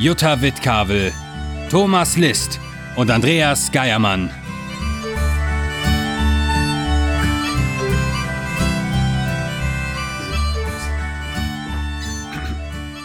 Jutta 0.00 0.40
Wittkavel, 0.40 1.12
Thomas 1.70 2.16
List 2.16 2.60
und 2.94 3.10
Andreas 3.10 3.72
Geiermann. 3.72 4.30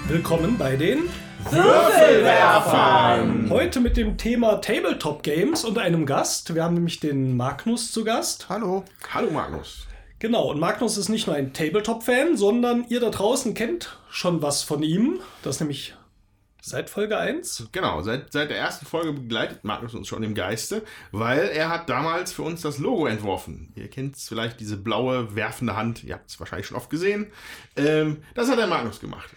Willkommen 0.07 0.55
bei 0.59 0.75
den 0.75 1.09
Würfelwerfern! 1.49 3.49
Heute 3.49 3.79
mit 3.79 3.97
dem 3.97 4.19
Thema 4.19 4.61
Tabletop 4.61 5.23
Games 5.23 5.65
und 5.65 5.79
einem 5.79 6.05
Gast. 6.05 6.53
Wir 6.53 6.63
haben 6.63 6.75
nämlich 6.75 6.99
den 6.99 7.35
Magnus 7.35 7.91
zu 7.91 8.03
Gast. 8.03 8.49
Hallo. 8.49 8.83
Hallo 9.11 9.31
Magnus. 9.31 9.87
Genau, 10.19 10.51
und 10.51 10.59
Magnus 10.59 10.97
ist 10.97 11.09
nicht 11.09 11.25
nur 11.25 11.35
ein 11.35 11.53
Tabletop-Fan, 11.53 12.37
sondern 12.37 12.85
ihr 12.87 12.99
da 12.99 13.09
draußen 13.09 13.55
kennt 13.55 13.97
schon 14.11 14.43
was 14.43 14.61
von 14.61 14.83
ihm. 14.83 15.21
Das 15.41 15.55
ist 15.55 15.61
nämlich 15.61 15.95
seit 16.65 16.89
Folge 16.89 17.17
1. 17.17 17.67
Genau, 17.73 18.01
seit, 18.01 18.31
seit 18.31 18.49
der 18.49 18.57
ersten 18.57 18.85
Folge 18.85 19.11
begleitet 19.11 19.63
Magnus 19.63 19.93
uns 19.93 20.07
schon 20.07 20.23
im 20.23 20.33
Geiste, 20.33 20.81
weil 21.11 21.49
er 21.49 21.69
hat 21.69 21.89
damals 21.89 22.31
für 22.31 22.43
uns 22.43 22.61
das 22.61 22.77
Logo 22.77 23.05
entworfen. 23.05 23.73
Ihr 23.75 23.89
kennt 23.89 24.15
vielleicht 24.17 24.59
diese 24.61 24.77
blaue, 24.77 25.35
werfende 25.35 25.75
Hand, 25.75 26.03
ihr 26.03 26.13
habt 26.13 26.29
es 26.29 26.39
wahrscheinlich 26.39 26.67
schon 26.67 26.77
oft 26.77 26.89
gesehen. 26.89 27.27
Ähm, 27.75 28.23
das 28.33 28.49
hat 28.49 28.57
der 28.57 28.67
Magnus 28.67 29.01
gemacht. 29.01 29.29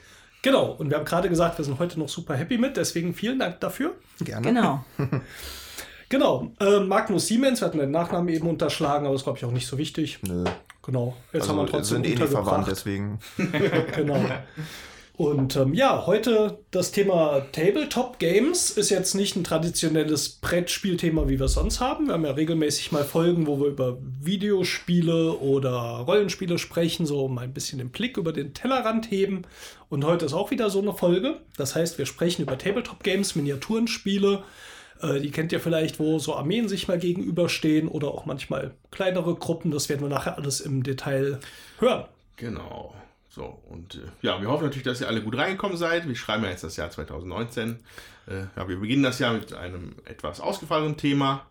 Genau, 0.42 0.70
und 0.70 0.90
wir 0.90 0.98
haben 0.98 1.04
gerade 1.04 1.28
gesagt, 1.28 1.58
wir 1.58 1.64
sind 1.64 1.80
heute 1.80 1.98
noch 1.98 2.08
super 2.08 2.36
happy 2.36 2.58
mit, 2.58 2.76
deswegen 2.76 3.12
vielen 3.12 3.40
Dank 3.40 3.58
dafür. 3.60 3.96
Gerne. 4.20 4.46
Genau. 4.46 4.84
Genau, 6.08 6.52
äh, 6.60 6.78
Magnus 6.78 7.26
Siemens, 7.26 7.60
wir 7.60 7.66
hatten 7.66 7.78
den 7.78 7.90
Nachnamen 7.90 8.28
eben 8.28 8.48
unterschlagen, 8.48 9.06
aber 9.06 9.14
das 9.16 9.24
glaube 9.24 9.38
ich 9.38 9.44
auch 9.44 9.50
nicht 9.50 9.66
so 9.66 9.76
wichtig. 9.76 10.20
Nö. 10.22 10.44
Genau, 10.84 11.16
jetzt 11.32 11.42
Also 11.42 11.48
haben 11.48 11.66
wir 11.66 11.72
trotzdem 11.72 12.04
sind 12.04 12.06
eh 12.06 12.10
nicht 12.10 12.28
verwandt, 12.28 12.68
deswegen. 12.68 13.18
genau. 13.92 14.24
Und 15.16 15.56
ähm, 15.56 15.72
ja, 15.72 16.04
heute 16.04 16.58
das 16.70 16.92
Thema 16.92 17.46
Tabletop 17.52 18.18
Games 18.18 18.70
ist 18.70 18.90
jetzt 18.90 19.14
nicht 19.14 19.34
ein 19.34 19.44
traditionelles 19.44 20.28
Brettspielthema, 20.28 21.26
wie 21.26 21.38
wir 21.38 21.46
es 21.46 21.54
sonst 21.54 21.80
haben. 21.80 22.08
Wir 22.08 22.12
haben 22.12 22.26
ja 22.26 22.32
regelmäßig 22.32 22.92
mal 22.92 23.02
Folgen, 23.02 23.46
wo 23.46 23.58
wir 23.58 23.68
über 23.68 23.96
Videospiele 24.20 25.32
oder 25.38 25.70
Rollenspiele 26.06 26.58
sprechen, 26.58 27.06
so 27.06 27.28
mal 27.28 27.44
ein 27.44 27.54
bisschen 27.54 27.78
den 27.78 27.88
Blick 27.88 28.18
über 28.18 28.34
den 28.34 28.52
Tellerrand 28.52 29.10
heben. 29.10 29.42
Und 29.88 30.04
heute 30.04 30.26
ist 30.26 30.34
auch 30.34 30.50
wieder 30.50 30.68
so 30.68 30.82
eine 30.82 30.92
Folge. 30.92 31.40
Das 31.56 31.74
heißt, 31.74 31.96
wir 31.96 32.04
sprechen 32.04 32.42
über 32.42 32.58
Tabletop 32.58 33.02
Games, 33.02 33.34
Miniaturenspiele. 33.36 34.42
Äh, 35.00 35.20
die 35.20 35.30
kennt 35.30 35.50
ihr 35.50 35.60
vielleicht, 35.60 35.98
wo 35.98 36.18
so 36.18 36.34
Armeen 36.34 36.68
sich 36.68 36.88
mal 36.88 36.98
gegenüberstehen 36.98 37.88
oder 37.88 38.08
auch 38.08 38.26
manchmal 38.26 38.74
kleinere 38.90 39.34
Gruppen. 39.34 39.70
Das 39.70 39.88
werden 39.88 40.02
wir 40.02 40.10
nachher 40.10 40.36
alles 40.36 40.60
im 40.60 40.82
Detail 40.82 41.40
hören. 41.78 42.04
Genau. 42.36 42.92
So, 43.36 43.60
und 43.68 43.96
äh, 43.96 43.98
ja, 44.22 44.40
wir 44.40 44.48
hoffen 44.48 44.64
natürlich, 44.64 44.84
dass 44.84 45.02
ihr 45.02 45.08
alle 45.08 45.20
gut 45.20 45.36
reingekommen 45.36 45.76
seid. 45.76 46.08
Wir 46.08 46.16
schreiben 46.16 46.42
ja 46.44 46.48
jetzt 46.48 46.64
das 46.64 46.78
Jahr 46.78 46.90
2019. 46.90 47.80
Äh, 48.26 48.32
ja, 48.56 48.66
wir 48.66 48.80
beginnen 48.80 49.02
das 49.02 49.18
Jahr 49.18 49.34
mit 49.34 49.52
einem 49.52 49.96
etwas 50.06 50.40
ausgefallenen 50.40 50.96
Thema. 50.96 51.44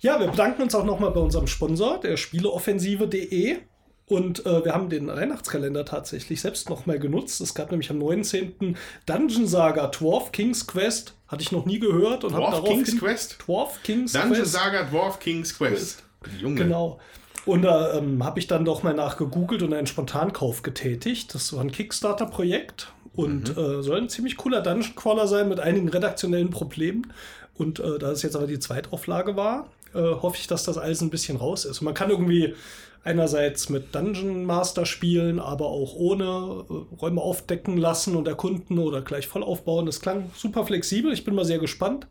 Ja, 0.00 0.20
wir 0.20 0.26
bedanken 0.26 0.60
uns 0.60 0.74
auch 0.74 0.84
nochmal 0.84 1.10
bei 1.12 1.20
unserem 1.20 1.46
Sponsor, 1.46 1.98
der 1.98 2.18
Spieleoffensive.de. 2.18 3.56
Und 4.04 4.44
äh, 4.44 4.66
wir 4.66 4.74
haben 4.74 4.90
den 4.90 5.06
Weihnachtskalender 5.06 5.86
tatsächlich 5.86 6.42
selbst 6.42 6.68
nochmal 6.68 6.98
genutzt. 6.98 7.40
Es 7.40 7.54
gab 7.54 7.70
nämlich 7.70 7.88
am 7.88 7.96
19. 7.96 8.76
Dungeon 9.06 9.46
Saga 9.46 9.86
Dwarf 9.86 10.30
King's 10.30 10.66
Quest. 10.66 11.14
Hatte 11.26 11.42
ich 11.42 11.52
noch 11.52 11.64
nie 11.64 11.78
gehört. 11.78 12.24
Und 12.24 12.34
Dwarf 12.34 12.64
King's 12.64 12.98
Quest? 12.98 13.38
Dwarf 13.46 13.82
King's 13.82 14.12
Dungeon 14.12 14.34
Quest. 14.34 14.52
Saga 14.52 14.82
Dwarf 14.82 15.18
King's 15.20 15.56
Quest. 15.56 16.02
Junge. 16.38 16.64
Genau. 16.64 17.00
Und 17.48 17.62
da 17.62 17.94
ähm, 17.94 18.22
habe 18.22 18.38
ich 18.40 18.46
dann 18.46 18.66
doch 18.66 18.82
mal 18.82 18.92
nachgegoogelt 18.92 19.62
und 19.62 19.72
einen 19.72 19.86
Spontankauf 19.86 20.62
getätigt. 20.62 21.34
Das 21.34 21.54
war 21.54 21.62
ein 21.62 21.72
Kickstarter-Projekt 21.72 22.92
und 23.16 23.56
äh, 23.56 23.82
soll 23.82 24.02
ein 24.02 24.10
ziemlich 24.10 24.36
cooler 24.36 24.60
Dungeon 24.60 24.94
Crawler 24.94 25.26
sein 25.26 25.48
mit 25.48 25.58
einigen 25.58 25.88
redaktionellen 25.88 26.50
Problemen. 26.50 27.10
Und 27.54 27.80
äh, 27.80 27.98
da 27.98 28.10
es 28.10 28.22
jetzt 28.22 28.36
aber 28.36 28.46
die 28.46 28.58
Zweitauflage 28.58 29.34
war, 29.36 29.70
äh, 29.94 29.98
hoffe 29.98 30.36
ich, 30.38 30.46
dass 30.46 30.64
das 30.64 30.76
alles 30.76 31.00
ein 31.00 31.08
bisschen 31.08 31.38
raus 31.38 31.64
ist. 31.64 31.80
Und 31.80 31.86
man 31.86 31.94
kann 31.94 32.10
irgendwie 32.10 32.54
einerseits 33.02 33.70
mit 33.70 33.94
Dungeon 33.94 34.44
Master 34.44 34.84
spielen, 34.84 35.40
aber 35.40 35.68
auch 35.68 35.94
ohne 35.94 36.24
äh, 36.68 36.96
Räume 37.00 37.22
aufdecken 37.22 37.78
lassen 37.78 38.14
und 38.14 38.28
erkunden 38.28 38.78
oder 38.78 39.00
gleich 39.00 39.26
voll 39.26 39.42
aufbauen. 39.42 39.86
Das 39.86 40.00
klang 40.00 40.30
super 40.36 40.66
flexibel. 40.66 41.14
Ich 41.14 41.24
bin 41.24 41.34
mal 41.34 41.46
sehr 41.46 41.60
gespannt. 41.60 42.08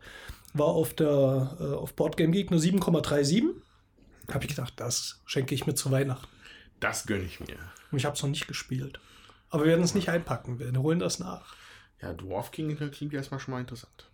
War 0.52 0.66
auf 0.66 0.94
der 0.94 1.56
äh, 1.60 1.74
auf 1.76 1.94
Boardgame 1.94 2.32
Geek 2.32 2.50
eine 2.50 2.60
7,37. 2.60 3.44
Habe 4.32 4.44
ich 4.44 4.50
gedacht, 4.50 4.74
das 4.76 5.22
schenke 5.24 5.54
ich 5.54 5.66
mir 5.66 5.74
zu 5.74 5.90
Weihnachten. 5.90 6.28
Das 6.80 7.06
gönne 7.06 7.24
ich 7.24 7.40
mir. 7.40 7.58
Und 7.90 7.98
ich 7.98 8.04
habe 8.04 8.14
es 8.14 8.22
noch 8.22 8.28
nicht 8.28 8.46
gespielt. 8.46 9.00
Aber 9.48 9.64
wir 9.64 9.70
werden 9.70 9.84
es 9.84 9.94
nicht 9.94 10.10
einpacken. 10.10 10.58
Wir 10.58 10.70
holen 10.80 10.98
das 10.98 11.18
nach. 11.18 11.54
Ja, 12.02 12.12
Dwarf 12.12 12.50
King 12.50 12.76
klingt 12.90 13.14
erstmal 13.14 13.40
schon 13.40 13.52
mal 13.52 13.60
interessant. 13.60 14.10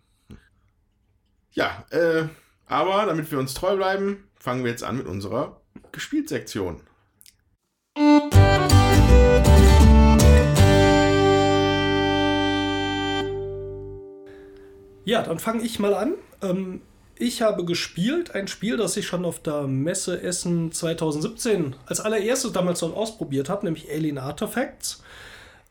Ja, 1.51 1.85
äh, 1.89 2.27
aber 2.65 3.05
damit 3.05 3.29
wir 3.29 3.39
uns 3.39 3.53
treu 3.53 3.75
bleiben, 3.75 4.29
fangen 4.35 4.63
wir 4.63 4.71
jetzt 4.71 4.83
an 4.83 4.97
mit 4.97 5.07
unserer 5.07 5.61
Gespieltsektion. 5.91 6.81
Ja, 15.03 15.21
dann 15.21 15.39
fange 15.39 15.61
ich 15.61 15.77
mal 15.77 15.93
an. 15.93 16.15
Ähm, 16.41 16.81
ich 17.17 17.41
habe 17.41 17.65
gespielt 17.65 18.35
ein 18.35 18.47
Spiel, 18.47 18.77
das 18.77 18.97
ich 18.97 19.07
schon 19.07 19.25
auf 19.25 19.41
der 19.41 19.63
Messe 19.67 20.21
Essen 20.21 20.71
2017 20.71 21.75
als 21.85 21.99
allererstes 21.99 22.51
damals 22.51 22.79
schon 22.79 22.93
ausprobiert 22.93 23.49
habe, 23.49 23.65
nämlich 23.65 23.89
Alien 23.89 24.17
Artifacts. 24.17 25.03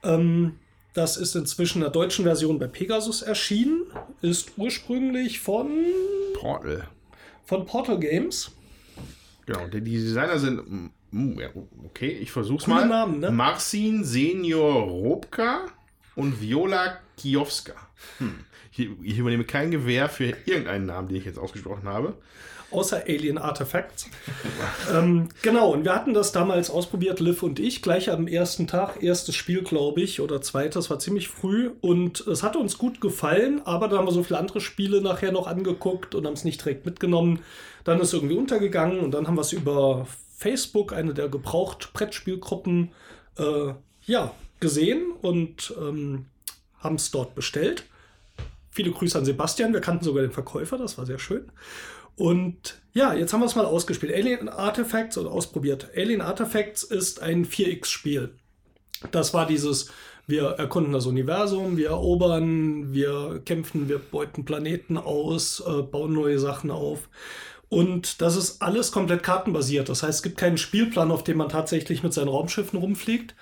Ähm, 0.03 0.59
das 0.95 1.17
ist 1.17 1.35
inzwischen 1.35 1.79
in 1.79 1.83
der 1.83 1.91
deutschen 1.91 2.25
Version 2.25 2.59
bei 2.59 2.69
Pegasus 2.69 3.23
erschienen, 3.23 3.83
ist 4.23 4.53
ursprünglich 4.57 5.41
von, 5.41 5.69
Portal. 6.35 6.89
von 7.45 7.67
Portal 7.67 7.99
Games. 7.99 8.53
Genau, 9.47 9.67
die, 9.67 9.81
Designer 9.83 10.39
sind. 10.39 10.63
mm, 11.11 11.39
okay, 11.85 12.11
ich 12.11 12.31
versuch's 12.31 12.65
Coole 12.65 12.77
mal. 12.77 12.89
Namen, 12.89 13.21
ne? 13.21 13.31
Marcin 13.31 14.05
Senior 14.05 14.85
Robka 14.85 15.67
und 16.15 16.41
Viola 16.41 16.99
Kiowska. 17.17 17.75
Hm. 18.19 18.45
Ich, 18.77 19.19
übernehme 19.19 19.45
kein 19.45 19.71
Gewehr 19.71 20.09
für 20.09 20.35
irgendeinen 20.47 20.87
Namen, 20.87 21.09
den 21.09 21.17
ich 21.17 21.25
jetzt 21.25 21.39
ausgesprochen 21.39 21.89
habe. 21.89 22.15
Außer 22.71 23.05
Alien 23.07 23.39
Artifacts. 23.39 24.09
ähm, 24.93 25.29
genau, 25.43 25.73
und 25.73 25.85
wir 25.85 25.95
hatten 25.95 26.13
das 26.13 26.33
damals 26.33 26.71
ausprobiert, 26.71 27.21
Liv 27.21 27.45
und 27.45 27.61
ich, 27.61 27.83
gleich 27.83 28.11
am 28.11 28.27
ersten 28.27 28.67
Tag. 28.67 29.01
Erstes 29.01 29.37
Spiel, 29.37 29.63
glaube 29.63 30.01
ich, 30.01 30.21
oder 30.21 30.43
zweites, 30.43 30.91
war 30.91 30.99
ziemlich 30.99 31.29
früh. 31.29 31.71
Und 31.83 32.27
es 32.27 32.43
hat 32.43 32.57
uns 32.57 32.77
gut 32.77 33.01
gefallen, 33.01 33.63
aber 33.65 33.87
dann 33.87 33.99
haben 33.99 34.09
wir 34.09 34.13
so 34.13 34.25
viele 34.25 34.41
andere 34.41 34.61
Spiele 34.61 35.01
nachher 35.01 35.31
noch 35.31 35.47
angeguckt 35.47 36.17
und 36.17 36.27
haben 36.27 36.35
es 36.35 36.45
nicht 36.45 36.65
direkt 36.65 36.85
mitgenommen. 36.85 37.41
Dann 37.85 38.01
ist 38.01 38.09
es 38.09 38.15
irgendwie 38.15 38.37
untergegangen 38.37 39.01
und 39.01 39.13
dann 39.13 39.29
haben 39.29 39.37
wir 39.37 39.43
es 39.43 39.53
über 39.53 40.09
Facebook, 40.37 40.93
eine 40.93 41.15
der 41.15 41.29
gebraucht 41.29 41.93
Brettspielgruppen, 41.93 42.91
äh, 43.39 43.75
ja, 44.07 44.35
gesehen 44.59 45.13
und 45.23 45.75
ähm, 45.79 46.27
haben 46.81 46.97
es 46.97 47.11
dort 47.13 47.35
bestellt. 47.35 47.85
Viele 48.75 48.91
Grüße 48.91 49.17
an 49.17 49.25
Sebastian. 49.25 49.73
Wir 49.73 49.81
kannten 49.81 50.05
sogar 50.05 50.23
den 50.23 50.33
Verkäufer, 50.33 50.77
das 50.77 50.99
war 50.99 51.07
sehr 51.07 51.21
schön. 51.21 51.45
Und 52.17 52.83
ja, 52.93 53.15
jetzt 53.15 53.33
haben 53.33 53.41
wir 53.41 53.47
es 53.47 53.55
mal 53.55 53.65
ausgespielt. 53.65 54.13
Alien 54.13 54.49
Artifacts 54.49 55.17
oder 55.17 55.31
ausprobiert. 55.31 55.91
Alien 55.97 56.21
Artifacts 56.21 56.83
ist 56.83 57.23
ein 57.23 57.47
4X-Spiel. 57.47 58.35
Das 59.13 59.33
war 59.33 59.47
dieses, 59.47 59.93
wir 60.27 60.43
erkunden 60.43 60.93
das 60.93 61.07
Universum, 61.07 61.77
wir 61.77 61.91
erobern, 61.91 62.93
wir 62.93 63.43
kämpfen, 63.45 63.89
wir 63.89 63.99
beuten 63.99 64.45
Planeten 64.45 64.97
aus, 64.97 65.63
äh, 65.65 65.83
bauen 65.83 66.13
neue 66.13 66.41
Sachen 66.41 66.73
auf. 66.73 67.09
Und 67.69 68.21
das 68.23 68.37
ist 68.37 68.61
alles 68.61 68.91
komplett 68.91 69.23
kartenbasiert. 69.23 69.89
Das 69.89 70.03
heißt, 70.03 70.19
es 70.19 70.23
gibt 70.25 70.37
keinen 70.37 70.59
Spielplan, 70.59 71.13
auf 71.13 71.23
dem 71.23 71.39
man 71.39 71.49
tatsächlich 71.49 72.03
mit 72.03 72.13
seinen 72.13 72.29
Raumschiffen 72.29 72.79
rumfliegt, 72.79 73.37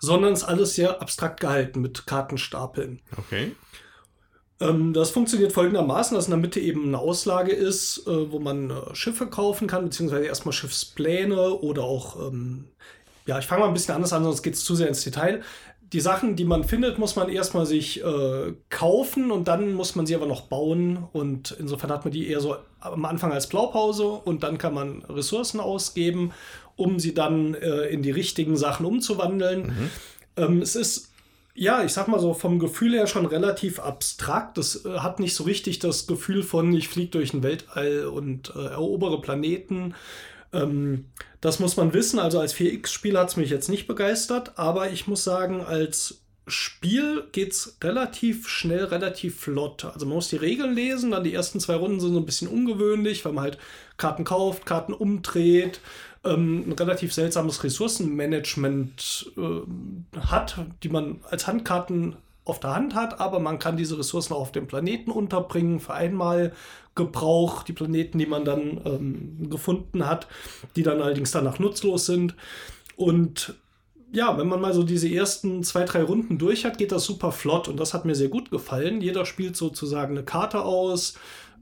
sondern 0.00 0.32
es 0.32 0.40
ist 0.40 0.48
alles 0.48 0.74
sehr 0.74 1.00
abstrakt 1.00 1.40
gehalten 1.40 1.80
mit 1.80 2.06
Kartenstapeln. 2.06 3.00
Okay. 3.16 3.52
Ähm, 4.60 4.92
das 4.92 5.10
funktioniert 5.10 5.52
folgendermaßen, 5.52 6.14
dass 6.14 6.26
in 6.26 6.32
der 6.32 6.38
Mitte 6.38 6.60
eben 6.60 6.84
eine 6.88 6.98
Auslage 6.98 7.52
ist, 7.52 8.06
äh, 8.06 8.30
wo 8.30 8.38
man 8.38 8.70
äh, 8.70 8.94
Schiffe 8.94 9.26
kaufen 9.26 9.68
kann, 9.68 9.84
beziehungsweise 9.84 10.26
erstmal 10.26 10.52
Schiffspläne 10.52 11.54
oder 11.54 11.84
auch, 11.84 12.28
ähm, 12.28 12.66
ja, 13.26 13.38
ich 13.38 13.46
fange 13.46 13.62
mal 13.62 13.68
ein 13.68 13.74
bisschen 13.74 13.94
anders 13.94 14.12
an, 14.12 14.24
sonst 14.24 14.42
geht 14.42 14.54
es 14.54 14.64
zu 14.64 14.74
sehr 14.74 14.88
ins 14.88 15.04
Detail. 15.04 15.42
die 15.92 16.00
Sachen, 16.00 16.36
die 16.36 16.44
man 16.44 16.62
findet, 16.62 16.98
muss 16.98 17.16
man 17.16 17.28
erstmal 17.28 17.66
sich 17.66 18.04
äh, 18.04 18.54
kaufen 18.68 19.32
und 19.32 19.48
dann 19.48 19.72
muss 19.72 19.96
man 19.96 20.06
sie 20.06 20.14
aber 20.14 20.26
noch 20.26 20.42
bauen. 20.42 21.08
Und 21.12 21.56
insofern 21.58 21.90
hat 21.90 22.04
man 22.04 22.12
die 22.12 22.28
eher 22.28 22.40
so 22.40 22.56
am 22.78 23.04
Anfang 23.04 23.32
als 23.32 23.48
Blaupause 23.48 24.04
und 24.06 24.42
dann 24.44 24.56
kann 24.56 24.72
man 24.72 25.02
Ressourcen 25.08 25.58
ausgeben, 25.58 26.32
um 26.80 26.98
sie 26.98 27.14
dann 27.14 27.54
äh, 27.54 27.86
in 27.86 28.02
die 28.02 28.10
richtigen 28.10 28.56
Sachen 28.56 28.86
umzuwandeln. 28.86 29.62
Mhm. 29.66 29.90
Ähm, 30.36 30.62
es 30.62 30.74
ist 30.74 31.10
ja, 31.54 31.84
ich 31.84 31.92
sag 31.92 32.08
mal 32.08 32.20
so, 32.20 32.32
vom 32.32 32.58
Gefühl 32.58 32.94
her 32.94 33.06
schon 33.06 33.26
relativ 33.26 33.80
abstrakt. 33.80 34.56
Das 34.56 34.84
äh, 34.84 34.98
hat 35.00 35.20
nicht 35.20 35.34
so 35.34 35.44
richtig 35.44 35.78
das 35.78 36.06
Gefühl 36.06 36.42
von, 36.42 36.72
ich 36.72 36.88
fliege 36.88 37.10
durch 37.10 37.34
ein 37.34 37.42
Weltall 37.42 38.06
und 38.06 38.52
äh, 38.56 38.66
erobere 38.66 39.20
Planeten. 39.20 39.94
Ähm, 40.52 41.06
das 41.40 41.58
muss 41.58 41.76
man 41.76 41.92
wissen. 41.92 42.18
Also 42.18 42.40
als 42.40 42.54
4X-Spiel 42.54 43.18
hat 43.18 43.28
es 43.28 43.36
mich 43.36 43.50
jetzt 43.50 43.68
nicht 43.68 43.86
begeistert, 43.86 44.52
aber 44.56 44.90
ich 44.90 45.06
muss 45.06 45.24
sagen, 45.24 45.60
als 45.60 46.22
Spiel 46.46 47.24
geht 47.32 47.52
es 47.52 47.76
relativ 47.82 48.48
schnell, 48.48 48.84
relativ 48.84 49.38
flott. 49.38 49.84
Also 49.84 50.06
man 50.06 50.16
muss 50.16 50.28
die 50.28 50.36
Regeln 50.36 50.74
lesen, 50.74 51.12
dann 51.12 51.24
die 51.24 51.34
ersten 51.34 51.60
zwei 51.60 51.74
Runden 51.74 52.00
sind 52.00 52.12
so 52.12 52.18
ein 52.18 52.26
bisschen 52.26 52.48
ungewöhnlich, 52.48 53.24
weil 53.24 53.32
man 53.32 53.44
halt 53.44 53.58
Karten 53.96 54.24
kauft, 54.24 54.66
Karten 54.66 54.92
umdreht, 54.92 55.80
ähm, 56.24 56.64
ein 56.66 56.72
relativ 56.72 57.12
seltsames 57.14 57.64
Ressourcenmanagement 57.64 59.32
äh, 59.36 60.20
hat, 60.20 60.58
die 60.82 60.88
man 60.88 61.20
als 61.30 61.46
Handkarten 61.46 62.16
auf 62.44 62.60
der 62.60 62.74
Hand 62.74 62.94
hat, 62.94 63.20
aber 63.20 63.38
man 63.38 63.58
kann 63.58 63.76
diese 63.76 63.98
Ressourcen 63.98 64.34
auch 64.34 64.40
auf 64.40 64.52
dem 64.52 64.66
Planeten 64.66 65.10
unterbringen 65.10 65.78
für 65.78 65.94
einmal 65.94 66.52
Gebrauch, 66.94 67.62
die 67.62 67.72
Planeten, 67.72 68.18
die 68.18 68.26
man 68.26 68.44
dann 68.44 68.80
ähm, 68.84 69.50
gefunden 69.50 70.06
hat, 70.06 70.26
die 70.76 70.82
dann 70.82 71.00
allerdings 71.00 71.30
danach 71.30 71.58
nutzlos 71.58 72.06
sind. 72.06 72.34
Und 72.96 73.54
ja, 74.12 74.36
wenn 74.36 74.48
man 74.48 74.60
mal 74.60 74.74
so 74.74 74.82
diese 74.82 75.08
ersten 75.08 75.62
zwei, 75.62 75.84
drei 75.84 76.02
Runden 76.02 76.38
durch 76.38 76.64
hat, 76.64 76.78
geht 76.78 76.92
das 76.92 77.04
super 77.04 77.30
flott 77.30 77.68
und 77.68 77.78
das 77.78 77.94
hat 77.94 78.04
mir 78.04 78.16
sehr 78.16 78.28
gut 78.28 78.50
gefallen. 78.50 79.00
Jeder 79.00 79.24
spielt 79.24 79.56
sozusagen 79.56 80.16
eine 80.16 80.24
Karte 80.24 80.62
aus 80.62 81.14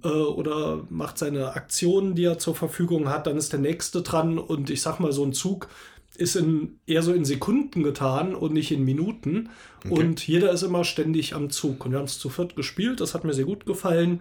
äh, 0.04 0.08
oder 0.08 0.86
macht 0.90 1.18
seine 1.18 1.54
Aktionen, 1.54 2.14
die 2.14 2.24
er 2.24 2.38
zur 2.38 2.54
Verfügung 2.54 3.08
hat, 3.08 3.26
dann 3.26 3.36
ist 3.36 3.52
der 3.52 3.60
nächste 3.60 4.02
dran 4.02 4.38
und 4.38 4.70
ich 4.70 4.82
sag 4.82 5.00
mal, 5.00 5.12
so 5.12 5.24
ein 5.24 5.32
Zug 5.32 5.68
ist 6.16 6.34
in, 6.34 6.80
eher 6.86 7.02
so 7.02 7.12
in 7.12 7.24
Sekunden 7.24 7.82
getan 7.84 8.34
und 8.34 8.52
nicht 8.52 8.72
in 8.72 8.84
Minuten. 8.84 9.50
Okay. 9.84 9.94
Und 9.94 10.26
jeder 10.26 10.50
ist 10.50 10.62
immer 10.62 10.84
ständig 10.84 11.34
am 11.34 11.48
Zug. 11.48 11.84
Und 11.84 11.92
wir 11.92 11.98
haben 11.98 12.06
es 12.06 12.18
zu 12.18 12.28
viert 12.28 12.56
gespielt, 12.56 13.00
das 13.00 13.14
hat 13.14 13.24
mir 13.24 13.34
sehr 13.34 13.44
gut 13.44 13.66
gefallen. 13.66 14.20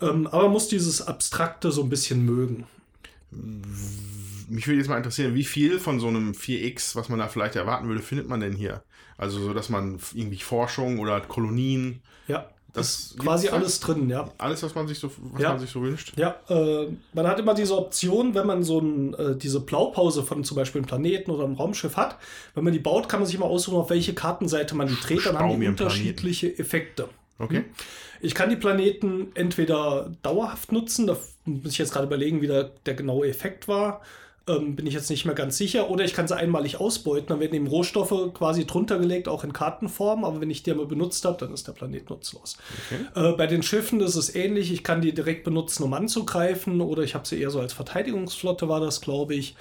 Ähm, 0.00 0.28
aber 0.28 0.44
man 0.44 0.52
muss 0.52 0.68
dieses 0.68 1.02
Abstrakte 1.02 1.72
so 1.72 1.82
ein 1.82 1.88
bisschen 1.90 2.24
mögen. 2.24 2.66
Mich 4.48 4.66
würde 4.66 4.78
jetzt 4.78 4.88
mal 4.88 4.96
interessieren, 4.96 5.34
wie 5.34 5.44
viel 5.44 5.80
von 5.80 5.98
so 5.98 6.06
einem 6.06 6.32
4X, 6.32 6.94
was 6.94 7.08
man 7.08 7.18
da 7.18 7.26
vielleicht 7.26 7.56
erwarten 7.56 7.88
würde, 7.88 8.02
findet 8.02 8.28
man 8.28 8.40
denn 8.40 8.54
hier? 8.54 8.84
Also 9.16 9.40
so, 9.40 9.52
dass 9.52 9.68
man 9.68 9.98
irgendwie 10.12 10.38
Forschung 10.38 11.00
oder 11.00 11.20
Kolonien. 11.20 12.00
Ja. 12.28 12.48
Das 12.74 12.88
ist 12.88 13.18
quasi 13.18 13.48
alles 13.48 13.78
drin, 13.78 14.10
ja. 14.10 14.28
Alles, 14.36 14.62
was 14.64 14.74
man 14.74 14.88
sich 14.88 14.98
so, 14.98 15.08
was 15.32 15.40
ja. 15.40 15.50
man 15.50 15.60
sich 15.60 15.70
so 15.70 15.80
wünscht. 15.80 16.12
Ja, 16.16 16.34
äh, 16.48 16.88
man 17.12 17.26
hat 17.26 17.38
immer 17.38 17.54
diese 17.54 17.78
Option, 17.78 18.34
wenn 18.34 18.48
man 18.48 18.64
so 18.64 18.80
ein, 18.80 19.14
äh, 19.14 19.36
diese 19.36 19.60
Blaupause 19.60 20.24
von 20.24 20.42
zum 20.42 20.56
Beispiel 20.56 20.80
einem 20.80 20.88
Planeten 20.88 21.30
oder 21.30 21.44
einem 21.44 21.54
Raumschiff 21.54 21.96
hat, 21.96 22.18
wenn 22.54 22.64
man 22.64 22.72
die 22.72 22.80
baut, 22.80 23.08
kann 23.08 23.20
man 23.20 23.26
sich 23.26 23.36
immer 23.36 23.46
aussuchen, 23.46 23.76
auf 23.76 23.90
welche 23.90 24.12
Kartenseite 24.12 24.74
man 24.74 24.88
die 24.88 24.96
dreht, 25.00 25.24
dann 25.24 25.38
haben 25.38 25.60
die 25.60 25.68
unterschiedliche 25.68 26.48
Planeten. 26.48 26.62
Effekte. 26.62 27.08
Okay. 27.38 27.58
Hm? 27.58 27.64
Ich 28.20 28.34
kann 28.34 28.50
die 28.50 28.56
Planeten 28.56 29.28
entweder 29.34 30.10
dauerhaft 30.22 30.72
nutzen, 30.72 31.06
da 31.06 31.16
muss 31.44 31.72
ich 31.72 31.78
jetzt 31.78 31.92
gerade 31.92 32.06
überlegen, 32.06 32.42
wie 32.42 32.48
der, 32.48 32.72
der 32.86 32.94
genaue 32.94 33.28
Effekt 33.28 33.68
war. 33.68 34.00
Ähm, 34.46 34.76
bin 34.76 34.86
ich 34.86 34.92
jetzt 34.92 35.08
nicht 35.08 35.24
mehr 35.24 35.34
ganz 35.34 35.56
sicher. 35.56 35.88
Oder 35.88 36.04
ich 36.04 36.12
kann 36.12 36.28
sie 36.28 36.36
einmalig 36.36 36.78
ausbeuten, 36.78 37.28
dann 37.28 37.40
werden 37.40 37.54
eben 37.54 37.66
Rohstoffe 37.66 38.34
quasi 38.34 38.66
drunter 38.66 38.98
gelegt, 38.98 39.26
auch 39.26 39.42
in 39.42 39.54
Kartenform. 39.54 40.24
Aber 40.24 40.40
wenn 40.40 40.50
ich 40.50 40.62
die 40.62 40.70
einmal 40.70 40.86
benutzt 40.86 41.24
habe, 41.24 41.38
dann 41.38 41.54
ist 41.54 41.66
der 41.66 41.72
Planet 41.72 42.10
nutzlos. 42.10 42.58
Okay. 42.86 43.30
Äh, 43.30 43.32
bei 43.36 43.46
den 43.46 43.62
Schiffen 43.62 44.00
ist 44.00 44.16
es 44.16 44.34
ähnlich. 44.34 44.70
Ich 44.70 44.84
kann 44.84 45.00
die 45.00 45.14
direkt 45.14 45.44
benutzen, 45.44 45.82
um 45.82 45.94
anzugreifen. 45.94 46.82
Oder 46.82 47.02
ich 47.02 47.14
habe 47.14 47.26
sie 47.26 47.40
eher 47.40 47.50
so 47.50 47.60
als 47.60 47.72
Verteidigungsflotte, 47.72 48.68
war 48.68 48.80
das, 48.80 49.00
glaube 49.00 49.34
ich. 49.34 49.56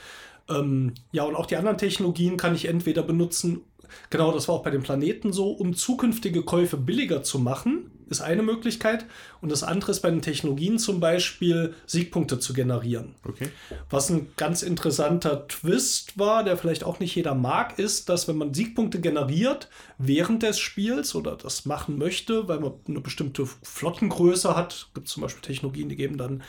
Ähm, 0.49 0.93
ja, 1.13 1.23
und 1.23 1.35
auch 1.35 1.45
die 1.45 1.55
anderen 1.55 1.77
Technologien 1.77 2.35
kann 2.35 2.53
ich 2.53 2.65
entweder 2.65 3.03
benutzen, 3.03 3.61
Genau, 4.09 4.31
das 4.31 4.47
war 4.47 4.55
auch 4.55 4.63
bei 4.63 4.71
den 4.71 4.83
Planeten 4.83 5.33
so, 5.33 5.51
um 5.51 5.75
zukünftige 5.75 6.43
Käufe 6.43 6.77
billiger 6.77 7.23
zu 7.23 7.39
machen, 7.39 7.91
ist 8.09 8.21
eine 8.21 8.43
Möglichkeit. 8.43 9.05
Und 9.41 9.51
das 9.51 9.63
andere 9.63 9.91
ist 9.91 10.01
bei 10.01 10.09
den 10.09 10.21
Technologien 10.21 10.79
zum 10.79 10.99
Beispiel, 10.99 11.73
Siegpunkte 11.85 12.39
zu 12.39 12.53
generieren. 12.53 13.15
Okay. 13.27 13.49
Was 13.89 14.09
ein 14.09 14.27
ganz 14.37 14.63
interessanter 14.63 15.47
Twist 15.47 16.17
war, 16.17 16.43
der 16.43 16.57
vielleicht 16.57 16.83
auch 16.83 16.99
nicht 16.99 17.15
jeder 17.15 17.35
mag, 17.35 17.79
ist, 17.79 18.09
dass 18.09 18.27
wenn 18.27 18.37
man 18.37 18.53
Siegpunkte 18.53 18.99
generiert 19.01 19.69
während 19.97 20.43
des 20.43 20.59
Spiels 20.59 21.15
oder 21.15 21.35
das 21.35 21.65
machen 21.65 21.97
möchte, 21.97 22.47
weil 22.47 22.59
man 22.59 22.73
eine 22.87 23.01
bestimmte 23.01 23.45
Flottengröße 23.63 24.55
hat, 24.55 24.89
gibt 24.93 25.07
es 25.07 25.13
zum 25.13 25.23
Beispiel 25.23 25.41
Technologien, 25.41 25.89
die 25.89 25.95
geben 25.95 26.17
dann 26.17 26.43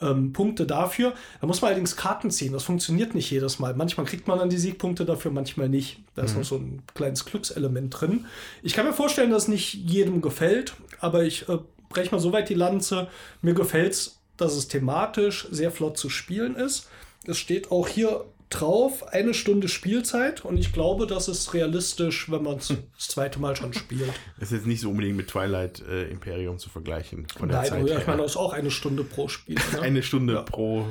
ähm, 0.00 0.32
Punkte 0.32 0.66
dafür. 0.66 1.14
Da 1.40 1.46
muss 1.46 1.60
man 1.60 1.68
allerdings 1.68 1.96
Karten 1.96 2.30
ziehen. 2.30 2.52
Das 2.52 2.64
funktioniert 2.64 3.14
nicht 3.14 3.30
jedes 3.30 3.58
Mal. 3.58 3.74
Manchmal 3.74 4.06
kriegt 4.06 4.28
man 4.28 4.38
dann 4.38 4.50
die 4.50 4.58
Siegpunkte 4.58 5.04
dafür, 5.04 5.30
manchmal 5.30 5.68
nicht. 5.68 6.00
Da 6.14 6.22
ist 6.22 6.32
mhm. 6.32 6.38
noch 6.38 6.44
so 6.44 6.56
ein 6.56 6.82
kleines 6.94 7.24
Glückselement 7.24 8.00
drin. 8.00 8.26
Ich 8.62 8.74
kann 8.74 8.86
mir 8.86 8.92
vorstellen, 8.92 9.30
dass 9.30 9.48
nicht 9.48 9.74
jedem 9.74 10.20
gefällt, 10.20 10.74
aber 11.00 11.24
ich 11.24 11.48
äh, 11.48 11.58
breche 11.88 12.12
mal 12.12 12.20
so 12.20 12.32
weit 12.32 12.48
die 12.48 12.54
Lanze. 12.54 13.08
Mir 13.42 13.54
gefällt 13.54 13.92
es, 13.92 14.20
dass 14.36 14.54
es 14.54 14.68
thematisch 14.68 15.48
sehr 15.50 15.70
flott 15.70 15.98
zu 15.98 16.08
spielen 16.08 16.56
ist. 16.56 16.88
Es 17.26 17.38
steht 17.38 17.70
auch 17.70 17.88
hier 17.88 18.24
drauf, 18.50 19.12
eine 19.12 19.32
Stunde 19.32 19.68
Spielzeit 19.68 20.44
und 20.44 20.56
ich 20.58 20.72
glaube, 20.72 21.06
das 21.06 21.28
ist 21.28 21.54
realistisch, 21.54 22.30
wenn 22.30 22.42
man 22.42 22.56
es 22.56 22.68
das 22.96 23.08
zweite 23.08 23.38
Mal 23.38 23.54
schon 23.54 23.72
spielt. 23.72 24.12
Das 24.38 24.50
ist 24.50 24.58
jetzt 24.58 24.66
nicht 24.66 24.80
so 24.80 24.90
unbedingt 24.90 25.16
mit 25.16 25.28
Twilight 25.28 25.80
äh, 25.88 26.08
Imperium 26.08 26.58
zu 26.58 26.68
vergleichen. 26.68 27.26
Von 27.38 27.48
der 27.48 27.58
Nein, 27.58 27.68
Zeit 27.68 28.00
ich 28.00 28.06
meine, 28.06 28.22
das 28.22 28.32
ist 28.32 28.36
auch 28.36 28.52
eine 28.52 28.70
Stunde 28.70 29.04
pro 29.04 29.28
Spiel. 29.28 29.56
Ne? 29.72 29.82
eine 29.82 30.02
Stunde 30.02 30.34
ja. 30.34 30.42
pro 30.42 30.86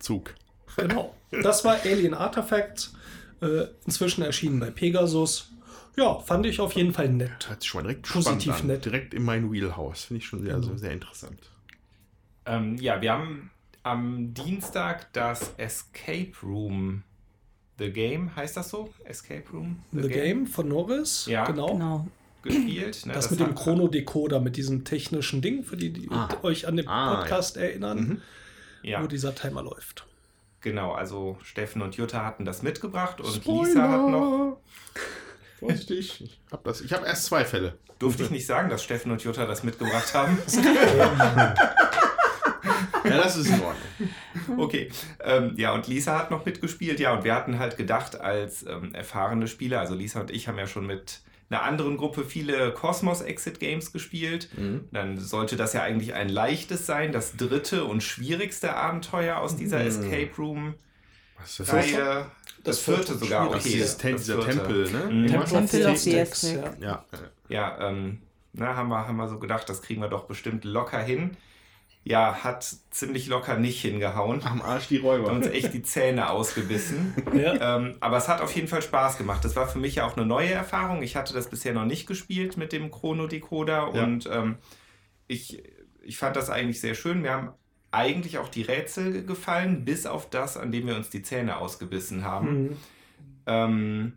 Zug. 0.00 0.34
Genau. 0.76 1.14
Das 1.30 1.64
war 1.64 1.76
Alien 1.84 2.14
Artifacts, 2.14 2.92
äh, 3.40 3.66
inzwischen 3.86 4.22
erschienen 4.22 4.58
bei 4.58 4.70
Pegasus. 4.70 5.50
Ja, 6.00 6.18
fand 6.18 6.46
ich 6.46 6.58
auf 6.60 6.72
jeden 6.72 6.94
Fall 6.94 7.10
nett. 7.10 7.50
Hat 7.50 7.62
schon 7.62 7.82
mal 7.82 7.88
direkt 7.88 8.10
Positiv 8.10 8.62
nett. 8.64 8.86
Direkt 8.86 9.12
in 9.12 9.22
mein 9.22 9.52
Wheelhouse. 9.52 10.04
Finde 10.04 10.22
ich 10.22 10.26
schon 10.26 10.42
sehr, 10.42 10.54
also 10.54 10.74
sehr 10.74 10.92
interessant. 10.92 11.38
Ähm, 12.46 12.76
ja, 12.76 13.02
wir 13.02 13.12
haben 13.12 13.50
am 13.82 14.32
Dienstag 14.32 15.12
das 15.12 15.52
Escape 15.58 16.32
Room. 16.42 17.02
The 17.78 17.90
Game, 17.90 18.34
heißt 18.34 18.56
das 18.56 18.70
so? 18.70 18.92
Escape 19.04 19.44
Room? 19.52 19.82
The, 19.92 20.02
The 20.02 20.08
Game? 20.08 20.22
Game? 20.22 20.46
von 20.46 20.68
Norris? 20.68 21.26
Ja, 21.26 21.44
genau. 21.44 21.72
genau. 21.72 22.08
Gespielt. 22.42 23.04
Ne? 23.04 23.12
Das, 23.12 23.28
das, 23.28 23.38
mit 23.38 23.46
dem 23.46 23.54
Chrono-Decoder, 23.54 24.40
mit 24.40 24.56
diesem 24.56 24.84
technischen 24.84 25.42
Ding, 25.42 25.64
für 25.64 25.76
die, 25.76 25.92
die 25.92 26.08
ah. 26.10 26.28
euch 26.42 26.66
an 26.66 26.76
den 26.76 26.88
ah, 26.88 27.16
Podcast 27.16 27.56
ja. 27.56 27.62
erinnern, 27.62 27.98
mhm. 27.98 28.22
ja. 28.82 29.02
wo 29.02 29.06
dieser 29.06 29.34
Timer 29.34 29.62
läuft. 29.62 30.06
Genau, 30.62 30.92
also 30.92 31.36
Steffen 31.42 31.82
und 31.82 31.96
Jutta 31.96 32.24
hatten 32.24 32.46
das 32.46 32.62
mitgebracht 32.62 33.20
und 33.20 33.34
Spoiler. 33.34 33.64
Lisa 33.64 33.88
hat 33.88 34.08
noch. 34.08 34.60
Vorsichtig, 35.60 36.22
ich 36.22 36.40
habe 36.50 36.72
hab 36.72 37.06
erst 37.06 37.24
zwei 37.26 37.44
Fälle. 37.44 37.78
Durfte 37.98 38.22
ich 38.22 38.30
nicht 38.30 38.46
sagen, 38.46 38.70
dass 38.70 38.82
Steffen 38.82 39.12
und 39.12 39.22
Jutta 39.22 39.44
das 39.44 39.62
mitgebracht 39.62 40.14
haben? 40.14 40.38
ja, 43.04 43.16
das 43.18 43.36
ist 43.36 43.48
in 43.48 43.60
Ordnung. 43.60 44.58
Okay. 44.58 44.90
Ähm, 45.22 45.52
ja, 45.56 45.72
und 45.74 45.86
Lisa 45.86 46.18
hat 46.18 46.30
noch 46.30 46.46
mitgespielt. 46.46 46.98
Ja, 46.98 47.12
und 47.12 47.24
wir 47.24 47.34
hatten 47.34 47.58
halt 47.58 47.76
gedacht, 47.76 48.18
als 48.18 48.64
ähm, 48.66 48.94
erfahrene 48.94 49.46
Spieler, 49.48 49.80
also 49.80 49.94
Lisa 49.94 50.20
und 50.20 50.30
ich 50.30 50.48
haben 50.48 50.56
ja 50.56 50.66
schon 50.66 50.86
mit 50.86 51.20
einer 51.50 51.62
anderen 51.62 51.96
Gruppe 51.96 52.24
viele 52.24 52.72
Cosmos 52.72 53.20
Exit 53.20 53.60
Games 53.60 53.92
gespielt. 53.92 54.48
Mhm. 54.56 54.88
Dann 54.92 55.18
sollte 55.18 55.56
das 55.56 55.72
ja 55.72 55.82
eigentlich 55.82 56.14
ein 56.14 56.28
leichtes 56.28 56.86
sein, 56.86 57.12
das 57.12 57.36
dritte 57.36 57.84
und 57.84 58.02
schwierigste 58.02 58.74
Abenteuer 58.76 59.38
aus 59.38 59.56
dieser 59.56 59.80
mhm. 59.80 59.86
Escape 59.88 60.30
Room. 60.38 60.74
Was 61.40 61.60
ist 61.60 61.60
das? 61.60 61.72
Reihe. 61.72 62.26
Das, 62.62 62.76
das 62.76 62.78
vierte 62.80 63.14
sogar, 63.14 63.48
okay. 63.48 63.78
Das, 63.78 63.96
das 63.96 64.16
dieser 64.16 64.40
Tempel, 64.40 64.90
ne? 64.90 65.04
Mhm. 65.10 65.26
Tempel 65.28 65.86
of 65.86 65.98
the 65.98 66.20
Aztec. 66.20 66.54
Ja, 66.54 66.74
ja. 66.80 67.04
ja 67.48 67.88
ähm, 67.88 68.22
na, 68.52 68.76
haben, 68.76 68.88
wir, 68.88 69.06
haben 69.06 69.16
wir 69.16 69.28
so 69.28 69.38
gedacht, 69.38 69.68
das 69.68 69.80
kriegen 69.82 70.00
wir 70.00 70.08
doch 70.08 70.24
bestimmt 70.24 70.64
locker 70.64 71.00
hin 71.00 71.36
ja, 72.02 72.42
hat 72.42 72.64
ziemlich 72.90 73.26
locker 73.26 73.56
nicht 73.56 73.80
hingehauen. 73.82 74.42
Am 74.44 74.62
Arsch 74.62 74.88
die 74.88 74.96
Räuber. 74.96 75.28
Hat 75.28 75.36
uns 75.36 75.46
echt 75.48 75.74
die 75.74 75.82
Zähne 75.82 76.30
ausgebissen. 76.30 77.14
ja. 77.34 77.76
ähm, 77.76 77.96
aber 78.00 78.16
es 78.16 78.28
hat 78.28 78.40
auf 78.40 78.54
jeden 78.54 78.68
Fall 78.68 78.80
Spaß 78.80 79.18
gemacht. 79.18 79.44
Das 79.44 79.54
war 79.54 79.68
für 79.68 79.78
mich 79.78 79.96
ja 79.96 80.06
auch 80.06 80.16
eine 80.16 80.24
neue 80.24 80.50
Erfahrung. 80.50 81.02
Ich 81.02 81.16
hatte 81.16 81.34
das 81.34 81.50
bisher 81.50 81.74
noch 81.74 81.84
nicht 81.84 82.06
gespielt 82.06 82.56
mit 82.56 82.72
dem 82.72 82.90
Chrono-Decoder 82.90 83.90
ja. 83.94 84.02
und 84.02 84.28
ähm, 84.32 84.56
ich, 85.26 85.62
ich 86.02 86.16
fand 86.16 86.36
das 86.36 86.48
eigentlich 86.48 86.80
sehr 86.80 86.94
schön. 86.94 87.22
Wir 87.22 87.32
haben 87.32 87.50
eigentlich 87.92 88.38
auch 88.38 88.48
die 88.48 88.62
Rätsel 88.62 89.24
gefallen, 89.24 89.84
bis 89.84 90.06
auf 90.06 90.30
das, 90.30 90.56
an 90.56 90.70
dem 90.72 90.86
wir 90.86 90.96
uns 90.96 91.10
die 91.10 91.22
Zähne 91.22 91.56
ausgebissen 91.56 92.24
haben. 92.24 92.62
Mhm. 92.62 92.76
Ähm, 93.46 94.12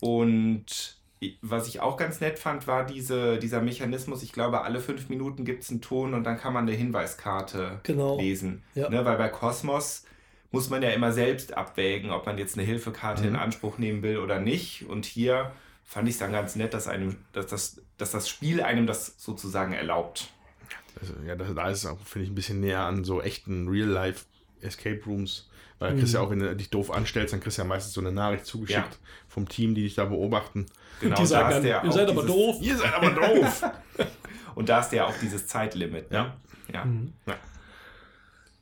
und 0.00 0.96
was 1.42 1.66
ich 1.66 1.80
auch 1.80 1.96
ganz 1.96 2.20
nett 2.20 2.38
fand, 2.38 2.66
war 2.66 2.86
diese, 2.86 3.38
dieser 3.38 3.60
Mechanismus, 3.60 4.22
ich 4.22 4.32
glaube, 4.32 4.62
alle 4.62 4.80
fünf 4.80 5.08
Minuten 5.08 5.44
gibt 5.44 5.64
es 5.64 5.70
einen 5.70 5.80
Ton 5.80 6.14
und 6.14 6.24
dann 6.24 6.38
kann 6.38 6.52
man 6.52 6.66
eine 6.66 6.76
Hinweiskarte 6.76 7.80
genau. 7.82 8.16
lesen. 8.18 8.62
Ja. 8.74 8.88
Ne, 8.88 9.04
weil 9.04 9.18
bei 9.18 9.28
Cosmos 9.28 10.04
muss 10.50 10.70
man 10.70 10.82
ja 10.82 10.90
immer 10.90 11.12
selbst 11.12 11.56
abwägen, 11.56 12.10
ob 12.10 12.24
man 12.24 12.38
jetzt 12.38 12.56
eine 12.56 12.66
Hilfekarte 12.66 13.22
mhm. 13.22 13.28
in 13.28 13.36
Anspruch 13.36 13.78
nehmen 13.78 14.02
will 14.02 14.18
oder 14.18 14.38
nicht. 14.40 14.86
Und 14.88 15.04
hier 15.04 15.52
fand 15.84 16.08
ich 16.08 16.14
es 16.14 16.20
dann 16.20 16.32
ganz 16.32 16.54
nett, 16.54 16.72
dass, 16.72 16.86
einem, 16.86 17.16
dass, 17.32 17.46
das, 17.48 17.82
dass 17.98 18.12
das 18.12 18.28
Spiel 18.28 18.62
einem 18.62 18.86
das 18.86 19.14
sozusagen 19.18 19.72
erlaubt. 19.72 20.32
Also, 21.00 21.14
ja, 21.26 21.36
das, 21.36 21.54
da 21.54 21.70
ist 21.70 21.78
es 21.78 21.86
auch, 21.86 21.98
finde 22.00 22.24
ich, 22.24 22.30
ein 22.30 22.34
bisschen 22.34 22.60
näher 22.60 22.80
an 22.80 23.04
so 23.04 23.20
echten 23.22 23.68
Real-Life 23.68 24.24
Escape 24.60 25.00
Rooms. 25.06 25.48
Weil 25.78 25.94
mhm. 25.94 25.98
kriegst 25.98 26.14
ja 26.14 26.20
auch, 26.20 26.30
wenn 26.30 26.40
du 26.40 26.56
dich 26.56 26.70
doof 26.70 26.90
anstellst, 26.90 27.32
dann 27.32 27.40
kriegst 27.40 27.58
du 27.58 27.62
ja 27.62 27.68
meistens 27.68 27.94
so 27.94 28.00
eine 28.00 28.10
Nachricht 28.10 28.46
zugeschickt 28.46 28.78
ja. 28.78 29.08
vom 29.28 29.48
Team, 29.48 29.74
die 29.74 29.82
dich 29.82 29.94
da 29.94 30.06
beobachten. 30.06 30.66
Genau, 31.00 31.16
die 31.16 31.26
sagen 31.26 31.62
dann, 31.62 31.84
ihr 31.84 31.92
seid 31.92 32.08
aber 32.08 32.24
doof. 32.24 32.56
Ihr 32.60 32.76
seid 32.76 32.92
aber 32.92 33.10
doof. 33.10 33.62
Und 34.56 34.68
da 34.68 34.80
ist 34.80 34.92
ja 34.92 35.06
auch 35.06 35.14
dieses 35.22 35.46
Zeitlimit. 35.46 36.10
Ne? 36.10 36.16
Ja. 36.16 36.36
ja. 36.72 36.84
Mhm. 36.84 37.12
ja. 37.26 37.34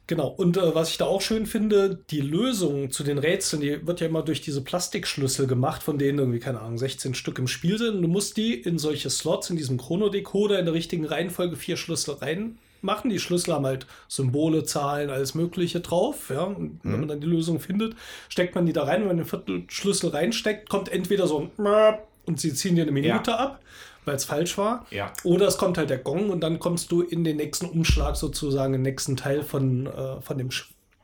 Genau, 0.08 0.28
und 0.28 0.56
äh, 0.56 0.74
was 0.74 0.90
ich 0.90 0.98
da 0.98 1.06
auch 1.06 1.20
schön 1.20 1.46
finde, 1.46 1.98
die 2.10 2.20
Lösung 2.20 2.92
zu 2.92 3.02
den 3.02 3.18
Rätseln, 3.18 3.60
die 3.60 3.86
wird 3.86 4.00
ja 4.00 4.06
immer 4.06 4.22
durch 4.22 4.40
diese 4.40 4.62
Plastikschlüssel 4.62 5.48
gemacht, 5.48 5.82
von 5.82 5.98
denen 5.98 6.18
irgendwie, 6.20 6.38
keine 6.38 6.60
Ahnung, 6.60 6.78
16 6.78 7.14
Stück 7.14 7.40
im 7.40 7.48
Spiel 7.48 7.76
sind. 7.76 7.96
Und 7.96 8.02
du 8.02 8.08
musst 8.08 8.36
die 8.36 8.54
in 8.54 8.78
solche 8.78 9.10
Slots, 9.10 9.50
in 9.50 9.56
diesem 9.56 9.78
Chronodecoder, 9.78 10.60
in 10.60 10.64
der 10.64 10.74
richtigen 10.74 11.06
Reihenfolge 11.06 11.56
vier 11.56 11.76
Schlüssel 11.76 12.14
reinmachen. 12.14 13.10
Die 13.10 13.18
Schlüssel 13.18 13.54
haben 13.54 13.66
halt 13.66 13.88
Symbole, 14.06 14.62
Zahlen, 14.62 15.10
alles 15.10 15.34
Mögliche 15.34 15.80
drauf. 15.80 16.30
Ja? 16.30 16.44
Und 16.44 16.78
wenn 16.84 16.92
mhm. 16.92 16.98
man 17.00 17.08
dann 17.08 17.20
die 17.20 17.26
Lösung 17.26 17.58
findet, 17.58 17.96
steckt 18.28 18.54
man 18.54 18.64
die 18.64 18.72
da 18.72 18.84
rein. 18.84 19.02
Und 19.02 19.08
wenn 19.08 19.16
man 19.16 19.24
den 19.24 19.28
vierten 19.28 19.66
Schlüssel 19.68 20.10
reinsteckt, 20.10 20.68
kommt 20.68 20.88
entweder 20.88 21.26
so 21.26 21.50
ein 21.58 21.98
und 22.26 22.40
sie 22.40 22.54
ziehen 22.54 22.76
dir 22.76 22.82
eine 22.82 22.92
Minute 22.92 23.32
ja. 23.32 23.38
ab 23.38 23.60
weil 24.06 24.16
es 24.16 24.24
falsch 24.24 24.56
war. 24.56 24.86
Ja. 24.90 25.12
Oder 25.24 25.48
es 25.48 25.58
kommt 25.58 25.76
halt 25.76 25.90
der 25.90 25.98
Gong 25.98 26.30
und 26.30 26.40
dann 26.40 26.58
kommst 26.58 26.90
du 26.90 27.02
in 27.02 27.24
den 27.24 27.36
nächsten 27.36 27.66
Umschlag 27.66 28.16
sozusagen, 28.16 28.72
den 28.72 28.82
nächsten 28.82 29.16
Teil 29.16 29.42
von, 29.42 29.86
äh, 29.86 30.22
von 30.22 30.38
dem 30.38 30.48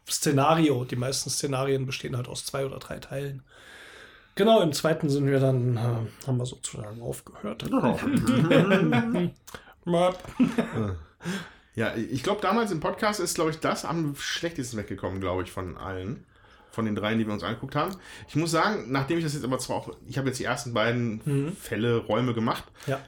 Szenario. 0.09 0.85
Die 0.85 0.97
meisten 0.97 1.29
Szenarien 1.29 1.85
bestehen 1.85 2.17
halt 2.17 2.29
aus 2.29 2.47
zwei 2.47 2.65
oder 2.65 2.79
drei 2.79 2.99
Teilen. 2.99 3.43
Genau, 4.35 4.63
im 4.63 4.73
zweiten 4.73 5.11
sind 5.11 5.27
wir 5.27 5.41
dann, 5.41 5.77
äh, 5.77 6.27
haben 6.27 6.39
wir 6.39 6.47
sozusagen 6.47 7.03
aufgehört. 7.03 7.65
ja, 11.75 11.95
ich 11.97 12.23
glaube, 12.23 12.41
damals 12.41 12.71
im 12.71 12.81
Podcast 12.81 13.21
ist, 13.21 13.35
glaube 13.35 13.51
ich, 13.51 13.59
das 13.59 13.85
am 13.85 14.15
schlechtesten 14.17 14.79
weggekommen, 14.79 15.21
glaube 15.21 15.43
ich, 15.43 15.51
von 15.51 15.77
allen 15.77 16.25
von 16.73 16.87
den 16.87 16.97
dreien, 16.97 17.19
die 17.19 17.27
wir 17.27 17.33
uns 17.33 17.45
angeguckt 17.45 17.77
haben. 17.77 17.95
Ich 18.29 18.35
muss 18.35 18.51
sagen, 18.51 18.91
nachdem 18.91 19.19
ich 19.19 19.25
das 19.25 19.35
jetzt 19.35 19.45
aber 19.45 19.59
zwar 19.59 19.77
auch, 19.77 19.91
ich 20.09 20.19
habe 20.19 20.29
jetzt 20.29 20.41
die 20.41 20.45
ersten 20.45 20.73
beiden 20.75 21.21
mhm. 21.25 21.57
Fälle, 21.57 21.99
Räume 21.99 22.35
gemacht. 22.35 22.65
Ja. 22.87 22.99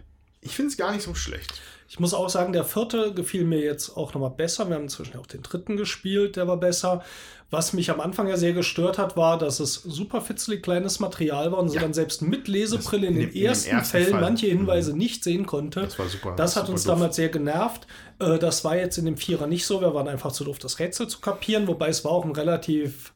Ich 0.42 0.54
finde 0.54 0.70
es 0.70 0.76
gar 0.76 0.92
nicht 0.92 1.02
so 1.02 1.14
schlecht. 1.14 1.54
Ich 1.88 2.00
muss 2.00 2.12
auch 2.12 2.28
sagen, 2.28 2.52
der 2.52 2.64
vierte 2.64 3.14
gefiel 3.14 3.44
mir 3.44 3.60
jetzt 3.60 3.96
auch 3.96 4.12
nochmal 4.14 4.30
besser. 4.30 4.68
Wir 4.68 4.76
haben 4.76 4.84
inzwischen 4.84 5.18
auch 5.18 5.26
den 5.26 5.42
dritten 5.42 5.76
gespielt, 5.76 6.36
der 6.36 6.46
war 6.46 6.58
besser. 6.58 7.02
Was 7.50 7.72
mich 7.72 7.90
am 7.90 8.00
Anfang 8.00 8.26
ja 8.26 8.36
sehr 8.36 8.52
gestört 8.52 8.98
hat, 8.98 9.16
war, 9.16 9.38
dass 9.38 9.60
es 9.60 9.74
super 9.74 10.20
fitzelig 10.20 10.62
kleines 10.62 10.98
Material 10.98 11.52
war 11.52 11.60
und 11.60 11.68
ja. 11.68 11.74
sie 11.74 11.78
dann 11.78 11.94
selbst 11.94 12.20
mit 12.20 12.48
Lesebrille 12.48 13.06
in, 13.06 13.14
in, 13.14 13.30
den 13.30 13.42
ersten 13.42 13.76
in 13.76 13.84
Fällen 13.84 14.10
Fall. 14.10 14.20
manche 14.20 14.46
Hinweise 14.46 14.92
mhm. 14.92 14.98
nicht 14.98 15.24
sehen 15.24 15.46
konnte. 15.46 15.82
Das 15.82 15.98
war 15.98 16.08
super. 16.08 16.34
Das 16.36 16.56
hat 16.56 16.64
super 16.64 16.72
uns 16.72 16.84
doof. 16.84 16.94
damals 16.94 17.16
sehr 17.16 17.28
genervt. 17.28 17.86
Äh, 18.18 18.38
das 18.38 18.64
war 18.64 18.76
jetzt 18.76 18.98
in 18.98 19.04
dem 19.04 19.16
Vierer 19.16 19.46
nicht 19.46 19.64
so. 19.64 19.80
Wir 19.80 19.94
waren 19.94 20.08
einfach 20.08 20.32
zu 20.32 20.44
doof, 20.44 20.58
das 20.58 20.78
Rätsel 20.78 21.06
zu 21.06 21.20
kapieren, 21.20 21.68
wobei 21.68 21.88
es 21.88 22.04
war 22.04 22.12
auch 22.12 22.24
ein 22.24 22.32
relativ 22.32 23.13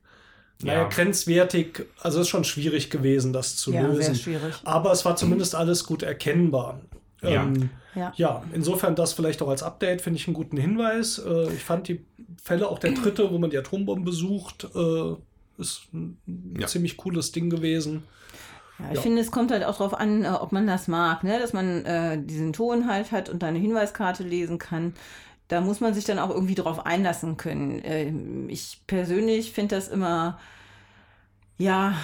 naja, 0.63 0.83
ja. 0.83 0.89
grenzwertig, 0.89 1.87
also 2.01 2.19
es 2.19 2.27
ist 2.27 2.31
schon 2.31 2.45
schwierig 2.45 2.91
gewesen, 2.91 3.33
das 3.33 3.57
zu 3.57 3.73
ja, 3.73 3.83
lösen. 3.83 4.15
Sehr 4.15 4.23
schwierig. 4.23 4.55
Aber 4.65 4.91
es 4.91 5.05
war 5.05 5.15
zumindest 5.15 5.55
alles 5.55 5.85
gut 5.85 6.03
erkennbar. 6.03 6.81
Ja. 7.23 7.45
Ähm, 7.45 7.71
ja. 7.95 8.13
ja, 8.17 8.43
insofern 8.53 8.95
das 8.95 9.13
vielleicht 9.13 9.41
auch 9.43 9.49
als 9.49 9.63
Update 9.63 10.03
finde 10.03 10.19
ich 10.19 10.27
einen 10.27 10.35
guten 10.35 10.57
Hinweis. 10.57 11.19
Äh, 11.19 11.53
ich 11.53 11.65
fand 11.65 11.89
die 11.89 12.05
Fälle, 12.43 12.69
auch 12.69 12.79
der 12.79 12.93
dritte, 12.93 13.31
wo 13.31 13.39
man 13.39 13.51
die 13.51 13.59
Atombombe 13.59 14.13
sucht, 14.13 14.69
äh, 14.75 15.15
ist 15.59 15.93
ein 15.93 16.19
ja. 16.59 16.67
ziemlich 16.67 16.97
cooles 16.97 17.33
Ding 17.33 17.51
gewesen. 17.51 18.05
Ja, 18.79 18.91
ich 18.91 18.97
ja. 18.97 19.01
finde, 19.03 19.23
es 19.23 19.31
kommt 19.31 19.51
halt 19.51 19.65
auch 19.65 19.79
darauf 19.79 19.95
an, 19.95 20.25
äh, 20.25 20.29
ob 20.29 20.53
man 20.53 20.67
das 20.67 20.89
mag, 20.89 21.25
ne? 21.25 21.39
dass 21.39 21.53
man 21.53 21.85
äh, 21.85 22.19
diesen 22.23 22.53
Ton 22.53 22.89
halt 22.89 23.11
hat 23.11 23.29
und 23.29 23.43
eine 23.43 23.59
Hinweiskarte 23.59 24.23
lesen 24.23 24.59
kann 24.59 24.95
da 25.49 25.61
muss 25.61 25.81
man 25.81 25.95
sich 25.95 26.05
dann 26.05 26.19
auch 26.19 26.31
irgendwie 26.31 26.55
drauf 26.55 26.87
einlassen 26.87 27.37
können. 27.37 27.81
Ähm, 27.85 28.49
ich 28.49 28.83
persönlich 28.87 29.53
finde 29.53 29.77
das 29.77 29.89
immer, 29.89 30.39
ja, 31.57 31.95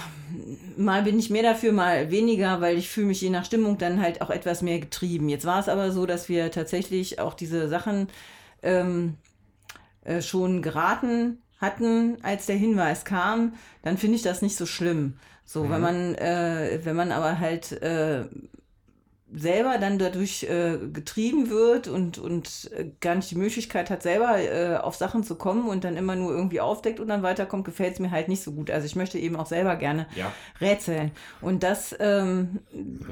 mal 0.76 1.02
bin 1.02 1.18
ich 1.18 1.30
mehr 1.30 1.42
dafür, 1.42 1.72
mal 1.72 2.10
weniger, 2.10 2.60
weil 2.60 2.76
ich 2.76 2.88
fühle 2.88 3.06
mich 3.06 3.20
je 3.20 3.30
nach 3.30 3.44
Stimmung 3.44 3.78
dann 3.78 4.00
halt 4.00 4.20
auch 4.20 4.30
etwas 4.30 4.62
mehr 4.62 4.80
getrieben. 4.80 5.28
Jetzt 5.28 5.44
war 5.44 5.60
es 5.60 5.68
aber 5.68 5.92
so, 5.92 6.06
dass 6.06 6.28
wir 6.28 6.50
tatsächlich 6.50 7.20
auch 7.20 7.34
diese 7.34 7.68
Sachen 7.68 8.08
ähm, 8.62 9.16
äh, 10.04 10.22
schon 10.22 10.62
geraten 10.62 11.38
hatten, 11.60 12.18
als 12.22 12.46
der 12.46 12.56
Hinweis 12.56 13.04
kam, 13.04 13.54
dann 13.82 13.96
finde 13.98 14.16
ich 14.16 14.22
das 14.22 14.42
nicht 14.42 14.56
so 14.56 14.66
schlimm. 14.66 15.18
So, 15.44 15.64
mhm. 15.64 15.70
wenn 15.70 15.80
man, 15.80 16.14
äh, 16.16 16.80
wenn 16.82 16.96
man 16.96 17.12
aber 17.12 17.38
halt 17.38 17.72
äh, 17.72 18.24
selber 19.36 19.78
dann 19.78 19.98
dadurch 19.98 20.44
äh, 20.44 20.78
getrieben 20.92 21.50
wird 21.50 21.88
und, 21.88 22.18
und 22.18 22.70
äh, 22.76 22.90
gar 23.00 23.14
nicht 23.16 23.30
die 23.30 23.36
Möglichkeit 23.36 23.90
hat, 23.90 24.02
selber 24.02 24.38
äh, 24.38 24.76
auf 24.76 24.94
Sachen 24.94 25.24
zu 25.24 25.34
kommen 25.34 25.68
und 25.68 25.84
dann 25.84 25.96
immer 25.96 26.14
nur 26.14 26.32
irgendwie 26.32 26.60
aufdeckt 26.60 27.00
und 27.00 27.08
dann 27.08 27.22
weiterkommt, 27.22 27.64
gefällt 27.64 27.94
es 27.94 28.00
mir 28.00 28.10
halt 28.10 28.28
nicht 28.28 28.42
so 28.42 28.52
gut. 28.52 28.70
Also 28.70 28.86
ich 28.86 28.96
möchte 28.96 29.18
eben 29.18 29.36
auch 29.36 29.46
selber 29.46 29.76
gerne 29.76 30.06
ja. 30.16 30.32
rätseln. 30.60 31.10
Und 31.40 31.62
das... 31.62 31.94
Ähm, 31.98 32.60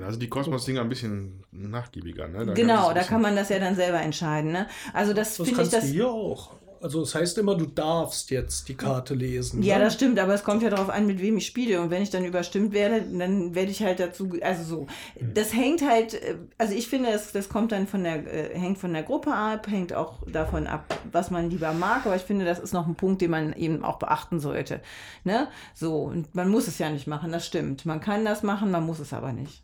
also 0.05 0.19
die 0.19 0.29
Kosmos-Dinger 0.29 0.81
ein 0.83 0.88
bisschen 0.88 1.45
nachgiebiger, 1.50 2.29
ne? 2.29 2.47
Da 2.47 2.55
genau, 2.55 2.93
da 2.93 3.02
kann 3.02 3.21
man 3.21 3.35
das 3.35 3.49
ja 3.49 3.59
dann 3.59 3.75
selber 3.75 4.00
entscheiden. 4.00 4.52
Ne? 4.52 4.69
Also 4.93 5.12
das, 5.12 5.37
das 5.37 5.49
finde 5.49 5.62
ich... 5.62 5.71
Das 5.71 5.85
hier 5.85 6.09
auch. 6.09 6.62
Also 6.82 7.00
das 7.00 7.14
heißt 7.14 7.38
immer, 7.38 7.54
du 7.54 7.66
darfst 7.66 8.30
jetzt 8.30 8.68
die 8.68 8.74
Karte 8.74 9.14
lesen. 9.14 9.62
Ja, 9.62 9.78
ne? 9.78 9.84
das 9.84 9.94
stimmt, 9.94 10.18
aber 10.18 10.34
es 10.34 10.42
kommt 10.42 10.62
ja 10.62 10.70
darauf 10.70 10.90
an, 10.90 11.06
mit 11.06 11.20
wem 11.20 11.36
ich 11.36 11.46
spiele. 11.46 11.80
Und 11.80 11.90
wenn 11.90 12.02
ich 12.02 12.10
dann 12.10 12.24
überstimmt 12.24 12.72
werde, 12.72 13.02
dann 13.02 13.54
werde 13.54 13.70
ich 13.70 13.82
halt 13.82 14.00
dazu, 14.00 14.32
also 14.42 14.64
so. 14.64 14.86
Das 15.20 15.54
hängt 15.54 15.88
halt, 15.88 16.20
also 16.58 16.74
ich 16.74 16.88
finde, 16.88 17.12
das, 17.12 17.30
das 17.30 17.48
kommt 17.48 17.70
dann 17.70 17.86
von 17.86 18.02
der, 18.02 18.26
äh, 18.26 18.58
hängt 18.58 18.78
von 18.78 18.92
der 18.92 19.04
Gruppe 19.04 19.32
ab, 19.32 19.68
hängt 19.68 19.92
auch 19.92 20.18
davon 20.26 20.66
ab, 20.66 20.98
was 21.12 21.30
man 21.30 21.50
lieber 21.50 21.72
mag. 21.72 22.04
Aber 22.04 22.16
ich 22.16 22.22
finde, 22.22 22.44
das 22.44 22.58
ist 22.58 22.72
noch 22.72 22.88
ein 22.88 22.96
Punkt, 22.96 23.22
den 23.22 23.30
man 23.30 23.52
eben 23.52 23.84
auch 23.84 24.00
beachten 24.00 24.40
sollte. 24.40 24.80
Ne? 25.22 25.46
So, 25.74 26.02
und 26.02 26.34
man 26.34 26.48
muss 26.48 26.66
es 26.66 26.78
ja 26.78 26.90
nicht 26.90 27.06
machen, 27.06 27.30
das 27.30 27.46
stimmt. 27.46 27.86
Man 27.86 28.00
kann 28.00 28.24
das 28.24 28.42
machen, 28.42 28.72
man 28.72 28.84
muss 28.84 28.98
es 28.98 29.12
aber 29.12 29.32
nicht. 29.32 29.62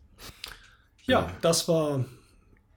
Ja, 1.05 1.29
das 1.41 1.67
war 1.67 2.05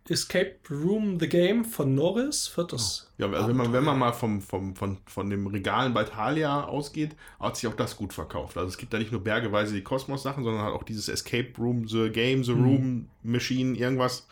Escape 0.09 0.55
Room 0.69 1.19
The 1.19 1.29
Game 1.29 1.63
von 1.63 1.93
Norris 1.93 2.51
wird 2.55 2.73
das. 2.73 3.11
Ja, 3.17 3.29
also 3.29 3.47
wenn 3.47 3.55
man, 3.55 3.71
wenn 3.71 3.83
man 3.83 3.99
mal 3.99 4.13
vom, 4.13 4.41
vom, 4.41 4.75
von, 4.75 4.97
von 5.05 5.29
dem 5.29 5.47
Regalen 5.47 5.93
bei 5.93 6.03
Thalia 6.03 6.65
ausgeht, 6.65 7.15
hat 7.39 7.55
sich 7.55 7.69
auch 7.69 7.75
das 7.75 7.95
gut 7.97 8.11
verkauft. 8.11 8.57
Also 8.57 8.69
es 8.69 8.77
gibt 8.77 8.93
da 8.93 8.97
nicht 8.97 9.11
nur 9.11 9.23
bergeweise 9.23 9.73
die 9.73 9.83
Kosmos-Sachen, 9.83 10.43
sondern 10.43 10.63
halt 10.63 10.73
auch 10.73 10.83
dieses 10.83 11.07
Escape 11.07 11.53
Room, 11.57 11.87
The 11.87 12.09
Game, 12.09 12.43
The 12.43 12.53
mhm. 12.53 12.63
Room, 12.63 13.09
Machine, 13.23 13.77
irgendwas. 13.77 14.27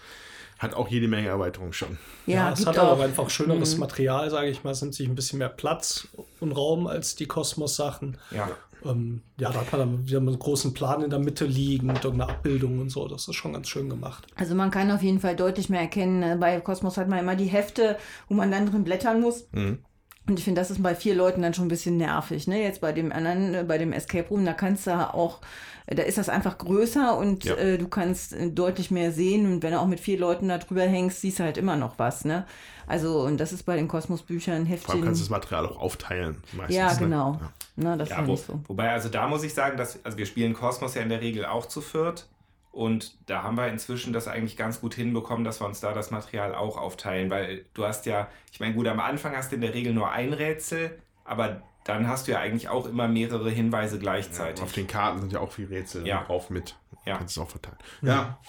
Hat 0.57 0.73
auch 0.73 0.89
jede 0.89 1.07
Menge 1.07 1.29
Erweiterungen 1.29 1.71
schon. 1.71 1.97
Ja, 2.25 2.35
ja 2.35 2.51
es 2.51 2.65
hat 2.65 2.77
auch. 2.77 2.91
aber 2.91 3.05
einfach 3.05 3.29
schöneres 3.29 3.75
mhm. 3.75 3.79
Material, 3.79 4.29
sage 4.29 4.49
ich 4.49 4.63
mal. 4.63 4.71
Es 4.71 4.81
nimmt 4.81 4.93
sich 4.93 5.07
ein 5.07 5.15
bisschen 5.15 5.39
mehr 5.39 5.49
Platz 5.49 6.09
und 6.41 6.51
Raum 6.51 6.87
als 6.87 7.15
die 7.15 7.27
Kosmos-Sachen. 7.27 8.17
Ja. 8.31 8.49
Ähm, 8.85 9.21
ja, 9.39 9.51
da 9.51 9.61
hat 9.61 9.71
man 9.71 9.81
dann 9.81 10.07
wieder 10.07 10.19
einen 10.19 10.39
großen 10.39 10.73
Plan 10.73 11.01
in 11.03 11.09
der 11.09 11.19
Mitte 11.19 11.45
liegen 11.45 11.87
mit 11.87 12.03
irgendeiner 12.03 12.31
Abbildung 12.31 12.79
und 12.79 12.89
so. 12.89 13.07
Das 13.07 13.27
ist 13.27 13.35
schon 13.35 13.53
ganz 13.53 13.67
schön 13.67 13.89
gemacht. 13.89 14.27
Also 14.35 14.55
man 14.55 14.71
kann 14.71 14.91
auf 14.91 15.03
jeden 15.03 15.19
Fall 15.19 15.35
deutlich 15.35 15.69
mehr 15.69 15.81
erkennen. 15.81 16.19
Ne? 16.19 16.37
Bei 16.39 16.59
Kosmos 16.59 16.97
hat 16.97 17.09
man 17.09 17.19
immer 17.19 17.35
die 17.35 17.45
Hefte, 17.45 17.97
wo 18.27 18.35
man 18.35 18.51
dann 18.51 18.65
drin 18.65 18.83
blättern 18.83 19.21
muss. 19.21 19.47
Mhm. 19.51 19.79
Und 20.27 20.37
ich 20.37 20.45
finde, 20.45 20.61
das 20.61 20.69
ist 20.69 20.83
bei 20.83 20.93
vier 20.93 21.15
Leuten 21.15 21.41
dann 21.41 21.53
schon 21.53 21.65
ein 21.65 21.69
bisschen 21.69 21.97
nervig. 21.97 22.47
Ne? 22.47 22.61
Jetzt 22.61 22.81
bei 22.81 22.91
dem 22.91 23.11
anderen, 23.11 23.53
äh, 23.55 23.63
bei 23.67 23.77
dem 23.77 23.91
Escape 23.91 24.29
Room, 24.29 24.45
da 24.45 24.53
kannst 24.53 24.85
du 24.85 24.91
auch, 24.91 25.39
äh, 25.87 25.95
da 25.95 26.03
ist 26.03 26.19
das 26.19 26.29
einfach 26.29 26.57
größer 26.59 27.17
und 27.17 27.45
ja. 27.45 27.55
äh, 27.55 27.77
du 27.77 27.87
kannst 27.87 28.33
äh, 28.33 28.51
deutlich 28.51 28.91
mehr 28.91 29.11
sehen. 29.11 29.51
Und 29.51 29.63
wenn 29.63 29.71
du 29.71 29.79
auch 29.79 29.87
mit 29.87 29.99
vier 29.99 30.19
Leuten 30.19 30.47
da 30.47 30.59
drüber 30.59 30.83
hängst, 30.83 31.21
siehst 31.21 31.39
du 31.39 31.43
halt 31.43 31.57
immer 31.57 31.75
noch 31.75 31.97
was. 31.97 32.25
Ne? 32.25 32.45
Also, 32.89 33.21
und 33.21 33.37
das 33.37 33.53
ist 33.53 33.63
bei 33.63 33.75
den 33.75 33.87
Kosmos-Büchern 33.87 34.65
Heftchen. 34.65 34.85
Vor 34.85 34.95
allem 34.95 35.03
kannst 35.05 35.21
du 35.21 35.25
das 35.25 35.29
Material 35.29 35.67
auch 35.67 35.79
aufteilen. 35.79 36.37
Meistens, 36.53 36.75
ja, 36.75 36.91
ne? 36.91 36.99
genau. 36.99 37.31
Ne? 37.33 37.39
Ja. 37.41 37.53
Na, 37.75 37.97
das 37.97 38.09
ja, 38.09 38.27
wo, 38.27 38.35
so. 38.35 38.59
Wobei, 38.67 38.91
also 38.91 39.09
da 39.09 39.27
muss 39.27 39.43
ich 39.43 39.53
sagen, 39.53 39.77
dass, 39.77 40.03
also 40.03 40.17
wir 40.17 40.25
spielen 40.25 40.53
Kosmos 40.53 40.95
ja 40.95 41.03
in 41.03 41.09
der 41.09 41.21
Regel 41.21 41.45
auch 41.45 41.67
zu 41.67 41.81
viert. 41.81 42.27
Und 42.71 43.15
da 43.29 43.43
haben 43.43 43.57
wir 43.57 43.67
inzwischen 43.67 44.11
das 44.11 44.27
eigentlich 44.27 44.57
ganz 44.57 44.81
gut 44.81 44.95
hinbekommen, 44.95 45.43
dass 45.43 45.61
wir 45.61 45.67
uns 45.67 45.79
da 45.79 45.93
das 45.93 46.09
Material 46.09 46.55
auch 46.55 46.77
aufteilen, 46.77 47.29
weil 47.29 47.65
du 47.73 47.85
hast 47.85 48.05
ja, 48.05 48.27
ich 48.51 48.59
meine, 48.59 48.73
gut, 48.73 48.87
am 48.87 48.99
Anfang 48.99 49.35
hast 49.35 49.51
du 49.51 49.55
in 49.55 49.61
der 49.61 49.73
Regel 49.73 49.93
nur 49.93 50.11
ein 50.11 50.33
Rätsel, 50.33 50.99
aber 51.25 51.61
dann 51.83 52.07
hast 52.07 52.27
du 52.27 52.31
ja 52.31 52.39
eigentlich 52.39 52.69
auch 52.69 52.85
immer 52.85 53.07
mehrere 53.07 53.49
Hinweise 53.49 53.99
gleichzeitig. 53.99 54.59
Ja, 54.59 54.65
auf 54.65 54.73
den 54.73 54.87
Karten 54.87 55.19
sind 55.19 55.33
ja 55.33 55.39
auch 55.39 55.51
viele 55.51 55.69
Rätsel 55.69 56.07
ja. 56.07 56.23
drauf 56.23 56.49
mit. 56.49 56.75
Ja. 57.05 57.17
Kannst 57.17 57.37
du 57.37 57.41
auch 57.41 57.49
verteilen. 57.49 57.77
Ja. 58.01 58.39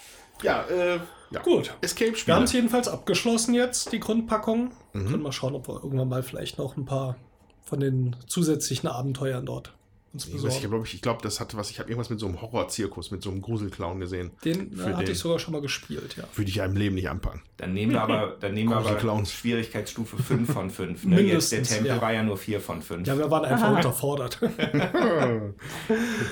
Ja, 0.43 0.63
äh, 0.63 0.99
ja. 1.31 1.41
Gut. 1.41 1.75
Escape 1.81 2.13
Wir 2.25 2.35
haben 2.35 2.43
es 2.43 2.53
jedenfalls 2.53 2.87
abgeschlossen 2.87 3.53
jetzt, 3.53 3.91
die 3.91 3.99
Grundpackung. 3.99 4.71
Mhm. 4.93 5.07
Können 5.07 5.23
wir 5.23 5.31
schauen, 5.31 5.55
ob 5.55 5.67
wir 5.67 5.75
irgendwann 5.83 6.09
mal 6.09 6.23
vielleicht 6.23 6.57
noch 6.57 6.77
ein 6.77 6.85
paar 6.85 7.15
von 7.63 7.79
den 7.79 8.15
zusätzlichen 8.27 8.89
Abenteuern 8.89 9.45
dort 9.45 9.73
uns 10.13 10.25
besorgen. 10.25 10.55
Ich 10.55 10.61
glaube, 10.61 10.85
ich 10.85 11.01
glaub, 11.01 11.21
das 11.21 11.39
hatte 11.39 11.57
was. 11.57 11.69
Ich 11.69 11.79
habe 11.79 11.89
irgendwas 11.89 12.09
mit 12.09 12.19
so 12.19 12.27
einem 12.27 12.41
Horrorzirkus, 12.41 13.11
mit 13.11 13.23
so 13.23 13.31
einem 13.31 13.41
Gruselclown 13.41 13.99
gesehen. 13.99 14.31
Den 14.43 14.77
äh, 14.77 14.83
hatte 14.83 15.05
den. 15.05 15.13
ich 15.13 15.19
sogar 15.19 15.39
schon 15.39 15.53
mal 15.53 15.61
gespielt, 15.61 16.15
ja. 16.17 16.25
Würde 16.35 16.49
ich 16.49 16.55
ja 16.55 16.65
im 16.65 16.75
Leben 16.75 16.95
nicht 16.95 17.09
anpacken. 17.09 17.41
Dann 17.57 17.73
nehmen 17.73 17.93
wir 17.93 18.01
aber, 18.01 18.35
dann 18.39 18.53
nehmen 18.53 18.69
wir 18.69 18.77
aber 18.77 19.25
Schwierigkeitsstufe 19.25 20.17
5 20.23 20.51
von 20.51 20.69
5. 20.69 21.05
Ne? 21.05 21.21
Jetzt, 21.21 21.51
der 21.51 21.63
Tempel 21.63 21.87
ja. 21.87 22.01
war 22.01 22.13
ja 22.13 22.23
nur 22.23 22.37
4 22.37 22.59
von 22.59 22.81
5. 22.81 23.07
Ja, 23.07 23.17
wir 23.17 23.31
waren 23.31 23.45
einfach 23.45 23.67
Aha. 23.67 23.75
unterfordert. 23.77 24.39
ich 24.41 24.81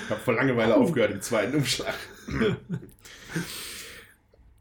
habe 0.10 0.22
vor 0.24 0.34
Langeweile 0.34 0.76
aufgehört 0.76 1.12
im 1.12 1.22
zweiten 1.22 1.56
Umschlag. 1.56 1.96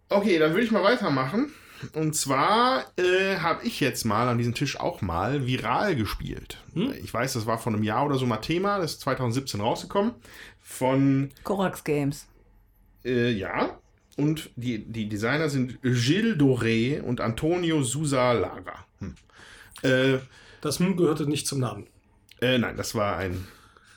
Okay, 0.09 0.39
dann 0.39 0.53
würde 0.53 0.65
ich 0.65 0.71
mal 0.71 0.83
weitermachen. 0.83 1.53
Und 1.93 2.17
zwar 2.17 2.85
äh, 2.99 3.37
habe 3.37 3.65
ich 3.65 3.81
jetzt 3.81 4.05
mal 4.05 4.29
an 4.29 4.39
diesem 4.39 4.55
Tisch 4.55 4.81
auch 4.81 5.01
mal 5.01 5.47
viral 5.47 5.95
gespielt. 5.95 6.59
Hm? 6.75 6.93
Ich 7.03 7.13
weiß, 7.13 7.35
das 7.35 7.47
war 7.47 7.59
vor 7.59 7.73
einem 7.73 7.85
Jahr 7.85 8.07
oder 8.07 8.17
so 8.17 8.27
mal 8.27 8.39
Thema. 8.39 8.79
Das 8.79 8.93
ist 8.93 9.01
2017 9.03 9.61
rausgekommen. 9.61 10.15
Von. 10.61 11.31
Korax 11.45 11.85
Games. 11.85 12.27
Äh, 13.05 13.31
ja. 13.31 13.79
Und 14.17 14.51
die, 14.57 14.85
die 14.85 15.09
Designer 15.09 15.49
sind 15.49 15.81
Gilles 15.83 16.37
Doré 16.37 17.01
und 17.01 17.21
Antonio 17.21 17.83
Sousa 17.83 18.33
Lara. 18.33 18.85
Hm. 18.99 19.15
Äh, 19.83 20.19
das 20.61 20.79
gehörte 20.79 21.27
nicht 21.27 21.47
zum 21.47 21.61
Namen. 21.61 21.87
Äh, 22.41 22.59
nein, 22.59 22.77
das 22.77 22.97
war 22.97 23.17
eine 23.17 23.37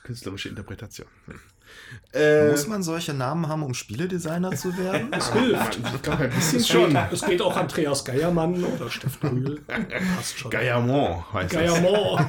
künstlerische 0.04 0.48
Interpretation. 0.48 1.08
Hm. 1.26 1.40
Äh, 2.12 2.50
Muss 2.50 2.66
man 2.66 2.82
solche 2.82 3.14
Namen 3.14 3.48
haben, 3.48 3.62
um 3.62 3.72
Spieledesigner 3.72 4.52
zu 4.52 4.76
werden? 4.76 5.08
Es 5.12 5.32
hilft. 5.32 5.78
Ich 5.94 6.02
glaube, 6.02 6.24
ein 6.24 6.30
bisschen 6.30 6.58
es 6.58 6.68
schon. 6.68 6.90
Geht, 6.90 7.12
es 7.12 7.24
geht 7.24 7.40
auch 7.40 7.56
Andreas 7.56 8.04
Geiermann 8.04 8.62
oder 8.62 8.90
Steffen 8.90 9.30
Rühl. 9.30 9.60
Passt 10.16 10.38
schon. 10.38 10.50
Geiermont 10.50 11.24
heißt 11.32 11.52
Geiermont. 11.52 12.26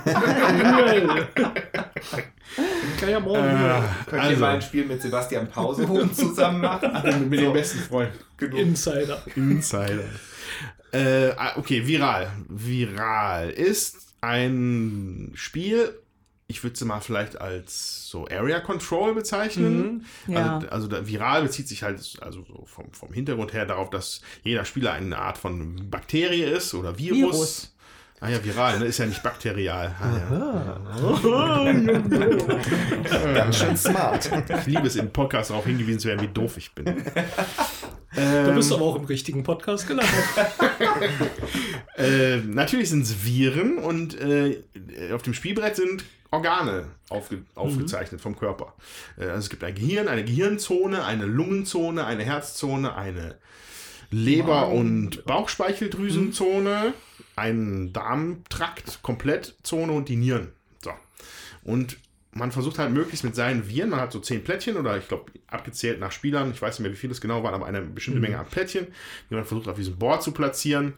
Geiermont. 3.02 3.38
Äh, 3.38 3.82
Könnt 4.10 4.22
also. 4.22 4.32
ihr 4.32 4.40
mal 4.40 4.56
ein 4.56 4.62
Spiel 4.62 4.86
mit 4.86 5.02
Sebastian 5.02 5.50
Pausehofen 5.50 6.14
zusammen 6.14 6.62
machen? 6.62 6.92
mit, 7.04 7.30
mit 7.30 7.40
so. 7.40 7.46
dem 7.48 7.54
besten 7.54 7.80
Freund. 7.80 8.12
Genug. 8.38 8.60
Insider. 8.60 9.22
Insider. 9.36 10.04
Äh, 10.94 11.32
ah, 11.36 11.58
okay, 11.58 11.86
viral. 11.86 12.32
Viral 12.48 13.50
ist 13.50 14.14
ein 14.22 15.32
Spiel 15.34 15.94
ich 16.54 16.64
würde 16.64 16.78
sie 16.78 16.86
mal 16.86 17.02
vielleicht 17.02 17.42
als 17.42 18.08
so 18.08 18.28
Area 18.28 18.60
Control 18.60 19.16
bezeichnen. 19.16 20.06
Mhm, 20.28 20.34
ja. 20.34 20.60
Also, 20.70 20.88
also 20.88 21.08
viral 21.08 21.42
bezieht 21.42 21.68
sich 21.68 21.82
halt 21.82 21.98
also 22.22 22.46
so 22.48 22.66
vom, 22.66 22.94
vom 22.94 23.12
Hintergrund 23.12 23.54
her 23.54 23.66
darauf, 23.66 23.90
dass 23.90 24.22
jeder 24.44 24.64
Spieler 24.64 24.94
eine 24.94 25.18
Art 25.18 25.40
von 25.40 25.90
Bakterie 25.90 26.44
ist 26.44 26.76
oder 26.76 27.00
Virus. 27.00 27.18
Virus. 27.18 27.70
Ah 28.20 28.30
ja, 28.30 28.42
viral, 28.42 28.80
ne? 28.80 28.86
ist 28.86 29.00
ja 29.00 29.06
nicht 29.08 29.24
bakterial. 29.24 29.96
Ah, 30.00 30.80
ja. 30.96 31.14
Ganz 33.34 33.58
schön 33.58 33.76
smart. 33.76 34.30
Ich 34.48 34.66
liebe 34.68 34.88
es, 34.88 34.96
im 34.96 35.12
Podcast 35.12 35.50
darauf 35.50 35.66
hingewiesen 35.66 36.00
zu 36.00 36.08
werden, 36.08 36.22
wie 36.22 36.30
doof 36.34 36.56
ich 36.56 36.74
bin. 36.74 36.86
du 38.16 38.54
bist 38.56 38.72
aber 38.72 38.84
auch 38.84 38.96
im 38.96 39.06
richtigen 39.06 39.44
Podcast 39.44 39.88
gelandet. 39.88 40.14
äh, 41.98 42.38
natürlich 42.38 42.90
sind 42.90 43.04
es 43.04 43.26
Viren 43.26 43.78
und 43.78 44.20
äh, 44.20 44.64
auf 45.14 45.22
dem 45.22 45.34
Spielbrett 45.34 45.76
sind 45.76 46.04
Organe 46.34 46.88
aufge 47.10 47.44
aufgezeichnet 47.54 48.20
mhm. 48.20 48.24
vom 48.24 48.36
Körper. 48.36 48.74
Äh, 49.18 49.26
also 49.26 49.40
es 49.40 49.50
gibt 49.50 49.64
ein 49.64 49.76
Gehirn, 49.76 50.08
eine 50.08 50.26
Gehirnzone, 50.26 51.06
eine 51.06 51.26
Lungenzone, 51.26 52.06
eine 52.06 52.24
Herzzone, 52.24 52.96
eine 52.96 53.38
Leber- 54.10 54.68
wow. 54.70 54.80
und 54.80 55.26
Bauchspeicheldrüsenzone, 55.26 56.90
mhm. 56.90 57.24
einen 57.36 57.94
Darmtrakt, 57.94 59.04
Komplettzone 59.04 59.92
und 59.92 60.10
die 60.10 60.16
Nieren. 60.16 60.54
So. 60.84 60.92
Und 61.64 61.98
man 62.34 62.52
versucht 62.52 62.80
halt 62.80 62.92
möglichst 62.92 63.24
mit 63.24 63.36
seinen 63.36 63.68
Viren, 63.68 63.90
man 63.90 64.00
hat 64.00 64.12
so 64.12 64.20
zehn 64.20 64.44
Plättchen 64.44 64.78
oder 64.78 64.98
ich 64.98 65.08
glaube 65.08 65.32
abgezählt 65.48 66.00
nach 66.00 66.12
Spielern, 66.12 66.52
ich 66.52 66.62
weiß 66.62 66.80
nicht 66.80 66.84
mehr, 66.84 66.92
wie 66.92 66.98
viele 66.98 67.14
es 67.14 67.22
genau 67.22 67.44
waren, 67.44 67.54
aber 67.54 67.66
eine 67.66 67.82
bestimmte 67.82 68.20
mhm. 68.20 68.26
Menge 68.26 68.40
an 68.40 68.48
Plättchen, 68.48 68.88
die 69.30 69.36
man 69.36 69.46
versucht 69.46 69.68
auf 69.68 69.78
diesem 69.78 69.98
Board 69.98 70.24
zu 70.24 70.32
platzieren 70.32 70.94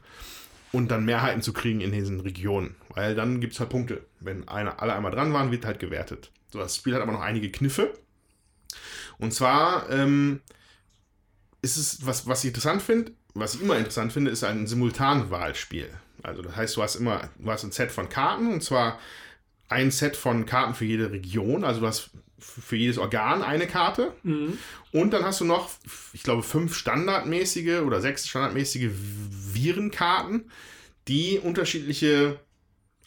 und 0.71 0.89
dann 0.89 1.05
Mehrheiten 1.05 1.41
zu 1.41 1.53
kriegen 1.53 1.81
in 1.81 1.91
diesen 1.91 2.19
Regionen. 2.19 2.75
Weil 2.89 3.15
dann 3.15 3.41
gibt 3.41 3.53
es 3.53 3.59
halt 3.59 3.69
Punkte. 3.69 4.05
Wenn 4.19 4.47
eine, 4.47 4.79
alle 4.79 4.93
einmal 4.93 5.11
dran 5.11 5.33
waren, 5.33 5.51
wird 5.51 5.65
halt 5.65 5.79
gewertet. 5.79 6.31
So, 6.51 6.59
das 6.59 6.75
Spiel 6.75 6.95
hat 6.95 7.01
aber 7.01 7.11
noch 7.11 7.21
einige 7.21 7.51
Kniffe. 7.51 7.93
Und 9.17 9.33
zwar 9.33 9.89
ähm, 9.89 10.41
ist 11.61 11.77
es, 11.77 12.05
was, 12.05 12.27
was 12.27 12.43
ich 12.43 12.49
interessant 12.49 12.81
finde, 12.81 13.11
was 13.33 13.55
ich 13.55 13.61
immer 13.61 13.77
interessant 13.77 14.13
finde, 14.13 14.31
ist 14.31 14.43
ein 14.43 14.67
Simultanwahlspiel. 14.67 15.89
Also 16.23 16.41
das 16.41 16.55
heißt, 16.55 16.77
du 16.77 16.83
hast 16.83 16.95
immer, 16.95 17.29
du 17.37 17.51
hast 17.51 17.63
ein 17.63 17.71
Set 17.71 17.91
von 17.91 18.09
Karten 18.09 18.51
und 18.51 18.63
zwar 18.63 18.99
ein 19.69 19.91
Set 19.91 20.15
von 20.15 20.45
Karten 20.45 20.73
für 20.73 20.85
jede 20.85 21.11
Region. 21.11 21.63
Also 21.63 21.81
du 21.81 21.87
hast 21.87 22.11
für 22.37 22.75
jedes 22.75 22.97
Organ 22.97 23.41
eine 23.41 23.67
Karte. 23.67 24.13
Mhm. 24.23 24.57
Und 24.91 25.11
dann 25.11 25.23
hast 25.23 25.41
du 25.41 25.45
noch, 25.45 25.69
ich 26.13 26.23
glaube, 26.23 26.43
fünf 26.43 26.75
standardmäßige 26.75 27.81
oder 27.81 28.01
sechs 28.01 28.27
standardmäßige 28.27 28.89
Virenkarten, 28.91 30.51
die 31.07 31.39
unterschiedliche 31.39 32.39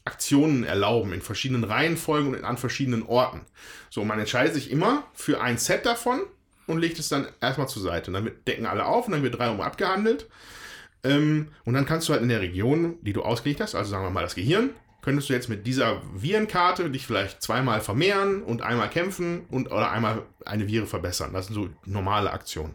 Aktionen 0.04 0.64
erlauben 0.64 1.12
in 1.12 1.20
verschiedenen 1.20 1.64
Reihenfolgen 1.64 2.34
und 2.34 2.44
an 2.44 2.56
verschiedenen 2.56 3.02
Orten. 3.02 3.42
So, 3.90 4.04
man 4.04 4.18
entscheidet 4.18 4.54
sich 4.54 4.70
immer 4.70 5.04
für 5.14 5.40
ein 5.40 5.58
Set 5.58 5.84
davon 5.84 6.20
und 6.66 6.78
legt 6.78 6.98
es 6.98 7.08
dann 7.08 7.28
erstmal 7.40 7.68
zur 7.68 7.82
Seite. 7.82 8.10
Und 8.10 8.14
dann 8.14 8.30
decken 8.46 8.66
alle 8.66 8.86
auf 8.86 9.06
und 9.06 9.12
dann 9.12 9.22
wird 9.22 9.38
drei 9.38 9.50
um 9.50 9.60
abgehandelt. 9.60 10.26
Ähm, 11.04 11.48
und 11.64 11.74
dann 11.74 11.86
kannst 11.86 12.08
du 12.08 12.12
halt 12.12 12.22
in 12.22 12.28
der 12.28 12.40
Region, 12.40 12.98
die 13.02 13.12
du 13.12 13.22
ausgelegt 13.22 13.60
hast, 13.60 13.74
also 13.74 13.90
sagen 13.90 14.04
wir 14.04 14.10
mal 14.10 14.22
das 14.22 14.34
Gehirn, 14.34 14.70
könntest 15.08 15.30
du 15.30 15.32
jetzt 15.32 15.48
mit 15.48 15.66
dieser 15.66 16.02
Virenkarte 16.14 16.90
dich 16.90 17.06
vielleicht 17.06 17.40
zweimal 17.40 17.80
vermehren 17.80 18.42
und 18.42 18.60
einmal 18.60 18.90
kämpfen 18.90 19.46
und 19.50 19.72
oder 19.72 19.90
einmal 19.90 20.26
eine 20.44 20.68
Vire 20.68 20.86
verbessern. 20.86 21.32
Das 21.32 21.46
sind 21.46 21.54
so 21.54 21.70
normale 21.86 22.30
Aktionen. 22.30 22.74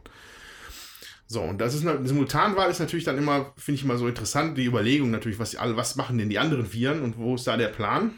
So, 1.28 1.42
und 1.44 1.62
das 1.62 1.76
ist 1.76 1.86
eine 1.86 2.08
Simultanwahl 2.08 2.72
ist 2.72 2.80
natürlich 2.80 3.06
dann 3.06 3.20
immer, 3.20 3.54
finde 3.56 3.78
ich 3.78 3.86
immer 3.86 3.98
so 3.98 4.08
interessant, 4.08 4.58
die 4.58 4.66
Überlegung 4.66 5.12
natürlich, 5.12 5.38
was 5.38 5.56
was 5.60 5.96
machen 5.96 6.18
denn 6.18 6.30
die 6.30 6.40
anderen 6.40 6.74
Viren 6.74 7.04
und 7.04 7.20
wo 7.20 7.36
ist 7.36 7.46
da 7.46 7.56
der 7.56 7.68
Plan? 7.68 8.16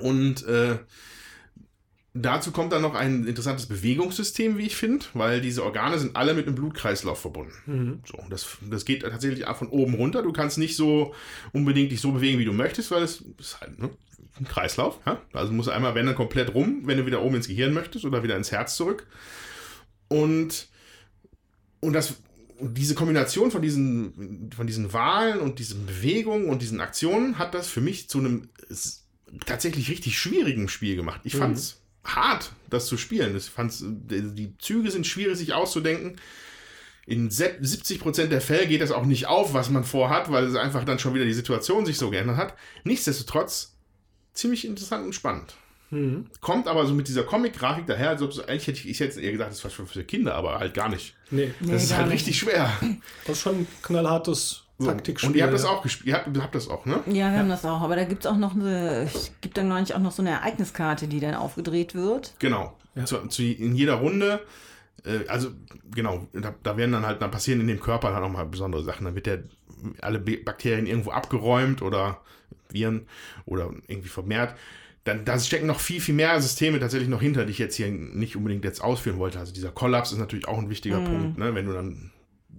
Und 0.00 0.44
äh, 0.48 0.78
dazu 2.14 2.52
kommt 2.52 2.72
dann 2.72 2.82
noch 2.82 2.94
ein 2.94 3.26
interessantes 3.26 3.66
Bewegungssystem, 3.66 4.58
wie 4.58 4.66
ich 4.66 4.76
finde, 4.76 5.06
weil 5.14 5.40
diese 5.40 5.64
Organe 5.64 5.98
sind 5.98 6.16
alle 6.16 6.34
mit 6.34 6.46
einem 6.46 6.56
Blutkreislauf 6.56 7.20
verbunden. 7.20 7.54
Mhm. 7.66 8.00
So, 8.04 8.22
das, 8.28 8.58
das 8.70 8.84
geht 8.84 9.02
tatsächlich 9.02 9.46
von 9.46 9.68
oben 9.68 9.94
runter. 9.94 10.22
Du 10.22 10.32
kannst 10.32 10.58
nicht 10.58 10.76
so 10.76 11.14
unbedingt 11.52 11.90
dich 11.90 12.00
so 12.00 12.12
bewegen, 12.12 12.38
wie 12.38 12.44
du 12.44 12.52
möchtest, 12.52 12.90
weil 12.90 13.02
es 13.02 13.24
ist 13.38 13.60
halt 13.60 13.78
ne, 13.78 13.90
ein 14.38 14.46
Kreislauf. 14.46 15.00
Ja? 15.06 15.22
Also 15.32 15.52
musst 15.52 15.68
du 15.68 15.72
einmal, 15.72 15.94
wenn 15.94 16.06
dann 16.06 16.14
komplett 16.14 16.54
rum, 16.54 16.82
wenn 16.84 16.98
du 16.98 17.06
wieder 17.06 17.22
oben 17.22 17.36
ins 17.36 17.48
Gehirn 17.48 17.72
möchtest 17.72 18.04
oder 18.04 18.22
wieder 18.22 18.36
ins 18.36 18.52
Herz 18.52 18.76
zurück. 18.76 19.06
Und 20.08 20.68
und 21.80 21.94
das, 21.94 22.14
diese 22.60 22.94
Kombination 22.94 23.50
von 23.50 23.60
diesen, 23.60 24.50
von 24.54 24.68
diesen 24.68 24.92
Wahlen 24.92 25.40
und 25.40 25.58
diesen 25.58 25.84
Bewegungen 25.84 26.48
und 26.48 26.62
diesen 26.62 26.80
Aktionen 26.80 27.38
hat 27.38 27.54
das 27.54 27.68
für 27.68 27.80
mich 27.80 28.08
zu 28.08 28.18
einem 28.18 28.48
tatsächlich 29.46 29.90
richtig 29.90 30.16
schwierigen 30.16 30.68
Spiel 30.68 30.94
gemacht. 30.94 31.22
Ich 31.24 31.34
mhm. 31.34 31.40
Hart, 32.04 32.52
das 32.70 32.86
zu 32.86 32.96
spielen. 32.96 33.36
Ich 33.36 33.44
fand's, 33.44 33.84
die 33.84 34.56
Züge 34.58 34.90
sind 34.90 35.06
schwierig, 35.06 35.38
sich 35.38 35.54
auszudenken. 35.54 36.16
In 37.06 37.30
70% 37.30 38.26
der 38.26 38.40
Fälle 38.40 38.66
geht 38.66 38.80
das 38.80 38.92
auch 38.92 39.04
nicht 39.04 39.26
auf, 39.26 39.54
was 39.54 39.70
man 39.70 39.84
vorhat, 39.84 40.30
weil 40.30 40.44
es 40.44 40.54
einfach 40.54 40.84
dann 40.84 40.98
schon 40.98 41.14
wieder 41.14 41.24
die 41.24 41.32
Situation 41.32 41.84
sich 41.84 41.98
so 41.98 42.10
geändert 42.10 42.36
hat. 42.36 42.54
Nichtsdestotrotz 42.84 43.74
ziemlich 44.34 44.64
interessant 44.64 45.04
und 45.04 45.12
spannend. 45.12 45.54
Mhm. 45.90 46.26
Kommt 46.40 46.68
aber 46.68 46.86
so 46.86 46.94
mit 46.94 47.08
dieser 47.08 47.24
Comic-Grafik 47.24 47.86
daher, 47.86 48.10
als 48.10 48.22
ob 48.22 48.32
so, 48.32 48.42
eigentlich 48.46 48.66
hätte 48.66 48.78
ich, 48.78 48.88
ich 48.88 49.00
hätte 49.00 49.20
eher 49.20 49.32
gesagt, 49.32 49.50
das 49.50 49.62
war 49.62 49.70
schon 49.70 49.86
für 49.86 50.04
Kinder, 50.04 50.34
aber 50.34 50.58
halt 50.58 50.74
gar 50.74 50.88
nicht. 50.88 51.14
Nee. 51.30 51.52
Das 51.60 51.68
nee, 51.68 51.76
ist 51.76 51.94
halt 51.94 52.06
nicht. 52.06 52.14
richtig 52.14 52.38
schwer. 52.38 52.72
Das 53.26 53.36
ist 53.36 53.42
schon 53.42 53.60
ein 53.60 53.66
knallhartes 53.82 54.61
Taktikspiel. 54.86 55.30
Und 55.30 55.36
ihr 55.36 55.44
habt 55.44 55.54
das 55.54 55.64
auch 55.64 55.82
gespielt, 55.82 56.08
ihr 56.08 56.14
habt, 56.14 56.38
habt, 56.38 56.54
das 56.54 56.68
auch, 56.68 56.86
ne? 56.86 57.00
Ja, 57.06 57.12
wir 57.12 57.20
ja. 57.20 57.32
haben 57.38 57.48
das 57.48 57.64
auch, 57.64 57.80
aber 57.80 57.96
da 57.96 58.04
gibt 58.04 58.24
es 58.24 58.30
auch 58.30 58.36
noch 58.36 58.54
eine, 58.54 59.08
gibt 59.40 59.56
dann 59.56 59.68
neulich 59.68 59.94
auch 59.94 60.00
noch 60.00 60.12
so 60.12 60.22
eine 60.22 60.30
Ereigniskarte, 60.30 61.08
die 61.08 61.20
dann 61.20 61.34
aufgedreht 61.34 61.94
wird. 61.94 62.34
Genau. 62.38 62.76
Ja. 62.94 63.04
Zu, 63.04 63.26
zu, 63.28 63.42
in 63.42 63.74
jeder 63.74 63.94
Runde 63.94 64.40
äh, 65.04 65.26
also 65.28 65.50
genau, 65.94 66.26
da, 66.32 66.54
da, 66.62 66.76
werden 66.76 66.92
dann 66.92 67.06
halt, 67.06 67.22
dann 67.22 67.30
passieren 67.30 67.60
in 67.60 67.66
dem 67.66 67.80
Körper 67.80 68.12
halt 68.12 68.22
nochmal 68.22 68.46
besondere 68.46 68.84
Sachen. 68.84 69.04
Dann 69.04 69.14
wird 69.14 69.26
der 69.26 69.42
alle 70.00 70.20
Bakterien 70.20 70.86
irgendwo 70.86 71.10
abgeräumt 71.10 71.82
oder 71.82 72.20
Viren 72.68 73.06
oder 73.46 73.70
irgendwie 73.88 74.08
vermehrt 74.08 74.54
dann 75.04 75.24
da 75.24 75.38
stecken 75.38 75.66
noch 75.66 75.80
viel, 75.80 76.00
viel 76.00 76.14
mehr 76.14 76.40
Systeme 76.40 76.78
tatsächlich 76.78 77.08
noch 77.08 77.20
hinter, 77.20 77.44
die 77.44 77.50
ich 77.50 77.58
jetzt 77.58 77.74
hier 77.74 77.88
nicht 77.88 78.36
unbedingt 78.36 78.64
jetzt 78.64 78.82
ausführen 78.82 79.18
wollte. 79.18 79.38
Also 79.38 79.52
dieser 79.52 79.72
Kollaps 79.72 80.12
ist 80.12 80.18
natürlich 80.18 80.46
auch 80.46 80.58
ein 80.58 80.70
wichtiger 80.70 81.00
mm. 81.00 81.04
Punkt, 81.04 81.38
ne? 81.38 81.54
wenn 81.54 81.66
du 81.66 81.72
dann 81.72 82.11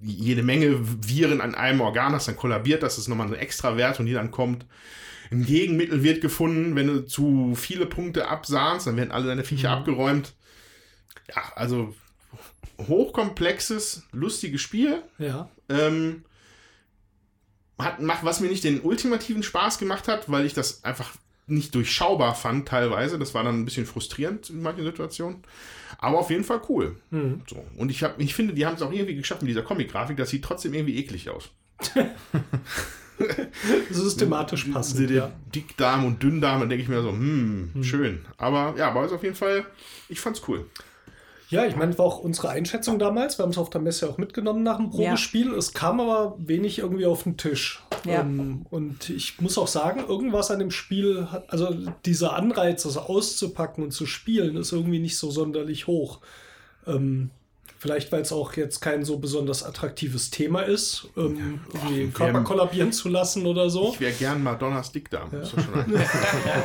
jede 0.04 0.44
Menge 0.44 0.80
Viren 1.08 1.42
an 1.42 1.56
einem 1.56 1.82
Organ 1.82 2.14
hast, 2.14 2.28
dann 2.28 2.36
kollabiert 2.36 2.84
das, 2.84 2.96
das 2.96 3.04
ist 3.04 3.08
nochmal 3.08 3.28
ein 3.28 3.34
extra 3.34 3.78
Wert 3.78 4.00
und 4.00 4.06
die 4.06 4.14
dann 4.14 4.32
kommt. 4.32 4.66
Ein 5.32 5.46
Gegenmittel 5.46 6.04
wird 6.04 6.22
gefunden, 6.22 6.76
wenn 6.76 6.88
du 6.88 7.06
zu 7.06 7.56
viele 7.56 7.86
Punkte 7.86 8.28
absahnst, 8.28 8.88
dann 8.88 8.98
werden 8.98 9.12
alle 9.12 9.28
deine 9.28 9.44
Viecher 9.44 9.76
mm. 9.76 9.80
abgeräumt. 9.80 10.34
Ja, 11.34 11.42
also 11.56 11.96
hochkomplexes, 12.80 14.04
lustiges 14.12 14.62
Spiel. 14.62 15.02
Ja. 15.18 15.50
Ähm, 15.70 16.26
hat, 17.80 18.02
macht, 18.02 18.24
was 18.24 18.40
mir 18.40 18.50
nicht 18.50 18.64
den 18.64 18.82
ultimativen 18.82 19.44
Spaß 19.44 19.80
gemacht 19.80 20.08
hat, 20.08 20.30
weil 20.30 20.46
ich 20.46 20.54
das 20.54 20.84
einfach 20.84 21.14
nicht 21.48 21.74
durchschaubar 21.76 22.36
fand 22.36 22.68
teilweise. 22.68 23.20
Das 23.20 23.34
war 23.34 23.44
dann 23.44 23.62
ein 23.62 23.66
bisschen 23.66 23.86
frustrierend 23.86 24.50
in 24.50 24.62
manchen 24.62 24.84
Situationen. 24.84 25.44
Aber 26.04 26.20
auf 26.20 26.30
jeden 26.30 26.44
Fall 26.44 26.60
cool. 26.68 26.98
Mhm. 27.12 27.44
So. 27.50 27.66
Und 27.78 27.90
ich, 27.90 28.04
hab, 28.04 28.20
ich 28.20 28.36
finde, 28.36 28.54
die 28.54 28.66
haben 28.66 28.76
es 28.76 28.82
auch 28.82 28.92
irgendwie 28.92 29.16
geschafft 29.16 29.42
mit 29.42 29.50
dieser 29.50 29.62
Comic-Grafik. 29.62 30.18
Das 30.18 30.30
sieht 30.30 30.44
trotzdem 30.44 30.74
irgendwie 30.74 30.98
eklig 30.98 31.30
aus. 31.30 31.50
Systematisch 33.90 34.66
passend. 34.66 35.10
Der 35.10 35.16
ja. 35.16 35.32
Dickdarm 35.56 36.04
und 36.04 36.22
Dünndarm, 36.22 36.60
da 36.60 36.66
denke 36.66 36.84
ich 36.84 36.90
mir 36.90 37.02
so, 37.02 37.12
hm, 37.12 37.70
hm, 37.74 37.84
schön. 37.86 38.26
Aber 38.38 38.76
ja, 38.78 38.90
aber 38.90 39.06
ist 39.06 39.14
auf 39.14 39.24
jeden 39.24 39.36
Fall, 39.36 39.66
ich 40.10 40.20
fand's 40.20 40.42
cool. 40.50 40.66
Ja, 41.50 41.66
ich 41.66 41.76
meine, 41.76 41.98
war 41.98 42.06
auch 42.06 42.20
unsere 42.20 42.50
Einschätzung 42.50 43.00
damals. 43.00 43.38
Wir 43.38 43.44
haben 43.44 43.52
es 43.52 43.58
auf 43.58 43.70
der 43.70 43.82
Messe 43.82 44.10
auch 44.10 44.18
mitgenommen 44.18 44.64
nach 44.64 44.78
dem 44.78 44.90
Probespiel. 44.90 45.52
Ja. 45.52 45.58
Es 45.58 45.74
kam 45.74 46.00
aber 46.00 46.36
wenig 46.40 46.80
irgendwie 46.80 47.06
auf 47.06 47.24
den 47.24 47.38
Tisch. 47.38 47.84
Ja. 48.06 48.22
Ähm, 48.22 48.66
und 48.70 49.10
ich 49.10 49.40
muss 49.40 49.58
auch 49.58 49.68
sagen, 49.68 50.04
irgendwas 50.08 50.52
an 50.52 50.60
dem 50.60 50.72
Spiel, 50.72 51.28
also 51.48 51.76
dieser 52.06 52.34
Anreiz, 52.34 52.84
das 52.84 52.98
auszupacken 52.98 53.84
und 53.84 53.92
zu 53.92 54.06
spielen, 54.06 54.58
ist 54.58 54.72
irgendwie 54.72 55.00
nicht 55.00 55.18
so 55.18 55.32
sonderlich 55.32 55.88
hoch. 55.88 56.20
Ähm, 56.88 57.30
Vielleicht, 57.84 58.14
weil 58.14 58.22
es 58.22 58.32
auch 58.32 58.54
jetzt 58.54 58.80
kein 58.80 59.04
so 59.04 59.18
besonders 59.18 59.62
attraktives 59.62 60.30
Thema 60.30 60.62
ist, 60.62 61.10
ähm, 61.18 61.60
irgendwie 61.74 62.08
Körper 62.12 62.40
kollabieren 62.40 62.94
zu 62.94 63.10
lassen 63.10 63.46
oder 63.46 63.70
so. 63.70 63.90
Ich 63.92 64.00
wäre 64.00 64.14
gern 64.14 64.42
Madonnas 64.42 64.94
Dickdarm. 64.94 65.30
Ja. 65.34 65.42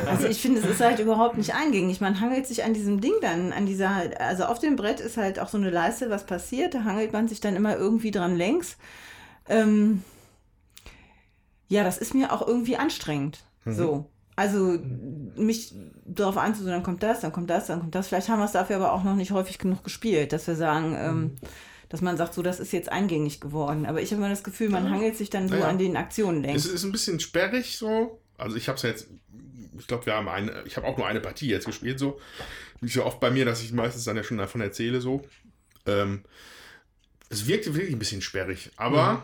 also 0.07 0.27
ich 0.27 0.39
finde, 0.39 0.61
es 0.61 0.65
ist 0.65 0.79
halt 0.79 0.99
überhaupt 0.99 1.37
nicht 1.37 1.53
eingängig. 1.53 1.99
Man 1.99 2.21
hangelt 2.21 2.47
sich 2.47 2.63
an 2.63 2.73
diesem 2.73 3.01
Ding 3.01 3.11
dann, 3.19 3.51
an 3.51 3.65
dieser, 3.65 4.17
also 4.17 4.45
auf 4.45 4.59
dem 4.59 4.77
Brett 4.77 5.01
ist 5.01 5.17
halt 5.17 5.39
auch 5.39 5.49
so 5.49 5.57
eine 5.57 5.69
Leiste, 5.71 6.09
was 6.09 6.25
passiert. 6.25 6.73
Da 6.73 6.85
hangelt 6.85 7.11
man 7.11 7.27
sich 7.27 7.41
dann 7.41 7.57
immer 7.57 7.75
irgendwie 7.75 8.11
dran 8.11 8.37
längs. 8.37 8.77
Ähm, 9.49 10.03
ja, 11.67 11.83
das 11.83 11.97
ist 11.97 12.13
mir 12.13 12.31
auch 12.31 12.47
irgendwie 12.47 12.77
anstrengend. 12.77 13.39
Mhm. 13.65 13.73
So. 13.73 14.05
Also 14.39 14.79
mich 15.35 15.73
darauf 16.05 16.37
einzusehen, 16.37 16.71
dann 16.71 16.81
kommt 16.81 17.03
das, 17.03 17.19
dann 17.19 17.33
kommt 17.33 17.49
das, 17.49 17.67
dann 17.67 17.81
kommt 17.81 17.93
das. 17.93 18.07
Vielleicht 18.07 18.29
haben 18.29 18.39
wir 18.39 18.45
es 18.45 18.53
dafür 18.53 18.77
aber 18.77 18.93
auch 18.93 19.03
noch 19.03 19.17
nicht 19.17 19.31
häufig 19.31 19.57
genug 19.57 19.83
gespielt, 19.83 20.31
dass 20.31 20.47
wir 20.47 20.55
sagen, 20.55 20.95
ähm, 20.97 21.19
mhm. 21.19 21.35
dass 21.89 21.99
man 21.99 22.15
sagt, 22.15 22.35
so, 22.35 22.41
das 22.41 22.61
ist 22.61 22.71
jetzt 22.71 22.89
eingängig 22.89 23.41
geworden. 23.41 23.85
Aber 23.85 24.01
ich 24.01 24.11
habe 24.11 24.21
immer 24.21 24.29
das 24.29 24.45
Gefühl, 24.45 24.69
man 24.69 24.89
hangelt 24.89 25.17
sich 25.17 25.29
dann 25.29 25.49
so 25.49 25.55
naja. 25.55 25.67
an 25.67 25.77
den 25.77 25.97
Aktionen 25.97 26.41
längst. 26.41 26.65
Es 26.65 26.71
ist 26.71 26.85
ein 26.85 26.93
bisschen 26.93 27.19
sperrig 27.19 27.77
so. 27.77 28.21
Also 28.37 28.55
ich 28.55 28.69
habe 28.69 28.77
es 28.77 28.83
jetzt, 28.83 29.09
ich 29.77 29.87
glaube, 29.87 30.05
wir 30.05 30.13
haben 30.13 30.29
eine, 30.29 30.63
ich 30.63 30.77
habe 30.77 30.87
auch 30.87 30.95
nur 30.95 31.05
eine 31.05 31.19
Partie 31.19 31.49
jetzt 31.49 31.65
gespielt 31.65 31.99
so. 31.99 32.17
Nicht 32.79 32.93
so 32.93 33.03
oft 33.03 33.19
bei 33.19 33.31
mir, 33.31 33.43
dass 33.43 33.61
ich 33.61 33.73
meistens 33.73 34.05
dann 34.05 34.15
ja 34.15 34.23
schon 34.23 34.37
davon 34.37 34.61
erzähle 34.61 35.01
so. 35.01 35.21
Ähm, 35.85 36.23
es 37.27 37.45
wirkte 37.45 37.75
wirklich 37.75 37.93
ein 37.93 37.99
bisschen 37.99 38.21
sperrig, 38.21 38.71
aber 38.77 39.13
mhm 39.15 39.23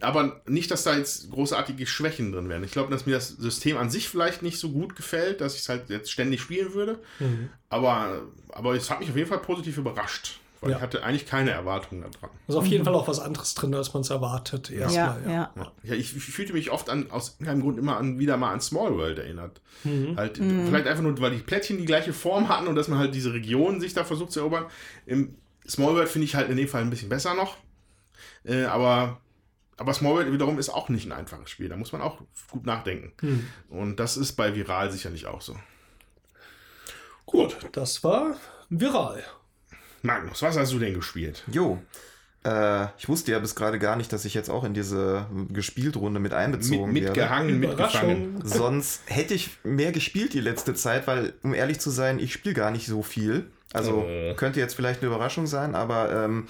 aber 0.00 0.40
nicht, 0.46 0.70
dass 0.70 0.84
da 0.84 0.96
jetzt 0.96 1.30
großartige 1.30 1.86
Schwächen 1.86 2.32
drin 2.32 2.48
wären. 2.48 2.64
Ich 2.64 2.72
glaube, 2.72 2.90
dass 2.90 3.06
mir 3.06 3.12
das 3.12 3.28
System 3.28 3.76
an 3.76 3.90
sich 3.90 4.08
vielleicht 4.08 4.42
nicht 4.42 4.58
so 4.58 4.70
gut 4.70 4.96
gefällt, 4.96 5.40
dass 5.40 5.54
ich 5.54 5.60
es 5.60 5.68
halt 5.68 5.90
jetzt 5.90 6.10
ständig 6.10 6.40
spielen 6.40 6.74
würde. 6.74 6.98
Mhm. 7.18 7.50
Aber, 7.68 8.22
aber 8.50 8.74
es 8.74 8.90
hat 8.90 9.00
mich 9.00 9.10
auf 9.10 9.16
jeden 9.16 9.28
Fall 9.28 9.40
positiv 9.40 9.76
überrascht. 9.78 10.40
Weil 10.60 10.70
ja. 10.70 10.76
ich 10.76 10.82
hatte 10.82 11.04
eigentlich 11.04 11.26
keine 11.26 11.50
Erwartungen 11.52 12.02
daran. 12.02 12.30
ist 12.48 12.56
auf 12.56 12.66
jeden 12.66 12.84
Fall 12.84 12.94
auch 12.94 13.06
was 13.06 13.20
anderes 13.20 13.54
drin, 13.54 13.74
als 13.74 13.94
man 13.94 14.00
es 14.00 14.10
erwartet. 14.10 14.70
Erstmal, 14.70 15.22
ja, 15.24 15.30
ja. 15.30 15.52
ja. 15.54 15.72
ja 15.84 15.94
ich, 15.94 16.16
ich, 16.16 16.24
fühlte 16.24 16.52
mich 16.52 16.72
oft 16.72 16.90
an, 16.90 17.10
aus 17.12 17.34
irgendeinem 17.34 17.60
Grund 17.60 17.78
immer 17.78 17.96
an, 17.96 18.18
wieder 18.18 18.36
mal 18.36 18.52
an 18.52 18.60
Small 18.60 18.96
World 18.96 19.18
erinnert. 19.18 19.60
Mhm. 19.84 20.16
Halt, 20.16 20.40
mhm. 20.40 20.66
Vielleicht 20.66 20.88
einfach 20.88 21.02
nur, 21.04 21.20
weil 21.20 21.30
die 21.30 21.38
Plättchen 21.38 21.78
die 21.78 21.84
gleiche 21.84 22.12
Form 22.12 22.48
hatten 22.48 22.66
und 22.66 22.74
dass 22.74 22.88
man 22.88 22.98
halt 22.98 23.14
diese 23.14 23.32
Region 23.32 23.80
sich 23.80 23.94
da 23.94 24.02
versucht 24.02 24.32
zu 24.32 24.40
erobern. 24.40 24.66
Im 25.06 25.36
Small 25.68 25.94
World 25.94 26.08
finde 26.08 26.24
ich 26.24 26.34
halt 26.34 26.50
in 26.50 26.56
dem 26.56 26.66
Fall 26.66 26.82
ein 26.82 26.90
bisschen 26.90 27.08
besser 27.08 27.34
noch. 27.34 27.56
Äh, 28.44 28.64
aber 28.64 29.20
aber 29.78 29.94
Smallworld 29.94 30.32
wiederum 30.32 30.58
ist 30.58 30.68
auch 30.68 30.88
nicht 30.88 31.06
ein 31.06 31.12
einfaches 31.12 31.50
Spiel. 31.50 31.68
Da 31.68 31.76
muss 31.76 31.92
man 31.92 32.02
auch 32.02 32.20
gut 32.50 32.66
nachdenken. 32.66 33.12
Hm. 33.20 33.46
Und 33.68 34.00
das 34.00 34.16
ist 34.16 34.32
bei 34.32 34.54
Viral 34.54 34.90
sicherlich 34.90 35.26
auch 35.26 35.40
so. 35.40 35.56
Gut, 37.26 37.56
das 37.72 38.02
war 38.04 38.36
Viral. 38.68 39.22
Magnus, 40.02 40.42
was 40.42 40.56
hast 40.56 40.72
du 40.72 40.78
denn 40.78 40.94
gespielt? 40.94 41.44
Jo. 41.50 41.80
Äh, 42.44 42.86
ich 42.98 43.08
wusste 43.08 43.32
ja 43.32 43.38
bis 43.38 43.54
gerade 43.54 43.78
gar 43.78 43.96
nicht, 43.96 44.12
dass 44.12 44.24
ich 44.24 44.34
jetzt 44.34 44.48
auch 44.48 44.64
in 44.64 44.74
diese 44.74 45.26
Gespieltrunde 45.50 46.20
mit 46.20 46.32
einbezogen 46.32 46.92
mit, 46.92 47.04
mitgehangen, 47.04 47.60
werde. 47.60 47.82
Mitgehangen, 47.82 48.42
Sonst 48.44 49.02
hätte 49.06 49.34
ich 49.34 49.58
mehr 49.64 49.92
gespielt 49.92 50.34
die 50.34 50.40
letzte 50.40 50.74
Zeit, 50.74 51.06
weil, 51.06 51.34
um 51.42 51.54
ehrlich 51.54 51.80
zu 51.80 51.90
sein, 51.90 52.18
ich 52.18 52.32
spiele 52.32 52.54
gar 52.54 52.70
nicht 52.70 52.86
so 52.86 53.02
viel. 53.02 53.50
Also 53.72 54.04
äh. 54.04 54.34
könnte 54.34 54.60
jetzt 54.60 54.74
vielleicht 54.74 55.02
eine 55.02 55.08
Überraschung 55.08 55.46
sein, 55.46 55.74
aber 55.74 56.24
ähm, 56.24 56.46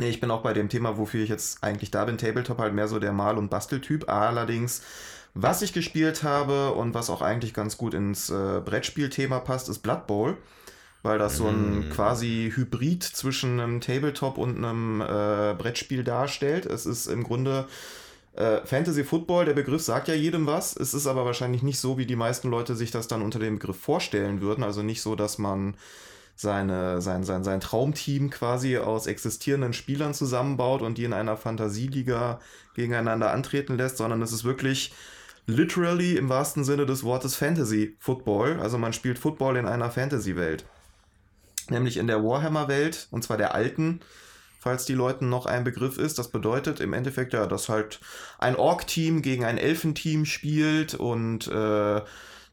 Nee, 0.00 0.08
ich 0.08 0.18
bin 0.18 0.30
auch 0.30 0.40
bei 0.40 0.54
dem 0.54 0.70
Thema, 0.70 0.96
wofür 0.96 1.22
ich 1.22 1.28
jetzt 1.28 1.62
eigentlich 1.62 1.90
da 1.90 2.06
bin, 2.06 2.16
Tabletop 2.16 2.56
halt 2.56 2.72
mehr 2.72 2.88
so 2.88 2.98
der 2.98 3.12
Mal- 3.12 3.36
und 3.36 3.50
Basteltyp. 3.50 4.08
Allerdings, 4.08 4.80
was 5.34 5.60
ich 5.60 5.74
gespielt 5.74 6.22
habe 6.22 6.72
und 6.72 6.94
was 6.94 7.10
auch 7.10 7.20
eigentlich 7.20 7.52
ganz 7.52 7.76
gut 7.76 7.92
ins 7.92 8.30
äh, 8.30 8.62
Brettspielthema 8.64 9.40
passt, 9.40 9.68
ist 9.68 9.80
Blood 9.80 10.06
Bowl. 10.06 10.38
Weil 11.02 11.18
das 11.18 11.36
so 11.36 11.48
ein 11.48 11.88
mm. 11.88 11.90
quasi 11.90 12.50
Hybrid 12.54 13.02
zwischen 13.02 13.60
einem 13.60 13.82
Tabletop 13.82 14.38
und 14.38 14.56
einem 14.56 15.02
äh, 15.02 15.54
Brettspiel 15.58 16.02
darstellt. 16.02 16.64
Es 16.64 16.86
ist 16.86 17.06
im 17.06 17.22
Grunde 17.22 17.66
äh, 18.36 18.64
Fantasy 18.64 19.04
Football, 19.04 19.44
der 19.44 19.54
Begriff 19.54 19.82
sagt 19.82 20.08
ja 20.08 20.14
jedem 20.14 20.46
was. 20.46 20.74
Es 20.74 20.94
ist 20.94 21.06
aber 21.06 21.26
wahrscheinlich 21.26 21.62
nicht 21.62 21.78
so, 21.78 21.98
wie 21.98 22.06
die 22.06 22.16
meisten 22.16 22.48
Leute 22.48 22.74
sich 22.74 22.90
das 22.90 23.06
dann 23.06 23.20
unter 23.20 23.38
dem 23.38 23.58
Begriff 23.58 23.78
vorstellen 23.78 24.40
würden. 24.40 24.64
Also 24.64 24.82
nicht 24.82 25.02
so, 25.02 25.14
dass 25.14 25.36
man 25.36 25.74
seine, 26.40 27.02
sein, 27.02 27.22
sein, 27.22 27.44
sein 27.44 27.60
Traumteam 27.60 28.30
quasi 28.30 28.78
aus 28.78 29.06
existierenden 29.06 29.74
Spielern 29.74 30.14
zusammenbaut 30.14 30.80
und 30.80 30.96
die 30.96 31.04
in 31.04 31.12
einer 31.12 31.36
Fantasieliga 31.36 32.40
gegeneinander 32.74 33.30
antreten 33.30 33.76
lässt, 33.76 33.98
sondern 33.98 34.22
es 34.22 34.32
ist 34.32 34.44
wirklich 34.44 34.94
literally 35.46 36.16
im 36.16 36.30
wahrsten 36.30 36.64
Sinne 36.64 36.86
des 36.86 37.04
Wortes 37.04 37.36
Fantasy 37.36 37.94
Football. 37.98 38.58
Also 38.58 38.78
man 38.78 38.94
spielt 38.94 39.18
Football 39.18 39.56
in 39.56 39.66
einer 39.66 39.90
Fantasy-Welt. 39.90 40.64
Nämlich 41.68 41.98
in 41.98 42.06
der 42.06 42.24
Warhammer-Welt, 42.24 43.08
und 43.10 43.22
zwar 43.22 43.36
der 43.36 43.54
alten, 43.54 44.00
falls 44.60 44.86
die 44.86 44.94
Leuten 44.94 45.28
noch 45.28 45.44
ein 45.44 45.62
Begriff 45.62 45.98
ist. 45.98 46.18
Das 46.18 46.28
bedeutet 46.28 46.80
im 46.80 46.94
Endeffekt 46.94 47.34
ja, 47.34 47.46
dass 47.46 47.68
halt 47.68 48.00
ein 48.38 48.56
Ork-Team 48.56 49.20
gegen 49.20 49.44
ein 49.44 49.58
Elfenteam 49.58 50.24
spielt 50.24 50.94
und 50.94 51.48
äh, 51.48 52.00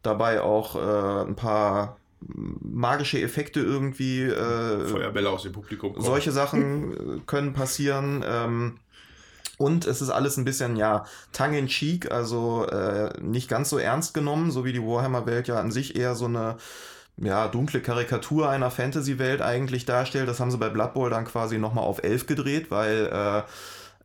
dabei 0.03 0.41
auch 0.41 0.75
äh, 0.75 1.25
ein 1.25 1.37
paar 1.37 1.97
magische 2.19 3.21
Effekte 3.21 3.59
irgendwie. 3.59 4.23
Äh, 4.23 4.85
Feuerbälle 4.85 5.29
aus 5.29 5.43
dem 5.43 5.51
Publikum. 5.51 5.93
Kommen. 5.93 6.05
Solche 6.05 6.31
Sachen 6.31 6.93
äh, 7.17 7.19
können 7.25 7.53
passieren. 7.53 8.23
Ähm, 8.27 8.79
und 9.57 9.87
es 9.87 10.01
ist 10.01 10.09
alles 10.09 10.37
ein 10.37 10.45
bisschen, 10.45 10.75
ja, 10.75 11.05
tongue 11.33 11.57
in 11.57 11.67
cheek, 11.67 12.11
also 12.11 12.67
äh, 12.67 13.11
nicht 13.19 13.49
ganz 13.49 13.69
so 13.69 13.79
ernst 13.79 14.13
genommen, 14.13 14.51
so 14.51 14.65
wie 14.65 14.73
die 14.73 14.83
Warhammer-Welt 14.83 15.47
ja 15.47 15.59
an 15.59 15.71
sich 15.71 15.95
eher 15.95 16.13
so 16.13 16.25
eine 16.25 16.57
ja, 17.17 17.47
dunkle 17.47 17.81
Karikatur 17.81 18.49
einer 18.49 18.69
Fantasy-Welt 18.69 19.41
eigentlich 19.41 19.85
darstellt. 19.85 20.29
Das 20.29 20.39
haben 20.39 20.51
sie 20.51 20.57
bei 20.57 20.69
Blood 20.69 20.93
Bowl 20.93 21.09
dann 21.09 21.25
quasi 21.25 21.57
nochmal 21.57 21.85
auf 21.85 22.03
11 22.03 22.27
gedreht, 22.27 22.69
weil 22.69 23.07
äh, 23.07 23.41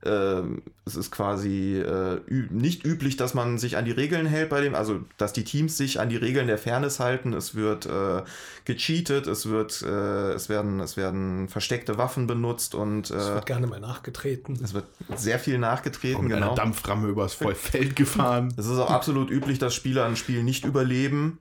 es 0.05 0.97
ist 0.97 1.13
quasi 1.13 1.79
äh, 1.79 2.21
nicht 2.29 2.85
üblich, 2.85 3.17
dass 3.17 3.35
man 3.35 3.59
sich 3.59 3.77
an 3.77 3.85
die 3.85 3.93
Regeln 3.93 4.27
hält 4.27 4.51
bei 4.51 4.61
dem, 4.61 4.75
also 4.75 5.01
dass 5.17 5.33
die 5.33 5.45
Teams 5.45 5.77
sich 5.77 6.01
an 6.01 6.09
die 6.09 6.17
Regeln 6.17 6.49
der 6.49 6.59
Fairness 6.59 6.99
halten. 6.99 7.33
Es 7.33 7.55
wird 7.55 7.87
äh, 7.87 8.23
gecheatet, 8.65 9.29
es 9.29 9.49
wird, 9.49 9.83
äh, 9.83 10.33
es 10.33 10.49
werden, 10.49 10.81
es 10.81 10.97
werden 10.97 11.49
versteckte 11.49 11.99
Waffen 11.99 12.27
benutzt 12.27 12.75
und 12.75 13.11
es 13.11 13.29
wird 13.29 13.47
gerne 13.47 13.69
mal 13.69 13.81
nachgetreten. 13.81 14.59
Es 14.63 14.75
wird 14.75 14.87
sehr 15.15 15.39
viel 15.39 15.59
nachgetreten, 15.59 16.25
mit 16.25 16.33
genau. 16.33 16.49
Einer 16.49 16.57
Dampframme 16.57 17.09
übers 17.09 17.35
Feld 17.35 17.95
gefahren. 17.95 18.53
Es 18.57 18.67
ist 18.67 18.79
auch 18.79 18.91
absolut 18.91 19.31
üblich, 19.31 19.61
dass 19.61 19.75
Spieler 19.75 20.05
ein 20.07 20.17
Spiel 20.17 20.43
nicht 20.43 20.65
überleben. 20.65 21.39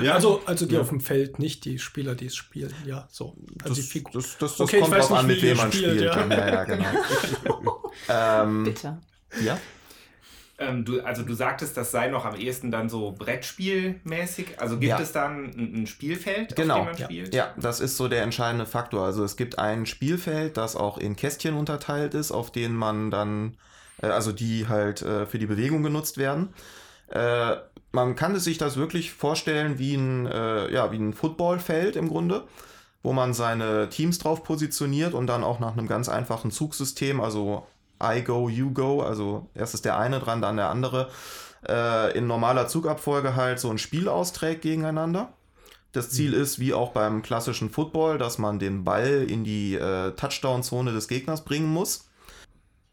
Ja. 0.00 0.14
Also, 0.14 0.42
also 0.46 0.66
die 0.66 0.74
ja. 0.74 0.80
auf 0.80 0.88
dem 0.88 1.00
Feld, 1.00 1.38
nicht 1.38 1.64
die 1.64 1.78
Spieler, 1.78 2.14
die 2.14 2.26
es 2.26 2.36
spielen. 2.36 2.72
Ja, 2.86 3.08
so. 3.10 3.36
Also 3.62 3.76
das, 3.76 3.88
die 3.88 4.04
Das, 4.04 4.12
das, 4.12 4.38
das 4.38 4.60
okay, 4.60 4.80
kommt 4.80 4.94
drauf 4.94 5.12
an, 5.12 5.26
mit 5.26 5.42
wem 5.42 5.56
man 5.56 5.72
spielt. 5.72 5.98
spielt. 5.98 6.14
Ja. 6.14 6.26
ja, 6.26 6.48
ja, 6.48 6.64
genau. 6.64 7.92
ähm, 8.08 8.64
Bitte. 8.64 8.98
Ja. 9.44 9.58
Ähm, 10.58 10.84
du, 10.84 11.00
also 11.00 11.22
du 11.22 11.34
sagtest, 11.34 11.76
das 11.76 11.90
sei 11.90 12.08
noch 12.08 12.24
am 12.24 12.34
ehesten 12.34 12.70
dann 12.70 12.88
so 12.88 13.12
Brettspielmäßig. 13.12 14.60
Also 14.60 14.78
gibt 14.78 14.90
ja. 14.90 15.00
es 15.00 15.12
dann 15.12 15.46
ein, 15.46 15.82
ein, 15.82 15.86
Spielfeld, 15.86 16.54
genau. 16.54 16.74
auf 16.74 16.80
dem 16.80 16.86
man 16.86 16.98
spielt? 16.98 17.34
Ja, 17.34 17.54
das 17.56 17.80
ist 17.80 17.96
so 17.96 18.08
der 18.08 18.22
entscheidende 18.22 18.66
Faktor. 18.66 19.04
Also 19.04 19.24
es 19.24 19.36
gibt 19.36 19.58
ein 19.58 19.86
Spielfeld, 19.86 20.56
das 20.56 20.76
auch 20.76 20.98
in 20.98 21.16
Kästchen 21.16 21.54
unterteilt 21.54 22.14
ist, 22.14 22.32
auf 22.32 22.52
denen 22.52 22.76
man 22.76 23.10
dann, 23.10 23.56
äh, 24.02 24.06
also 24.06 24.32
die 24.32 24.68
halt 24.68 25.02
äh, 25.02 25.26
für 25.26 25.38
die 25.38 25.46
Bewegung 25.46 25.82
genutzt 25.82 26.18
werden. 26.18 26.50
Äh, 27.08 27.56
man 27.92 28.16
kann 28.16 28.38
sich 28.38 28.58
das 28.58 28.76
wirklich 28.76 29.12
vorstellen 29.12 29.78
wie 29.78 29.94
ein, 29.94 30.26
äh, 30.26 30.72
ja, 30.72 30.90
wie 30.92 30.96
ein 30.96 31.12
Footballfeld 31.12 31.96
im 31.96 32.08
Grunde, 32.08 32.44
wo 33.02 33.12
man 33.12 33.34
seine 33.34 33.88
Teams 33.90 34.18
drauf 34.18 34.42
positioniert 34.42 35.14
und 35.14 35.26
dann 35.26 35.44
auch 35.44 35.60
nach 35.60 35.72
einem 35.72 35.86
ganz 35.86 36.08
einfachen 36.08 36.50
Zugsystem, 36.50 37.20
also 37.20 37.66
I 38.02 38.22
go, 38.22 38.48
you 38.48 38.72
go, 38.72 39.02
also 39.02 39.48
erst 39.54 39.74
ist 39.74 39.84
der 39.84 39.98
eine 39.98 40.18
dran, 40.18 40.40
dann 40.40 40.56
der 40.56 40.70
andere, 40.70 41.08
äh, 41.68 42.16
in 42.16 42.26
normaler 42.26 42.66
Zugabfolge 42.66 43.36
halt 43.36 43.60
so 43.60 43.70
ein 43.70 43.78
Spiel 43.78 44.08
austrägt 44.08 44.62
gegeneinander. 44.62 45.32
Das 45.92 46.08
Ziel 46.08 46.34
mhm. 46.34 46.42
ist, 46.42 46.58
wie 46.58 46.72
auch 46.72 46.92
beim 46.92 47.22
klassischen 47.22 47.68
Football, 47.68 48.16
dass 48.16 48.38
man 48.38 48.58
den 48.58 48.82
Ball 48.82 49.26
in 49.28 49.44
die 49.44 49.74
äh, 49.74 50.12
Touchdown-Zone 50.12 50.92
des 50.92 51.06
Gegners 51.06 51.44
bringen 51.44 51.70
muss. 51.70 52.08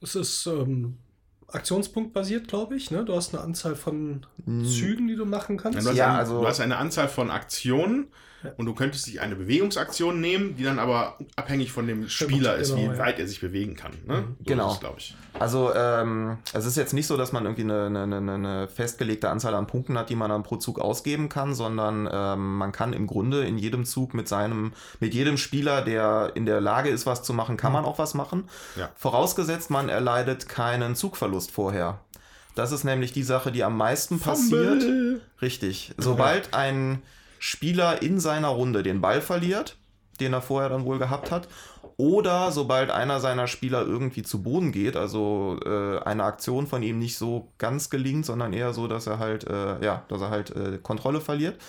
Es 0.01 0.15
ist 0.15 0.45
ähm, 0.45 0.97
aktionspunktbasiert, 1.51 2.47
glaube 2.47 2.75
ich. 2.75 2.91
Ne? 2.91 3.03
Du 3.05 3.15
hast 3.15 3.33
eine 3.33 3.43
Anzahl 3.43 3.75
von 3.75 4.25
hm. 4.45 4.65
Zügen, 4.65 5.07
die 5.07 5.15
du 5.15 5.25
machen 5.25 5.57
kannst. 5.57 5.77
Ja, 5.77 5.83
du, 5.83 5.89
hast 5.89 5.97
ja 5.97 6.07
ein, 6.07 6.15
also 6.15 6.41
du 6.41 6.47
hast 6.47 6.59
eine 6.59 6.77
Anzahl 6.77 7.07
von 7.07 7.31
Aktionen 7.31 8.07
und 8.57 8.65
du 8.65 8.73
könntest 8.73 9.07
dich 9.07 9.19
eine 9.21 9.35
Bewegungsaktion 9.35 10.19
nehmen, 10.21 10.55
die 10.55 10.63
dann 10.63 10.79
aber 10.79 11.17
abhängig 11.35 11.71
von 11.71 11.87
dem 11.87 12.07
Spieler 12.09 12.55
ist, 12.55 12.69
genau, 12.75 12.81
wie 12.81 12.95
ja. 12.95 12.97
weit 12.97 13.19
er 13.19 13.27
sich 13.27 13.41
bewegen 13.41 13.75
kann. 13.75 13.91
Ne? 14.07 14.23
So 14.39 14.43
Genau. 14.45 14.75
glaube 14.79 14.95
ich. 14.99 15.15
Also 15.37 15.73
ähm, 15.75 16.37
es 16.53 16.65
ist 16.65 16.75
jetzt 16.77 16.93
nicht 16.93 17.07
so, 17.07 17.17
dass 17.17 17.31
man 17.31 17.43
irgendwie 17.45 17.63
eine, 17.63 17.85
eine, 18.03 18.15
eine- 18.33 18.67
festgelegte 18.67 19.29
Anzahl 19.29 19.55
an 19.55 19.67
Punkten 19.67 19.97
hat, 19.97 20.09
die 20.09 20.15
man 20.15 20.29
dann 20.29 20.43
pro 20.43 20.57
Zug 20.57 20.79
ausgeben 20.79 21.29
kann, 21.29 21.53
sondern 21.53 22.09
ähm, 22.11 22.57
man 22.57 22.71
kann 22.71 22.93
im 22.93 23.07
Grunde 23.07 23.45
in 23.45 23.57
jedem 23.57 23.85
Zug 23.85 24.13
mit 24.13 24.27
seinem, 24.27 24.73
mit 24.99 25.13
jedem 25.13 25.37
Spieler, 25.37 25.81
der 25.81 26.31
in 26.35 26.45
der 26.45 26.61
Lage 26.61 26.89
ist, 26.89 27.05
was 27.05 27.23
zu 27.23 27.33
machen, 27.33 27.57
kann 27.57 27.71
man 27.71 27.85
auch 27.85 27.99
was 27.99 28.13
machen. 28.13 28.45
Ja. 28.75 28.89
Vorausgesetzt, 28.95 29.69
man 29.69 29.89
erleidet 29.89 30.49
keinen 30.49 30.95
Zugverlust 30.95 31.51
vorher. 31.51 31.99
Das 32.55 32.71
ist 32.71 32.83
nämlich 32.83 33.13
die 33.13 33.23
Sache, 33.23 33.51
die 33.51 33.63
am 33.63 33.77
meisten 33.77 34.19
passiert. 34.19 34.83
Richtig. 35.41 35.93
Sobald 35.97 36.53
ein 36.53 37.01
Spieler 37.39 38.01
in 38.01 38.19
seiner 38.19 38.49
Runde 38.49 38.83
den 38.83 39.01
Ball 39.01 39.21
verliert, 39.21 39.77
den 40.19 40.33
er 40.33 40.41
vorher 40.41 40.69
dann 40.69 40.85
wohl 40.85 40.99
gehabt 40.99 41.31
hat, 41.31 41.47
oder 41.97 42.51
sobald 42.51 42.91
einer 42.91 43.19
seiner 43.19 43.47
Spieler 43.47 43.81
irgendwie 43.81 44.23
zu 44.23 44.43
Boden 44.43 44.71
geht, 44.71 44.95
also 44.95 45.57
äh, 45.65 45.99
eine 45.99 46.23
Aktion 46.23 46.67
von 46.67 46.83
ihm 46.83 46.99
nicht 46.99 47.17
so 47.17 47.51
ganz 47.57 47.89
gelingt, 47.89 48.25
sondern 48.25 48.53
eher 48.53 48.73
so, 48.73 48.87
dass 48.87 49.07
er 49.07 49.19
halt, 49.19 49.45
äh, 49.47 49.83
ja, 49.83 50.03
dass 50.07 50.21
er 50.21 50.29
halt 50.29 50.55
äh, 50.55 50.77
Kontrolle 50.81 51.21
verliert, 51.21 51.59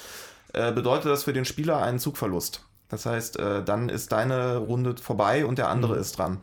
äh, 0.52 0.72
bedeutet 0.72 1.10
das 1.10 1.24
für 1.24 1.32
den 1.32 1.44
Spieler 1.44 1.82
einen 1.82 1.98
Zugverlust. 1.98 2.64
Das 2.88 3.06
heißt, 3.06 3.38
äh, 3.38 3.64
dann 3.64 3.88
ist 3.88 4.12
deine 4.12 4.56
Runde 4.58 4.96
vorbei 4.96 5.44
und 5.44 5.58
der 5.58 5.68
andere 5.68 5.96
ist 5.96 6.18
dran. 6.18 6.38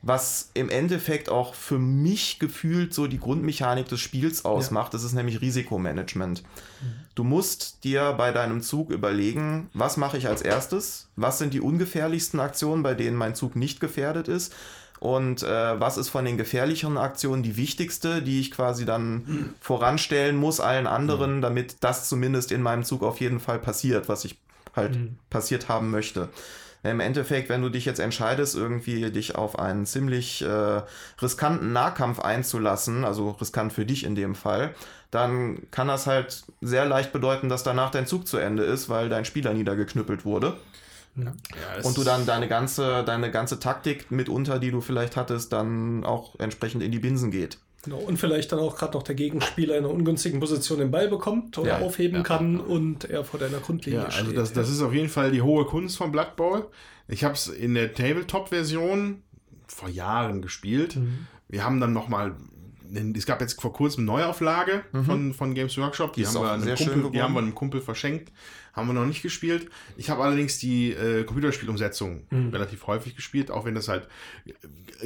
Was 0.00 0.50
im 0.54 0.70
Endeffekt 0.70 1.28
auch 1.28 1.54
für 1.54 1.78
mich 1.78 2.38
gefühlt 2.38 2.94
so 2.94 3.08
die 3.08 3.18
Grundmechanik 3.18 3.88
des 3.88 4.00
Spiels 4.00 4.44
ausmacht, 4.44 4.94
das 4.94 5.02
ist 5.02 5.12
nämlich 5.12 5.40
Risikomanagement. 5.40 6.44
Du 7.16 7.24
musst 7.24 7.82
dir 7.82 8.12
bei 8.12 8.30
deinem 8.30 8.62
Zug 8.62 8.90
überlegen, 8.90 9.68
was 9.74 9.96
mache 9.96 10.16
ich 10.16 10.28
als 10.28 10.40
erstes, 10.40 11.08
was 11.16 11.38
sind 11.38 11.52
die 11.52 11.60
ungefährlichsten 11.60 12.38
Aktionen, 12.38 12.84
bei 12.84 12.94
denen 12.94 13.16
mein 13.16 13.34
Zug 13.34 13.56
nicht 13.56 13.80
gefährdet 13.80 14.28
ist? 14.28 14.54
Und 15.00 15.42
äh, 15.42 15.80
was 15.80 15.96
ist 15.96 16.08
von 16.08 16.24
den 16.24 16.36
gefährlicheren 16.36 16.96
Aktionen 16.96 17.42
die 17.42 17.56
wichtigste, 17.56 18.22
die 18.22 18.40
ich 18.40 18.50
quasi 18.50 18.84
dann 18.84 19.54
voranstellen 19.60 20.36
muss 20.36 20.60
allen 20.60 20.86
anderen, 20.86 21.40
damit 21.40 21.76
das 21.80 22.08
zumindest 22.08 22.50
in 22.52 22.62
meinem 22.62 22.84
Zug 22.84 23.02
auf 23.02 23.20
jeden 23.20 23.40
Fall 23.40 23.58
passiert, 23.58 24.08
was 24.08 24.24
ich 24.24 24.38
halt 24.74 24.98
passiert 25.30 25.68
haben 25.68 25.90
möchte. 25.90 26.28
Im 26.82 27.00
Endeffekt, 27.00 27.48
wenn 27.48 27.62
du 27.62 27.68
dich 27.68 27.84
jetzt 27.84 27.98
entscheidest, 27.98 28.54
irgendwie 28.54 29.10
dich 29.10 29.34
auf 29.34 29.58
einen 29.58 29.84
ziemlich 29.84 30.42
äh, 30.42 30.82
riskanten 31.20 31.72
Nahkampf 31.72 32.20
einzulassen, 32.20 33.04
also 33.04 33.30
riskant 33.30 33.72
für 33.72 33.84
dich 33.84 34.04
in 34.04 34.14
dem 34.14 34.34
Fall, 34.34 34.74
dann 35.10 35.70
kann 35.70 35.88
das 35.88 36.06
halt 36.06 36.44
sehr 36.60 36.86
leicht 36.86 37.12
bedeuten, 37.12 37.48
dass 37.48 37.62
danach 37.62 37.90
dein 37.90 38.06
Zug 38.06 38.28
zu 38.28 38.38
Ende 38.38 38.62
ist, 38.62 38.88
weil 38.88 39.08
dein 39.08 39.24
Spieler 39.24 39.54
niedergeknüppelt 39.54 40.24
wurde. 40.24 40.56
Ja, 41.16 41.32
es 41.76 41.84
Und 41.84 41.96
du 41.96 42.04
dann 42.04 42.26
deine 42.26 42.46
ganze, 42.46 43.02
deine 43.02 43.30
ganze 43.30 43.58
Taktik 43.58 44.10
mitunter, 44.10 44.58
die 44.58 44.70
du 44.70 44.80
vielleicht 44.80 45.16
hattest, 45.16 45.52
dann 45.52 46.04
auch 46.04 46.38
entsprechend 46.38 46.82
in 46.82 46.92
die 46.92 47.00
Binsen 47.00 47.30
geht. 47.30 47.58
Genau. 47.84 47.98
Und 47.98 48.16
vielleicht 48.18 48.50
dann 48.52 48.58
auch 48.58 48.76
gerade 48.76 48.94
noch 48.94 49.02
der 49.04 49.14
Gegenspieler 49.14 49.76
in 49.78 49.84
einer 49.84 49.94
ungünstigen 49.94 50.40
Position 50.40 50.78
den 50.80 50.90
Ball 50.90 51.08
bekommt 51.08 51.56
oder 51.58 51.68
Ja, 51.68 51.78
aufheben 51.78 52.16
ja. 52.16 52.22
kann 52.22 52.58
und 52.60 53.04
er 53.04 53.24
vor 53.24 53.38
deiner 53.38 53.58
Grundlinie 53.58 54.00
Ja, 54.00 54.06
also 54.06 54.24
steht. 54.24 54.36
das, 54.36 54.52
das 54.52 54.68
ist 54.68 54.82
auf 54.82 54.92
jeden 54.92 55.08
Fall 55.08 55.30
die 55.30 55.42
hohe 55.42 55.64
Kunst 55.64 55.96
von 55.96 56.10
Blood 56.10 56.34
Bowl. 56.36 56.66
Ich 57.06 57.22
habe 57.24 57.34
es 57.34 57.46
in 57.46 57.74
der 57.74 57.94
Tabletop-Version 57.94 59.22
vor 59.68 59.88
Jahren 59.88 60.42
gespielt. 60.42 60.98
Wir 61.48 61.64
haben 61.64 61.80
dann 61.80 61.92
nochmal, 61.92 62.34
es 63.14 63.26
gab 63.26 63.40
jetzt 63.40 63.60
vor 63.60 63.72
kurzem 63.72 64.00
eine 64.00 64.18
Neuauflage 64.20 64.82
von, 65.04 65.32
von 65.32 65.54
Games 65.54 65.78
Workshop. 65.78 66.14
Die 66.14 66.22
ist 66.22 66.34
haben, 66.34 66.42
wir 66.64 66.72
einem 66.72 66.76
Kumpel, 66.76 67.10
die 67.12 67.22
haben 67.22 67.32
wir 67.34 67.40
einem 67.40 67.54
Kumpel 67.54 67.80
verschenkt. 67.80 68.32
Haben 68.74 68.88
wir 68.88 68.94
noch 68.94 69.06
nicht 69.06 69.22
gespielt. 69.22 69.68
Ich 69.96 70.08
habe 70.10 70.22
allerdings 70.22 70.58
die 70.58 70.92
äh, 70.92 71.24
Computerspielumsetzung 71.24 72.26
relativ 72.52 72.86
häufig 72.86 73.16
gespielt, 73.16 73.50
auch 73.50 73.64
wenn 73.64 73.74
das 73.74 73.88
halt 73.88 74.06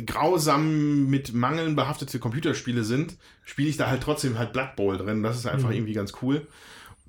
grausam 0.06 1.06
mit 1.08 1.32
Mangeln 1.34 1.76
behaftete 1.76 2.18
Computerspiele 2.18 2.84
sind, 2.84 3.16
spiele 3.44 3.68
ich 3.68 3.76
da 3.76 3.88
halt 3.88 4.02
trotzdem 4.02 4.38
halt 4.38 4.52
Blood 4.52 4.76
Bowl 4.76 4.96
drin. 4.96 5.22
Das 5.22 5.36
ist 5.36 5.46
einfach 5.46 5.70
irgendwie 5.70 5.92
ganz 5.94 6.12
cool. 6.22 6.46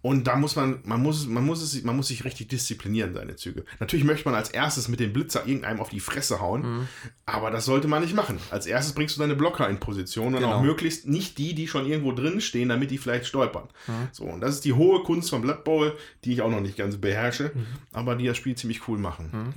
Und 0.02 0.28
da 0.28 0.36
muss 0.36 0.58
man, 0.58 0.80
man 0.84 1.02
muss, 1.02 1.28
man 1.28 1.46
muss 1.46 1.62
es, 1.62 1.82
man 1.86 1.96
muss 1.96 2.10
sich 2.10 2.26
richtig 2.26 2.50
disziplinieren, 2.50 3.14
seine 3.14 3.38
Züge. 3.38 3.64
Natürlich 3.80 4.04
möchte 4.06 4.28
man 4.28 4.36
als 4.38 4.50
erstes 4.50 4.90
mit 4.90 5.00
dem 5.00 5.14
Blitzer 5.14 5.46
irgendeinem 5.48 5.80
auf 5.80 5.88
die 5.88 6.02
Fresse 6.02 6.42
hauen, 6.42 6.62
Mhm. 6.80 6.88
aber 7.26 7.52
das 7.52 7.64
sollte 7.64 7.88
man 7.88 8.02
nicht 8.04 8.14
machen. 8.14 8.38
Als 8.52 8.66
erstes 8.66 8.94
bringst 8.96 9.16
du 9.16 9.22
deine 9.22 9.36
Blocker 9.38 9.70
in 9.70 9.80
Position 9.80 10.34
und 10.36 10.42
Genau. 10.42 10.56
auch 10.56 10.62
möglichst 10.62 11.08
nicht 11.08 11.38
die, 11.38 11.56
die 11.56 11.70
schon 11.70 11.86
irgendwo 11.86 12.12
drin 12.12 12.42
stehen, 12.42 12.68
damit 12.68 12.92
die 12.92 12.98
vielleicht 12.98 13.28
stolpern. 13.28 13.70
Mhm. 13.88 13.94
So, 14.12 14.26
und 14.26 14.42
das 14.42 14.56
ist 14.56 14.66
die 14.66 14.74
hohe 14.74 15.04
Kunst 15.04 15.30
von 15.30 15.42
Blood 15.42 15.64
Bowl, 15.64 15.94
die 16.26 16.34
ich 16.34 16.42
auch 16.42 16.52
noch 16.52 16.60
nicht 16.60 16.76
ganz 16.76 16.98
beherrsche, 16.98 17.52
Mhm. 17.54 17.66
aber 17.94 18.16
die 18.18 18.26
das 18.26 18.36
Spiel 18.36 18.56
ziemlich 18.56 18.86
cool 18.90 18.98
machen. 18.98 19.54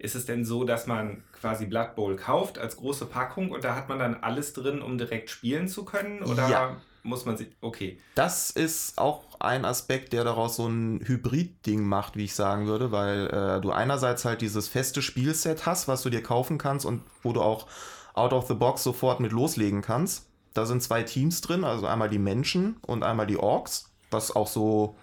Ist 0.00 0.14
es 0.14 0.24
denn 0.24 0.44
so, 0.46 0.64
dass 0.64 0.86
man 0.86 1.22
quasi 1.38 1.66
Blood 1.66 1.94
Bowl 1.94 2.16
kauft 2.16 2.58
als 2.58 2.76
große 2.76 3.04
Packung 3.06 3.50
und 3.50 3.64
da 3.64 3.76
hat 3.76 3.88
man 3.90 3.98
dann 3.98 4.14
alles 4.22 4.54
drin, 4.54 4.80
um 4.80 4.96
direkt 4.96 5.28
spielen 5.30 5.68
zu 5.68 5.84
können? 5.84 6.22
Oder 6.22 6.48
Ja. 6.48 6.76
muss 7.02 7.26
man 7.26 7.36
sich. 7.36 7.48
Okay. 7.60 7.98
Das 8.14 8.50
ist 8.50 8.98
auch 8.98 9.24
ein 9.40 9.64
Aspekt, 9.66 10.12
der 10.14 10.24
daraus 10.24 10.56
so 10.56 10.66
ein 10.66 11.00
Hybrid-Ding 11.04 11.82
macht, 11.84 12.16
wie 12.16 12.24
ich 12.24 12.34
sagen 12.34 12.66
würde, 12.66 12.92
weil 12.92 13.26
äh, 13.28 13.60
du 13.60 13.70
einerseits 13.72 14.24
halt 14.24 14.40
dieses 14.40 14.68
feste 14.68 15.02
Spielset 15.02 15.66
hast, 15.66 15.86
was 15.86 16.02
du 16.02 16.08
dir 16.10 16.22
kaufen 16.22 16.56
kannst 16.58 16.86
und 16.86 17.02
wo 17.22 17.32
du 17.34 17.42
auch 17.42 17.66
out 18.14 18.32
of 18.32 18.48
the 18.48 18.54
box 18.54 18.82
sofort 18.82 19.20
mit 19.20 19.32
loslegen 19.32 19.82
kannst. 19.82 20.26
Da 20.54 20.66
sind 20.66 20.82
zwei 20.82 21.02
Teams 21.02 21.42
drin, 21.42 21.64
also 21.64 21.86
einmal 21.86 22.08
die 22.08 22.18
Menschen 22.18 22.76
und 22.86 23.02
einmal 23.04 23.26
die 23.26 23.38
Orks, 23.38 23.84
was 24.10 24.34
auch 24.34 24.48
so, 24.48 24.96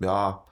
ja, 0.00 0.44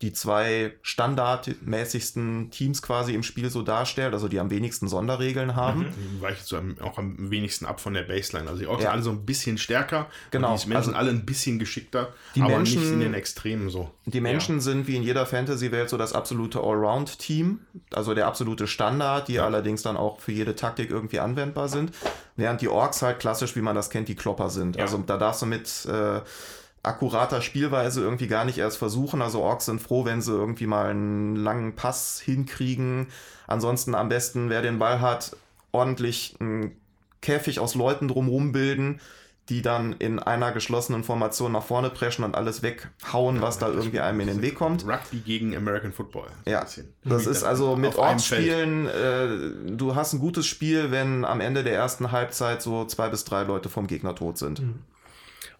die 0.00 0.12
zwei 0.12 0.74
standardmäßigsten 0.82 2.50
Teams 2.50 2.82
quasi 2.82 3.14
im 3.14 3.22
Spiel 3.22 3.50
so 3.50 3.62
darstellt, 3.62 4.14
also 4.14 4.28
die 4.28 4.38
am 4.38 4.50
wenigsten 4.50 4.88
Sonderregeln 4.88 5.56
haben. 5.56 5.86
Die 6.16 6.22
weichen 6.22 6.44
so 6.44 6.84
auch 6.84 6.98
am 6.98 7.30
wenigsten 7.30 7.66
ab 7.66 7.80
von 7.80 7.94
der 7.94 8.02
Baseline. 8.02 8.48
Also 8.48 8.60
die 8.60 8.66
Orks 8.66 8.84
Ja. 8.84 8.90
sind 8.90 8.94
alle 8.94 9.02
so 9.02 9.10
ein 9.10 9.26
bisschen 9.26 9.58
stärker 9.58 10.06
Genau, 10.30 10.56
die 10.56 10.68
Menschen 10.68 10.74
also 10.76 10.92
alle 10.94 11.10
ein 11.10 11.26
bisschen 11.26 11.58
geschickter, 11.58 12.12
die 12.34 12.42
aber 12.42 12.56
Menschen- 12.56 12.80
nicht 12.82 12.92
in 12.92 13.00
den 13.00 13.14
Extremen 13.14 13.70
so. 13.70 13.90
Die 14.06 14.20
Menschen 14.20 14.60
sind 14.60 14.86
wie 14.86 14.96
in 14.96 15.02
jeder 15.02 15.26
Fantasy-Welt 15.26 15.90
so 15.90 15.96
das 15.96 16.12
absolute 16.12 16.60
Allround-Team, 16.60 17.60
also 17.92 18.14
der 18.14 18.26
absolute 18.26 18.66
Standard, 18.66 19.28
die 19.28 19.40
allerdings 19.40 19.82
dann 19.82 19.96
auch 19.96 20.20
für 20.20 20.32
jede 20.32 20.54
Taktik 20.54 20.90
irgendwie 20.90 21.18
anwendbar 21.20 21.68
sind, 21.68 21.92
während 22.36 22.60
die 22.60 22.68
Orks 22.68 23.02
halt 23.02 23.18
klassisch, 23.18 23.56
wie 23.56 23.60
man 23.62 23.74
das 23.74 23.90
kennt, 23.90 24.08
die 24.08 24.14
Klopper 24.14 24.48
sind. 24.50 24.76
Ja. 24.76 24.82
Also 24.82 24.98
da 24.98 25.16
darfst 25.16 25.42
du 25.42 25.46
mit 25.46 25.86
äh, 25.86 26.20
akkurater 26.88 27.42
Spielweise 27.42 28.00
irgendwie 28.00 28.26
gar 28.26 28.44
nicht 28.44 28.58
erst 28.58 28.78
versuchen. 28.78 29.22
Also 29.22 29.40
Orks 29.40 29.66
sind 29.66 29.80
froh, 29.80 30.04
wenn 30.04 30.22
sie 30.22 30.32
irgendwie 30.32 30.66
mal 30.66 30.90
einen 30.90 31.36
langen 31.36 31.76
Pass 31.76 32.20
hinkriegen. 32.20 33.08
Ansonsten 33.46 33.94
am 33.94 34.08
besten, 34.08 34.50
wer 34.50 34.62
den 34.62 34.78
Ball 34.78 35.00
hat, 35.00 35.36
ordentlich 35.70 36.36
einen 36.40 36.76
Käfig 37.20 37.60
aus 37.60 37.74
Leuten 37.74 38.08
drumherum 38.08 38.52
bilden, 38.52 39.00
die 39.48 39.62
dann 39.62 39.94
in 39.94 40.18
einer 40.18 40.52
geschlossenen 40.52 41.04
Formation 41.04 41.52
nach 41.52 41.62
vorne 41.62 41.88
preschen 41.88 42.24
und 42.24 42.34
alles 42.34 42.62
weghauen, 42.62 43.40
was 43.40 43.58
da 43.58 43.68
irgendwie 43.68 44.00
einem 44.00 44.20
in 44.20 44.26
den 44.26 44.42
Weg 44.42 44.56
kommt. 44.56 44.86
Rugby 44.86 45.20
gegen 45.20 45.56
American 45.56 45.92
Football. 45.92 46.28
So 46.44 46.50
Ja, 46.50 46.66
das 47.04 47.26
ist 47.26 47.44
also 47.44 47.74
mit 47.74 47.90
Auf 47.90 48.00
einem 48.00 48.08
Orks 48.10 48.26
spielen, 48.26 48.86
äh, 48.86 49.74
du 49.74 49.94
hast 49.94 50.12
ein 50.12 50.18
gutes 50.18 50.46
Spiel, 50.46 50.90
wenn 50.90 51.24
am 51.24 51.40
Ende 51.40 51.64
der 51.64 51.74
ersten 51.74 52.12
Halbzeit 52.12 52.60
so 52.60 52.84
zwei 52.84 53.08
bis 53.08 53.24
drei 53.24 53.42
Leute 53.44 53.70
vom 53.70 53.86
Gegner 53.86 54.14
tot 54.14 54.36
sind. 54.36 54.62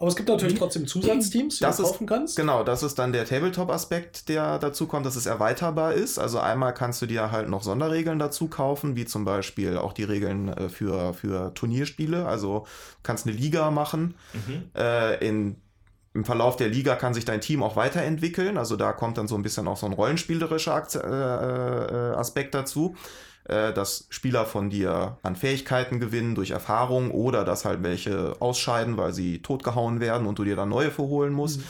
Aber 0.01 0.09
es 0.09 0.15
gibt 0.15 0.29
natürlich 0.29 0.57
trotzdem 0.57 0.87
Zusatzteams, 0.87 1.57
die 1.59 1.65
Das 1.65 1.79
du 1.79 1.83
ist, 1.83 1.89
kaufen 1.91 2.07
kannst. 2.07 2.37
genau, 2.37 2.63
das 2.63 2.85
ist 2.85 3.01
dann 3.01 3.13
der 3.13 3.25
Tabletop-Aspekt, 3.25 4.29
der 4.29 4.61
dazu 4.61 4.87
kommt, 4.87 5.05
dass 5.07 5.17
es 5.17 5.27
erweiterbar 5.27 5.93
ist. 5.95 6.19
Also 6.21 6.39
einmal 6.39 6.73
kannst 6.73 7.03
du 7.03 7.07
dir 7.07 7.33
halt 7.33 7.49
noch 7.49 7.65
Sonderregeln 7.65 8.21
dazu 8.21 8.47
kaufen, 8.47 8.95
wie 8.95 9.07
zum 9.07 9.25
Beispiel 9.25 9.77
auch 9.77 9.93
die 9.93 10.05
Regeln 10.05 10.49
äh, 10.49 10.69
für, 10.69 11.15
für 11.15 11.53
Turnierspiele. 11.55 12.27
Also 12.27 12.61
du 12.61 13.03
kannst 13.03 13.27
eine 13.27 13.35
Liga 13.37 13.73
machen. 13.73 14.15
Äh, 14.77 15.27
in, 15.27 15.57
Im 16.15 16.25
Verlauf 16.25 16.55
der 16.57 16.69
Liga 16.69 16.95
kann 16.95 17.13
sich 17.13 17.25
dein 17.25 17.41
Team 17.41 17.63
auch 17.65 17.75
weiterentwickeln. 17.75 18.57
Also 18.57 18.77
da 18.77 18.93
kommt 18.93 19.19
dann 19.19 19.27
so 19.27 19.35
ein 19.35 19.43
bisschen 19.43 19.67
auch 19.67 19.77
so 19.77 19.87
ein 19.87 19.93
rollenspielerischer 19.93 20.87
äh, 20.95 22.13
äh, 22.13 22.15
Aspekt 22.15 22.55
dazu. 22.55 22.95
Äh, 23.49 23.73
dass 23.73 24.07
Spieler 24.11 24.47
von 24.47 24.71
dir 24.71 25.19
an 25.23 25.37
Fähigkeiten 25.37 26.01
gewinnen 26.01 26.35
durch 26.35 26.51
Erfahrung 26.53 27.11
oder 27.11 27.45
dass 27.45 27.65
halt 27.65 27.83
welche 27.83 28.37
ausscheiden, 28.41 28.97
weil 28.97 29.13
sie 29.13 29.41
totgehauen 29.43 30.01
werden 30.01 30.27
und 30.27 30.39
du 30.39 30.45
dir 30.45 30.57
dann 30.57 30.69
neue 30.69 30.91
verholen 30.91 31.33
musst. 31.33 31.61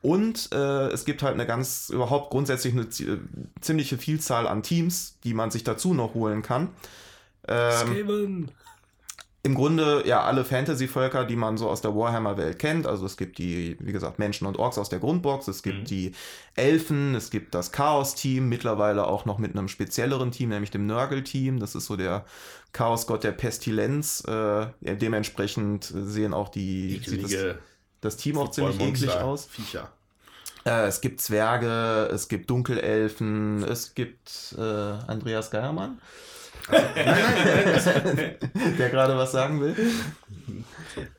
Und 0.00 0.50
äh, 0.52 0.88
es 0.88 1.04
gibt 1.04 1.22
halt 1.22 1.34
eine 1.34 1.44
ganz, 1.46 1.90
überhaupt 1.90 2.30
grundsätzlich 2.30 2.72
eine 2.72 2.88
zi- 2.88 3.18
ziemliche 3.60 3.98
Vielzahl 3.98 4.46
an 4.46 4.62
Teams, 4.62 5.18
die 5.24 5.34
man 5.34 5.50
sich 5.50 5.64
dazu 5.64 5.92
noch 5.94 6.14
holen 6.14 6.42
kann. 6.42 6.68
Ähm. 7.48 8.48
Im 9.48 9.54
Grunde 9.54 10.02
ja 10.06 10.24
alle 10.24 10.44
Fantasy-Völker, 10.44 11.24
die 11.24 11.34
man 11.34 11.56
so 11.56 11.70
aus 11.70 11.80
der 11.80 11.96
Warhammer-Welt 11.96 12.58
kennt. 12.58 12.86
Also 12.86 13.06
es 13.06 13.16
gibt 13.16 13.38
die, 13.38 13.78
wie 13.80 13.92
gesagt, 13.92 14.18
Menschen 14.18 14.46
und 14.46 14.58
Orks 14.58 14.76
aus 14.76 14.90
der 14.90 14.98
Grundbox, 14.98 15.48
es 15.48 15.62
gibt 15.62 15.78
Mhm. 15.78 15.84
die 15.84 16.12
Elfen, 16.54 17.14
es 17.14 17.30
gibt 17.30 17.54
das 17.54 17.72
Chaos-Team, 17.72 18.46
mittlerweile 18.50 19.06
auch 19.06 19.24
noch 19.24 19.38
mit 19.38 19.56
einem 19.56 19.68
spezielleren 19.68 20.32
Team, 20.32 20.50
nämlich 20.50 20.70
dem 20.70 20.84
Nörgel-Team. 20.84 21.60
Das 21.60 21.74
ist 21.74 21.86
so 21.86 21.96
der 21.96 22.26
Chaosgott 22.74 23.24
der 23.24 23.32
Pestilenz. 23.32 24.22
Äh, 24.28 24.66
dementsprechend 24.82 25.84
sehen 25.84 26.34
auch 26.34 26.50
die 26.50 27.00
das, 27.22 27.34
das 28.02 28.16
Team 28.18 28.36
auch 28.36 28.50
ziemlich 28.50 28.78
eklig 28.78 29.12
aus. 29.12 29.46
Viecher. 29.46 29.90
Äh, 30.66 30.88
es 30.88 31.00
gibt 31.00 31.22
Zwerge, 31.22 32.10
es 32.12 32.28
gibt 32.28 32.50
Dunkelelfen, 32.50 33.64
es 33.64 33.94
gibt 33.94 34.54
äh, 34.58 34.60
Andreas 34.60 35.50
Geiermann. 35.50 36.02
der 38.78 38.90
gerade 38.90 39.16
was 39.16 39.32
sagen 39.32 39.60
will. 39.60 39.74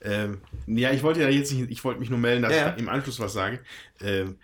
Ähm, 0.03 0.41
ja, 0.67 0.91
ich 0.91 1.03
wollte 1.03 1.21
ja 1.21 1.29
jetzt 1.29 1.51
nicht, 1.51 1.71
ich 1.71 1.83
wollte 1.83 1.99
mich 1.99 2.09
nur 2.09 2.19
melden, 2.19 2.43
dass 2.43 2.53
ja. 2.53 2.73
ich 2.73 2.79
im 2.79 2.89
Anschluss 2.89 3.19
was 3.19 3.33
sage. 3.33 3.59
Ähm, 4.01 4.37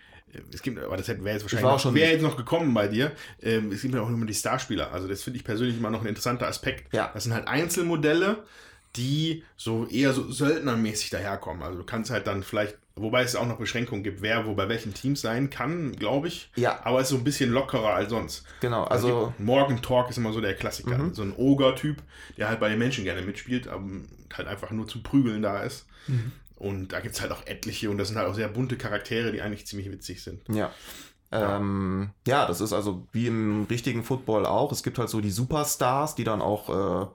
es 0.52 0.62
gibt, 0.62 0.78
aber 0.78 0.96
das 0.96 1.08
wäre 1.08 1.30
jetzt 1.30 1.42
wahrscheinlich 1.42 1.84
noch, 1.84 1.94
wäre 1.94 2.12
jetzt 2.12 2.22
noch 2.22 2.36
gekommen 2.36 2.74
bei 2.74 2.88
dir. 2.88 3.12
Ähm, 3.42 3.72
es 3.72 3.82
gibt 3.82 3.94
ja 3.94 4.00
auch 4.00 4.08
immer 4.08 4.26
die 4.26 4.34
Starspieler. 4.34 4.92
Also 4.92 5.08
das 5.08 5.22
finde 5.22 5.38
ich 5.38 5.44
persönlich 5.44 5.78
immer 5.78 5.90
noch 5.90 6.02
ein 6.02 6.06
interessanter 6.06 6.46
Aspekt. 6.46 6.92
Ja. 6.92 7.10
Das 7.14 7.24
sind 7.24 7.32
halt 7.32 7.48
Einzelmodelle, 7.48 8.44
die 8.96 9.44
so 9.56 9.86
eher 9.86 10.12
so 10.12 10.30
söldnermäßig 10.30 11.10
daherkommen. 11.10 11.62
Also 11.62 11.78
du 11.78 11.84
kannst 11.84 12.10
halt 12.10 12.26
dann 12.26 12.42
vielleicht, 12.42 12.76
wobei 12.96 13.22
es 13.22 13.36
auch 13.36 13.46
noch 13.46 13.58
Beschränkungen 13.58 14.02
gibt, 14.02 14.22
wer 14.22 14.46
wo 14.46 14.54
bei 14.54 14.68
welchen 14.68 14.94
Teams 14.94 15.20
sein 15.20 15.50
kann, 15.50 15.92
glaube 15.92 16.28
ich. 16.28 16.50
Ja. 16.56 16.80
Aber 16.84 16.98
es 17.00 17.04
ist 17.04 17.10
so 17.10 17.16
ein 17.16 17.24
bisschen 17.24 17.50
lockerer 17.50 17.94
als 17.94 18.10
sonst. 18.10 18.44
Genau, 18.60 18.84
also. 18.84 19.06
also 19.06 19.34
Morgan 19.38 19.82
Talk 19.82 20.10
ist 20.10 20.16
immer 20.16 20.32
so 20.32 20.40
der 20.40 20.54
Klassiker. 20.54 20.98
Mhm. 20.98 21.14
So 21.14 21.22
ein 21.22 21.34
Ogre-Typ, 21.36 22.02
der 22.36 22.48
halt 22.48 22.58
bei 22.58 22.68
den 22.68 22.78
Menschen 22.78 23.04
gerne 23.04 23.22
mitspielt, 23.22 23.68
aber 23.68 23.84
halt 24.34 24.48
einfach 24.48 24.70
nur 24.70 24.88
zum 24.88 25.02
Prügeln 25.02 25.42
da 25.42 25.62
ist. 25.62 25.86
Mhm. 26.06 26.32
Und 26.56 26.92
da 26.92 27.00
gibt 27.00 27.14
es 27.14 27.20
halt 27.20 27.32
auch 27.32 27.46
etliche 27.46 27.90
und 27.90 27.98
das 27.98 28.08
sind 28.08 28.16
halt 28.16 28.28
auch 28.28 28.34
sehr 28.34 28.48
bunte 28.48 28.78
Charaktere, 28.78 29.30
die 29.30 29.42
eigentlich 29.42 29.66
ziemlich 29.66 29.90
witzig 29.90 30.22
sind. 30.22 30.40
Ja. 30.48 30.72
Ja. 31.32 31.56
Ähm, 31.56 32.10
ja, 32.26 32.46
das 32.46 32.60
ist 32.60 32.72
also 32.72 33.06
wie 33.12 33.26
im 33.26 33.66
richtigen 33.68 34.04
Football 34.04 34.46
auch. 34.46 34.72
Es 34.72 34.82
gibt 34.82 34.98
halt 34.98 35.10
so 35.10 35.20
die 35.20 35.30
Superstars, 35.30 36.14
die 36.14 36.24
dann 36.24 36.40
auch 36.40 36.70
äh, 37.02 37.06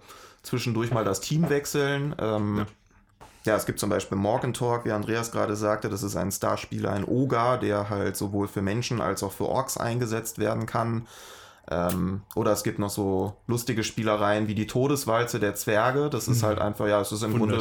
zwischendurch 0.43 0.91
mal 0.91 1.05
das 1.05 1.21
Team 1.21 1.49
wechseln. 1.49 2.13
Ähm, 2.19 2.57
ja. 2.57 2.65
Ja. 3.45 3.55
es 3.55 3.65
gibt 3.65 3.79
zum 3.79 3.89
Beispiel 3.89 4.17
Morgan 4.17 4.53
Talk, 4.53 4.85
wie 4.85 4.91
Andreas 4.91 5.31
gerade 5.31 5.55
sagte, 5.55 5.89
das 5.89 6.03
ist 6.03 6.15
ein 6.15 6.31
Starspieler, 6.31 6.91
ein 6.91 7.05
Oga, 7.05 7.57
der 7.57 7.89
halt 7.89 8.15
sowohl 8.17 8.47
für 8.47 8.61
Menschen 8.61 9.01
als 9.01 9.23
auch 9.23 9.31
für 9.31 9.47
Orks 9.47 9.77
eingesetzt 9.77 10.39
werden 10.39 10.65
kann. 10.65 11.07
Ähm, 11.69 12.21
oder 12.35 12.51
es 12.51 12.63
gibt 12.63 12.79
noch 12.79 12.89
so 12.89 13.35
lustige 13.47 13.83
Spielereien 13.83 14.47
wie 14.47 14.55
die 14.55 14.67
Todeswalze 14.67 15.39
der 15.39 15.55
Zwerge. 15.55 16.09
Das 16.09 16.27
ist 16.27 16.41
mhm. 16.41 16.47
halt 16.47 16.59
einfach, 16.59 16.87
ja, 16.87 16.99
es 16.99 17.11
ist 17.11 17.23
im 17.23 17.37
Grunde 17.37 17.59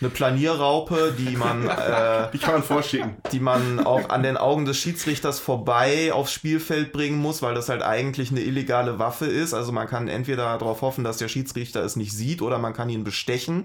eine 0.00 0.10
Planierraupe, 0.10 1.14
die 1.18 1.36
man, 1.36 1.68
äh, 1.68 2.28
die 2.32 2.38
kann 2.38 2.54
man 2.54 2.62
vorschicken, 2.62 3.16
die 3.30 3.40
man 3.40 3.80
auch 3.80 4.08
an 4.10 4.22
den 4.22 4.36
Augen 4.36 4.64
des 4.64 4.76
Schiedsrichters 4.78 5.38
vorbei 5.38 6.12
aufs 6.12 6.32
Spielfeld 6.32 6.92
bringen 6.92 7.18
muss, 7.18 7.42
weil 7.42 7.54
das 7.54 7.68
halt 7.68 7.82
eigentlich 7.82 8.30
eine 8.30 8.40
illegale 8.40 8.98
Waffe 8.98 9.26
ist. 9.26 9.54
Also 9.54 9.72
man 9.72 9.86
kann 9.86 10.08
entweder 10.08 10.58
darauf 10.58 10.82
hoffen, 10.82 11.04
dass 11.04 11.18
der 11.18 11.28
Schiedsrichter 11.28 11.82
es 11.84 11.96
nicht 11.96 12.12
sieht, 12.12 12.42
oder 12.42 12.58
man 12.58 12.72
kann 12.72 12.88
ihn 12.88 13.04
bestechen. 13.04 13.64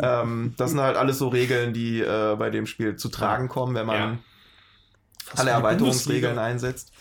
Ähm, 0.00 0.54
das 0.56 0.70
sind 0.70 0.80
halt 0.80 0.96
alles 0.96 1.18
so 1.18 1.28
Regeln, 1.28 1.72
die 1.72 2.00
äh, 2.00 2.36
bei 2.36 2.50
dem 2.50 2.66
Spiel 2.66 2.96
zu 2.96 3.08
tragen 3.08 3.48
kommen, 3.48 3.74
wenn 3.74 3.86
man 3.86 3.96
ja. 3.96 4.18
alle 5.36 5.50
Erweiterungsregeln 5.50 6.38
einsetzt. 6.38 6.92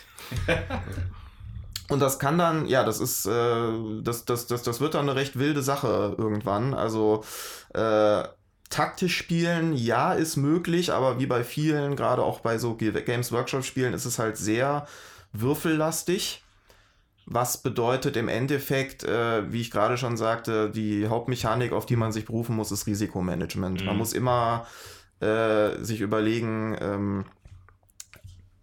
Und 1.89 1.99
das 1.99 2.17
kann 2.17 2.37
dann, 2.37 2.65
ja, 2.65 2.83
das 2.83 2.99
ist, 2.99 3.25
äh, 3.25 4.01
das, 4.01 4.25
das, 4.25 4.47
das, 4.47 4.63
das 4.63 4.79
wird 4.79 4.95
dann 4.95 5.09
eine 5.09 5.19
recht 5.19 5.37
wilde 5.37 5.61
Sache 5.61 6.15
irgendwann. 6.17 6.73
Also 6.73 7.23
äh, 7.73 8.23
taktisch 8.69 9.17
spielen, 9.17 9.73
ja, 9.73 10.13
ist 10.13 10.37
möglich, 10.37 10.91
aber 10.91 11.19
wie 11.19 11.27
bei 11.27 11.43
vielen, 11.43 11.95
gerade 11.95 12.23
auch 12.23 12.39
bei 12.39 12.57
so 12.57 12.75
Games 12.75 13.31
Workshop 13.31 13.63
Spielen, 13.63 13.93
ist 13.93 14.05
es 14.05 14.17
halt 14.17 14.37
sehr 14.37 14.87
würfellastig. 15.33 16.43
Was 17.25 17.57
bedeutet 17.57 18.17
im 18.17 18.27
Endeffekt, 18.27 19.03
äh, 19.03 19.51
wie 19.51 19.61
ich 19.61 19.71
gerade 19.71 19.97
schon 19.97 20.17
sagte, 20.17 20.69
die 20.69 21.07
Hauptmechanik, 21.07 21.71
auf 21.71 21.85
die 21.85 21.95
man 21.95 22.11
sich 22.11 22.25
berufen 22.25 22.55
muss, 22.55 22.71
ist 22.71 22.85
Risikomanagement. 22.85 23.81
Mhm. 23.81 23.85
Man 23.87 23.97
muss 23.97 24.13
immer 24.13 24.67
äh, 25.21 25.81
sich 25.81 26.01
überlegen, 26.01 26.77
ähm, 26.81 27.25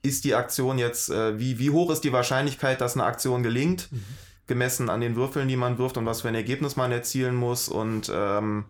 ist 0.03 0.25
die 0.25 0.35
Aktion 0.35 0.79
jetzt, 0.79 1.11
äh, 1.11 1.39
wie, 1.39 1.59
wie 1.59 1.71
hoch 1.71 1.91
ist 1.91 2.05
die 2.05 2.13
Wahrscheinlichkeit, 2.13 2.81
dass 2.81 2.95
eine 2.95 3.05
Aktion 3.05 3.43
gelingt, 3.43 3.91
mhm. 3.91 4.05
gemessen 4.47 4.91
an 4.91 5.01
den 5.01 5.17
Würfeln, 5.17 5.49
die 5.49 5.57
man 5.57 5.79
wirft 5.79 5.97
und 5.97 6.07
was 6.07 6.23
für 6.23 6.29
ein 6.29 6.35
Ergebnis 6.35 6.77
man 6.77 6.93
erzielen 6.93 7.35
muss. 7.35 7.69
Und 7.69 8.11
ähm, 8.15 8.65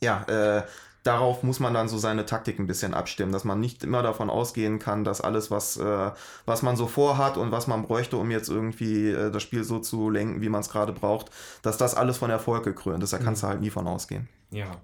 ja, 0.00 0.22
äh, 0.24 0.62
darauf 1.02 1.42
muss 1.42 1.60
man 1.60 1.74
dann 1.74 1.88
so 1.88 1.98
seine 1.98 2.26
Taktik 2.26 2.58
ein 2.58 2.66
bisschen 2.66 2.94
abstimmen, 2.94 3.32
dass 3.32 3.44
man 3.44 3.60
nicht 3.60 3.82
immer 3.82 4.02
davon 4.02 4.30
ausgehen 4.30 4.78
kann, 4.78 5.04
dass 5.04 5.20
alles, 5.20 5.50
was, 5.50 5.76
äh, 5.76 6.10
was 6.46 6.62
man 6.62 6.76
so 6.76 6.86
vorhat 6.86 7.36
und 7.36 7.50
was 7.50 7.66
man 7.66 7.82
bräuchte, 7.82 8.16
um 8.16 8.30
jetzt 8.30 8.48
irgendwie 8.48 9.10
äh, 9.10 9.30
das 9.30 9.42
Spiel 9.42 9.64
so 9.64 9.78
zu 9.80 10.10
lenken, 10.10 10.40
wie 10.40 10.48
man 10.48 10.60
es 10.60 10.70
gerade 10.70 10.92
braucht, 10.92 11.30
dass 11.62 11.76
das 11.76 11.94
alles 11.94 12.18
von 12.18 12.30
Erfolg 12.30 12.64
gekrönt 12.64 13.02
ist. 13.02 13.12
Da 13.12 13.18
kannst 13.18 13.42
mhm. 13.42 13.46
du 13.46 13.50
halt 13.50 13.60
nie 13.60 13.70
von 13.70 13.86
ausgehen. 13.86 14.28
Ja, 14.50 14.80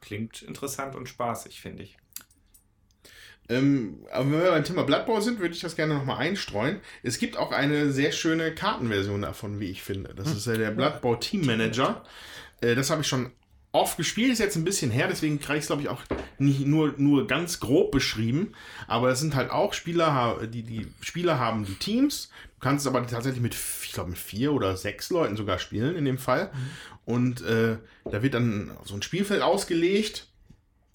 klingt 0.00 0.42
interessant 0.42 0.94
und 0.94 1.08
spaßig, 1.08 1.60
finde 1.60 1.84
ich. 1.84 1.96
Ähm, 3.50 4.04
aber 4.12 4.26
wenn 4.26 4.42
wir 4.42 4.50
beim 4.50 4.64
Thema 4.64 4.82
Blood 4.82 5.06
Bowl 5.06 5.22
sind, 5.22 5.38
würde 5.38 5.54
ich 5.54 5.60
das 5.60 5.74
gerne 5.74 5.94
nochmal 5.94 6.18
einstreuen. 6.18 6.80
Es 7.02 7.18
gibt 7.18 7.38
auch 7.38 7.50
eine 7.50 7.90
sehr 7.90 8.12
schöne 8.12 8.54
Kartenversion 8.54 9.22
davon, 9.22 9.58
wie 9.58 9.70
ich 9.70 9.82
finde. 9.82 10.14
Das 10.14 10.28
hm. 10.28 10.36
ist 10.36 10.46
äh, 10.48 10.58
der 10.58 10.70
Blood 10.72 11.00
Bowl 11.00 11.18
Team 11.18 11.46
Manager. 11.46 12.04
Äh, 12.60 12.74
das 12.74 12.90
habe 12.90 13.00
ich 13.00 13.06
schon 13.06 13.32
oft 13.78 13.96
gespielt, 13.96 14.32
ist 14.32 14.38
jetzt 14.38 14.56
ein 14.56 14.64
bisschen 14.64 14.90
her, 14.90 15.08
deswegen 15.08 15.40
kriege 15.40 15.58
ich 15.58 15.62
es, 15.62 15.66
glaube 15.68 15.82
ich, 15.82 15.88
auch 15.88 16.02
nicht 16.38 16.66
nur, 16.66 16.94
nur 16.96 17.26
ganz 17.26 17.60
grob 17.60 17.90
beschrieben. 17.90 18.52
Aber 18.86 19.10
es 19.10 19.20
sind 19.20 19.34
halt 19.34 19.50
auch 19.50 19.72
Spieler, 19.72 20.38
die, 20.46 20.62
die 20.62 20.86
Spieler 21.00 21.38
haben 21.38 21.64
die 21.64 21.74
Teams. 21.74 22.30
Du 22.58 22.60
kannst 22.60 22.86
es 22.86 22.92
aber 22.92 23.06
tatsächlich 23.06 23.42
mit, 23.42 23.56
ich 23.84 23.92
glaube, 23.92 24.10
mit 24.10 24.18
vier 24.18 24.52
oder 24.52 24.76
sechs 24.76 25.10
Leuten 25.10 25.36
sogar 25.36 25.58
spielen 25.58 25.96
in 25.96 26.04
dem 26.04 26.18
Fall. 26.18 26.46
Mhm. 26.52 27.12
Und 27.12 27.42
äh, 27.42 27.78
da 28.04 28.22
wird 28.22 28.34
dann 28.34 28.72
so 28.84 28.94
ein 28.94 29.02
Spielfeld 29.02 29.42
ausgelegt 29.42 30.26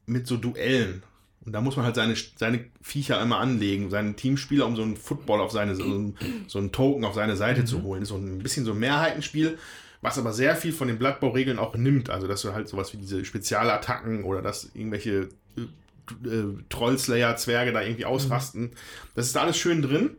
mit 0.05 0.27
so 0.27 0.37
Duellen. 0.37 1.03
Und 1.45 1.51
da 1.51 1.61
muss 1.61 1.75
man 1.75 1.85
halt 1.85 1.95
seine, 1.95 2.15
seine 2.37 2.65
Viecher 2.81 3.21
immer 3.21 3.39
anlegen, 3.39 3.89
seinen 3.89 4.15
Teamspieler, 4.15 4.65
um 4.65 4.75
so 4.75 4.81
einen 4.81 4.95
Football 4.95 5.41
auf 5.41 5.51
seine, 5.51 5.75
so, 5.75 5.83
einen, 5.83 6.17
so 6.47 6.59
einen 6.59 6.71
Token 6.71 7.03
auf 7.03 7.15
seine 7.15 7.35
Seite 7.35 7.61
mhm. 7.61 7.65
zu 7.65 7.83
holen. 7.83 8.01
Das 8.01 8.09
ist 8.09 8.15
so 8.15 8.21
ein 8.21 8.39
bisschen 8.39 8.65
so 8.65 8.71
ein 8.71 8.79
Mehrheitenspiel, 8.79 9.57
was 10.03 10.19
aber 10.19 10.33
sehr 10.33 10.55
viel 10.55 10.73
von 10.73 10.87
den 10.87 10.99
Blattbauregeln 10.99 11.57
auch 11.57 11.75
nimmt. 11.75 12.09
Also, 12.09 12.27
dass 12.27 12.41
du 12.41 12.53
halt 12.53 12.67
sowas 12.67 12.93
wie 12.93 12.97
diese 12.97 13.25
Spezialattacken 13.25 14.23
oder 14.23 14.41
dass 14.41 14.69
irgendwelche 14.75 15.29
äh, 15.57 16.27
äh, 16.27 16.57
Trollslayer-Zwerge 16.69 17.71
da 17.71 17.81
irgendwie 17.81 18.05
ausrasten. 18.05 18.61
Mhm. 18.61 18.71
Das 19.15 19.25
ist 19.25 19.35
da 19.35 19.41
alles 19.41 19.57
schön 19.57 19.81
drin. 19.81 20.17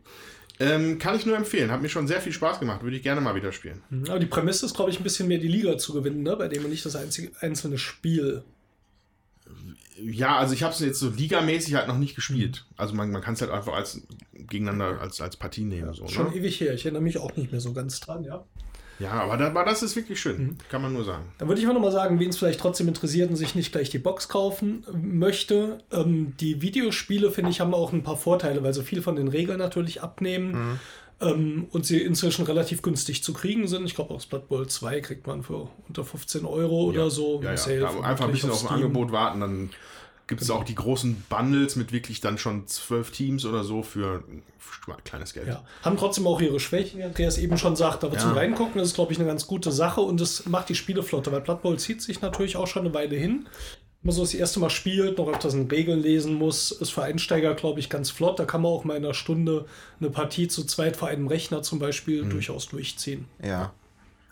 Ähm, 0.59 0.99
kann 0.99 1.15
ich 1.15 1.25
nur 1.25 1.37
empfehlen. 1.37 1.69
Hat 1.69 1.81
mir 1.81 1.89
schon 1.89 2.07
sehr 2.07 2.19
viel 2.19 2.31
Spaß 2.31 2.59
gemacht. 2.59 2.81
Würde 2.81 2.97
ich 2.97 3.03
gerne 3.03 3.21
mal 3.21 3.35
wieder 3.35 3.51
spielen. 3.51 3.81
Mhm. 3.89 4.09
Aber 4.09 4.19
die 4.19 4.25
Prämisse 4.25 4.65
ist, 4.65 4.73
glaube 4.73 4.89
ich, 4.89 4.99
ein 4.99 5.03
bisschen 5.03 5.27
mehr 5.27 5.37
die 5.37 5.47
Liga 5.47 5.77
zu 5.77 5.93
gewinnen, 5.93 6.23
ne? 6.23 6.35
bei 6.35 6.47
dem 6.47 6.63
man 6.63 6.71
nicht 6.71 6.85
das 6.85 6.95
einzige, 6.95 7.31
einzelne 7.41 7.77
Spiel 7.77 8.43
ja, 9.97 10.37
also 10.37 10.53
ich 10.53 10.63
habe 10.63 10.73
es 10.73 10.79
jetzt 10.79 10.99
so 10.99 11.09
ligamäßig 11.09 11.75
halt 11.75 11.87
noch 11.87 11.97
nicht 11.97 12.15
gespielt. 12.15 12.65
Also 12.75 12.93
man, 12.95 13.11
man 13.11 13.21
kann 13.21 13.35
es 13.35 13.41
halt 13.41 13.51
einfach 13.51 13.73
als 13.73 14.01
gegeneinander 14.33 14.99
als, 14.99 15.21
als 15.21 15.37
Partie 15.37 15.63
nehmen. 15.63 15.93
So, 15.93 16.07
Schon 16.07 16.31
ne? 16.31 16.35
ewig 16.35 16.59
her. 16.59 16.73
Ich 16.73 16.85
erinnere 16.85 17.01
mich 17.01 17.17
auch 17.17 17.35
nicht 17.37 17.51
mehr 17.51 17.61
so 17.61 17.71
ganz 17.71 17.99
dran, 18.01 18.23
ja. 18.23 18.43
Ja, 18.99 19.11
aber, 19.11 19.37
da, 19.37 19.47
aber 19.47 19.65
das 19.65 19.83
ist 19.83 19.95
wirklich 19.95 20.19
schön, 20.19 20.37
mhm. 20.37 20.57
kann 20.69 20.81
man 20.81 20.93
nur 20.93 21.03
sagen. 21.03 21.25
Dann 21.37 21.47
würde 21.47 21.59
ich 21.59 21.67
mal 21.67 21.73
nochmal 21.73 21.91
sagen, 21.91 22.19
wen 22.19 22.29
es 22.29 22.37
vielleicht 22.37 22.59
trotzdem 22.59 22.87
interessiert 22.87 23.29
und 23.29 23.35
sich 23.35 23.55
nicht 23.55 23.71
gleich 23.71 23.89
die 23.89 23.99
Box 23.99 24.29
kaufen 24.29 24.85
möchte. 24.93 25.79
Ähm, 25.91 26.33
die 26.39 26.61
Videospiele, 26.61 27.31
finde 27.31 27.51
ich, 27.51 27.59
haben 27.59 27.73
auch 27.73 27.91
ein 27.93 28.03
paar 28.03 28.17
Vorteile, 28.17 28.63
weil 28.63 28.73
so 28.73 28.83
viel 28.83 29.01
von 29.01 29.15
den 29.15 29.27
Regeln 29.27 29.59
natürlich 29.59 30.01
abnehmen. 30.01 30.51
Mhm. 30.51 30.79
Ähm, 31.21 31.67
und 31.71 31.85
sie 31.85 32.01
inzwischen 32.01 32.45
relativ 32.45 32.81
günstig 32.81 33.23
zu 33.23 33.31
kriegen 33.31 33.67
sind. 33.67 33.85
Ich 33.85 33.95
glaube, 33.95 34.13
aus 34.13 34.25
Blood 34.25 34.49
Bowl 34.49 34.67
2 34.67 34.99
kriegt 34.99 35.27
man 35.27 35.43
für 35.43 35.69
unter 35.87 36.03
15 36.03 36.43
Euro 36.45 36.91
ja. 36.91 36.99
oder 36.99 37.09
so. 37.09 37.41
Ja, 37.41 37.53
ja. 37.53 38.01
einfach 38.01 38.25
ein 38.25 38.31
bisschen 38.31 38.51
auf, 38.51 38.65
auf 38.65 38.71
ein 38.71 38.75
Angebot 38.75 39.13
warten, 39.13 39.39
dann 39.39 39.69
gibt 40.27 40.41
es 40.41 40.49
auch 40.49 40.63
die 40.63 40.75
großen 40.75 41.25
Bundles 41.29 41.75
mit 41.75 41.91
wirklich 41.91 42.21
dann 42.21 42.37
schon 42.37 42.67
zwölf 42.67 43.11
Teams 43.11 43.45
oder 43.45 43.63
so 43.63 43.83
für, 43.83 44.23
für 44.57 44.95
kleines 45.03 45.33
Geld. 45.33 45.47
Ja. 45.47 45.63
Haben 45.83 45.97
trotzdem 45.97 46.25
auch 46.25 46.41
ihre 46.41 46.59
Schwächen, 46.59 46.99
wie 46.99 47.03
Andreas 47.03 47.37
eben 47.37 47.57
schon 47.57 47.75
sagt, 47.75 48.03
aber 48.03 48.15
ja. 48.15 48.21
zum 48.21 48.31
Reingucken 48.31 48.81
ist, 48.81 48.95
glaube 48.95 49.13
ich, 49.13 49.19
eine 49.19 49.27
ganz 49.27 49.45
gute 49.47 49.71
Sache 49.71 50.01
und 50.01 50.19
es 50.21 50.45
macht 50.47 50.69
die 50.69 50.75
Spiele 50.75 51.03
flotter, 51.03 51.31
weil 51.31 51.41
Blood 51.41 51.61
Bowl 51.61 51.77
zieht 51.77 52.01
sich 52.01 52.21
natürlich 52.21 52.57
auch 52.57 52.67
schon 52.67 52.85
eine 52.85 52.93
Weile 52.93 53.15
hin 53.15 53.47
man 54.05 54.13
so 54.13 54.21
das 54.21 54.35
erste 54.35 54.59
Mal 54.59 54.69
spielt, 54.69 55.17
noch 55.17 55.27
öfters 55.27 55.55
in 55.55 55.67
Regeln 55.67 55.99
lesen 55.99 56.35
muss, 56.35 56.71
ist 56.71 56.91
für 56.91 57.01
Einsteiger, 57.01 57.55
glaube 57.55 57.79
ich, 57.79 57.89
ganz 57.89 58.11
flott. 58.11 58.39
Da 58.39 58.45
kann 58.45 58.61
man 58.61 58.71
auch 58.71 58.83
mal 58.83 58.95
in 58.95 59.03
einer 59.03 59.15
Stunde 59.15 59.65
eine 59.99 60.11
Partie 60.11 60.47
zu 60.47 60.63
zweit 60.63 60.95
vor 60.95 61.07
einem 61.07 61.27
Rechner 61.27 61.63
zum 61.63 61.79
Beispiel 61.79 62.23
mhm. 62.23 62.29
durchaus 62.29 62.67
durchziehen. 62.67 63.25
Ja. 63.43 63.73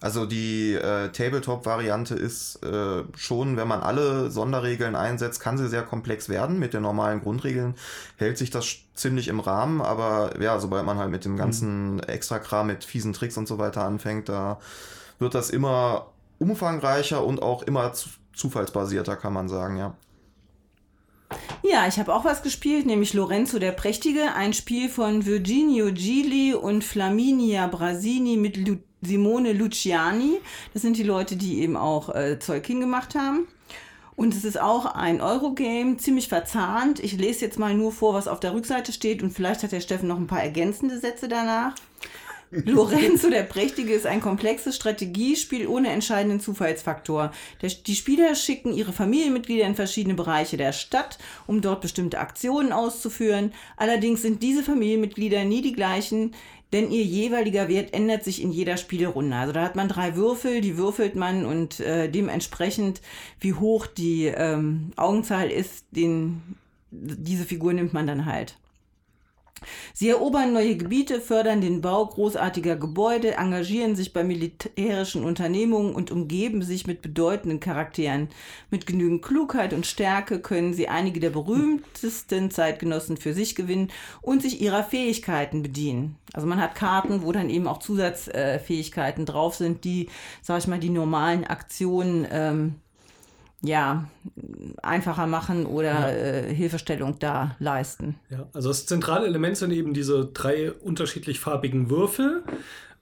Also 0.04 0.26
die 0.26 0.74
äh, 0.74 1.14
Tabletop-Variante 1.14 2.14
ist 2.14 2.62
äh, 2.62 3.06
schon, 3.16 3.56
wenn 3.56 3.70
man 3.70 3.80
alle 3.80 4.30
Sonderregeln 4.30 4.98
einsetzt, 4.98 5.40
kann 5.40 5.58
sie 5.58 5.70
sehr 5.70 5.84
komplex 5.84 6.28
werden. 6.28 6.60
Mit 6.60 6.74
den 6.74 6.82
normalen 6.82 7.22
Grundregeln 7.22 7.76
hält 8.18 8.38
sich 8.38 8.50
das 8.50 8.80
ziemlich 8.96 9.30
im 9.30 9.40
Rahmen, 9.40 9.80
aber 9.80 10.42
ja, 10.42 10.60
sobald 10.60 10.86
man 10.86 10.98
halt 10.98 11.10
mit 11.10 11.24
dem 11.24 11.32
mhm. 11.32 11.38
ganzen 11.38 11.94
mhm. 11.94 12.00
Extra-Kram, 12.02 12.68
mit 12.68 12.84
fiesen 12.84 13.14
Tricks 13.14 13.38
und 13.38 13.48
so 13.48 13.60
weiter 13.60 13.86
anfängt, 13.86 14.28
da 14.28 14.60
wird 15.20 15.36
das 15.36 15.50
immer 15.50 16.08
umfangreicher 16.38 17.24
und 17.24 17.42
auch 17.42 17.64
immer 17.64 17.94
zu, 17.94 18.10
zufallsbasierter, 18.34 19.16
kann 19.16 19.32
man 19.32 19.48
sagen, 19.48 19.78
ja. 19.78 19.96
Ja, 21.62 21.88
ich 21.88 21.98
habe 21.98 22.14
auch 22.14 22.26
was 22.26 22.44
gespielt, 22.44 22.86
nämlich 22.86 23.14
Lorenzo 23.14 23.58
der 23.58 23.72
Prächtige, 23.72 24.34
ein 24.36 24.52
Spiel 24.52 24.90
von 24.90 25.26
Virginio 25.26 25.94
Gili 25.94 26.54
und 26.54 26.84
Flaminia 26.84 27.68
Brasini 27.68 28.36
mit 28.36 28.58
Lu 28.58 28.80
Simone 29.06 29.54
Luciani. 29.54 30.40
Das 30.74 30.82
sind 30.82 30.98
die 30.98 31.04
Leute, 31.04 31.36
die 31.36 31.62
eben 31.62 31.78
auch 31.78 32.14
äh, 32.14 32.40
Zeug 32.40 32.66
hingemacht 32.66 33.16
haben. 33.16 33.48
Und 34.16 34.36
es 34.36 34.46
ist 34.46 34.62
auch 34.62 34.86
ein 34.86 35.22
Eurogame, 35.22 35.98
ziemlich 35.98 36.28
verzahnt. 36.28 37.00
Ich 37.00 37.14
lese 37.14 37.46
jetzt 37.46 37.58
mal 37.58 37.74
nur 37.74 37.92
vor, 37.92 38.14
was 38.14 38.28
auf 38.28 38.40
der 38.40 38.54
Rückseite 38.54 38.94
steht 38.94 39.24
und 39.24 39.32
vielleicht 39.32 39.64
hat 39.64 39.72
der 39.72 39.82
Steffen 39.82 40.08
noch 40.08 40.18
ein 40.18 40.28
paar 40.28 40.44
ergänzende 40.44 41.00
Sätze 41.00 41.28
danach. 41.28 41.74
Lorenzo 42.66 43.32
der 43.32 43.44
Prächtige 43.44 43.94
ist 43.94 44.06
ein 44.06 44.22
komplexes 44.22 44.76
Strategiespiel 44.76 45.66
ohne 45.66 45.90
entscheidenden 45.90 46.40
Zufallsfaktor. 46.40 47.32
Der, 47.64 47.70
die 47.70 47.96
Spieler 47.96 48.36
schicken 48.36 48.74
ihre 48.74 48.94
Familienmitglieder 48.94 49.66
in 49.66 49.74
verschiedene 49.74 50.14
Bereiche 50.14 50.56
der 50.56 50.72
Stadt, 50.72 51.18
um 51.48 51.62
dort 51.62 51.82
bestimmte 51.82 52.20
Aktionen 52.20 52.72
auszuführen. 52.72 53.54
Allerdings 53.76 54.22
sind 54.22 54.44
diese 54.44 54.62
Familienmitglieder 54.62 55.46
nie 55.46 55.64
die 55.64 55.74
gleichen, 55.74 56.36
denn 56.74 56.92
ihr 56.92 57.04
jeweiliger 57.04 57.70
Wert 57.70 57.94
ändert 57.94 58.24
sich 58.24 58.42
in 58.42 58.52
jeder 58.52 58.78
Spielrunde. 58.78 59.36
Also 59.36 59.54
da 59.54 59.62
hat 59.62 59.76
man 59.76 59.88
drei 59.88 60.16
Würfel, 60.16 60.60
die 60.60 60.78
würfelt 60.78 61.16
man 61.16 61.46
und 61.46 61.80
äh, 61.80 62.10
dementsprechend, 62.10 63.02
wie 63.40 63.54
hoch 63.54 63.86
die 63.86 64.26
ähm, 64.26 64.92
Augenzahl 64.96 65.50
ist, 65.50 65.86
den, 65.92 66.42
diese 66.92 67.46
Figur 67.46 67.74
nimmt 67.74 67.94
man 67.94 68.08
dann 68.08 68.26
halt. 68.26 68.58
Sie 69.94 70.10
erobern 70.10 70.54
neue 70.54 70.76
Gebiete, 70.78 71.22
fördern 71.22 71.62
den 71.62 71.82
Bau 71.82 72.06
großartiger 72.06 72.76
Gebäude, 72.76 73.36
engagieren 73.36 73.96
sich 73.96 74.14
bei 74.14 74.24
militärischen 74.24 75.24
Unternehmungen 75.24 75.96
und 75.96 76.12
umgeben 76.12 76.62
sich 76.62 76.88
mit 76.88 77.02
bedeutenden 77.02 77.60
Charakteren. 77.60 78.30
Mit 78.70 78.86
genügend 78.86 79.22
Klugheit 79.22 79.74
und 79.74 79.86
Stärke 79.86 80.40
können 80.40 80.74
sie 80.74 80.88
einige 80.88 81.20
der 81.20 81.32
berühmtesten 81.32 82.52
Zeitgenossen 82.52 83.18
für 83.18 83.34
sich 83.34 83.56
gewinnen 83.56 83.92
und 84.22 84.42
sich 84.42 84.62
ihrer 84.62 84.84
Fähigkeiten 84.84 85.64
bedienen. 85.64 86.18
Also 86.34 86.48
man 86.48 86.62
hat 86.62 86.76
Karten, 86.76 87.24
wo 87.24 87.32
dann 87.32 87.50
eben 87.50 87.68
auch 87.68 87.80
Zusatzfähigkeiten 87.80 89.26
drauf 89.26 89.56
sind, 89.56 89.84
die, 89.84 90.10
sag 90.42 90.60
ich 90.60 90.68
mal, 90.68 90.80
die 90.80 90.90
normalen 90.90 91.44
Aktionen 91.44 92.28
ähm, 92.32 92.76
ja, 93.64 94.06
einfacher 94.82 95.26
machen 95.26 95.66
oder 95.66 95.94
ja. 95.94 96.10
äh, 96.10 96.54
Hilfestellung 96.54 97.18
da 97.20 97.56
leisten. 97.60 98.16
Ja, 98.30 98.46
also 98.54 98.68
das 98.70 98.86
zentrale 98.86 99.26
Element 99.26 99.58
sind 99.58 99.72
eben 99.72 99.94
diese 99.94 100.26
drei 100.26 100.72
unterschiedlich 100.72 101.40
farbigen 101.40 101.90
Würfel, 101.90 102.44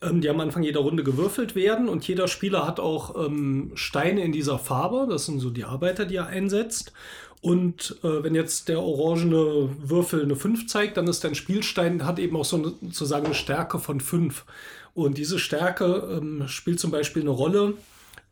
ähm, 0.01 0.21
die 0.21 0.29
am 0.29 0.39
Anfang 0.39 0.61
jeder 0.61 0.81
Runde 0.81 1.03
gewürfelt 1.03 1.55
werden 1.55 1.89
und 1.89 2.07
jeder 2.07 2.27
Spieler 2.27 2.67
hat 2.67 2.79
auch 2.79 3.25
ähm, 3.25 3.71
Steine 3.73 4.23
in 4.23 4.31
dieser 4.31 4.59
Farbe, 4.59 5.07
das 5.09 5.25
sind 5.25 5.39
so 5.39 5.49
die 5.49 5.63
Arbeiter, 5.63 6.05
die 6.05 6.17
er 6.17 6.27
einsetzt. 6.27 6.93
Und 7.41 7.97
äh, 8.03 8.23
wenn 8.23 8.35
jetzt 8.35 8.69
der 8.69 8.83
orangene 8.83 9.69
Würfel 9.81 10.21
eine 10.21 10.35
5 10.35 10.67
zeigt, 10.67 10.97
dann 10.97 11.07
ist 11.07 11.23
dein 11.23 11.33
Spielstein, 11.33 12.05
hat 12.05 12.19
eben 12.19 12.37
auch 12.37 12.45
so 12.45 12.57
eine, 12.57 12.73
sozusagen 12.81 13.25
eine 13.25 13.33
Stärke 13.33 13.79
von 13.79 13.99
5. 13.99 14.45
Und 14.93 15.17
diese 15.17 15.39
Stärke 15.39 16.19
ähm, 16.21 16.47
spielt 16.47 16.79
zum 16.79 16.91
Beispiel 16.91 17.23
eine 17.23 17.31
Rolle, 17.31 17.73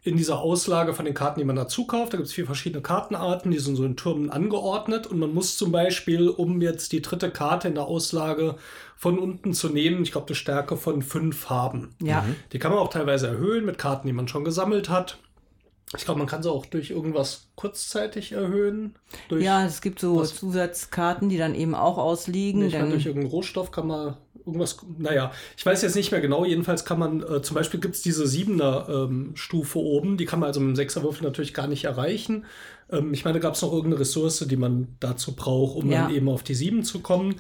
in 0.10 0.18
dieser 0.18 0.40
Auslage 0.40 0.94
von 0.94 1.06
den 1.06 1.14
Karten, 1.14 1.40
die 1.40 1.46
man 1.46 1.56
dazu 1.56 1.86
kauft. 1.86 2.14
Da 2.14 2.18
gibt 2.18 2.28
es 2.28 2.34
vier 2.34 2.46
verschiedene 2.46 2.82
Kartenarten, 2.82 3.52
die 3.52 3.60
sind 3.60 3.76
so 3.76 3.86
in 3.86 3.96
Türmen 3.96 4.30
angeordnet. 4.30 5.08
Und 5.08 5.20
man 5.20 5.34
muss 5.34 5.58
zum 5.58 5.72
Beispiel, 5.72 6.30
um 6.30 6.62
jetzt 6.62 6.92
die 6.92 7.02
dritte 7.02 7.30
Karte 7.30 7.68
in 7.68 7.76
der 7.76 7.86
Auslage 7.86 8.56
von 8.98 9.18
unten 9.18 9.54
zu 9.54 9.70
nehmen, 9.70 10.04
ich 10.04 10.12
glaube, 10.12 10.28
eine 10.28 10.36
Stärke 10.36 10.76
von 10.76 11.02
fünf 11.02 11.50
haben. 11.50 11.96
Ja. 12.02 12.26
Die 12.52 12.60
kann 12.60 12.72
man 12.72 12.82
auch 12.82 12.90
teilweise 12.90 13.28
erhöhen 13.28 13.66
mit 13.66 13.78
Karten, 13.78 14.08
die 14.08 14.14
man 14.14 14.28
schon 14.28 14.44
gesammelt 14.44 14.90
hat. 14.90 15.18
Ich 15.98 16.06
glaube, 16.06 16.20
man 16.20 16.28
kann 16.28 16.44
sie 16.44 16.52
auch 16.52 16.68
durch 16.68 16.92
irgendwas 16.92 17.48
kurzzeitig 17.56 18.34
erhöhen. 18.34 18.96
ja, 19.32 19.66
es 19.66 19.82
gibt 19.82 20.00
so 20.00 20.24
Zusatzkarten, 20.24 21.30
die 21.30 21.38
dann 21.38 21.56
eben 21.56 21.74
auch 21.74 21.98
ausliegen. 21.98 22.62
Nee, 22.62 22.70
durch 22.70 23.08
irgendeinen 23.08 23.32
Rohstoff 23.32 23.72
kann 23.72 23.88
man 23.88 24.18
irgendwas, 24.46 24.78
naja, 24.98 25.32
ich 25.58 25.66
weiß 25.66 25.82
jetzt 25.82 25.96
nicht 25.96 26.12
mehr 26.12 26.22
genau, 26.22 26.46
jedenfalls 26.46 26.86
kann 26.86 27.00
man, 27.00 27.22
äh, 27.22 27.42
zum 27.42 27.56
Beispiel 27.56 27.80
gibt 27.80 27.96
es 27.96 28.02
diese 28.02 28.28
Siebener-Stufe 28.28 29.80
ähm, 29.80 29.86
oben, 29.86 30.18
die 30.18 30.26
kann 30.26 30.40
man 30.40 30.48
also 30.48 30.60
mit 30.60 30.70
dem 30.70 30.76
Sechserwürfel 30.76 31.24
natürlich 31.24 31.54
gar 31.54 31.68
nicht 31.68 31.86
erreichen. 31.86 32.46
Ähm, 32.92 33.14
ich 33.14 33.26
meine, 33.26 33.40
da 33.40 33.48
gab 33.48 33.56
es 33.56 33.62
noch 33.62 33.72
irgendeine 33.72 34.02
Ressource, 34.02 34.46
die 34.48 34.58
man 34.58 34.96
dazu 35.00 35.36
braucht, 35.36 35.76
um 35.76 35.92
ja. 35.92 36.04
dann 36.04 36.16
eben 36.16 36.30
auf 36.30 36.44
die 36.44 36.56
sieben 36.56 36.84
zu 36.84 37.00
kommen. 37.00 37.36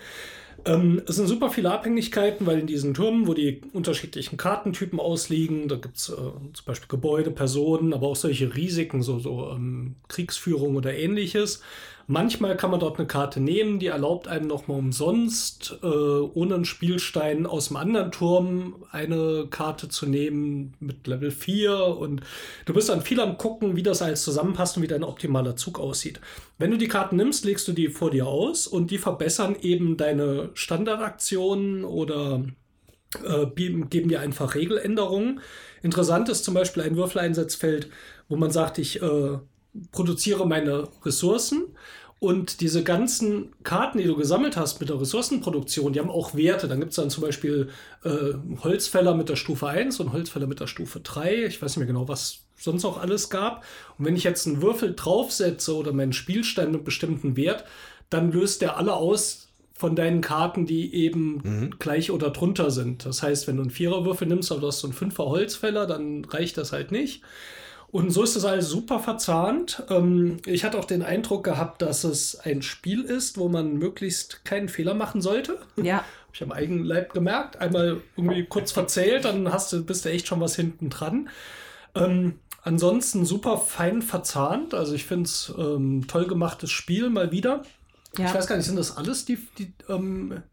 Ähm, 0.65 1.01
es 1.07 1.15
sind 1.15 1.27
super 1.27 1.49
viele 1.49 1.71
Abhängigkeiten, 1.71 2.45
weil 2.45 2.59
in 2.59 2.67
diesen 2.67 2.93
Türmen, 2.93 3.27
wo 3.27 3.33
die 3.33 3.61
unterschiedlichen 3.73 4.37
Kartentypen 4.37 4.99
ausliegen, 4.99 5.67
da 5.67 5.75
gibt 5.75 5.97
es 5.97 6.09
äh, 6.09 6.15
zum 6.15 6.65
Beispiel 6.65 6.87
Gebäude, 6.87 7.31
Personen, 7.31 7.93
aber 7.93 8.07
auch 8.07 8.15
solche 8.15 8.55
Risiken, 8.55 9.01
so, 9.01 9.19
so 9.19 9.51
ähm, 9.51 9.95
Kriegsführung 10.07 10.75
oder 10.75 10.95
ähnliches. 10.95 11.61
Manchmal 12.11 12.57
kann 12.57 12.71
man 12.71 12.79
dort 12.79 12.97
eine 12.97 13.05
Karte 13.05 13.39
nehmen, 13.39 13.77
die 13.77 13.85
erlaubt 13.85 14.27
einem 14.27 14.47
nochmal 14.47 14.79
umsonst, 14.79 15.77
äh, 15.83 15.85
ohne 15.85 16.55
einen 16.55 16.65
Spielstein 16.65 17.45
aus 17.45 17.67
dem 17.67 17.77
anderen 17.77 18.11
Turm 18.11 18.83
eine 18.89 19.45
Karte 19.51 19.89
zu 19.89 20.07
nehmen 20.07 20.73
mit 20.79 21.05
Level 21.05 21.29
4. 21.29 21.71
Und 21.71 22.21
du 22.65 22.73
bist 22.73 22.89
dann 22.89 23.03
viel 23.03 23.19
am 23.19 23.37
gucken, 23.37 23.75
wie 23.75 23.83
das 23.83 24.01
alles 24.01 24.23
zusammenpasst 24.23 24.75
und 24.75 24.81
wie 24.81 24.87
dein 24.87 25.03
optimaler 25.03 25.55
Zug 25.55 25.79
aussieht. 25.79 26.19
Wenn 26.57 26.71
du 26.71 26.77
die 26.77 26.87
Karten 26.87 27.15
nimmst, 27.15 27.45
legst 27.45 27.67
du 27.67 27.73
die 27.73 27.89
vor 27.89 28.09
dir 28.09 28.25
aus 28.25 28.65
und 28.65 28.89
die 28.89 28.97
verbessern 28.97 29.55
eben 29.61 29.95
deine 29.95 30.49
Standardaktionen 30.55 31.85
oder 31.85 32.43
äh, 33.23 33.45
geben 33.55 34.09
dir 34.09 34.19
einfach 34.19 34.55
Regeländerungen. 34.55 35.41
Interessant 35.83 36.27
ist 36.29 36.43
zum 36.43 36.55
Beispiel 36.55 36.81
ein 36.81 36.97
Würfeleinsatzfeld, 36.97 37.91
wo 38.29 38.35
man 38.35 38.49
sagt, 38.49 38.79
ich 38.79 38.99
äh, 38.99 39.37
produziere 39.91 40.47
meine 40.47 40.87
Ressourcen 41.05 41.75
und 42.19 42.59
diese 42.59 42.83
ganzen 42.83 43.53
Karten, 43.63 43.97
die 43.97 44.03
du 44.03 44.17
gesammelt 44.17 44.57
hast 44.57 44.81
mit 44.81 44.89
der 44.89 44.99
Ressourcenproduktion, 44.99 45.93
die 45.93 45.99
haben 45.99 46.09
auch 46.09 46.35
Werte. 46.35 46.67
Dann 46.67 46.81
gibt 46.81 46.91
es 46.91 46.97
dann 46.97 47.09
zum 47.09 47.23
Beispiel 47.23 47.69
äh, 48.03 48.33
Holzfäller 48.61 49.15
mit 49.15 49.29
der 49.29 49.37
Stufe 49.37 49.67
1 49.67 50.01
und 50.01 50.11
Holzfäller 50.11 50.45
mit 50.45 50.59
der 50.59 50.67
Stufe 50.67 50.99
3. 50.99 51.45
Ich 51.45 51.61
weiß 51.61 51.71
nicht 51.71 51.77
mehr 51.77 51.87
genau, 51.87 52.09
was 52.09 52.41
sonst 52.57 52.83
auch 52.83 52.99
alles 52.99 53.29
gab. 53.29 53.63
Und 53.97 54.05
wenn 54.05 54.17
ich 54.17 54.25
jetzt 54.25 54.47
einen 54.47 54.61
Würfel 54.61 54.93
draufsetze 54.95 55.73
oder 55.73 55.93
meinen 55.93 56.11
Spielstein 56.11 56.73
mit 56.73 56.83
bestimmten 56.83 57.37
Wert, 57.37 57.63
dann 58.09 58.33
löst 58.33 58.61
der 58.61 58.75
alle 58.75 58.95
aus 58.95 59.47
von 59.73 59.95
deinen 59.95 60.19
Karten, 60.19 60.65
die 60.65 60.93
eben 60.93 61.41
mhm. 61.41 61.75
gleich 61.79 62.11
oder 62.11 62.31
drunter 62.31 62.69
sind. 62.69 63.05
Das 63.05 63.23
heißt, 63.23 63.47
wenn 63.47 63.55
du 63.55 63.61
einen 63.61 63.71
Viererwürfel 63.71 64.27
nimmst, 64.27 64.51
aber 64.51 64.59
du 64.59 64.67
hast 64.67 64.79
so 64.79 64.87
einen 64.87 64.93
Fünfer 64.93 65.27
Holzfäller, 65.27 65.87
dann 65.87 66.25
reicht 66.25 66.57
das 66.57 66.73
halt 66.73 66.91
nicht. 66.91 67.21
Und 67.91 68.11
so 68.11 68.23
ist 68.23 68.35
das 68.35 68.45
alles 68.45 68.69
super 68.69 68.99
verzahnt. 68.99 69.83
Ähm, 69.89 70.37
ich 70.45 70.63
hatte 70.63 70.77
auch 70.77 70.85
den 70.85 71.01
Eindruck 71.01 71.43
gehabt, 71.43 71.81
dass 71.81 72.03
es 72.03 72.39
ein 72.39 72.61
Spiel 72.61 73.03
ist, 73.03 73.37
wo 73.37 73.49
man 73.49 73.77
möglichst 73.77 74.45
keinen 74.45 74.69
Fehler 74.69 74.93
machen 74.93 75.21
sollte. 75.21 75.59
Ja. 75.75 75.97
Habe 75.97 76.33
ich 76.33 76.43
am 76.43 76.51
eigenen 76.51 76.83
Leib 76.83 77.13
gemerkt. 77.13 77.57
Einmal 77.57 78.01
irgendwie 78.15 78.45
kurz 78.45 78.71
verzählt, 78.71 79.25
dann 79.25 79.51
hast 79.51 79.73
du, 79.73 79.83
bist 79.83 80.05
du 80.05 80.09
echt 80.09 80.27
schon 80.27 80.39
was 80.39 80.55
hinten 80.55 80.91
dran. 80.91 81.29
Ähm, 81.95 82.39
ansonsten 82.61 83.25
super 83.25 83.57
fein 83.57 84.03
verzahnt. 84.03 84.75
Also 84.75 84.93
ich 84.93 85.05
finde 85.05 85.23
es 85.23 85.51
ähm, 85.57 86.05
toll 86.07 86.27
gemachtes 86.27 86.69
Spiel 86.69 87.09
mal 87.09 87.31
wieder. 87.31 87.63
Ja. 88.17 88.27
Ich 88.27 88.33
weiß 88.35 88.45
gar 88.45 88.55
nicht, 88.55 88.65
sind 88.65 88.75
das 88.75 88.97
alles 88.97 89.25
die, 89.25 89.39
die 89.57 89.73
ähm, 89.87 90.43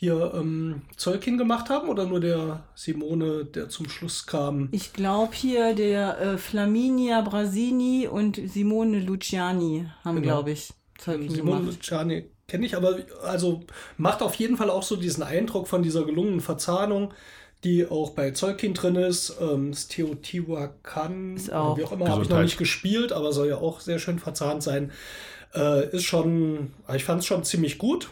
hier 0.00 0.32
ähm, 0.32 0.82
Zeugin 0.96 1.38
gemacht 1.38 1.70
haben 1.70 1.88
oder 1.88 2.06
nur 2.06 2.20
der 2.20 2.62
Simone, 2.76 3.44
der 3.44 3.68
zum 3.68 3.88
Schluss 3.88 4.26
kam? 4.26 4.68
Ich 4.70 4.92
glaube 4.92 5.34
hier 5.34 5.74
der 5.74 6.20
äh, 6.20 6.38
Flaminia 6.38 7.20
Brasini 7.22 8.06
und 8.06 8.40
Simone 8.46 9.00
Luciani 9.00 9.86
haben, 10.04 10.22
genau. 10.22 10.36
glaube 10.36 10.52
ich, 10.52 10.70
Zeugin 10.98 11.28
Simone 11.28 11.60
gemacht. 11.62 11.76
Luciani 11.78 12.30
kenne 12.46 12.66
ich, 12.66 12.76
aber 12.76 12.98
also 13.24 13.64
macht 13.96 14.22
auf 14.22 14.36
jeden 14.36 14.56
Fall 14.56 14.70
auch 14.70 14.84
so 14.84 14.94
diesen 14.94 15.24
Eindruck 15.24 15.66
von 15.66 15.82
dieser 15.82 16.04
gelungenen 16.04 16.40
Verzahnung, 16.40 17.12
die 17.64 17.84
auch 17.84 18.10
bei 18.10 18.30
Zeugin 18.30 18.74
drin 18.74 18.94
ist. 18.94 19.36
Ähm, 19.40 19.72
das 19.72 19.88
Teotihuacan, 19.88 21.34
ist 21.34 21.52
auch. 21.52 21.76
wie 21.76 21.82
auch 21.82 21.90
immer, 21.90 22.08
habe 22.08 22.22
ich 22.22 22.28
noch 22.28 22.40
nicht 22.40 22.56
gespielt, 22.56 23.10
aber 23.10 23.32
soll 23.32 23.48
ja 23.48 23.56
auch 23.56 23.80
sehr 23.80 23.98
schön 23.98 24.20
verzahnt 24.20 24.62
sein. 24.62 24.92
Äh, 25.56 25.88
ist 25.90 26.04
schon, 26.04 26.70
ich 26.94 27.02
fand 27.02 27.22
es 27.22 27.26
schon 27.26 27.42
ziemlich 27.42 27.78
gut 27.78 28.10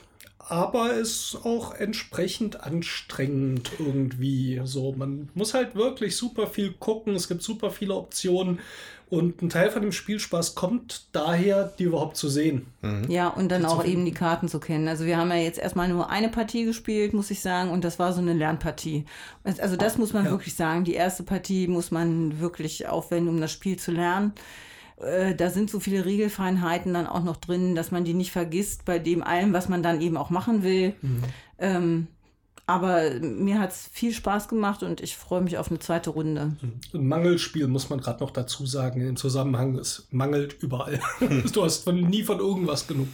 aber 0.49 0.95
ist 0.95 1.39
auch 1.45 1.75
entsprechend 1.75 2.63
anstrengend 2.63 3.73
irgendwie. 3.79 4.61
So, 4.65 4.93
man 4.93 5.29
muss 5.35 5.55
halt 5.55 5.75
wirklich 5.75 6.17
super 6.17 6.47
viel 6.47 6.73
gucken. 6.73 7.15
Es 7.15 7.29
gibt 7.29 7.43
super 7.43 7.71
viele 7.71 7.95
Optionen. 7.95 8.61
Und 9.09 9.41
ein 9.41 9.51
Teil 9.51 9.71
von 9.71 9.83
dem 9.83 9.93
Spielspaß 9.93 10.57
kommt 10.57 11.07
daher, 11.13 11.73
die 11.79 11.85
überhaupt 11.85 12.17
zu 12.17 12.29
sehen. 12.29 12.67
Mhm. 12.83 13.09
Ja, 13.09 13.29
und 13.29 13.51
dann 13.51 13.65
auch 13.65 13.85
eben 13.85 14.05
die 14.05 14.15
Karten 14.15 14.49
zu 14.49 14.59
kennen. 14.59 14.89
Also 14.89 15.05
wir 15.05 15.17
haben 15.17 15.31
ja 15.31 15.37
jetzt 15.37 15.61
erstmal 15.61 15.89
nur 15.89 16.11
eine 16.11 16.29
Partie 16.29 16.65
gespielt, 16.65 17.13
muss 17.13 17.31
ich 17.31 17.41
sagen, 17.41 17.71
und 17.71 17.85
das 17.85 18.01
war 18.01 18.13
so 18.13 18.21
eine 18.21 18.33
Lernpartie. 18.33 19.05
Also 19.45 19.77
das 19.77 19.97
muss 19.97 20.13
man 20.13 20.25
ja. 20.25 20.31
wirklich 20.33 20.57
sagen. 20.57 20.83
Die 20.83 20.95
erste 20.95 21.23
Partie 21.23 21.69
muss 21.69 21.93
man 21.93 22.41
wirklich 22.41 22.89
aufwenden, 22.89 23.29
um 23.29 23.41
das 23.41 23.53
Spiel 23.53 23.77
zu 23.79 23.93
lernen. 23.93 24.33
Äh, 24.97 25.35
da 25.35 25.51
sind 25.51 25.71
so 25.71 25.81
viele 25.81 26.05
Regelfeinheiten 26.05 26.95
dann 26.95 27.07
auch 27.07 27.23
noch 27.23 27.37
drin, 27.37 27.75
dass 27.75 27.91
man 27.91 28.05
die 28.05 28.15
nicht 28.15 28.33
vergisst 28.33 28.85
bei 28.85 28.99
dem 28.99 29.23
allem, 29.23 29.53
was 29.53 29.69
man 29.69 29.83
dann 29.83 30.01
eben 30.01 30.17
auch 30.17 30.31
machen 30.31 30.63
will. 30.63 30.95
Mhm. 31.03 31.23
Ähm, 31.59 32.07
aber 32.69 33.21
mir 33.21 33.61
hat 33.61 33.71
es 33.71 33.89
viel 33.93 34.13
Spaß 34.13 34.49
gemacht 34.49 34.83
und 34.83 35.01
ich 35.01 35.17
freue 35.17 35.41
mich 35.41 35.57
auf 35.57 35.71
eine 35.71 35.79
zweite 35.79 36.11
Runde. 36.11 36.57
Ein 36.93 37.07
Mangelspiel 37.07 37.69
muss 37.69 37.91
man 37.91 38.01
gerade 38.01 38.25
noch 38.25 38.33
dazu 38.33 38.67
sagen. 38.67 39.01
Dem 39.01 39.17
Zusammenhang, 39.17 39.79
es 39.79 40.09
mangelt 40.11 40.57
überall. 40.61 40.99
du 41.53 41.65
hast 41.65 41.85
von, 41.85 42.01
nie 42.01 42.25
von 42.25 42.41
irgendwas 42.41 42.89
genug. 42.89 43.09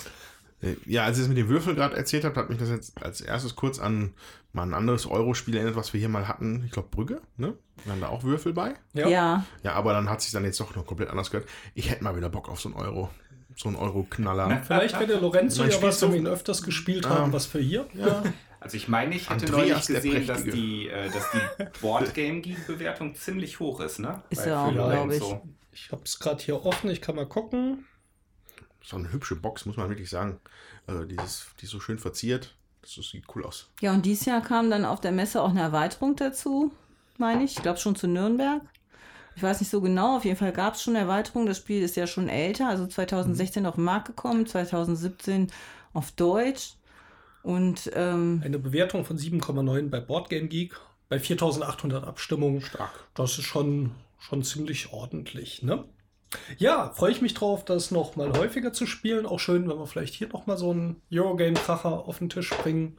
Ja, 0.87 1.05
als 1.05 1.19
ihr 1.19 1.25
es 1.25 1.29
mit 1.29 1.39
dem 1.39 1.49
Würfel 1.49 1.75
gerade 1.75 1.97
erzählt 1.97 2.25
habt, 2.25 2.37
hat 2.37 2.49
mich 2.49 2.59
das 2.59 2.71
jetzt 2.71 3.03
als 3.03 3.21
erstes 3.21 3.57
kurz 3.57 3.81
an 3.81 4.15
mal 4.53 4.63
ein 4.63 4.75
anderes 4.75 5.07
Euro-Spiel 5.07 5.57
erinnert, 5.57 5.77
was 5.77 5.93
wir 5.93 6.01
hier 6.01 6.09
mal 6.09 6.29
hatten. 6.29 6.63
Ich 6.65 6.73
glaube, 6.73 6.89
Brügge, 6.91 7.21
ne? 7.37 7.55
Wir 7.85 7.93
haben 7.93 8.01
da 8.01 8.09
auch 8.09 8.23
Würfel 8.23 8.53
bei. 8.53 8.75
Ja. 8.93 9.09
ja. 9.09 9.45
Ja, 9.63 9.73
aber 9.73 9.93
dann 9.93 10.09
hat 10.09 10.21
sich 10.21 10.31
dann 10.31 10.45
jetzt 10.45 10.61
doch 10.61 10.75
noch 10.77 10.87
komplett 10.87 11.11
anders 11.11 11.31
gehört. 11.31 11.49
Ich 11.75 11.91
hätte 11.91 12.05
mal 12.05 12.17
wieder 12.17 12.29
Bock 12.29 12.49
auf 12.49 12.61
so 12.61 12.69
einen 12.69 12.79
Euro. 12.79 13.11
So 13.57 13.69
einen 13.69 13.77
Euro-Knaller. 13.77 14.63
Vielleicht 14.65 14.99
der 14.99 15.21
Lorenzo 15.21 15.65
ja 15.65 15.83
was, 15.83 16.01
wir 16.01 16.15
ihn 16.15 16.27
öfters 16.27 16.63
gespielt 16.63 17.07
haben, 17.07 17.31
ah. 17.31 17.33
was 17.35 17.45
für 17.47 17.61
hier. 17.61 17.87
Ja. 17.93 18.23
Also 18.61 18.77
ich 18.77 18.89
meine, 18.89 19.15
ich 19.15 19.29
hätte 19.29 19.47
Andreas 19.47 19.89
neulich 19.89 20.03
gesehen, 20.03 20.27
dass 20.27 20.45
die, 20.45 20.89
äh, 20.89 21.11
dass 21.11 21.31
die 21.33 21.65
Boardgame 21.81 22.41
Geek-Bewertung 22.41 23.15
ziemlich 23.15 23.59
hoch 23.59 23.81
ist, 23.81 23.99
ne? 23.99 24.23
Ist 24.31 24.47
ja 24.47 24.65
auch, 24.65 24.73
glaube 24.73 25.15
ich. 25.15 25.21
So. 25.21 25.43
Ich 25.73 25.91
habe 25.91 26.03
es 26.05 26.19
gerade 26.19 26.43
hier 26.43 26.65
offen, 26.65 26.89
ich 26.89 27.01
kann 27.01 27.17
mal 27.17 27.27
gucken. 27.27 27.85
So 28.85 28.97
eine 28.97 29.13
hübsche 29.13 29.37
Box, 29.37 29.67
muss 29.67 29.77
man 29.77 29.89
wirklich 29.89 30.11
sagen. 30.11 30.41
Also 30.87 31.05
dieses, 31.05 31.47
die 31.61 31.65
ist 31.65 31.71
so 31.71 31.81
schön 31.81 31.99
verziert. 31.99 32.55
Das, 32.83 32.95
sieht 32.95 33.25
cool 33.35 33.45
aus. 33.45 33.71
Ja, 33.81 33.93
und 33.93 34.05
dieses 34.05 34.27
Jahr 34.27 34.43
kam 34.43 34.69
dann 34.69 34.85
auf 34.85 35.01
der 35.01 35.13
Messe 35.13 35.41
auch 35.41 35.51
eine 35.51 35.61
Erweiterung 35.61 36.17
dazu, 36.17 36.73
meine 37.17 37.45
ich. 37.45 37.57
Ich 37.57 37.63
glaube 37.63 37.79
schon 37.79 37.95
zu 37.95 38.09
Nürnberg. 38.09 38.63
Ich 39.37 39.43
weiß 39.43 39.61
nicht 39.61 39.71
so 39.71 39.81
genau, 39.81 40.17
auf 40.17 40.25
jeden 40.25 40.37
Fall 40.37 40.53
gab 40.53 40.75
es 40.75 40.83
schon 40.83 40.97
Erweiterungen. 40.97 41.47
Das 41.47 41.59
Spiel 41.59 41.83
ist 41.83 41.97
ja 41.97 42.07
schon 42.07 42.29
älter, 42.29 42.69
also 42.69 42.87
2016 42.87 43.63
mhm. 43.63 43.69
auf 43.69 43.77
den 43.77 43.85
Markt 43.85 44.09
gekommen, 44.09 44.47
2017 44.47 45.51
auf 45.93 46.11
Deutsch. 46.13 46.75
Und 47.43 47.91
ähm, 47.95 48.43
eine 48.45 48.59
Bewertung 48.59 49.05
von 49.05 49.17
7,9 49.17 49.89
bei 49.89 50.01
Boardgame 50.01 50.49
Geek 50.49 50.79
bei 51.09 51.19
4800 51.19 52.05
Abstimmungen. 52.05 52.61
Stark. 52.61 52.93
Das 53.15 53.39
ist 53.39 53.45
schon, 53.45 53.93
schon 54.19 54.43
ziemlich 54.43 54.93
ordentlich, 54.93 55.63
ne? 55.63 55.85
Ja, 56.59 56.93
freue 56.95 57.13
ich 57.13 57.21
mich 57.21 57.35
drauf, 57.35 57.65
das 57.65 57.91
noch 57.91 58.17
mal 58.17 58.33
häufiger 58.37 58.73
zu 58.73 58.87
spielen. 58.87 59.27
Auch 59.27 59.41
schön, 59.41 59.69
wenn 59.69 59.79
wir 59.79 59.87
vielleicht 59.87 60.15
hier 60.15 60.29
noch 60.29 60.47
mal 60.47 60.57
so 60.57 60.71
einen 60.71 61.03
Eurogame-Kracher 61.13 62.07
auf 62.07 62.19
den 62.19 62.29
Tisch 62.29 62.51
bringen, 62.51 62.99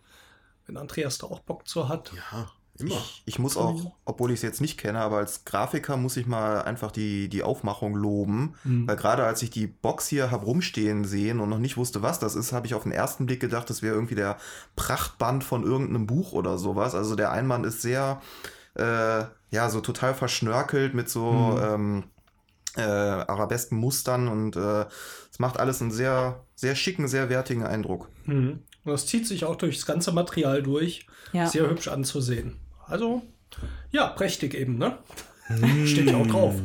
wenn 0.65 0.77
Andreas 0.77 1.17
da 1.17 1.27
auch 1.27 1.39
Bock 1.39 1.67
zu 1.67 1.89
hat. 1.89 2.11
Ja. 2.13 2.49
Immer. 2.79 2.95
Ich, 2.95 3.21
ich 3.25 3.39
muss 3.39 3.55
auch, 3.55 3.93
obwohl 4.03 4.31
ich 4.31 4.38
es 4.38 4.41
jetzt 4.41 4.59
nicht 4.59 4.79
kenne, 4.79 4.99
aber 4.99 5.17
als 5.17 5.45
Grafiker 5.45 5.95
muss 5.95 6.17
ich 6.17 6.25
mal 6.25 6.63
einfach 6.63 6.91
die, 6.91 7.29
die 7.29 7.43
Aufmachung 7.43 7.93
loben. 7.93 8.55
Mhm. 8.63 8.88
Weil 8.88 8.95
gerade 8.95 9.23
als 9.25 9.43
ich 9.43 9.51
die 9.51 9.67
Box 9.67 10.07
hier 10.07 10.31
habe 10.31 10.45
rumstehen 10.45 11.05
sehen 11.05 11.39
und 11.39 11.49
noch 11.49 11.59
nicht 11.59 11.77
wusste, 11.77 12.01
was 12.01 12.17
das 12.17 12.36
ist, 12.36 12.51
habe 12.51 12.65
ich 12.65 12.73
auf 12.73 12.84
den 12.84 12.91
ersten 12.91 13.27
Blick 13.27 13.39
gedacht, 13.39 13.69
das 13.69 13.84
wäre 13.84 13.93
irgendwie 13.93 14.15
der 14.15 14.38
Prachtband 14.75 15.43
von 15.43 15.63
irgendeinem 15.63 16.07
Buch 16.07 16.34
oder 16.34 16.57
sowas. 16.57 16.95
Also 16.95 17.15
der 17.15 17.31
Einband 17.31 17.63
ist 17.67 17.84
sehr, 17.84 18.21
äh, 18.73 19.25
ja, 19.51 19.69
so 19.69 19.79
total 19.79 20.15
verschnörkelt 20.15 20.95
mit 20.95 21.09
so 21.09 21.31
mhm. 21.31 21.61
ähm, 21.63 22.03
äh, 22.76 22.82
arabesken 22.82 23.78
Mustern 23.78 24.28
und 24.28 24.55
äh, 24.55 24.86
es 25.32 25.39
macht 25.39 25.59
alles 25.59 25.82
einen 25.82 25.91
sehr, 25.91 26.43
sehr 26.55 26.76
schicken, 26.76 27.07
sehr 27.07 27.30
wertigen 27.30 27.63
Eindruck. 27.63 28.09
Mhm. 28.26 28.63
Und 28.84 28.91
das 28.91 29.05
zieht 29.05 29.28
sich 29.28 29.45
auch 29.45 29.55
durch 29.55 29.78
das 29.78 29.86
ganze 29.86 30.11
Material 30.11 30.61
durch. 30.61 31.07
Ja. 31.32 31.47
Sehr 31.47 31.69
hübsch 31.69 31.88
anzusehen. 31.88 32.57
Also, 32.86 33.21
ja, 33.91 34.07
prächtig 34.07 34.53
eben, 34.53 34.78
ne? 34.78 34.97
Steht 35.86 36.09
ja 36.09 36.17
auch 36.17 36.28
drauf. 36.28 36.55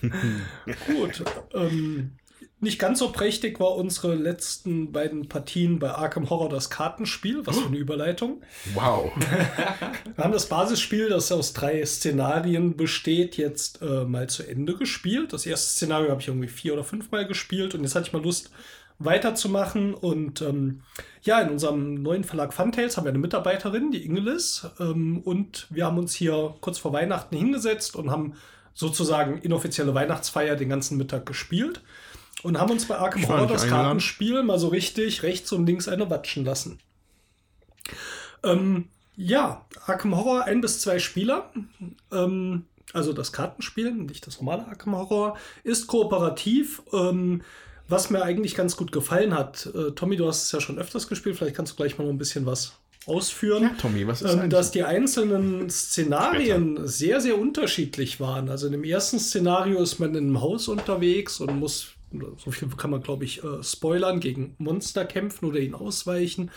Gut. 0.00 1.24
Ähm, 1.54 2.12
nicht 2.58 2.78
ganz 2.78 3.00
so 3.00 3.12
prächtig 3.12 3.60
war 3.60 3.76
unsere 3.76 4.14
letzten 4.14 4.90
beiden 4.90 5.28
Partien 5.28 5.78
bei 5.78 5.90
Arkham 5.90 6.30
Horror 6.30 6.48
das 6.48 6.70
Kartenspiel. 6.70 7.46
Was 7.46 7.58
für 7.58 7.66
eine 7.66 7.76
Überleitung. 7.76 8.42
Wow. 8.74 9.12
Wir 10.16 10.24
haben 10.24 10.32
das 10.32 10.48
Basisspiel, 10.48 11.10
das 11.10 11.30
aus 11.30 11.52
drei 11.52 11.84
Szenarien 11.84 12.76
besteht, 12.76 13.36
jetzt 13.36 13.82
äh, 13.82 14.04
mal 14.04 14.28
zu 14.28 14.42
Ende 14.42 14.74
gespielt. 14.74 15.32
Das 15.32 15.44
erste 15.44 15.72
Szenario 15.72 16.10
habe 16.10 16.22
ich 16.22 16.28
irgendwie 16.28 16.48
vier 16.48 16.72
oder 16.72 16.84
fünf 16.84 17.10
Mal 17.10 17.26
gespielt 17.26 17.74
und 17.74 17.82
jetzt 17.82 17.94
hatte 17.94 18.06
ich 18.06 18.12
mal 18.12 18.22
Lust, 18.22 18.50
weiterzumachen. 18.98 19.94
Und 19.94 20.40
ähm, 20.42 20.82
ja, 21.22 21.40
in 21.40 21.50
unserem 21.50 21.94
neuen 22.02 22.24
Verlag 22.24 22.54
Funtails 22.54 22.96
haben 22.96 23.04
wir 23.04 23.10
eine 23.10 23.18
Mitarbeiterin, 23.18 23.90
die 23.90 24.04
Ingelis. 24.04 24.66
Ähm, 24.80 25.20
und 25.20 25.66
wir 25.70 25.86
haben 25.86 25.98
uns 25.98 26.14
hier 26.14 26.54
kurz 26.60 26.78
vor 26.78 26.92
Weihnachten 26.92 27.36
hingesetzt 27.36 27.96
und 27.96 28.10
haben 28.10 28.34
sozusagen 28.74 29.38
inoffizielle 29.38 29.94
Weihnachtsfeier 29.94 30.56
den 30.56 30.68
ganzen 30.68 30.98
Mittag 30.98 31.26
gespielt. 31.26 31.82
Und 32.42 32.58
haben 32.58 32.70
uns 32.70 32.86
bei 32.86 32.96
Arkham 32.96 33.26
Horror 33.28 33.46
das 33.46 33.66
Kartenspiel 33.66 34.42
mal 34.42 34.58
so 34.58 34.68
richtig 34.68 35.22
rechts 35.22 35.52
und 35.52 35.66
links 35.66 35.88
eine 35.88 36.10
watschen 36.10 36.44
lassen. 36.44 36.78
Ähm, 38.42 38.88
ja, 39.16 39.64
Arkham 39.86 40.16
Horror 40.16 40.44
ein 40.44 40.60
bis 40.60 40.80
zwei 40.80 40.98
Spieler. 40.98 41.50
Ähm, 42.12 42.66
also 42.92 43.12
das 43.12 43.32
Kartenspiel, 43.32 43.92
nicht 43.92 44.26
das 44.26 44.40
normale 44.40 44.66
Arkham 44.66 44.94
Horror, 44.94 45.38
ist 45.64 45.86
kooperativ. 45.86 46.82
Ähm, 46.92 47.42
was 47.88 48.10
mir 48.10 48.22
eigentlich 48.22 48.54
ganz 48.54 48.76
gut 48.76 48.92
gefallen 48.92 49.34
hat, 49.34 49.66
äh, 49.74 49.92
Tommy, 49.92 50.16
du 50.16 50.26
hast 50.26 50.44
es 50.44 50.52
ja 50.52 50.60
schon 50.60 50.78
öfters 50.78 51.08
gespielt, 51.08 51.36
vielleicht 51.36 51.56
kannst 51.56 51.72
du 51.72 51.76
gleich 51.76 51.98
mal 51.98 52.04
noch 52.04 52.12
ein 52.12 52.18
bisschen 52.18 52.44
was 52.44 52.72
ausführen. 53.06 53.62
Ja, 53.62 53.70
Tommy, 53.80 54.06
was 54.06 54.22
ist 54.22 54.34
ähm, 54.34 54.50
Dass 54.50 54.72
die 54.72 54.82
einzelnen 54.82 55.70
Szenarien 55.70 56.72
Später. 56.72 56.88
sehr, 56.88 57.20
sehr 57.20 57.38
unterschiedlich 57.38 58.18
waren. 58.18 58.48
Also 58.48 58.66
in 58.66 58.72
dem 58.72 58.84
ersten 58.84 59.18
Szenario 59.20 59.80
ist 59.80 60.00
man 60.00 60.10
in 60.10 60.24
einem 60.24 60.40
Haus 60.40 60.68
unterwegs 60.68 61.40
und 61.40 61.58
muss, 61.58 61.92
so 62.36 62.50
viel 62.50 62.68
kann 62.68 62.90
man 62.90 63.02
glaube 63.02 63.24
ich 63.24 63.42
äh, 63.42 63.62
spoilern, 63.62 64.20
gegen 64.20 64.54
Monster 64.58 65.04
kämpfen 65.04 65.46
oder 65.46 65.58
ihnen 65.58 65.74
ausweichen. 65.74 66.50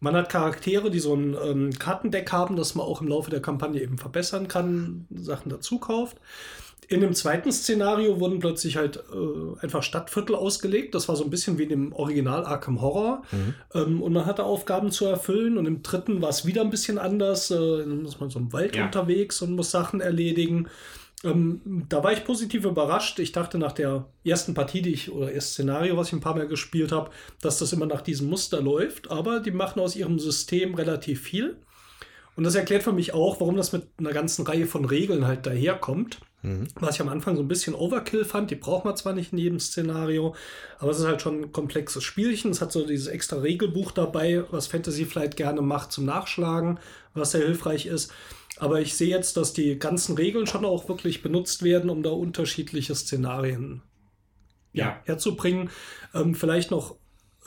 Man 0.00 0.14
hat 0.14 0.28
Charaktere, 0.28 0.90
die 0.90 1.00
so 1.00 1.14
ein 1.14 1.36
ähm, 1.42 1.70
Kartendeck 1.78 2.30
haben, 2.32 2.56
das 2.56 2.74
man 2.74 2.86
auch 2.86 3.00
im 3.00 3.08
Laufe 3.08 3.30
der 3.30 3.40
Kampagne 3.40 3.80
eben 3.80 3.98
verbessern 3.98 4.48
kann, 4.48 5.06
Sachen 5.10 5.50
dazu 5.50 5.78
kauft. 5.78 6.18
In 6.88 7.00
dem 7.00 7.14
zweiten 7.14 7.50
Szenario 7.50 8.20
wurden 8.20 8.38
plötzlich 8.38 8.76
halt 8.76 8.98
äh, 9.12 9.60
einfach 9.60 9.82
Stadtviertel 9.82 10.36
ausgelegt. 10.36 10.94
Das 10.94 11.08
war 11.08 11.16
so 11.16 11.24
ein 11.24 11.30
bisschen 11.30 11.58
wie 11.58 11.64
in 11.64 11.68
dem 11.68 11.92
Original 11.92 12.44
Arkham 12.46 12.80
Horror. 12.80 13.22
Mhm. 13.32 13.54
Ähm, 13.74 14.02
und 14.02 14.12
man 14.12 14.24
hatte 14.24 14.44
Aufgaben 14.44 14.92
zu 14.92 15.06
erfüllen. 15.06 15.58
Und 15.58 15.66
im 15.66 15.82
dritten 15.82 16.22
war 16.22 16.28
es 16.28 16.46
wieder 16.46 16.60
ein 16.60 16.70
bisschen 16.70 16.98
anders. 16.98 17.50
Äh, 17.50 17.56
dann 17.56 18.04
ist 18.04 18.20
man 18.20 18.30
so 18.30 18.38
im 18.38 18.52
Wald 18.52 18.76
ja. 18.76 18.84
unterwegs 18.84 19.42
und 19.42 19.56
muss 19.56 19.72
Sachen 19.72 20.00
erledigen. 20.00 20.68
Ähm, 21.24 21.86
da 21.88 22.04
war 22.04 22.12
ich 22.12 22.24
positiv 22.24 22.64
überrascht. 22.64 23.18
Ich 23.18 23.32
dachte 23.32 23.58
nach 23.58 23.72
der 23.72 24.06
ersten 24.24 24.54
Partie, 24.54 24.82
die 24.82 24.92
ich, 24.92 25.10
oder 25.10 25.32
erst 25.32 25.52
Szenario, 25.52 25.96
was 25.96 26.08
ich 26.08 26.12
ein 26.12 26.20
paar 26.20 26.36
Mal 26.36 26.46
gespielt 26.46 26.92
habe, 26.92 27.10
dass 27.40 27.58
das 27.58 27.72
immer 27.72 27.86
nach 27.86 28.02
diesem 28.02 28.28
Muster 28.28 28.60
läuft. 28.60 29.10
Aber 29.10 29.40
die 29.40 29.50
machen 29.50 29.80
aus 29.80 29.96
ihrem 29.96 30.18
System 30.18 30.74
relativ 30.74 31.22
viel. 31.22 31.56
Und 32.36 32.44
das 32.44 32.54
erklärt 32.54 32.82
für 32.82 32.92
mich 32.92 33.14
auch, 33.14 33.40
warum 33.40 33.56
das 33.56 33.72
mit 33.72 33.84
einer 33.98 34.12
ganzen 34.12 34.46
Reihe 34.46 34.66
von 34.66 34.84
Regeln 34.84 35.26
halt 35.26 35.46
daherkommt. 35.46 36.20
Mhm. 36.42 36.68
Was 36.74 36.96
ich 36.96 37.00
am 37.00 37.08
Anfang 37.08 37.34
so 37.34 37.42
ein 37.42 37.48
bisschen 37.48 37.74
Overkill 37.74 38.26
fand, 38.26 38.50
die 38.50 38.56
braucht 38.56 38.84
man 38.84 38.94
zwar 38.94 39.14
nicht 39.14 39.32
in 39.32 39.38
jedem 39.38 39.58
Szenario, 39.58 40.34
aber 40.78 40.90
es 40.90 40.98
ist 40.98 41.06
halt 41.06 41.22
schon 41.22 41.40
ein 41.40 41.52
komplexes 41.52 42.04
Spielchen. 42.04 42.50
Es 42.50 42.60
hat 42.60 42.72
so 42.72 42.86
dieses 42.86 43.06
extra 43.06 43.38
Regelbuch 43.38 43.90
dabei, 43.90 44.44
was 44.50 44.66
Fantasy 44.66 45.06
vielleicht 45.06 45.36
gerne 45.36 45.62
macht 45.62 45.92
zum 45.92 46.04
Nachschlagen, 46.04 46.78
was 47.14 47.30
sehr 47.30 47.46
hilfreich 47.46 47.86
ist. 47.86 48.12
Aber 48.58 48.80
ich 48.80 48.94
sehe 48.94 49.08
jetzt, 49.08 49.36
dass 49.36 49.52
die 49.52 49.78
ganzen 49.78 50.16
Regeln 50.16 50.46
schon 50.46 50.64
auch 50.64 50.88
wirklich 50.88 51.22
benutzt 51.22 51.62
werden, 51.62 51.90
um 51.90 52.02
da 52.02 52.10
unterschiedliche 52.10 52.94
Szenarien 52.94 53.82
ja. 54.72 55.00
herzubringen. 55.04 55.70
Ähm, 56.14 56.34
vielleicht 56.34 56.70
noch 56.70 56.96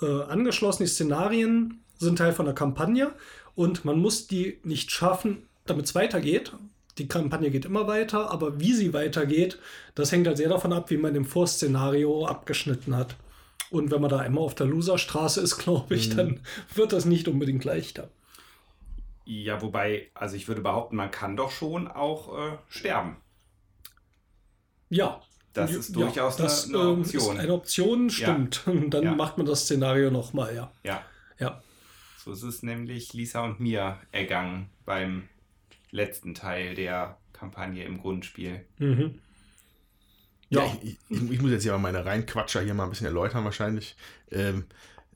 äh, 0.02 0.24
angeschlossen, 0.24 0.84
die 0.84 0.90
Szenarien 0.90 1.84
sind 1.98 2.18
Teil 2.18 2.34
von 2.34 2.46
der 2.46 2.56
Kampagne 2.56 3.12
und 3.56 3.86
man 3.86 4.00
muss 4.00 4.28
die 4.28 4.60
nicht 4.64 4.92
schaffen, 4.92 5.48
damit 5.66 5.86
es 5.86 5.96
weitergeht, 5.96 6.54
die 7.00 7.08
Kampagne 7.08 7.50
geht 7.50 7.66
immer 7.66 7.88
weiter, 7.88 8.30
aber 8.32 8.60
wie 8.60 8.74
sie 8.74 8.94
weitergeht, 8.94 9.58
das 9.96 10.12
hängt 10.12 10.28
halt 10.28 10.38
sehr 10.38 10.50
davon 10.50 10.74
ab, 10.74 10.90
wie 10.90 10.98
man 10.98 11.16
im 11.16 11.26
Vorszenario 11.26 12.26
abgeschnitten 12.26 12.96
hat. 12.96 13.16
Und 13.72 13.92
wenn 13.92 14.02
man 14.02 14.10
da 14.10 14.18
einmal 14.18 14.44
auf 14.44 14.56
der 14.56 14.68
Loserstraße 14.68 15.42
ist, 15.42 15.58
glaube 15.64 15.96
ich, 15.96 16.10
mhm. 16.10 16.18
dann 16.18 16.40
wird 16.76 16.94
das 16.94 17.06
nicht 17.06 17.28
unbedingt 17.28 17.64
leichter. 17.64 18.10
Ja, 19.32 19.62
wobei, 19.62 20.10
also 20.16 20.36
ich 20.36 20.48
würde 20.48 20.62
behaupten, 20.62 20.96
man 20.96 21.12
kann 21.12 21.38
doch 21.38 21.52
schon 21.52 21.88
auch 21.88 22.36
äh, 22.36 22.58
sterben. 22.68 23.18
Ja. 24.90 25.22
Das 25.54 25.72
ist 25.72 25.96
durchaus 25.96 26.40
ja, 26.40 26.46
das, 26.46 26.68
eine, 26.68 26.80
eine, 26.80 26.90
ähm, 26.90 27.02
Option. 27.02 27.36
Ist 27.36 27.40
eine 27.44 27.54
Option, 27.54 28.10
stimmt. 28.10 28.64
Ja. 28.66 28.74
Dann 28.90 29.04
ja. 29.04 29.14
macht 29.14 29.38
man 29.38 29.46
das 29.46 29.66
Szenario 29.66 30.10
nochmal, 30.10 30.56
ja. 30.56 30.72
Ja. 30.84 31.06
Ja. 31.38 31.62
So 32.18 32.32
ist 32.32 32.42
es 32.42 32.64
nämlich 32.64 33.14
Lisa 33.14 33.44
und 33.44 33.60
mir 33.60 34.00
ergangen 34.12 34.72
beim 34.84 35.30
letzten 35.92 36.34
Teil 36.34 36.74
der 36.74 37.20
Kampagne 37.32 37.84
im 37.84 38.00
Grundspiel. 38.00 38.66
Mhm. 38.80 39.20
Ja, 40.50 40.66
ja 40.66 40.78
ich, 40.82 40.98
ich, 41.10 41.32
ich, 41.32 41.40
muss 41.40 41.52
jetzt 41.52 41.66
ja 41.66 41.74
mal 41.74 41.92
meine 41.92 42.04
Reinquatscher 42.04 42.62
hier 42.62 42.74
mal 42.74 42.86
ein 42.86 42.90
bisschen 42.90 43.06
erläutern 43.06 43.46
wahrscheinlich. 43.46 43.96
Ähm, 44.32 44.66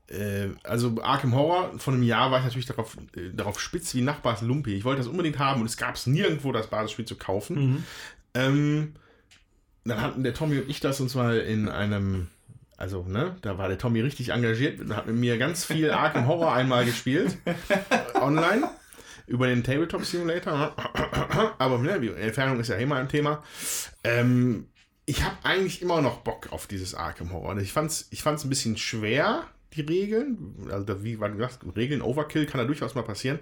äh, 0.08 0.50
also 0.64 1.02
Arkham 1.02 1.36
Horror, 1.36 1.80
von 1.80 1.94
einem 1.94 2.04
Jahr 2.04 2.32
war 2.32 2.40
ich 2.40 2.46
natürlich 2.46 2.66
darauf, 2.66 2.98
äh, 3.16 3.30
darauf 3.34 3.60
spitz 3.60 3.96
wie 3.96 4.02
Nachbars 4.02 4.42
Lumpi. 4.42 4.74
Ich 4.76 4.86
wollte 4.86 5.00
das 5.00 5.08
unbedingt 5.08 5.40
haben 5.40 5.62
und 5.62 5.68
es 5.68 5.78
gab 5.78 5.96
es 5.96 6.08
nirgendwo, 6.08 6.52
das 6.52 6.68
Basisspiel 6.68 7.06
zu 7.06 7.16
kaufen. 7.16 7.56
Mhm. 7.56 7.84
Ähm, 8.34 8.94
dann 9.86 10.02
hatten 10.02 10.24
der 10.24 10.34
Tommy 10.34 10.60
und 10.60 10.70
ich 10.70 10.80
das 10.80 11.00
uns 11.02 11.16
mal 11.16 11.40
in 11.40 11.70
einem, 11.70 12.28
also 12.78 13.04
ne, 13.04 13.36
da 13.42 13.58
war 13.58 13.68
der 13.68 13.78
Tommy 13.78 14.02
richtig 14.02 14.30
engagiert, 14.30 14.80
hat 14.90 15.08
mit 15.08 15.16
mir 15.16 15.38
ganz 15.38 15.66
viel 15.66 15.92
Arkham 15.92 16.28
Horror 16.28 16.54
einmal 16.54 16.86
gespielt, 16.86 17.38
online 18.16 18.70
über 19.28 19.48
den 19.48 19.64
Tabletop 19.64 20.06
Simulator. 20.06 20.76
Aber 21.58 21.78
ne, 21.80 22.00
die 22.00 22.10
Entfernung 22.10 22.60
ist 22.60 22.68
ja 22.70 22.76
immer 22.76 22.98
ein 22.98 23.10
Thema. 23.10 23.44
Ähm, 24.04 24.68
ich 25.06 25.24
habe 25.24 25.36
eigentlich 25.44 25.82
immer 25.82 26.02
noch 26.02 26.20
Bock 26.20 26.52
auf 26.52 26.68
dieses 26.68 26.96
Arkham 26.96 27.32
Horror. 27.32 27.58
Ich 27.58 27.74
fand 27.74 27.92
es 27.92 28.08
ich 28.12 28.24
fand's 28.24 28.44
ein 28.46 28.50
bisschen 28.50 28.78
schwer, 28.78 29.46
die 29.76 29.82
Regeln. 29.82 30.56
Also 30.72 31.04
wie 31.04 31.16
du 31.16 31.36
gesagt, 31.36 31.60
Regeln 31.76 32.02
Overkill 32.02 32.46
kann 32.46 32.60
da 32.60 32.66
durchaus 32.66 32.96
mal 32.96 33.04
passieren. 33.04 33.40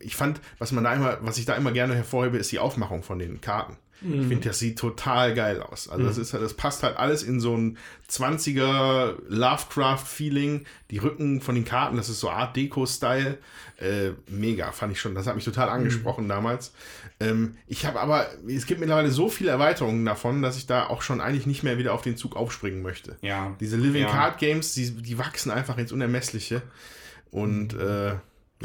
Ich 0.00 0.16
fand, 0.16 0.40
was 0.58 0.72
man 0.72 0.84
da 0.84 0.94
immer, 0.94 1.18
was 1.22 1.38
ich 1.38 1.44
da 1.44 1.54
immer 1.54 1.72
gerne 1.72 1.94
hervorhebe, 1.94 2.38
ist 2.38 2.52
die 2.52 2.58
Aufmachung 2.58 3.02
von 3.02 3.18
den 3.18 3.40
Karten. 3.40 3.76
Mhm. 4.00 4.20
Ich 4.20 4.26
finde, 4.28 4.48
das 4.48 4.58
sieht 4.58 4.78
total 4.78 5.34
geil 5.34 5.62
aus. 5.62 5.88
Also, 5.88 6.02
mhm. 6.02 6.06
das, 6.08 6.18
ist, 6.18 6.34
das 6.34 6.54
passt 6.54 6.82
halt 6.82 6.96
alles 6.96 7.22
in 7.22 7.40
so 7.40 7.56
ein 7.56 7.78
20er 8.10 9.16
Lovecraft-Feeling. 9.28 10.66
Die 10.90 10.98
Rücken 10.98 11.40
von 11.40 11.54
den 11.54 11.64
Karten, 11.64 11.96
das 11.96 12.08
ist 12.08 12.20
so 12.20 12.30
Art 12.30 12.56
Deco-Style. 12.56 13.38
Äh, 13.78 14.10
mega, 14.28 14.72
fand 14.72 14.92
ich 14.92 15.00
schon. 15.00 15.14
Das 15.14 15.26
hat 15.26 15.34
mich 15.34 15.44
total 15.44 15.68
angesprochen 15.68 16.24
mhm. 16.24 16.28
damals. 16.28 16.72
Ähm, 17.20 17.56
ich 17.66 17.86
habe 17.86 18.00
aber, 18.00 18.26
es 18.46 18.66
gibt 18.66 18.80
mittlerweile 18.80 19.10
so 19.10 19.28
viele 19.28 19.50
Erweiterungen 19.50 20.04
davon, 20.04 20.42
dass 20.42 20.56
ich 20.56 20.66
da 20.66 20.86
auch 20.86 21.02
schon 21.02 21.20
eigentlich 21.20 21.46
nicht 21.46 21.62
mehr 21.62 21.78
wieder 21.78 21.94
auf 21.94 22.02
den 22.02 22.16
Zug 22.16 22.36
aufspringen 22.36 22.82
möchte. 22.82 23.16
Ja. 23.22 23.56
Diese 23.60 23.76
Living 23.76 24.02
ja. 24.02 24.10
Card 24.10 24.38
Games, 24.38 24.74
die, 24.74 24.90
die 24.90 25.18
wachsen 25.18 25.50
einfach 25.50 25.78
ins 25.78 25.92
Unermessliche. 25.92 26.62
Und 27.30 27.74
äh, 27.74 28.14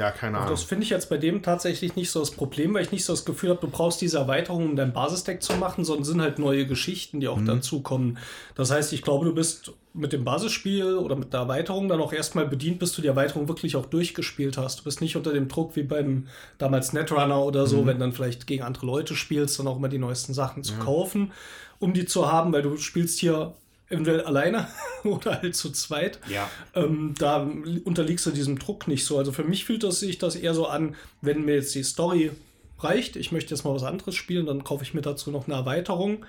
ja, 0.01 0.09
keine 0.09 0.39
Ahnung. 0.39 0.49
Das 0.49 0.63
finde 0.63 0.83
ich 0.83 0.89
jetzt 0.89 1.09
bei 1.09 1.17
dem 1.17 1.43
tatsächlich 1.43 1.95
nicht 1.95 2.09
so 2.09 2.19
das 2.19 2.31
Problem, 2.31 2.73
weil 2.73 2.81
ich 2.81 2.91
nicht 2.91 3.05
so 3.05 3.13
das 3.13 3.23
Gefühl 3.23 3.51
habe, 3.51 3.61
du 3.61 3.67
brauchst 3.67 4.01
diese 4.01 4.17
Erweiterung, 4.17 4.71
um 4.71 4.75
dein 4.75 4.93
Basisdeck 4.93 5.43
zu 5.43 5.53
machen, 5.57 5.85
sondern 5.85 6.05
sind 6.05 6.21
halt 6.21 6.39
neue 6.39 6.65
Geschichten, 6.65 7.19
die 7.19 7.27
auch 7.27 7.37
mhm. 7.37 7.45
dazukommen. 7.45 8.17
Das 8.55 8.71
heißt, 8.71 8.93
ich 8.93 9.03
glaube, 9.03 9.25
du 9.25 9.35
bist 9.35 9.73
mit 9.93 10.11
dem 10.11 10.23
Basisspiel 10.23 10.95
oder 10.95 11.15
mit 11.15 11.33
der 11.33 11.41
Erweiterung 11.41 11.87
dann 11.87 12.01
auch 12.01 12.13
erstmal 12.13 12.47
bedient, 12.47 12.79
bis 12.79 12.93
du 12.93 13.03
die 13.03 13.09
Erweiterung 13.09 13.47
wirklich 13.47 13.75
auch 13.75 13.85
durchgespielt 13.85 14.57
hast. 14.57 14.79
Du 14.79 14.83
bist 14.85 15.01
nicht 15.01 15.15
unter 15.15 15.33
dem 15.33 15.47
Druck 15.47 15.75
wie 15.75 15.83
beim 15.83 16.27
damals 16.57 16.93
Netrunner 16.93 17.43
oder 17.43 17.67
so, 17.67 17.83
mhm. 17.83 17.85
wenn 17.85 17.99
dann 17.99 18.11
vielleicht 18.11 18.47
gegen 18.47 18.63
andere 18.63 18.87
Leute 18.87 19.15
spielst, 19.15 19.59
dann 19.59 19.67
auch 19.67 19.77
immer 19.77 19.89
die 19.89 19.99
neuesten 19.99 20.33
Sachen 20.33 20.63
zu 20.63 20.73
ja. 20.73 20.79
kaufen, 20.79 21.31
um 21.77 21.93
die 21.93 22.05
zu 22.05 22.31
haben, 22.31 22.51
weil 22.53 22.63
du 22.63 22.75
spielst 22.77 23.19
hier 23.19 23.53
eventuell 23.91 24.21
alleine 24.21 24.67
oder 25.03 25.41
halt 25.41 25.55
zu 25.55 25.71
zweit. 25.71 26.19
Ja. 26.29 26.49
Ähm, 26.73 27.13
da 27.17 27.47
unterliegst 27.83 28.25
du 28.25 28.31
diesem 28.31 28.59
Druck 28.59 28.87
nicht 28.87 29.05
so. 29.05 29.17
Also 29.17 29.31
für 29.31 29.43
mich 29.43 29.65
fühlt 29.65 29.83
das 29.83 29.99
sich 29.99 30.17
das 30.17 30.35
eher 30.35 30.53
so 30.53 30.67
an, 30.67 30.95
wenn 31.21 31.45
mir 31.45 31.55
jetzt 31.55 31.75
die 31.75 31.83
Story 31.83 32.31
reicht, 32.79 33.15
ich 33.15 33.31
möchte 33.31 33.53
jetzt 33.53 33.63
mal 33.63 33.73
was 33.73 33.83
anderes 33.83 34.15
spielen, 34.15 34.45
dann 34.45 34.63
kaufe 34.63 34.83
ich 34.83 34.93
mir 34.93 35.01
dazu 35.01 35.31
noch 35.31 35.47
eine 35.47 35.55
Erweiterung. 35.55 36.25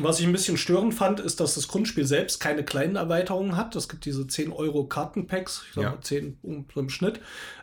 Was 0.00 0.20
ich 0.20 0.26
ein 0.26 0.32
bisschen 0.32 0.58
störend 0.58 0.94
fand, 0.94 1.20
ist, 1.20 1.40
dass 1.40 1.54
das 1.54 1.68
Grundspiel 1.68 2.04
selbst 2.04 2.38
keine 2.38 2.64
kleinen 2.64 2.96
Erweiterungen 2.96 3.56
hat. 3.56 3.74
Es 3.76 3.88
gibt 3.88 4.04
diese 4.04 4.26
10 4.26 4.52
Euro 4.52 4.84
Kartenpacks, 4.84 5.64
ich 5.68 5.74
sage 5.74 5.86
ja. 5.86 6.00
10 6.00 6.38
im 6.42 6.88
Schnitt. 6.90 7.20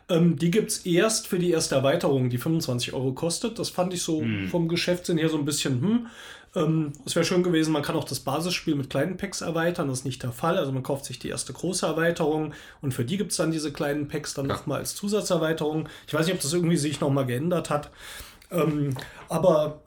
Ähm, 0.08 0.36
die 0.36 0.50
gibt 0.50 0.70
es 0.70 0.78
erst 0.78 1.28
für 1.28 1.38
die 1.38 1.50
erste 1.50 1.76
Erweiterung, 1.76 2.30
die 2.30 2.38
25 2.38 2.92
Euro 2.92 3.12
kostet. 3.12 3.58
Das 3.58 3.68
fand 3.68 3.94
ich 3.94 4.02
so 4.02 4.22
hm. 4.22 4.48
vom 4.48 4.68
Geschäftssinn 4.68 5.18
her 5.18 5.28
so 5.28 5.38
ein 5.38 5.44
bisschen, 5.44 5.80
hm, 5.80 6.06
ähm, 6.54 6.92
es 7.04 7.16
wäre 7.16 7.24
schön 7.24 7.42
gewesen, 7.42 7.72
man 7.72 7.82
kann 7.82 7.96
auch 7.96 8.04
das 8.04 8.20
Basisspiel 8.20 8.76
mit 8.76 8.90
kleinen 8.90 9.16
Packs 9.16 9.40
erweitern. 9.40 9.88
Das 9.88 9.98
ist 9.98 10.04
nicht 10.04 10.22
der 10.22 10.32
Fall. 10.32 10.56
Also 10.56 10.72
man 10.72 10.82
kauft 10.82 11.04
sich 11.04 11.18
die 11.18 11.28
erste 11.28 11.52
große 11.52 11.84
Erweiterung 11.86 12.54
und 12.80 12.94
für 12.94 13.04
die 13.04 13.16
gibt 13.16 13.32
es 13.32 13.38
dann 13.38 13.50
diese 13.50 13.72
kleinen 13.72 14.08
Packs 14.08 14.34
dann 14.34 14.48
ja. 14.48 14.54
nochmal 14.54 14.78
als 14.78 14.94
Zusatzerweiterung. 14.94 15.88
Ich 16.06 16.14
weiß 16.14 16.26
nicht, 16.26 16.34
ob 16.34 16.40
das 16.40 16.52
irgendwie 16.52 16.76
sich 16.76 17.00
nochmal 17.00 17.26
geändert 17.26 17.70
hat. 17.70 17.90
Ähm, 18.50 18.96
aber 19.28 19.80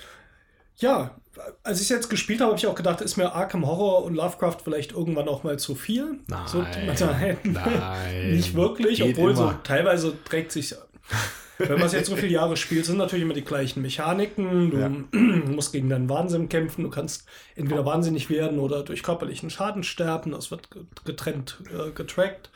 ja, 0.77 1.15
als 1.63 1.77
ich 1.77 1.83
es 1.83 1.89
jetzt 1.89 2.09
gespielt 2.09 2.41
habe, 2.41 2.49
habe 2.49 2.59
ich 2.59 2.67
auch 2.67 2.75
gedacht, 2.75 3.01
ist 3.01 3.17
mir 3.17 3.33
Arkham 3.33 3.65
Horror 3.65 4.03
und 4.03 4.15
Lovecraft 4.15 4.57
vielleicht 4.63 4.91
irgendwann 4.91 5.27
auch 5.27 5.43
mal 5.43 5.57
zu 5.57 5.75
viel? 5.75 6.19
Nein. 6.27 6.47
So, 6.47 6.61
nein, 7.05 7.37
nein. 7.43 8.31
Nicht 8.31 8.55
wirklich, 8.55 8.99
Geht 8.99 9.15
obwohl 9.17 9.31
immer. 9.31 9.51
so 9.51 9.53
teilweise 9.63 10.13
trägt 10.25 10.51
sich 10.51 10.75
wenn 11.57 11.79
man 11.79 11.87
es 11.87 11.93
jetzt 11.93 12.09
so 12.09 12.15
viele 12.15 12.31
Jahre 12.31 12.57
spielt, 12.57 12.85
sind 12.85 12.97
natürlich 12.97 13.23
immer 13.23 13.33
die 13.33 13.43
gleichen 13.43 13.81
Mechaniken. 13.81 14.71
Du 14.71 14.77
ja. 14.77 14.89
musst 15.51 15.71
gegen 15.71 15.89
deinen 15.89 16.09
Wahnsinn 16.09 16.49
kämpfen. 16.49 16.83
Du 16.83 16.89
kannst 16.89 17.25
entweder 17.55 17.85
wahnsinnig 17.85 18.29
werden 18.29 18.59
oder 18.59 18.83
durch 18.83 19.03
körperlichen 19.03 19.49
Schaden 19.49 19.83
sterben. 19.83 20.31
Das 20.31 20.51
wird 20.51 20.69
getrennt 21.05 21.61
äh, 21.71 21.91
getrackt. 21.91 22.51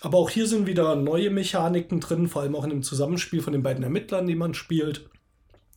Aber 0.00 0.18
auch 0.18 0.28
hier 0.28 0.46
sind 0.46 0.66
wieder 0.66 0.96
neue 0.96 1.30
Mechaniken 1.30 2.00
drin, 2.00 2.28
vor 2.28 2.42
allem 2.42 2.54
auch 2.54 2.64
in 2.64 2.70
dem 2.70 2.82
Zusammenspiel 2.82 3.40
von 3.40 3.54
den 3.54 3.62
beiden 3.62 3.82
Ermittlern, 3.82 4.26
die 4.26 4.34
man 4.34 4.52
spielt, 4.52 5.08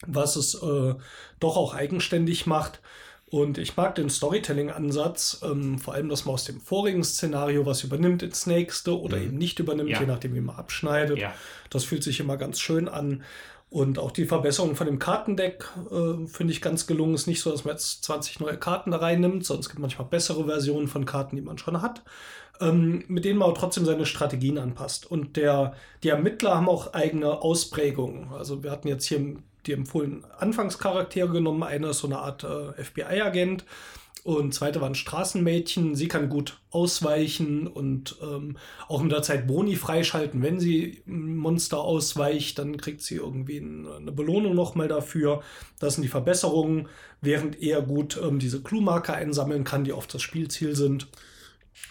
was 0.05 0.35
es 0.35 0.55
äh, 0.55 0.95
doch 1.39 1.55
auch 1.55 1.73
eigenständig 1.73 2.45
macht. 2.45 2.81
Und 3.29 3.57
ich 3.57 3.75
mag 3.75 3.95
den 3.95 4.09
Storytelling-Ansatz, 4.09 5.41
ähm, 5.43 5.79
vor 5.79 5.93
allem, 5.93 6.07
dass 6.07 6.25
man 6.25 6.35
aus 6.35 6.45
dem 6.45 6.61
vorigen 6.61 7.03
Szenario 7.03 7.65
was 7.65 7.83
übernimmt 7.83 8.23
ins 8.23 8.45
nächste 8.45 8.97
oder 8.97 9.17
mhm. 9.17 9.23
eben 9.23 9.37
nicht 9.37 9.59
übernimmt, 9.59 9.89
ja. 9.89 9.99
je 9.99 10.05
nachdem, 10.05 10.33
wie 10.33 10.41
man 10.41 10.55
abschneidet. 10.55 11.19
Ja. 11.19 11.33
Das 11.69 11.83
fühlt 11.83 12.03
sich 12.03 12.21
immer 12.21 12.37
ganz 12.37 12.59
schön 12.59 12.87
an. 12.87 13.23
Und 13.69 13.99
auch 13.99 14.11
die 14.11 14.25
Verbesserung 14.25 14.77
von 14.77 14.87
dem 14.87 14.97
Kartendeck 14.97 15.65
äh, 15.91 16.25
finde 16.25 16.53
ich 16.53 16.61
ganz 16.61 16.87
gelungen. 16.87 17.15
Es 17.15 17.21
ist 17.21 17.27
nicht 17.27 17.41
so, 17.41 17.51
dass 17.51 17.65
man 17.65 17.73
jetzt 17.73 18.05
20 18.05 18.39
neue 18.39 18.57
Karten 18.57 18.91
da 18.91 18.97
reinnimmt, 18.97 19.45
sondern 19.45 19.61
es 19.61 19.67
gibt 19.67 19.79
manchmal 19.79 20.07
bessere 20.07 20.45
Versionen 20.45 20.87
von 20.87 21.05
Karten, 21.05 21.35
die 21.35 21.41
man 21.41 21.57
schon 21.57 21.81
hat, 21.81 22.03
ähm, 22.61 23.03
mit 23.09 23.25
denen 23.25 23.39
man 23.39 23.49
auch 23.49 23.57
trotzdem 23.57 23.83
seine 23.83 24.05
Strategien 24.05 24.57
anpasst. 24.57 25.05
Und 25.05 25.35
der, 25.35 25.73
die 26.01 26.09
Ermittler 26.09 26.55
haben 26.55 26.69
auch 26.69 26.93
eigene 26.93 27.41
Ausprägungen. 27.41 28.29
Also 28.31 28.63
wir 28.63 28.71
hatten 28.71 28.87
jetzt 28.87 29.03
hier 29.03 29.35
die 29.67 29.73
empfohlenen 29.73 30.25
Anfangscharaktere 30.37 31.29
genommen. 31.29 31.63
Einer 31.63 31.91
ist 31.91 31.99
so 31.99 32.07
eine 32.07 32.19
Art 32.19 32.43
äh, 32.43 32.83
FBI-Agent 32.83 33.65
und 34.27 34.53
zweite 34.53 34.81
war 34.81 34.89
ein 34.89 34.95
Straßenmädchen. 34.95 35.95
Sie 35.95 36.09
kann 36.09 36.27
gut 36.27 36.59
ausweichen 36.69 37.65
und 37.65 38.17
ähm, 38.21 38.57
auch 38.89 39.01
mit 39.01 39.13
der 39.13 39.21
Zeit 39.21 39.47
Boni 39.47 39.77
freischalten. 39.77 40.41
Wenn 40.41 40.59
sie 40.59 41.01
Monster 41.05 41.79
ausweicht, 41.79 42.59
dann 42.59 42.75
kriegt 42.75 43.01
sie 43.01 43.15
irgendwie 43.15 43.59
eine 43.59 44.11
Belohnung 44.11 44.53
nochmal 44.53 44.89
dafür. 44.89 45.43
Das 45.79 45.93
sind 45.95 46.03
die 46.03 46.09
Verbesserungen, 46.09 46.89
während 47.21 47.61
er 47.61 47.81
gut 47.81 48.19
ähm, 48.21 48.37
diese 48.37 48.61
Clue-Marker 48.61 49.13
einsammeln 49.13 49.63
kann, 49.63 49.85
die 49.85 49.93
oft 49.93 50.13
das 50.13 50.23
Spielziel 50.23 50.75
sind. 50.75 51.07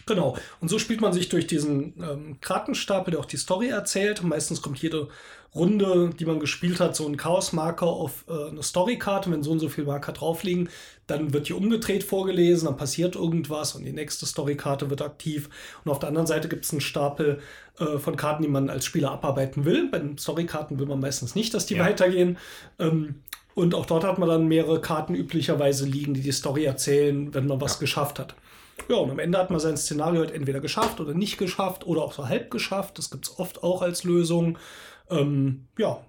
Genau. 0.07 0.37
Und 0.61 0.69
so 0.69 0.79
spielt 0.79 1.01
man 1.01 1.13
sich 1.13 1.29
durch 1.29 1.47
diesen 1.47 1.95
ähm, 2.01 2.41
Kartenstapel, 2.41 3.11
der 3.11 3.21
auch 3.21 3.27
die 3.27 3.37
Story 3.37 3.69
erzählt. 3.69 4.23
meistens 4.23 4.63
kommt 4.63 4.79
jede 4.79 5.09
Runde, 5.55 6.11
die 6.19 6.27
man 6.27 6.39
gespielt 6.39 6.81
hat, 6.81 6.95
so 6.95 7.07
ein 7.09 7.17
Chaos-Marker 7.17 7.87
auf 7.87 8.25
äh, 8.29 8.51
eine 8.51 8.63
Storykarte. 8.63 9.31
Wenn 9.31 9.43
so 9.43 9.51
und 9.51 9.59
so 9.59 9.69
viele 9.69 9.89
Marker 9.89 10.13
drauf 10.13 10.45
liegen, 10.45 10.69
dann 11.07 11.33
wird 11.33 11.49
die 11.49 11.55
umgedreht 11.55 12.05
vorgelesen, 12.05 12.67
dann 12.67 12.77
passiert 12.77 13.17
irgendwas 13.17 13.75
und 13.75 13.85
die 13.85 13.93
nächste 13.93 14.27
Storykarte 14.27 14.91
wird 14.91 15.03
aktiv. 15.03 15.49
Und 15.85 15.91
auf 15.91 15.99
der 15.99 16.11
anderen 16.11 16.27
Seite 16.27 16.49
gibt 16.49 16.65
es 16.65 16.73
einen 16.73 16.81
Stapel 16.81 17.41
äh, 17.79 17.99
von 17.99 18.17
Karten, 18.17 18.43
die 18.43 18.49
man 18.49 18.71
als 18.71 18.85
Spieler 18.85 19.11
abarbeiten 19.11 19.65
will. 19.65 19.89
Bei 19.91 19.99
den 19.99 20.19
Storykarten 20.19 20.79
will 20.79 20.87
man 20.87 21.01
meistens 21.01 21.35
nicht, 21.35 21.55
dass 21.55 21.67
die 21.67 21.77
ja. 21.77 21.85
weitergehen. 21.85 22.39
Ähm, 22.79 23.23
und 23.55 23.75
auch 23.75 23.87
dort 23.87 24.05
hat 24.05 24.19
man 24.19 24.29
dann 24.29 24.49
mehrere 24.49 24.81
Karten 24.83 25.15
üblicherweise 25.15 25.87
liegen, 25.87 26.13
die 26.13 26.21
die 26.21 26.33
Story 26.33 26.65
erzählen, 26.65 27.33
wenn 27.33 27.47
man 27.47 27.61
was 27.61 27.75
ja. 27.75 27.81
geschafft 27.81 28.19
hat. 28.19 28.35
Ja, 28.89 28.97
und 28.97 29.11
am 29.11 29.19
Ende 29.19 29.39
hat 29.39 29.51
man 29.51 29.61
sein 29.61 29.77
Szenario 29.77 30.21
halt 30.21 30.33
entweder 30.33 30.61
geschafft 30.61 31.01
oder 31.01 31.15
nicht 31.15 31.39
geschafft 31.39 31.87
oder 31.87 32.03
auch 32.03 32.13
so 32.13 32.29
halb 32.29 32.51
geschafft. 32.51 32.99
Das 32.99 33.11
gibt 33.11 33.27
es 33.27 33.39
oft 33.39 33.63
auch 33.63 33.83
als 33.83 34.05
Lösung. 34.05 34.59
Ähm, 35.11 35.67
ja, 35.79 36.01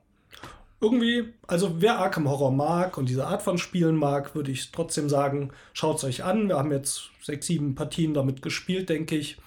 irgendwie, 0.80 1.34
also 1.48 1.82
wer 1.82 1.98
Arkham 1.98 2.30
Horror 2.30 2.52
mag 2.52 2.98
und 2.98 3.10
diese 3.10 3.26
Art 3.26 3.42
von 3.42 3.58
Spielen 3.58 3.96
mag, 3.96 4.36
würde 4.36 4.52
ich 4.52 4.72
trotzdem 4.72 5.10
sagen, 5.10 5.52
schaut 5.74 5.98
es 5.98 6.04
euch 6.04 6.24
an. 6.24 6.50
Wir 6.50 6.58
haben 6.58 6.72
jetzt 6.72 7.10
sechs, 7.22 7.48
sieben 7.48 7.74
Partien 7.74 8.14
damit 8.14 8.42
gespielt, 8.42 8.90
denke 8.90 9.16
ich. 9.16 9.38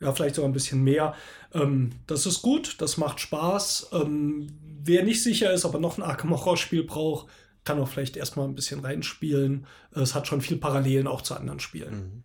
Ja, 0.00 0.12
vielleicht 0.12 0.34
sogar 0.34 0.48
ein 0.48 0.54
bisschen 0.54 0.82
mehr. 0.82 1.14
Ähm, 1.52 1.90
das 2.06 2.26
ist 2.26 2.42
gut, 2.42 2.80
das 2.80 2.96
macht 2.96 3.20
Spaß. 3.20 3.90
Ähm, 3.92 4.48
wer 4.82 5.04
nicht 5.04 5.22
sicher 5.22 5.52
ist, 5.52 5.64
ob 5.64 5.74
er 5.74 5.80
noch 5.80 5.98
ein 5.98 6.02
Arkham 6.02 6.30
Horror 6.30 6.56
Spiel 6.56 6.84
braucht, 6.84 7.28
kann 7.64 7.78
auch 7.78 7.88
vielleicht 7.88 8.16
erstmal 8.16 8.48
ein 8.48 8.54
bisschen 8.54 8.80
reinspielen. 8.80 9.66
Es 9.92 10.14
hat 10.14 10.26
schon 10.26 10.40
viel 10.40 10.56
Parallelen 10.56 11.06
auch 11.06 11.22
zu 11.22 11.34
anderen 11.34 11.60
Spielen. 11.60 11.94
Mhm. 11.94 12.22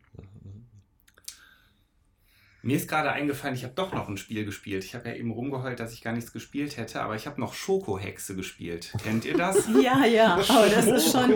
Mir 2.67 2.75
ist 2.75 2.89
gerade 2.89 3.13
eingefallen, 3.13 3.55
ich 3.55 3.63
habe 3.63 3.75
doch 3.75 3.93
noch 3.93 4.09
ein 4.09 4.17
Spiel 4.17 4.43
gespielt. 4.43 4.83
Ich 4.83 4.93
habe 4.93 5.07
ja 5.07 5.15
eben 5.15 5.31
rumgeheult, 5.31 5.79
dass 5.79 5.93
ich 5.93 6.01
gar 6.01 6.11
nichts 6.11 6.33
gespielt 6.33 6.75
hätte, 6.75 7.01
aber 7.01 7.15
ich 7.15 7.25
habe 7.25 7.39
noch 7.39 7.53
Schokohexe 7.53 8.35
gespielt. 8.35 8.91
Kennt 9.05 9.23
ihr 9.23 9.37
das? 9.37 9.69
ja, 9.81 10.03
ja, 10.03 10.33
aber 10.33 10.67
das 10.67 10.85
ist 10.85 11.13
schon 11.13 11.33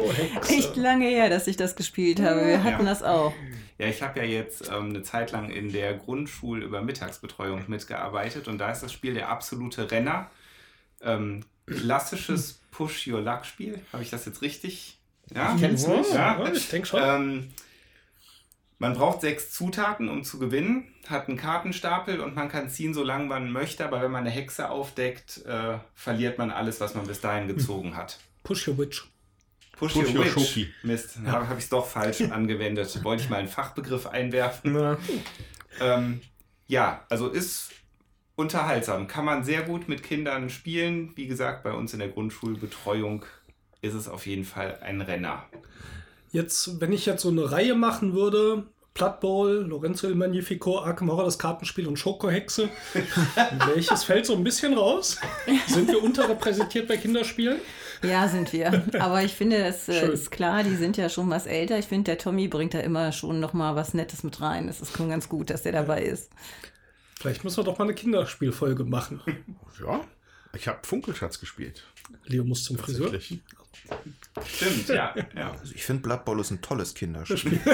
echt 0.49 0.75
lange 0.75 1.05
her, 1.05 1.29
dass 1.29 1.47
ich 1.47 1.55
das 1.55 1.77
gespielt 1.77 2.19
habe. 2.19 2.45
Wir 2.45 2.61
hatten 2.61 2.83
ja. 2.83 2.89
das 2.89 3.01
auch. 3.01 3.33
Ja, 3.77 3.87
ich 3.87 4.01
habe 4.01 4.19
ja 4.19 4.25
jetzt 4.25 4.67
ähm, 4.67 4.89
eine 4.89 5.03
Zeit 5.03 5.31
lang 5.31 5.49
in 5.49 5.71
der 5.71 5.93
Grundschul 5.93 6.63
über 6.63 6.81
Mittagsbetreuung 6.81 7.63
mitgearbeitet 7.67 8.49
und 8.49 8.57
da 8.57 8.69
ist 8.69 8.83
das 8.83 8.91
Spiel 8.91 9.13
der 9.13 9.29
absolute 9.29 9.89
Renner. 9.89 10.29
Ähm, 11.01 11.45
klassisches 11.65 12.59
Push-Your-Luck-Spiel. 12.71 13.79
Habe 13.93 14.03
ich 14.03 14.09
das 14.09 14.25
jetzt 14.25 14.41
richtig? 14.41 14.99
Ja, 15.33 15.55
ich 15.55 15.61
kenn's 15.61 15.87
nicht. 15.87 16.13
Ja, 16.13 16.45
ich 16.51 16.67
denke 16.67 16.89
schon. 16.89 17.01
Ähm, 17.01 17.53
man 18.81 18.95
braucht 18.95 19.21
sechs 19.21 19.51
Zutaten, 19.51 20.09
um 20.09 20.23
zu 20.23 20.39
gewinnen, 20.39 20.87
hat 21.07 21.27
einen 21.27 21.37
Kartenstapel 21.37 22.19
und 22.19 22.35
man 22.35 22.49
kann 22.49 22.67
ziehen, 22.67 22.95
solange 22.95 23.25
man 23.25 23.51
möchte, 23.51 23.85
aber 23.85 24.01
wenn 24.01 24.09
man 24.09 24.21
eine 24.21 24.31
Hexe 24.31 24.71
aufdeckt, 24.71 25.45
äh, 25.45 25.77
verliert 25.93 26.39
man 26.39 26.49
alles, 26.49 26.81
was 26.81 26.95
man 26.95 27.05
bis 27.05 27.21
dahin 27.21 27.47
gezogen 27.47 27.95
hat. 27.95 28.19
Push 28.43 28.67
your 28.67 28.79
witch. 28.79 29.03
Push, 29.77 29.93
Push 29.93 30.07
your, 30.07 30.15
your 30.15 30.25
witch. 30.25 30.33
Schoki. 30.33 30.73
Mist, 30.81 31.19
ja. 31.23 31.31
habe 31.31 31.59
ich 31.59 31.65
es 31.65 31.69
doch 31.69 31.85
falsch 31.85 32.21
angewendet. 32.31 33.03
Wollte 33.03 33.21
ich 33.21 33.29
mal 33.29 33.37
einen 33.37 33.47
Fachbegriff 33.47 34.07
einwerfen. 34.07 34.73
Ja. 34.73 34.97
Ähm, 35.79 36.21
ja, 36.65 37.05
also 37.07 37.27
ist 37.27 37.69
unterhaltsam. 38.35 39.07
Kann 39.07 39.25
man 39.25 39.43
sehr 39.43 39.61
gut 39.61 39.89
mit 39.89 40.01
Kindern 40.01 40.49
spielen. 40.49 41.15
Wie 41.15 41.27
gesagt, 41.27 41.61
bei 41.61 41.73
uns 41.73 41.93
in 41.93 41.99
der 41.99 42.09
Grundschulbetreuung 42.09 43.25
ist 43.81 43.93
es 43.93 44.07
auf 44.07 44.25
jeden 44.25 44.43
Fall 44.43 44.79
ein 44.81 45.01
Renner. 45.01 45.45
Jetzt, 46.31 46.79
wenn 46.79 46.93
ich 46.93 47.05
jetzt 47.05 47.23
so 47.23 47.29
eine 47.29 47.51
Reihe 47.51 47.75
machen 47.75 48.13
würde, 48.13 48.65
Blood 48.93 49.19
Bowl, 49.21 49.65
Lorenzo 49.67 50.07
il 50.07 50.15
Magnifico, 50.15 50.79
Arkham 50.79 51.09
Horror, 51.09 51.25
das 51.25 51.39
Kartenspiel 51.39 51.87
und 51.87 51.97
Schokohexe. 51.97 52.69
Welches 53.73 54.03
fällt 54.03 54.25
so 54.25 54.35
ein 54.35 54.43
bisschen 54.43 54.73
raus? 54.73 55.17
Sind 55.67 55.87
wir 55.87 56.03
unterrepräsentiert 56.03 56.87
bei 56.87 56.97
Kinderspielen? 56.97 57.59
Ja, 58.03 58.27
sind 58.27 58.51
wir. 58.51 58.83
Aber 58.99 59.23
ich 59.23 59.33
finde, 59.33 59.57
es 59.57 59.87
äh, 59.87 60.11
ist 60.11 60.31
klar, 60.31 60.63
die 60.63 60.75
sind 60.75 60.97
ja 60.97 61.07
schon 61.07 61.29
was 61.29 61.45
älter. 61.45 61.79
Ich 61.79 61.85
finde, 61.85 62.11
der 62.11 62.17
Tommy 62.17 62.47
bringt 62.47 62.73
da 62.73 62.79
immer 62.79 63.11
schon 63.11 63.39
noch 63.39 63.53
mal 63.53 63.75
was 63.75 63.93
Nettes 63.93 64.23
mit 64.23 64.41
rein. 64.41 64.67
Es 64.67 64.81
ist 64.81 64.97
schon 64.97 65.09
ganz 65.09 65.29
gut, 65.29 65.49
dass 65.49 65.63
der 65.63 65.71
dabei 65.71 66.03
ist. 66.03 66.29
Vielleicht 67.19 67.43
müssen 67.43 67.57
wir 67.57 67.63
doch 67.63 67.77
mal 67.77 67.85
eine 67.85 67.93
Kinderspielfolge 67.93 68.83
machen. 68.83 69.21
Ja, 69.79 70.01
ich 70.55 70.67
habe 70.67 70.79
Funkelschatz 70.83 71.39
gespielt. 71.39 71.83
Leo 72.25 72.43
muss 72.43 72.63
zum 72.63 72.77
Friseur. 72.77 73.11
Stimmt, 74.45 74.87
ja. 74.89 75.13
ja. 75.35 75.51
Also 75.51 75.73
ich 75.75 75.83
finde 75.83 76.03
Blood 76.03 76.25
Bowl 76.25 76.39
ist 76.39 76.51
ein 76.51 76.61
tolles 76.61 76.93
Kinderspiel. 76.93 77.59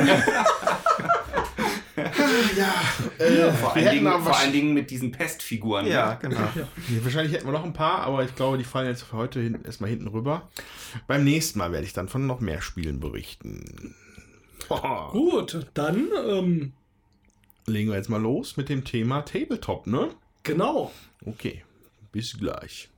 ja, 2.57 2.73
äh, 3.19 3.51
vor, 3.51 3.75
allen 3.75 3.89
Dingen, 3.91 4.21
vor 4.23 4.37
allen 4.37 4.51
Dingen 4.51 4.73
mit 4.73 4.89
diesen 4.89 5.11
Pestfiguren. 5.11 5.85
ne? 5.85 5.91
Ja, 5.91 6.13
genau. 6.15 6.39
Ja, 6.55 6.67
wahrscheinlich 7.03 7.33
hätten 7.33 7.45
wir 7.45 7.53
noch 7.53 7.63
ein 7.63 7.73
paar, 7.73 7.99
aber 8.01 8.23
ich 8.23 8.35
glaube, 8.35 8.57
die 8.57 8.63
fallen 8.63 8.87
jetzt 8.87 9.03
für 9.03 9.17
heute 9.17 9.39
hin, 9.39 9.59
erstmal 9.63 9.89
hinten 9.89 10.07
rüber. 10.07 10.49
Beim 11.07 11.23
nächsten 11.23 11.59
Mal 11.59 11.71
werde 11.71 11.85
ich 11.85 11.93
dann 11.93 12.07
von 12.07 12.25
noch 12.25 12.39
mehr 12.39 12.61
Spielen 12.61 12.99
berichten. 12.99 13.95
Boah. 14.67 15.11
Gut, 15.11 15.67
dann, 15.73 16.09
ähm, 16.27 16.73
Legen 17.69 17.89
wir 17.89 17.97
jetzt 17.97 18.09
mal 18.09 18.21
los 18.21 18.55
mit 18.55 18.69
dem 18.69 18.85
Thema 18.85 19.23
Tabletop, 19.23 19.87
ne? 19.87 20.11
genau. 20.43 20.93
Okay, 21.25 21.65
bis 22.13 22.37
gleich. 22.39 22.89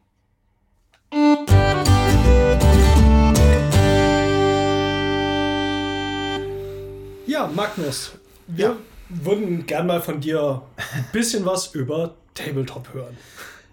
Ja, 7.29 7.45
Magnus, 7.45 8.13
wir 8.47 8.75
würden 9.07 9.67
gern 9.67 9.85
mal 9.85 10.01
von 10.01 10.19
dir 10.19 10.63
ein 10.95 11.05
bisschen 11.11 11.45
was 11.45 11.75
über 11.75 12.15
Tabletop 12.33 12.91
hören. 12.91 13.15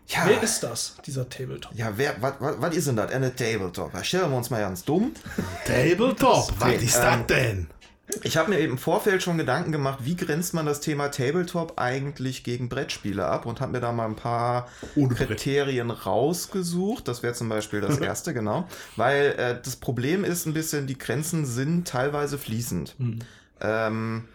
Ja. 0.09 0.25
Wer 0.27 0.43
ist 0.43 0.61
das, 0.61 0.97
dieser 1.07 1.27
Tabletop? 1.27 1.73
Ja, 1.75 1.97
wer, 1.97 2.17
was 2.21 2.77
ist 2.77 2.87
denn 2.87 2.97
das? 2.97 3.11
Eine 3.13 3.35
Tabletop. 3.35 3.95
Da 3.95 4.05
stellen 4.05 4.31
wir 4.31 4.37
uns 4.37 4.51
mal 4.51 4.61
ganz 4.61 4.85
dumm. 4.85 5.13
Tabletop, 5.65 6.53
was 6.59 6.83
ist 6.83 6.97
ähm, 6.97 7.03
das 7.03 7.27
denn? 7.29 7.67
Ich 8.25 8.37
habe 8.37 8.51
mir 8.51 8.59
im 8.59 8.77
Vorfeld 8.77 9.23
schon 9.23 9.39
Gedanken 9.39 9.73
gemacht, 9.73 10.01
wie 10.03 10.17
grenzt 10.17 10.53
man 10.53 10.67
das 10.67 10.81
Thema 10.81 11.09
Tabletop 11.09 11.79
eigentlich 11.81 12.45
gegen 12.45 12.69
Brettspiele 12.69 13.25
ab 13.25 13.47
und 13.47 13.63
habe 13.63 13.73
mir 13.73 13.81
da 13.81 13.91
mal 13.93 14.05
ein 14.05 14.17
paar 14.17 14.69
Ohne 14.97 15.15
Brett. 15.15 15.29
Kriterien 15.29 15.91
rausgesucht. 15.91 17.09
Das 17.09 17.23
wäre 17.23 17.33
zum 17.33 17.49
Beispiel 17.49 17.81
das 17.81 17.97
erste, 18.01 18.35
genau. 18.35 18.69
Weil 18.97 19.35
äh, 19.39 19.59
das 19.63 19.77
Problem 19.77 20.25
ist 20.25 20.45
ein 20.45 20.53
bisschen, 20.53 20.87
die 20.87 20.99
Grenzen 20.99 21.47
sind 21.47 21.89
teilweise 21.89 22.37
fließend. 22.37 22.95
Ähm, 23.61 24.29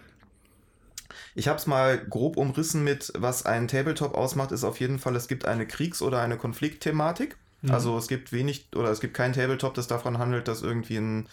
ich 1.35 1.47
habe 1.47 1.57
es 1.57 1.67
mal 1.67 1.97
grob 1.97 2.37
umrissen 2.37 2.83
mit, 2.83 3.13
was 3.15 3.45
ein 3.45 3.67
Tabletop 3.67 4.15
ausmacht, 4.15 4.51
ist 4.51 4.63
auf 4.63 4.79
jeden 4.79 4.99
Fall, 4.99 5.15
es 5.15 5.27
gibt 5.27 5.45
eine 5.45 5.65
Kriegs- 5.65 6.01
oder 6.01 6.21
eine 6.21 6.37
Konfliktthematik. 6.37 7.37
Also 7.69 7.97
es 7.97 8.07
gibt 8.07 8.31
wenig, 8.31 8.69
oder 8.75 8.89
es 8.89 9.01
gibt 9.01 9.13
kein 9.13 9.33
Tabletop, 9.33 9.75
das 9.75 9.87
davon 9.87 10.17
handelt, 10.17 10.47
dass 10.47 10.63
irgendwie 10.63 10.97
ein 10.97 11.27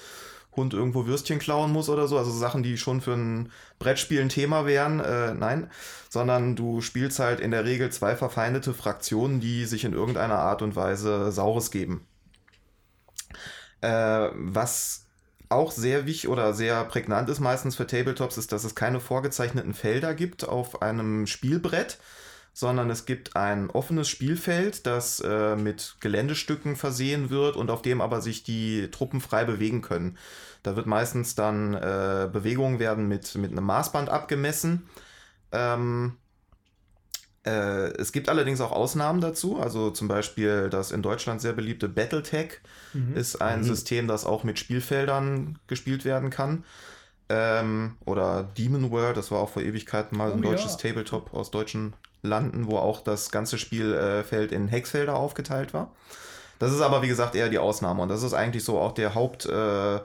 Hund 0.55 0.74
irgendwo 0.74 1.07
Würstchen 1.07 1.39
klauen 1.39 1.72
muss 1.72 1.89
oder 1.89 2.07
so. 2.07 2.18
Also 2.18 2.30
Sachen, 2.32 2.62
die 2.62 2.76
schon 2.76 3.01
für 3.01 3.14
ein 3.14 3.51
Brettspiel 3.78 4.20
ein 4.20 4.28
Thema 4.28 4.66
wären. 4.66 5.01
Äh, 5.01 5.32
nein, 5.32 5.70
sondern 6.11 6.55
du 6.55 6.82
spielst 6.82 7.18
halt 7.18 7.41
in 7.41 7.51
der 7.51 7.64
Regel 7.64 7.91
zwei 7.91 8.14
verfeindete 8.14 8.74
Fraktionen, 8.74 9.41
die 9.41 9.64
sich 9.64 9.84
in 9.84 9.95
irgendeiner 9.95 10.39
Art 10.39 10.61
und 10.61 10.76
Weise 10.76 11.32
Saures 11.32 11.70
geben. 11.70 12.07
Äh, 13.80 14.28
was 14.34 15.07
auch 15.49 15.71
sehr 15.71 16.07
wichtig 16.07 16.29
oder 16.29 16.55
sehr 16.55 16.85
prägnant 16.85 17.29
ist 17.29 17.41
meistens 17.41 17.77
für 17.77 17.87
Tabletops, 17.87 18.39
ist, 18.39 18.53
dass 18.53 18.65
es 18.65 18.75
keine 18.75 19.01
vorgezeichneten 19.01 19.75
Felder 19.75 20.15
gibt 20.15 20.49
auf 20.49 20.83
einem 20.83 21.27
Spielbrett, 21.27 21.99
sondern 22.53 22.91
es 22.91 23.07
gibt 23.07 23.37
ein 23.37 23.71
offenes 23.71 24.09
Spielfeld, 24.09 24.87
das 24.87 25.21
äh, 25.21 25.57
mit 25.57 25.97
Geländestücken 26.01 26.77
versehen 26.77 27.31
wird 27.31 27.57
und 27.57 27.71
auf 27.71 27.83
dem 27.83 28.01
aber 28.01 28.21
sich 28.21 28.43
die 28.43 28.91
Truppen 28.91 29.21
frei 29.21 29.45
bewegen 29.45 29.81
können. 29.81 30.19
Da 30.63 30.75
wird 30.77 30.87
meistens 30.87 31.35
dann 31.35 31.75
äh, 31.75 32.29
Bewegungen 32.33 32.79
werden 32.79 33.07
mit, 33.07 33.35
mit 33.37 33.53
einem 33.53 33.65
Maßband 33.65 34.09
abgemessen. 34.09 34.89
Ähm, 35.53 36.17
äh, 36.17 36.28
es 37.45 38.12
gibt 38.12 38.28
allerdings 38.28 38.61
auch 38.61 38.72
Ausnahmen 38.72 39.20
dazu, 39.20 39.59
also 39.59 39.91
zum 39.91 40.07
Beispiel 40.07 40.68
das 40.70 40.91
in 40.91 41.03
Deutschland 41.03 41.41
sehr 41.41 41.55
beliebte 41.55 41.89
Battletech 41.89 42.61
ist 43.14 43.41
ein 43.41 43.64
System, 43.64 44.07
das 44.09 44.26
auch 44.26 44.45
mit 44.45 44.59
Spielfeldern 44.59 45.59
gespielt 45.66 46.05
werden 46.05 46.30
kann. 46.30 46.64
Ähm, 47.30 47.97
oder 48.05 48.49
Demon 48.57 48.91
World, 48.91 49.16
das 49.16 49.30
war 49.30 49.41
auch 49.41 49.51
vor 49.51 49.62
Ewigkeiten 49.62 50.16
mal 50.16 50.32
ein 50.32 50.39
Oh, 50.41 50.43
deutsches 50.43 50.72
ja. 50.72 50.89
Tabletop 50.89 51.32
aus 51.34 51.51
deutschen 51.51 51.95
Landen, 52.22 52.66
wo 52.66 52.78
auch 52.78 53.03
das 53.03 53.30
ganze 53.30 53.59
Spielfeld 53.59 54.51
in 54.53 54.68
Hexfelder 54.68 55.14
aufgeteilt 55.14 55.74
war. 55.74 55.93
Das 56.59 56.72
ist 56.72 56.80
aber, 56.80 57.03
wie 57.03 57.09
gesagt, 57.09 57.34
eher 57.34 57.49
die 57.49 57.59
Ausnahme. 57.59 58.03
Und 58.03 58.09
das 58.09 58.22
ist 58.22 58.32
eigentlich 58.34 58.64
so 58.64 58.78
auch 58.78 58.93
der 58.93 59.14
Hauptaspekt, 59.14 60.05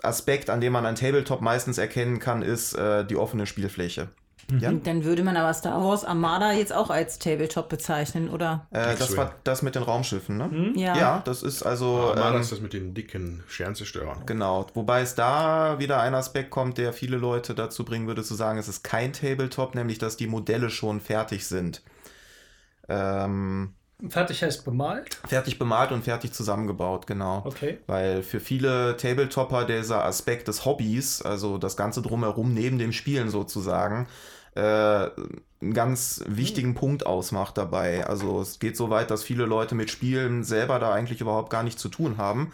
Aspekt, 0.00 0.48
an 0.48 0.60
dem 0.60 0.72
man 0.72 0.86
ein 0.86 0.94
Tabletop 0.94 1.40
meistens 1.40 1.76
erkennen 1.76 2.20
kann, 2.20 2.42
ist 2.42 2.72
äh, 2.74 3.04
die 3.04 3.16
offene 3.16 3.46
Spielfläche. 3.46 4.08
Ja? 4.50 4.72
Dann 4.72 5.04
würde 5.04 5.22
man 5.22 5.36
aber 5.36 5.52
Star 5.52 5.82
Wars 5.84 6.04
Armada 6.04 6.52
jetzt 6.52 6.72
auch 6.72 6.88
als 6.88 7.18
Tabletop 7.18 7.68
bezeichnen, 7.68 8.30
oder? 8.30 8.66
Äh, 8.70 8.96
das 8.96 9.14
war 9.16 9.34
das 9.44 9.60
mit 9.62 9.74
den 9.74 9.82
Raumschiffen, 9.82 10.38
ne? 10.38 10.72
Ja. 10.74 10.96
Ja, 10.96 11.22
das 11.24 11.42
ist 11.42 11.62
also. 11.62 12.12
Mal 12.14 12.34
ähm, 12.34 12.40
ist 12.40 12.50
das 12.50 12.60
mit 12.60 12.72
den 12.72 12.94
dicken 12.94 13.44
Sternzerstörern. 13.48 14.24
Genau, 14.24 14.66
wobei 14.72 15.02
es 15.02 15.14
da 15.14 15.78
wieder 15.78 16.00
ein 16.00 16.14
Aspekt 16.14 16.50
kommt, 16.50 16.78
der 16.78 16.94
viele 16.94 17.18
Leute 17.18 17.54
dazu 17.54 17.84
bringen 17.84 18.06
würde, 18.06 18.22
zu 18.22 18.34
sagen, 18.34 18.58
es 18.58 18.68
ist 18.68 18.82
kein 18.82 19.12
Tabletop, 19.12 19.74
nämlich 19.74 19.98
dass 19.98 20.16
die 20.16 20.26
Modelle 20.26 20.70
schon 20.70 21.00
fertig 21.00 21.46
sind. 21.46 21.82
Ähm, 22.88 23.74
Fertig 24.08 24.44
heißt 24.44 24.64
bemalt. 24.64 25.16
fertig 25.26 25.58
bemalt 25.58 25.90
und 25.90 26.04
fertig 26.04 26.32
zusammengebaut, 26.32 27.08
genau. 27.08 27.42
Okay. 27.44 27.78
Weil 27.88 28.22
für 28.22 28.38
viele 28.38 28.96
Tabletopper 28.96 29.64
dieser 29.64 30.04
Aspekt 30.04 30.46
des 30.46 30.64
Hobbys, 30.64 31.20
also 31.20 31.58
das 31.58 31.76
Ganze 31.76 32.00
drumherum 32.00 32.54
neben 32.54 32.78
dem 32.78 32.92
Spielen 32.92 33.28
sozusagen, 33.28 34.06
äh, 34.58 35.10
einen 35.60 35.74
ganz 35.74 36.22
wichtigen 36.26 36.74
Punkt 36.74 37.06
ausmacht 37.06 37.56
dabei. 37.56 38.06
Also 38.06 38.40
es 38.40 38.58
geht 38.58 38.76
so 38.76 38.90
weit, 38.90 39.10
dass 39.10 39.22
viele 39.22 39.44
Leute 39.46 39.74
mit 39.74 39.90
Spielen 39.90 40.44
selber 40.44 40.78
da 40.78 40.92
eigentlich 40.92 41.20
überhaupt 41.20 41.50
gar 41.50 41.62
nichts 41.62 41.80
zu 41.80 41.88
tun 41.88 42.16
haben. 42.16 42.52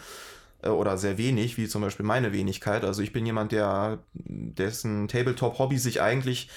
Äh, 0.63 0.69
Oder 0.69 0.99
sehr 0.99 1.19
wenig, 1.19 1.57
wie 1.57 1.69
zum 1.69 1.83
Beispiel 1.83 2.07
meine 2.07 2.33
Wenigkeit. 2.33 2.85
Also 2.85 3.03
ich 3.03 3.13
bin 3.13 3.27
jemand, 3.27 3.53
der 3.53 3.99
dessen 4.15 5.09
Tabletop-Hobby 5.09 5.79
sich 5.79 6.01
eigentlich 6.03 6.51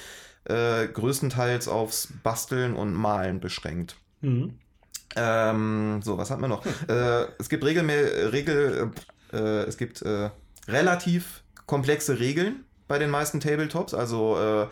äh, 0.45 0.87
größtenteils 0.87 1.67
aufs 1.67 2.09
Basteln 2.23 2.75
und 2.75 2.93
Malen 2.93 3.39
beschränkt. 3.39 3.95
Mhm. 4.21 4.55
Ähm, 5.15 6.01
so, 6.03 6.17
was 6.17 6.29
hatten 6.29 6.41
wir 6.41 6.49
noch? 6.49 6.65
äh, 6.87 7.27
es 7.39 7.49
gibt 7.49 7.63
Regelme 7.63 8.31
Regel, 8.31 8.91
äh, 9.31 9.37
es 9.37 9.77
gibt 9.77 10.01
äh, 10.01 10.29
relativ 10.67 11.43
komplexe 11.65 12.19
Regeln 12.19 12.65
bei 12.87 12.99
den 12.99 13.09
meisten 13.09 13.39
Tabletops. 13.39 13.93
Also 13.93 14.37
äh, 14.39 14.67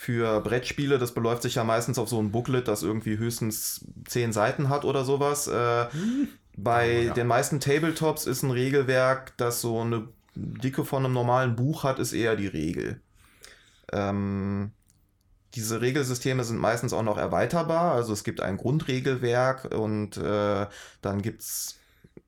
für 0.00 0.40
Brettspiele, 0.42 0.98
das 0.98 1.12
beläuft 1.12 1.42
sich 1.42 1.56
ja 1.56 1.64
meistens 1.64 1.98
auf 1.98 2.08
so 2.08 2.20
ein 2.22 2.30
Booklet, 2.30 2.68
das 2.68 2.84
irgendwie 2.84 3.18
höchstens 3.18 3.84
zehn 4.06 4.32
Seiten 4.32 4.68
hat 4.68 4.84
oder 4.84 5.04
sowas. 5.04 5.48
Äh, 5.48 5.86
Bei 6.56 7.12
den 7.16 7.26
meisten 7.26 7.58
Tabletops 7.58 8.26
ist 8.26 8.44
ein 8.44 8.52
Regelwerk, 8.52 9.36
das 9.38 9.60
so 9.60 9.80
eine 9.80 10.08
Dicke 10.36 10.84
von 10.84 11.04
einem 11.04 11.14
normalen 11.14 11.56
Buch 11.56 11.82
hat, 11.82 11.98
ist 11.98 12.12
eher 12.12 12.36
die 12.36 12.46
Regel. 12.46 13.00
Ähm, 13.92 14.70
diese 15.54 15.80
Regelsysteme 15.80 16.44
sind 16.44 16.58
meistens 16.58 16.92
auch 16.92 17.02
noch 17.02 17.18
erweiterbar. 17.18 17.92
Also 17.92 18.12
es 18.12 18.22
gibt 18.22 18.40
ein 18.40 18.56
Grundregelwerk 18.56 19.74
und 19.74 20.16
äh, 20.16 20.66
dann 21.02 21.22
gibt 21.22 21.42
es 21.42 21.76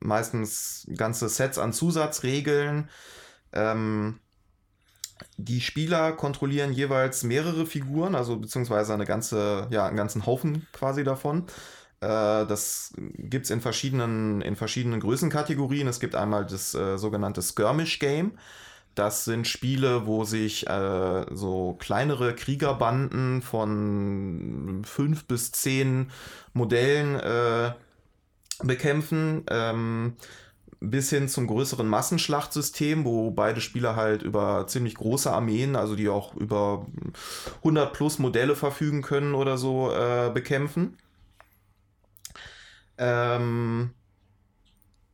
meistens 0.00 0.88
ganze 0.96 1.28
Sets 1.28 1.56
an 1.58 1.72
Zusatzregeln. 1.72 2.88
Ähm, 3.52 4.18
die 5.44 5.60
Spieler 5.60 6.12
kontrollieren 6.12 6.72
jeweils 6.72 7.22
mehrere 7.22 7.66
Figuren, 7.66 8.14
also 8.14 8.36
beziehungsweise 8.36 8.94
eine 8.94 9.06
ganze, 9.06 9.66
ja, 9.70 9.86
einen 9.86 9.96
ganzen 9.96 10.26
Haufen 10.26 10.66
quasi 10.72 11.04
davon. 11.04 11.46
Äh, 12.00 12.46
das 12.46 12.92
gibt 12.96 13.44
es 13.46 13.50
in 13.50 13.60
verschiedenen, 13.60 14.40
in 14.42 14.56
verschiedenen 14.56 15.00
Größenkategorien. 15.00 15.88
Es 15.88 16.00
gibt 16.00 16.14
einmal 16.14 16.46
das 16.46 16.74
äh, 16.74 16.98
sogenannte 16.98 17.42
Skirmish 17.42 17.98
Game. 17.98 18.32
Das 18.94 19.24
sind 19.24 19.46
Spiele, 19.46 20.06
wo 20.06 20.24
sich 20.24 20.66
äh, 20.68 21.26
so 21.30 21.76
kleinere 21.78 22.34
Kriegerbanden 22.34 23.40
von 23.40 24.82
fünf 24.84 25.26
bis 25.26 25.52
zehn 25.52 26.10
Modellen 26.54 27.14
äh, 27.20 27.72
bekämpfen. 28.62 29.44
Ähm, 29.48 30.16
bis 30.80 31.10
hin 31.10 31.28
zum 31.28 31.46
größeren 31.46 31.86
Massenschlachtsystem, 31.86 33.04
wo 33.04 33.30
beide 33.30 33.60
Spieler 33.60 33.96
halt 33.96 34.22
über 34.22 34.66
ziemlich 34.66 34.94
große 34.94 35.30
Armeen, 35.30 35.76
also 35.76 35.94
die 35.96 36.08
auch 36.08 36.34
über 36.36 36.86
100 37.58 37.92
plus 37.92 38.18
Modelle 38.18 38.56
verfügen 38.56 39.02
können 39.02 39.34
oder 39.34 39.58
so, 39.58 39.92
äh, 39.92 40.30
bekämpfen. 40.32 40.96
Ähm, 42.98 43.94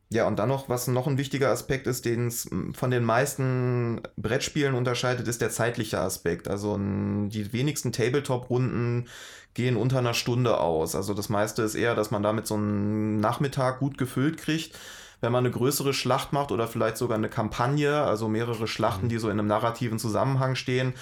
Ja, 0.08 0.28
und 0.28 0.38
dann 0.38 0.48
noch, 0.48 0.68
was 0.68 0.86
noch 0.86 1.08
ein 1.08 1.18
wichtiger 1.18 1.50
Aspekt 1.50 1.88
ist, 1.88 2.04
den 2.04 2.28
es 2.28 2.48
von 2.74 2.90
den 2.92 3.02
meisten 3.02 4.00
Brettspielen 4.16 4.74
unterscheidet, 4.76 5.26
ist 5.26 5.40
der 5.40 5.50
zeitliche 5.50 5.98
Aspekt. 5.98 6.46
Also 6.46 6.78
die 6.78 7.52
wenigsten 7.52 7.90
Tabletop-Runden 7.90 9.08
gehen 9.54 9.76
unter 9.76 9.98
einer 9.98 10.14
Stunde 10.14 10.60
aus. 10.60 10.94
Also 10.94 11.12
das 11.12 11.28
meiste 11.28 11.62
ist 11.62 11.74
eher, 11.74 11.96
dass 11.96 12.12
man 12.12 12.22
damit 12.22 12.46
so 12.46 12.54
einen 12.54 13.18
Nachmittag 13.18 13.80
gut 13.80 13.98
gefüllt 13.98 14.36
kriegt. 14.38 14.78
Wenn 15.20 15.32
man 15.32 15.44
eine 15.44 15.52
größere 15.52 15.94
Schlacht 15.94 16.32
macht 16.32 16.52
oder 16.52 16.68
vielleicht 16.68 16.98
sogar 16.98 17.16
eine 17.16 17.28
Kampagne, 17.28 18.02
also 18.02 18.28
mehrere 18.28 18.68
Schlachten, 18.68 19.08
die 19.08 19.18
so 19.18 19.28
in 19.28 19.38
einem 19.38 19.48
narrativen 19.48 19.98
Zusammenhang 19.98 20.56
stehen, 20.56 20.94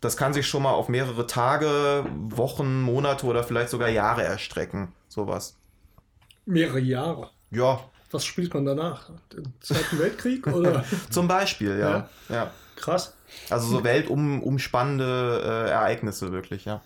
das 0.00 0.16
kann 0.16 0.34
sich 0.34 0.46
schon 0.46 0.62
mal 0.62 0.72
auf 0.72 0.88
mehrere 0.88 1.26
Tage, 1.26 2.04
Wochen, 2.28 2.82
Monate 2.82 3.26
oder 3.26 3.44
vielleicht 3.44 3.70
sogar 3.70 3.88
Jahre 3.88 4.22
erstrecken. 4.22 4.92
Sowas. 5.08 5.56
Mehrere 6.44 6.80
Jahre. 6.80 7.30
Ja, 7.50 7.80
was 8.12 8.26
spielt 8.26 8.52
man 8.52 8.66
danach? 8.66 9.10
Den 9.32 9.52
Zweiten 9.60 9.98
Weltkrieg? 9.98 10.46
Oder? 10.46 10.84
Zum 11.10 11.28
Beispiel, 11.28 11.78
ja. 11.78 11.90
ja. 11.90 12.08
ja. 12.28 12.50
Krass. 12.76 13.14
Also 13.48 13.68
so 13.68 13.84
weltumspannende 13.84 15.42
äh, 15.44 15.70
Ereignisse 15.70 16.32
wirklich, 16.32 16.64
ja. 16.66 16.82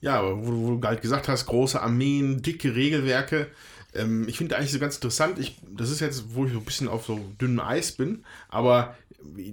Ja, 0.00 0.18
aber 0.18 0.44
wo, 0.44 0.52
wo, 0.52 0.76
du 0.76 0.86
halt 0.86 1.00
gesagt 1.00 1.28
hast, 1.28 1.46
große 1.46 1.80
Armeen, 1.80 2.42
dicke 2.42 2.74
Regelwerke. 2.74 3.46
Ähm, 3.94 4.26
ich 4.28 4.38
finde 4.38 4.56
eigentlich 4.56 4.72
so 4.72 4.78
ganz 4.78 4.96
interessant, 4.96 5.38
ich, 5.38 5.58
das 5.70 5.90
ist 5.90 6.00
jetzt, 6.00 6.34
wo 6.34 6.46
ich 6.46 6.52
so 6.52 6.58
ein 6.58 6.64
bisschen 6.64 6.88
auf 6.88 7.04
so 7.04 7.18
dünnem 7.40 7.60
Eis 7.60 7.92
bin, 7.92 8.24
aber 8.48 8.96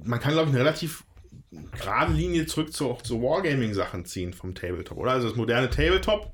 man 0.03 0.19
kann, 0.19 0.33
glaube 0.33 0.49
ich, 0.49 0.55
eine 0.55 0.63
relativ 0.63 1.03
gerade 1.77 2.13
Linie 2.13 2.45
zurück 2.45 2.73
zu, 2.73 2.97
zu 3.03 3.21
Wargaming-Sachen 3.21 4.05
ziehen 4.05 4.33
vom 4.33 4.55
Tabletop, 4.55 4.97
oder? 4.97 5.11
Also 5.11 5.27
das 5.27 5.37
moderne 5.37 5.69
Tabletop 5.69 6.33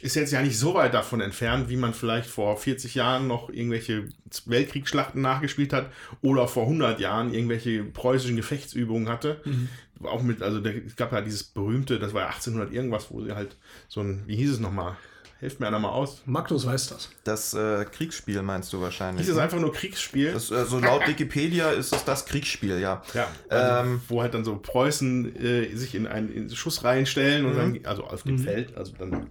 ist 0.00 0.14
jetzt 0.14 0.32
ja 0.32 0.42
nicht 0.42 0.58
so 0.58 0.74
weit 0.74 0.92
davon 0.94 1.20
entfernt, 1.20 1.68
wie 1.68 1.76
man 1.76 1.94
vielleicht 1.94 2.28
vor 2.28 2.56
40 2.56 2.94
Jahren 2.94 3.26
noch 3.26 3.48
irgendwelche 3.48 4.08
Weltkriegsschlachten 4.44 5.22
nachgespielt 5.22 5.72
hat 5.72 5.90
oder 6.20 6.48
vor 6.48 6.64
100 6.64 7.00
Jahren 7.00 7.32
irgendwelche 7.32 7.82
preußischen 7.82 8.36
Gefechtsübungen 8.36 9.08
hatte. 9.08 9.40
Mhm. 9.44 9.68
Auch 10.04 10.22
mit, 10.22 10.42
also 10.42 10.60
es 10.60 10.96
gab 10.96 11.12
ja 11.12 11.22
dieses 11.22 11.44
berühmte, 11.44 11.98
das 11.98 12.12
war 12.12 12.22
ja 12.22 12.28
1800 12.28 12.72
irgendwas, 12.72 13.10
wo 13.10 13.22
sie 13.22 13.32
halt 13.32 13.56
so 13.88 14.00
ein, 14.00 14.24
wie 14.26 14.36
hieß 14.36 14.52
es 14.52 14.60
nochmal? 14.60 14.96
Helft 15.38 15.60
mir 15.60 15.66
einer 15.66 15.78
mal 15.78 15.90
aus. 15.90 16.22
Magnus 16.24 16.64
weiß 16.64 16.88
das. 16.88 17.10
Das 17.24 17.52
äh, 17.52 17.84
Kriegsspiel 17.84 18.40
meinst 18.40 18.72
du 18.72 18.80
wahrscheinlich. 18.80 19.22
Ist 19.22 19.30
es 19.30 19.36
ne? 19.36 19.42
einfach 19.42 19.58
nur 19.58 19.70
Kriegsspiel? 19.70 20.32
Das, 20.32 20.50
äh, 20.50 20.64
so 20.64 20.78
laut 20.78 21.06
Wikipedia 21.06 21.70
ist 21.72 21.92
es 21.92 22.04
das 22.04 22.24
Kriegsspiel, 22.24 22.80
ja. 22.80 23.02
Ja. 23.12 23.28
Also 23.50 23.90
ähm, 23.90 24.00
wo 24.08 24.22
halt 24.22 24.32
dann 24.32 24.44
so 24.44 24.56
Preußen 24.56 25.36
äh, 25.36 25.74
sich 25.76 25.94
in 25.94 26.06
einen 26.06 26.48
Schussreihen 26.54 27.04
stellen 27.04 27.44
und 27.44 27.52
mhm. 27.52 27.82
dann, 27.82 27.86
also 27.86 28.04
auf 28.04 28.22
dem 28.22 28.36
mhm. 28.36 28.44
Feld, 28.44 28.76
also 28.78 28.92
dann 28.98 29.26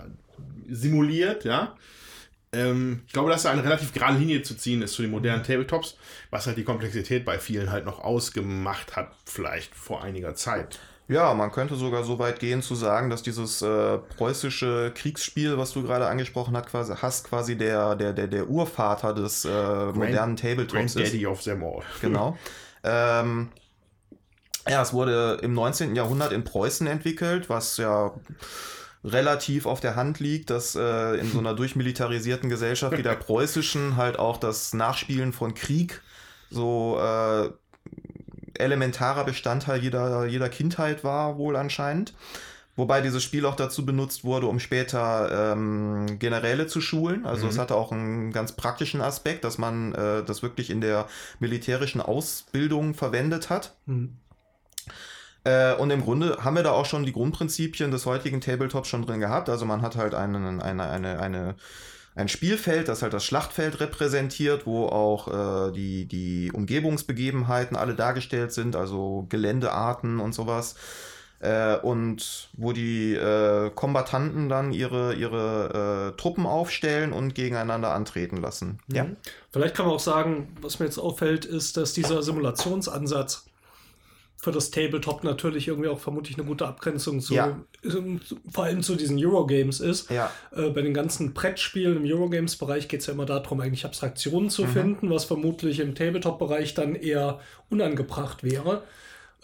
simuliert, 0.70 1.43
ja. 1.43 1.76
Ähm, 2.53 3.01
ich 3.08 3.14
glaube, 3.14 3.32
dass 3.32 3.43
da 3.43 3.51
eine 3.51 3.64
relativ 3.64 3.91
gerade 3.91 4.20
Linie 4.20 4.43
zu 4.43 4.56
ziehen 4.56 4.84
ist 4.84 4.93
zu 4.93 5.01
den 5.01 5.10
modernen 5.12 5.43
Tabletops, 5.43 5.97
was 6.30 6.45
halt 6.45 6.58
die 6.58 6.64
Komplexität 6.64 7.26
bei 7.26 7.39
vielen 7.39 7.72
halt 7.72 7.86
noch 7.86 7.99
ausgemacht 7.99 8.95
hat, 8.95 9.12
vielleicht 9.26 9.76
vor 9.76 10.03
einiger 10.03 10.36
Zeit. 10.36 10.80
Ja, 11.08 11.34
man 11.36 11.51
könnte 11.51 11.76
sogar 11.76 12.03
so 12.03 12.18
weit 12.18 12.39
gehen 12.39 12.64
zu 12.64 12.74
sagen, 12.74 13.12
dass 13.12 13.22
dieses 13.22 13.62
äh, 13.62 13.99
preußische 14.18 14.91
Kriegsspiel, 14.95 15.58
was 15.58 15.72
du 15.72 15.84
gerade 15.84 16.08
angesprochen 16.08 16.58
hast, 16.58 16.68
quasi, 16.68 16.93
hast, 16.99 17.30
quasi 17.30 17.56
der, 17.58 17.95
der, 17.95 18.12
der, 18.14 18.28
der 18.28 18.49
Urvater 18.49 19.14
des 19.14 19.45
äh, 19.45 19.86
modernen 19.93 20.36
Tabletops 20.36 20.74
Grand 20.74 20.95
ist. 20.95 21.14
Daddy 21.14 21.28
of 21.28 21.43
them 21.43 21.64
all. 21.64 21.84
Genau. 22.01 22.38
ähm, 22.84 23.49
ja, 24.68 24.82
es 24.82 24.93
wurde 24.93 25.39
im 25.43 25.53
19. 25.53 25.95
Jahrhundert 25.95 26.32
in 26.32 26.43
Preußen 26.43 26.88
entwickelt, 26.88 27.49
was 27.49 27.78
ja 27.78 28.12
relativ 29.03 29.68
auf 29.68 29.80
der 29.80 29.95
Hand 29.95 30.20
liegt, 30.20 30.49
dass 30.49 30.76
äh, 30.76 31.20
in 31.20 31.32
so 31.32 31.38
einer 31.38 31.53
durchmilitarisierten 31.56 32.49
Gesellschaft 32.49 32.97
wie 32.97 33.03
der 33.03 33.16
preußischen 33.16 33.95
halt 33.95 34.18
auch 34.18 34.38
das 34.38 34.74
Nachspielen 34.74 35.34
von 35.34 35.53
Krieg 35.53 36.01
so 36.49 36.97
äh, 36.99 37.49
elementarer 38.60 39.24
Bestandteil 39.24 39.82
jeder, 39.82 40.26
jeder 40.26 40.49
Kindheit 40.49 41.03
war, 41.03 41.38
wohl 41.38 41.56
anscheinend. 41.56 42.14
Wobei 42.78 42.99
dieses 42.99 43.24
Spiel 43.24 43.45
auch 43.45 43.56
dazu 43.56 43.86
benutzt 43.86 44.26
wurde, 44.26 44.47
um 44.47 44.60
später 44.60 45.53
ähm, 45.53 46.20
Generäle 46.20 46.68
zu 46.68 46.82
schulen. 46.82 47.26
Also 47.26 47.45
mhm. 47.45 47.51
es 47.51 47.58
hatte 47.58 47.76
auch 47.76 47.93
einen 47.93 48.34
ganz 48.34 48.51
praktischen 48.51 48.99
Aspekt, 48.99 49.45
dass 49.45 49.58
man 49.58 49.93
äh, 49.95 50.24
das 50.26 50.43
wirklich 50.43 50.70
in 50.70 50.82
der 50.82 51.08
militärischen 51.39 52.01
Ausbildung 52.01 52.93
verwendet 52.93 53.49
hat. 53.49 53.76
Mhm. 53.86 54.18
Äh, 55.45 55.76
und 55.76 55.89
im 55.91 56.01
Grunde 56.01 56.39
haben 56.43 56.56
wir 56.56 56.64
da 56.64 56.72
auch 56.72 56.86
schon 56.86 57.06
die 57.06 57.14
Grundprinzipien 57.14 57.91
des 57.91 58.06
heutigen 58.06 58.41
Tabletops 58.41 58.89
schon 58.89 59.06
drin 59.06 59.22
gehabt. 59.22 59.47
Also 59.47 59.66
man 59.66 59.82
hat 59.82 59.95
halt 59.95 60.14
einen, 60.14 60.60
eine, 60.60 60.89
eine, 60.89 61.20
eine, 61.20 61.56
ein 62.16 62.30
Spielfeld, 62.30 62.88
das 62.88 63.01
halt 63.01 63.13
das 63.13 63.26
Schlachtfeld 63.26 63.80
repräsentiert, 63.82 64.66
wo 64.66 64.86
auch 64.88 65.28
äh, 65.68 65.72
die, 65.74 66.05
die 66.05 66.51
Umgebungsbegebenheiten 66.53 67.76
alle 67.76 67.93
dargestellt 67.93 68.53
sind, 68.53 68.76
also 68.76 69.26
Geländearten 69.30 70.20
und 70.20 70.34
sowas. 70.34 70.76
Äh, 71.41 71.76
und 71.76 72.49
wo 72.53 72.72
die 72.72 73.13
äh, 73.13 73.70
Kombatanten 73.70 74.47
dann 74.47 74.72
ihre, 74.72 75.13
ihre 75.13 76.13
äh, 76.13 76.18
Truppen 76.18 76.45
aufstellen 76.45 77.11
und 77.11 77.36
gegeneinander 77.36 77.93
antreten 77.93 78.38
lassen. 78.38 78.80
Mhm. 78.88 78.95
Ja. 78.95 79.05
Vielleicht 79.51 79.76
kann 79.76 79.86
man 79.86 79.95
auch 79.95 79.99
sagen, 79.99 80.55
was 80.61 80.80
mir 80.80 80.86
jetzt 80.86 80.97
auffällt, 80.97 81.43
ist, 81.43 81.76
dass 81.76 81.91
dieser 81.91 82.24
Simulationsansatz 82.24 83.45
für 84.46 84.52
das 84.52 84.70
Tabletop 84.70 85.24
natürlich 85.24 85.68
irgendwie 85.68 85.89
auch 85.89 85.98
vermutlich 85.98 86.38
eine 86.38 86.46
gute 86.46 86.68
Abgrenzung 86.68 87.20
zu, 87.20 87.34
ja. 87.34 87.60
vor 88.48 88.66
allem 88.66 88.84
zu 88.84 88.96
diesen 88.96 89.18
Eurogames 89.18 89.80
ist. 89.80 90.12
Ja. 90.12 90.32
Äh, 90.56 90.70
bei 90.70 90.84
den 90.84 90.93
ganzen 90.93 91.34
Brettspielen 91.34 91.98
im 91.98 92.06
Eurogames-Bereich 92.06 92.88
geht 92.88 93.00
es 93.00 93.08
ja 93.08 93.14
immer 93.14 93.26
darum, 93.26 93.60
eigentlich 93.60 93.86
Abstraktionen 93.86 94.52
zu 94.52 94.66
mhm. 94.66 94.68
finden, 94.68 95.10
was 95.10 95.26
vermutlich 95.26 95.80
im 95.80 95.96
Tabletop-Bereich 95.96 96.76
dann 96.76 96.93
eher 96.93 97.39
unangebracht 97.72 98.43
wäre 98.43 98.84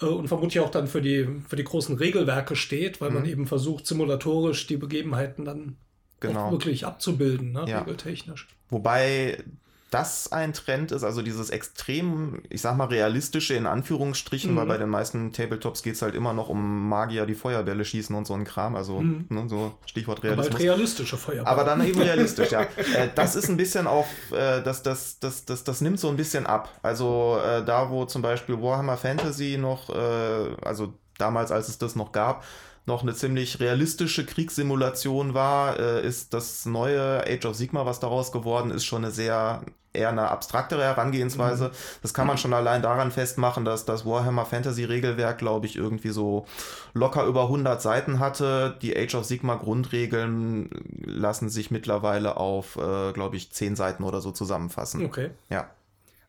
äh, 0.04 0.06
und 0.06 0.28
vermutlich 0.28 0.60
auch 0.60 0.70
dann 0.70 0.86
für 0.86 1.02
die, 1.02 1.28
für 1.50 1.56
die 1.56 1.64
großen 1.64 1.98
Regelwerke 1.98 2.56
steht, 2.56 3.02
weil 3.02 3.10
mhm. 3.10 3.16
man 3.16 3.26
eben 3.26 3.48
versucht, 3.48 3.88
simulatorisch 3.88 4.68
die 4.68 4.78
Begebenheiten 4.78 5.46
dann 5.46 5.78
genau. 6.20 6.52
wirklich 6.52 6.86
abzubilden, 6.86 7.54
ne, 7.54 7.66
ja. 7.68 7.80
regeltechnisch. 7.80 8.48
Wobei 8.70 9.44
das 9.92 10.32
ein 10.32 10.54
Trend 10.54 10.94
ist, 10.94 11.04
also 11.04 11.22
dieses 11.22 11.50
extrem, 11.50 12.42
ich 12.50 12.62
sag 12.62 12.78
mal, 12.78 12.86
realistische 12.86 13.56
in 13.56 13.68
Anführungsstrichen, 13.68 14.54
mhm. 14.54 14.56
weil 14.56 14.66
bei 14.66 14.78
den 14.78 14.88
meisten 14.88 15.34
Tabletops 15.34 15.84
geht 15.84 15.96
es 15.96 16.02
halt 16.02 16.16
immer 16.16 16.32
noch 16.32 16.48
um 16.48 16.88
Magier, 16.88 17.26
die 17.26 17.36
Feuerbälle 17.36 17.84
schießen 17.84 18.16
und 18.16 18.26
so 18.26 18.34
ein 18.34 18.46
Kram, 18.46 18.78
also 18.78 19.02
mhm. 19.02 19.26
ne, 19.28 19.50
so 19.50 19.74
Stichwort 19.86 20.24
Realismus. 20.24 20.48
Aber 20.48 20.56
halt 20.56 20.64
realistische 20.64 21.18
Feuerbälle. 21.18 21.48
Aber 21.48 21.66
dann 21.66 21.86
eben 21.86 22.02
realistisch, 22.02 22.52
ja. 22.52 22.62
Äh, 22.96 23.10
das 23.16 23.36
ist 23.36 23.48
ein 23.48 23.58
bisschen 23.58 23.86
auf, 23.86 24.08
äh, 24.32 24.62
das, 24.64 24.82
das, 24.82 25.20
das, 25.20 25.46
das, 25.46 25.64
das 25.64 25.82
nimmt 25.82 26.00
so 26.00 26.10
ein 26.10 26.18
bisschen 26.18 26.46
ab. 26.46 26.70
Also 26.82 27.38
äh, 27.46 27.64
da, 27.64 27.90
wo 27.90 28.06
zum 28.06 28.22
Beispiel 28.22 28.62
Warhammer 28.62 28.98
Fantasy 28.98 29.58
noch, 29.58 29.90
äh, 29.90 30.56
also 30.64 30.94
damals, 31.18 31.52
als 31.52 31.70
es 31.70 31.78
das 31.78 31.96
noch 31.96 32.12
gab, 32.12 32.44
noch 32.86 33.04
eine 33.04 33.14
ziemlich 33.14 33.60
realistische 33.60 34.26
Kriegssimulation 34.26 35.34
war, 35.34 35.80
äh, 35.80 36.06
ist 36.06 36.34
das 36.34 36.66
neue 36.66 37.24
Age 37.28 37.46
of 37.46 37.56
Sigma, 37.56 37.86
was 37.86 38.00
daraus 38.00 38.32
geworden 38.32 38.72
ist, 38.72 38.86
schon 38.86 39.04
eine 39.04 39.12
sehr 39.12 39.64
eher 39.94 40.10
eine 40.10 40.30
abstraktere 40.30 40.84
Herangehensweise. 40.84 41.68
Mhm. 41.68 41.72
Das 42.02 42.14
kann 42.14 42.28
man 42.28 42.38
schon 42.38 42.54
allein 42.54 42.82
daran 42.82 43.12
festmachen, 43.12 43.66
dass 43.66 43.86
das 43.86 44.06
Warhammer 44.06 44.46
Fantasy 44.46 44.86
Regelwerk, 44.86 45.38
glaube 45.38 45.66
ich, 45.66 45.76
irgendwie 45.76 46.10
so 46.10 46.46
locker 46.94 47.26
über 47.26 47.44
100 47.44 47.82
Seiten 47.82 48.20
hatte. 48.20 48.78
Die 48.82 48.96
Age 48.96 49.16
of 49.16 49.26
Sigma 49.26 49.56
Grundregeln 49.56 50.70
lassen 51.04 51.50
sich 51.50 51.72
mittlerweile 51.72 52.38
auf, 52.38 52.78
äh, 52.78 53.12
glaube 53.12 53.36
ich, 53.36 53.52
10 53.52 53.76
Seiten 53.76 54.04
oder 54.04 54.22
so 54.22 54.32
zusammenfassen. 54.32 55.06
Okay. 55.06 55.32
Ja. 55.50 55.70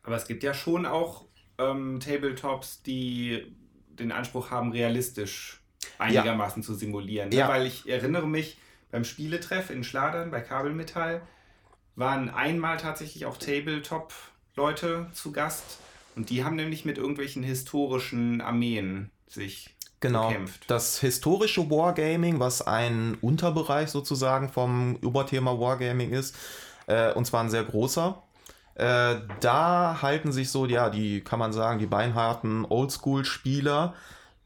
Aber 0.03 0.17
es 0.17 0.27
gibt 0.27 0.43
ja 0.43 0.53
schon 0.53 0.85
auch 0.85 1.23
ähm, 1.57 1.99
Tabletops, 2.01 2.83
die 2.83 3.55
den 3.87 4.11
Anspruch 4.11 4.51
haben, 4.51 4.71
realistisch 4.71 5.62
einigermaßen 5.97 6.61
ja. 6.61 6.65
zu 6.65 6.75
simulieren. 6.75 7.29
Ne? 7.29 7.35
Ja. 7.35 7.47
Weil 7.47 7.65
ich 7.65 7.87
erinnere 7.87 8.27
mich 8.27 8.57
beim 8.91 9.03
Spieletreff 9.03 9.69
in 9.69 9.83
Schladern 9.83 10.31
bei 10.31 10.41
Kabelmetall 10.41 11.21
waren 11.95 12.29
einmal 12.29 12.77
tatsächlich 12.77 13.25
auch 13.25 13.37
Tabletop-Leute 13.37 15.07
zu 15.13 15.31
Gast 15.31 15.79
und 16.15 16.29
die 16.29 16.43
haben 16.43 16.55
nämlich 16.55 16.85
mit 16.85 16.97
irgendwelchen 16.97 17.43
historischen 17.43 18.41
Armeen 18.41 19.11
sich 19.27 19.75
genau. 19.99 20.27
gekämpft. 20.27 20.65
Das 20.67 20.99
historische 20.99 21.69
Wargaming, 21.69 22.39
was 22.39 22.61
ein 22.61 23.17
Unterbereich 23.21 23.89
sozusagen 23.89 24.49
vom 24.49 24.95
Überthema 24.97 25.59
Wargaming 25.59 26.11
ist, 26.11 26.35
äh, 26.87 27.13
und 27.13 27.25
zwar 27.25 27.43
ein 27.43 27.49
sehr 27.49 27.63
großer. 27.63 28.21
Äh, 28.75 29.15
da 29.39 30.01
halten 30.01 30.31
sich 30.31 30.49
so, 30.49 30.65
ja, 30.65 30.89
die 30.89 31.21
kann 31.21 31.39
man 31.39 31.53
sagen, 31.53 31.79
die 31.79 31.85
beinharten 31.85 32.65
Oldschool-Spieler, 32.65 33.93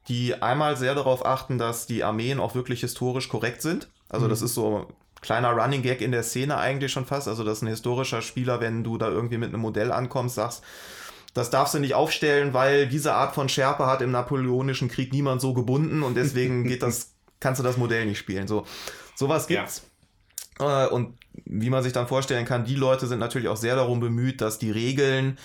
die 0.08 0.42
einmal 0.42 0.78
sehr 0.78 0.96
darauf 0.96 1.26
achten, 1.26 1.58
dass 1.58 1.86
die 1.86 2.04
Armeen 2.04 2.40
auch 2.40 2.56
wirklich 2.56 2.82
historisch 2.82 3.30
korrekt 3.30 3.62
sind. 3.62 3.90
Also 4.10 4.26
mhm. 4.26 4.30
das 4.30 4.42
ist 4.42 4.54
so 4.54 4.88
kleiner 5.22 5.52
Running 5.52 5.82
Gag 5.82 6.02
in 6.02 6.12
der 6.12 6.24
Szene 6.24 6.58
eigentlich 6.58 6.92
schon 6.92 7.06
fast. 7.06 7.28
Also, 7.28 7.44
dass 7.44 7.62
ein 7.62 7.68
historischer 7.68 8.22
Spieler, 8.22 8.62
wenn 8.62 8.84
du 8.84 8.98
da 8.98 9.10
irgendwie 9.10 9.38
mit 9.38 9.50
einem 9.50 9.62
Modell 9.62 9.92
ankommst, 9.92 10.36
sagst, 10.36 10.64
das 11.34 11.50
darfst 11.50 11.74
du 11.74 11.80
nicht 11.80 11.94
aufstellen, 11.94 12.54
weil 12.54 12.88
diese 12.88 13.14
Art 13.14 13.36
von 13.36 13.50
Schärpe 13.50 13.86
hat 13.86 14.02
im 14.02 14.12
Napoleonischen 14.12 14.88
Krieg 14.88 15.14
niemand 15.14 15.42
so 15.42 15.54
gebunden 15.54 16.02
und 16.04 16.16
deswegen 16.16 16.64
geht 16.68 16.82
das, 16.82 17.14
kannst 17.40 17.60
du 17.60 17.64
das 17.64 17.78
Modell 17.78 18.06
nicht 18.06 18.18
spielen. 18.18 18.48
So, 18.48 18.66
sowas 19.16 19.48
gibt's. 19.48 19.84
Äh, 20.60 20.88
und 20.88 21.18
wie 21.46 21.70
man 21.70 21.84
sich 21.84 21.94
dann 21.94 22.08
vorstellen 22.08 22.46
kann, 22.46 22.66
die 22.66 22.76
Leute 22.76 23.06
sind 23.06 23.20
natürlich 23.20 23.50
auch 23.50 23.58
sehr 23.58 23.76
darum 23.76 24.00
bemüht, 24.00 24.42
dass 24.42 24.58
die 24.58 24.72
Regeln 24.72 25.38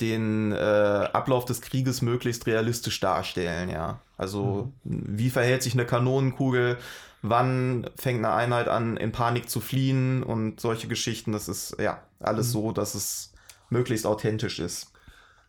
den 0.00 0.52
äh, 0.52 0.56
Ablauf 0.56 1.44
des 1.44 1.60
Krieges 1.60 2.02
möglichst 2.02 2.46
realistisch 2.46 3.00
darstellen, 3.00 3.68
ja. 3.70 4.00
Also 4.16 4.72
mhm. 4.84 5.02
wie 5.18 5.30
verhält 5.30 5.62
sich 5.62 5.74
eine 5.74 5.86
Kanonenkugel, 5.86 6.78
wann 7.22 7.88
fängt 7.96 8.24
eine 8.24 8.34
Einheit 8.34 8.68
an, 8.68 8.96
in 8.96 9.12
Panik 9.12 9.48
zu 9.48 9.60
fliehen 9.60 10.22
und 10.22 10.60
solche 10.60 10.88
Geschichten, 10.88 11.32
das 11.32 11.48
ist 11.48 11.76
ja 11.80 12.02
alles 12.18 12.48
mhm. 12.48 12.52
so, 12.52 12.72
dass 12.72 12.94
es 12.94 13.32
möglichst 13.70 14.06
authentisch 14.06 14.58
ist. 14.58 14.92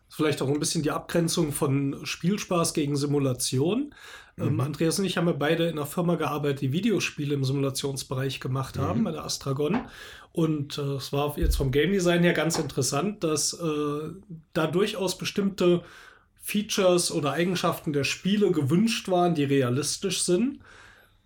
Vielleicht 0.08 0.42
auch 0.42 0.48
ein 0.48 0.60
bisschen 0.60 0.82
die 0.82 0.90
Abgrenzung 0.90 1.52
von 1.52 1.98
Spielspaß 2.04 2.74
gegen 2.74 2.96
Simulation. 2.96 3.94
Ähm, 4.38 4.54
mhm. 4.54 4.60
Andreas 4.60 4.98
und 4.98 5.04
ich 5.04 5.16
haben 5.16 5.26
ja 5.26 5.32
beide 5.32 5.64
in 5.64 5.78
einer 5.78 5.86
Firma 5.86 6.16
gearbeitet, 6.16 6.62
die 6.62 6.72
Videospiele 6.72 7.34
im 7.34 7.44
Simulationsbereich 7.44 8.40
gemacht 8.40 8.78
haben, 8.78 9.00
mhm. 9.00 9.04
bei 9.04 9.12
der 9.12 9.24
Astragon. 9.24 9.80
Und 10.32 10.78
äh, 10.78 10.82
es 10.94 11.12
war 11.12 11.38
jetzt 11.38 11.56
vom 11.56 11.70
Game 11.70 11.92
Design 11.92 12.22
her 12.22 12.32
ganz 12.32 12.58
interessant, 12.58 13.22
dass 13.22 13.52
äh, 13.52 14.10
da 14.54 14.66
durchaus 14.66 15.18
bestimmte 15.18 15.82
Features 16.40 17.12
oder 17.12 17.32
Eigenschaften 17.32 17.92
der 17.92 18.04
Spiele 18.04 18.50
gewünscht 18.50 19.08
waren, 19.08 19.34
die 19.34 19.44
realistisch 19.44 20.22
sind. 20.22 20.58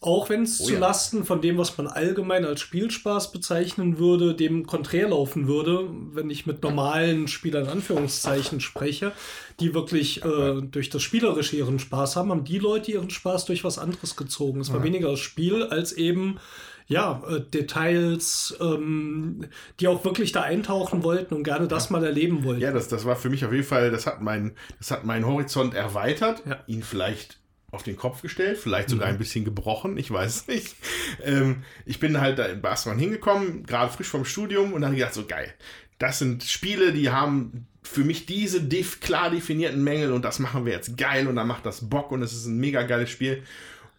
Auch 0.06 0.28
wenn 0.28 0.44
es 0.44 0.60
oh, 0.60 0.66
zu 0.66 0.76
Lasten 0.76 1.24
von 1.24 1.40
dem, 1.40 1.58
was 1.58 1.76
man 1.76 1.88
allgemein 1.88 2.44
als 2.44 2.60
Spielspaß 2.60 3.32
bezeichnen 3.32 3.98
würde, 3.98 4.36
dem 4.36 4.64
konträr 4.64 5.08
laufen 5.08 5.48
würde, 5.48 5.88
wenn 6.12 6.30
ich 6.30 6.46
mit 6.46 6.62
normalen 6.62 7.26
Spielern 7.26 7.64
in 7.64 7.70
Anführungszeichen 7.70 8.60
spreche, 8.60 9.10
die 9.58 9.74
wirklich 9.74 10.24
äh, 10.24 10.62
durch 10.62 10.90
das 10.90 11.02
Spielerische 11.02 11.56
ihren 11.56 11.80
Spaß 11.80 12.14
haben, 12.14 12.30
haben 12.30 12.44
die 12.44 12.60
Leute 12.60 12.92
ihren 12.92 13.10
Spaß 13.10 13.46
durch 13.46 13.64
was 13.64 13.78
anderes 13.78 14.14
gezogen. 14.14 14.60
Es 14.60 14.70
war 14.70 14.78
ja. 14.78 14.84
weniger 14.84 15.10
das 15.10 15.18
Spiel 15.18 15.64
als 15.64 15.90
eben 15.90 16.38
ja, 16.86 17.20
äh, 17.28 17.40
Details, 17.40 18.56
ähm, 18.60 19.46
die 19.80 19.88
auch 19.88 20.04
wirklich 20.04 20.30
da 20.30 20.42
eintauchen 20.42 21.02
wollten 21.02 21.34
und 21.34 21.42
gerne 21.42 21.66
das 21.66 21.90
mal 21.90 22.04
erleben 22.04 22.44
wollten. 22.44 22.60
Ja, 22.60 22.70
das, 22.70 22.86
das 22.86 23.04
war 23.06 23.16
für 23.16 23.28
mich 23.28 23.44
auf 23.44 23.52
jeden 23.52 23.64
Fall, 23.64 23.90
das 23.90 24.06
hat, 24.06 24.22
mein, 24.22 24.52
das 24.78 24.92
hat 24.92 25.04
meinen 25.04 25.26
Horizont 25.26 25.74
erweitert, 25.74 26.44
ja. 26.46 26.60
ihn 26.68 26.84
vielleicht 26.84 27.40
auf 27.70 27.82
den 27.82 27.96
Kopf 27.96 28.22
gestellt, 28.22 28.58
vielleicht 28.58 28.88
sogar 28.88 29.08
mhm. 29.08 29.14
ein 29.14 29.18
bisschen 29.18 29.44
gebrochen, 29.44 29.98
ich 29.98 30.10
weiß 30.10 30.46
nicht. 30.48 30.76
Ähm, 31.24 31.64
ich 31.84 31.98
bin 31.98 32.20
halt 32.20 32.38
da 32.38 32.46
in 32.46 32.60
Barcelona 32.60 33.00
hingekommen, 33.00 33.64
gerade 33.66 33.92
frisch 33.92 34.08
vom 34.08 34.24
Studium 34.24 34.72
und 34.72 34.82
dann 34.82 34.94
gedacht, 34.94 35.14
so 35.14 35.26
geil. 35.26 35.52
Das 35.98 36.18
sind 36.18 36.44
Spiele, 36.44 36.92
die 36.92 37.10
haben 37.10 37.66
für 37.82 38.04
mich 38.04 38.26
diese 38.26 38.60
def 38.62 39.00
klar 39.00 39.30
definierten 39.30 39.82
Mängel 39.82 40.12
und 40.12 40.24
das 40.24 40.38
machen 40.38 40.64
wir 40.66 40.72
jetzt 40.72 40.96
geil 40.96 41.26
und 41.26 41.36
dann 41.36 41.46
macht 41.46 41.64
das 41.66 41.88
Bock 41.88 42.12
und 42.12 42.22
es 42.22 42.32
ist 42.32 42.46
ein 42.46 42.58
mega 42.58 42.82
geiles 42.82 43.10
Spiel. 43.10 43.42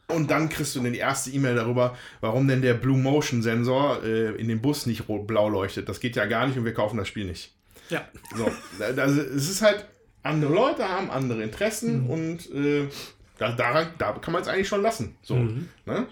Und 0.09 0.31
dann 0.31 0.47
kriegst 0.47 0.75
du 0.75 0.79
dann 0.81 0.93
die 0.93 0.99
erste 0.99 1.31
E-Mail 1.31 1.55
darüber, 1.55 1.97
warum 2.21 2.47
denn 2.47 2.61
der 2.61 2.75
Blue 2.75 2.97
Motion 2.97 3.41
Sensor 3.41 4.03
äh, 4.03 4.31
in 4.35 4.47
dem 4.47 4.61
Bus 4.61 4.85
nicht 4.85 5.09
rot-blau 5.09 5.49
leuchtet. 5.49 5.89
Das 5.89 5.99
geht 5.99 6.15
ja 6.15 6.25
gar 6.25 6.47
nicht 6.47 6.57
und 6.57 6.63
wir 6.63 6.73
kaufen 6.73 6.97
das 6.97 7.09
Spiel 7.09 7.25
nicht. 7.25 7.53
Ja. 7.89 8.07
So, 8.35 8.49
also, 8.79 9.21
es 9.21 9.49
ist 9.49 9.61
halt, 9.61 9.85
andere 10.23 10.53
Leute 10.53 10.87
haben 10.87 11.09
andere 11.09 11.43
Interessen 11.43 12.03
mhm. 12.03 12.09
und 12.09 12.51
äh, 12.53 12.87
da, 13.37 13.51
daran, 13.51 13.87
da 13.97 14.13
kann 14.13 14.33
man 14.33 14.41
es 14.41 14.47
eigentlich 14.47 14.67
schon 14.67 14.81
lassen. 14.81 15.15
So, 15.21 15.35
mhm. 15.35 15.69
ne? 15.85 16.07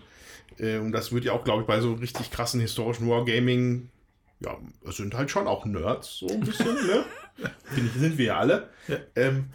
Äh, 0.60 0.78
und 0.78 0.92
das 0.92 1.12
wird 1.12 1.26
ja 1.26 1.34
auch, 1.34 1.44
glaube 1.44 1.62
ich, 1.62 1.68
bei 1.68 1.80
so 1.82 1.94
richtig 1.94 2.32
krassen 2.32 2.60
historischen 2.60 3.10
Wargaming, 3.10 3.90
ja, 4.40 4.58
es 4.88 4.98
sind 4.98 5.16
halt 5.16 5.32
schon 5.32 5.48
auch 5.48 5.66
Nerds, 5.66 6.18
so 6.20 6.28
ein 6.28 6.42
bisschen, 6.42 6.74
ne? 6.74 7.06
Finde 7.66 7.92
ich, 7.94 8.00
sind 8.00 8.18
wir 8.18 8.26
ja 8.26 8.38
alle. 8.38 8.70
Ja. 8.88 8.98
Ähm, 9.16 9.46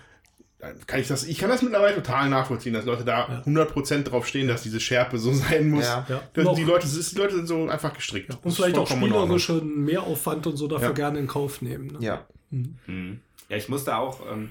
kann 0.86 1.00
ich 1.00 1.08
das, 1.08 1.24
ich 1.24 1.38
kann 1.38 1.48
das 1.48 1.62
mittlerweile 1.62 1.94
total 1.94 2.28
nachvollziehen, 2.28 2.74
dass 2.74 2.84
Leute 2.84 3.04
da 3.04 3.42
ja. 3.46 3.52
100% 3.64 4.02
drauf 4.02 4.26
stehen, 4.26 4.46
dass 4.46 4.62
diese 4.62 4.78
Schärpe 4.78 5.18
so 5.18 5.32
sein 5.32 5.70
muss. 5.70 5.86
Ja. 5.86 6.06
Ja. 6.08 6.22
Die, 6.36 6.64
Leute, 6.64 6.86
die 6.86 7.16
Leute 7.16 7.34
sind 7.36 7.46
so 7.46 7.68
einfach 7.68 7.94
gestrickt. 7.94 8.36
Und 8.42 8.52
vielleicht 8.52 8.76
auch 8.76 8.86
spielerischen 8.86 9.84
Mehraufwand 9.84 10.46
und 10.46 10.56
so 10.56 10.68
dafür 10.68 10.92
gerne 10.92 11.18
in 11.18 11.26
Kauf 11.26 11.62
nehmen. 11.62 11.86
Ne? 11.86 11.98
Ja. 12.00 12.26
Mhm. 12.50 12.78
Mhm. 12.86 13.20
Ja, 13.48 13.56
ich 13.56 13.68
musste 13.68 13.96
auch, 13.96 14.20
ähm, 14.30 14.50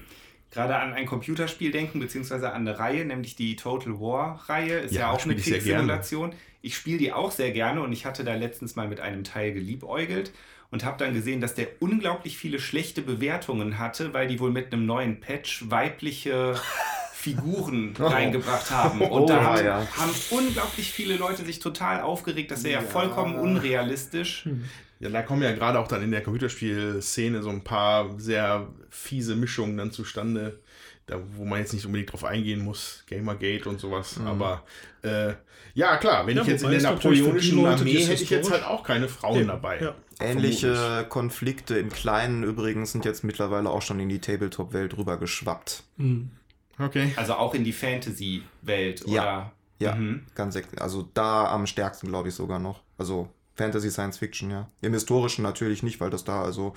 gerade 0.50 0.76
an 0.76 0.92
ein 0.92 1.06
Computerspiel 1.06 1.70
denken, 1.70 2.00
beziehungsweise 2.00 2.52
an 2.52 2.66
eine 2.66 2.78
Reihe, 2.78 3.04
nämlich 3.04 3.36
die 3.36 3.56
Total 3.56 4.00
War-Reihe. 4.00 4.78
Ist 4.78 4.94
ja, 4.94 5.00
ja 5.00 5.10
auch 5.10 5.24
eine 5.24 5.36
Kriegssimulation. 5.36 6.32
Ich 6.62 6.76
spiele 6.76 6.98
die 6.98 7.12
auch 7.12 7.30
sehr 7.30 7.52
gerne 7.52 7.80
und 7.82 7.92
ich 7.92 8.04
hatte 8.04 8.24
da 8.24 8.34
letztens 8.34 8.76
mal 8.76 8.88
mit 8.88 9.00
einem 9.00 9.24
Teil 9.24 9.52
geliebäugelt 9.52 10.32
und 10.70 10.84
habe 10.84 10.98
dann 10.98 11.14
gesehen, 11.14 11.40
dass 11.40 11.54
der 11.54 11.68
unglaublich 11.80 12.36
viele 12.36 12.58
schlechte 12.58 13.02
Bewertungen 13.02 13.78
hatte, 13.78 14.12
weil 14.12 14.28
die 14.28 14.38
wohl 14.40 14.50
mit 14.50 14.72
einem 14.72 14.86
neuen 14.86 15.20
Patch 15.20 15.70
weibliche 15.70 16.60
Figuren 17.12 17.94
oh. 17.98 18.06
reingebracht 18.06 18.70
haben. 18.70 19.00
Und 19.02 19.22
oh, 19.22 19.26
da 19.26 19.42
haben, 19.42 19.64
ja. 19.64 19.86
haben, 19.96 20.12
unglaublich 20.30 20.90
viele 20.90 21.16
Leute 21.16 21.44
sich 21.44 21.58
total 21.58 22.00
aufgeregt. 22.00 22.50
Das 22.50 22.64
wäre 22.64 22.80
ja. 22.80 22.86
ja 22.86 22.90
vollkommen 22.90 23.36
unrealistisch. 23.36 24.44
Hm. 24.44 24.64
Ja, 25.00 25.08
da 25.08 25.22
kommen 25.22 25.42
ja 25.42 25.52
gerade 25.52 25.78
auch 25.78 25.88
dann 25.88 26.02
in 26.02 26.10
der 26.10 26.22
Computerspielszene 26.22 27.42
so 27.42 27.48
ein 27.48 27.64
paar 27.64 28.20
sehr 28.20 28.68
fiese 28.90 29.34
Mischungen 29.34 29.78
dann 29.78 29.92
zustande, 29.92 30.60
da, 31.06 31.18
wo 31.34 31.46
man 31.46 31.58
jetzt 31.58 31.72
nicht 31.72 31.86
unbedingt 31.86 32.12
drauf 32.12 32.24
eingehen 32.24 32.62
muss, 32.62 33.04
Gamergate 33.08 33.66
und 33.66 33.80
sowas. 33.80 34.18
Mhm. 34.18 34.26
Aber 34.26 34.62
äh, 35.02 35.32
ja, 35.72 35.96
klar, 35.96 36.26
wenn 36.26 36.36
ja, 36.36 36.42
ich 36.42 36.48
jetzt 36.48 36.64
in 36.64 36.70
der 36.70 36.82
napoleonischen 36.82 37.64
Armee 37.64 38.04
hätte 38.04 38.22
ich 38.22 38.28
jetzt 38.28 38.50
halt 38.50 38.64
auch 38.64 38.82
keine 38.82 39.08
Frauen 39.08 39.46
dabei. 39.46 39.80
Ja. 39.80 39.94
Ähnliche 40.20 40.74
Vermutlich. 40.74 41.08
Konflikte 41.08 41.78
im 41.78 41.88
Kleinen 41.88 42.44
übrigens 42.44 42.92
sind 42.92 43.06
jetzt 43.06 43.24
mittlerweile 43.24 43.70
auch 43.70 43.80
schon 43.80 44.00
in 44.00 44.10
die 44.10 44.20
Tabletop-Welt 44.20 44.98
rüber 44.98 45.16
geschwappt. 45.16 45.82
Mhm. 45.96 46.30
Okay. 46.78 47.12
Also 47.16 47.34
auch 47.34 47.54
in 47.54 47.64
die 47.64 47.72
Fantasy-Welt, 47.72 49.04
ja. 49.06 49.22
oder? 49.22 49.52
Ja, 49.78 49.94
mhm. 49.94 50.26
ganz, 50.34 50.58
also 50.78 51.08
da 51.14 51.46
am 51.50 51.66
stärksten, 51.66 52.08
glaube 52.08 52.28
ich, 52.28 52.34
sogar 52.34 52.58
noch. 52.58 52.82
Also 52.98 53.30
Fantasy 53.60 53.90
Science 53.90 54.18
Fiction, 54.18 54.50
ja. 54.50 54.68
Im 54.80 54.92
Historischen 54.92 55.42
natürlich 55.42 55.82
nicht, 55.82 56.00
weil 56.00 56.10
das 56.10 56.24
da 56.24 56.42
also. 56.42 56.74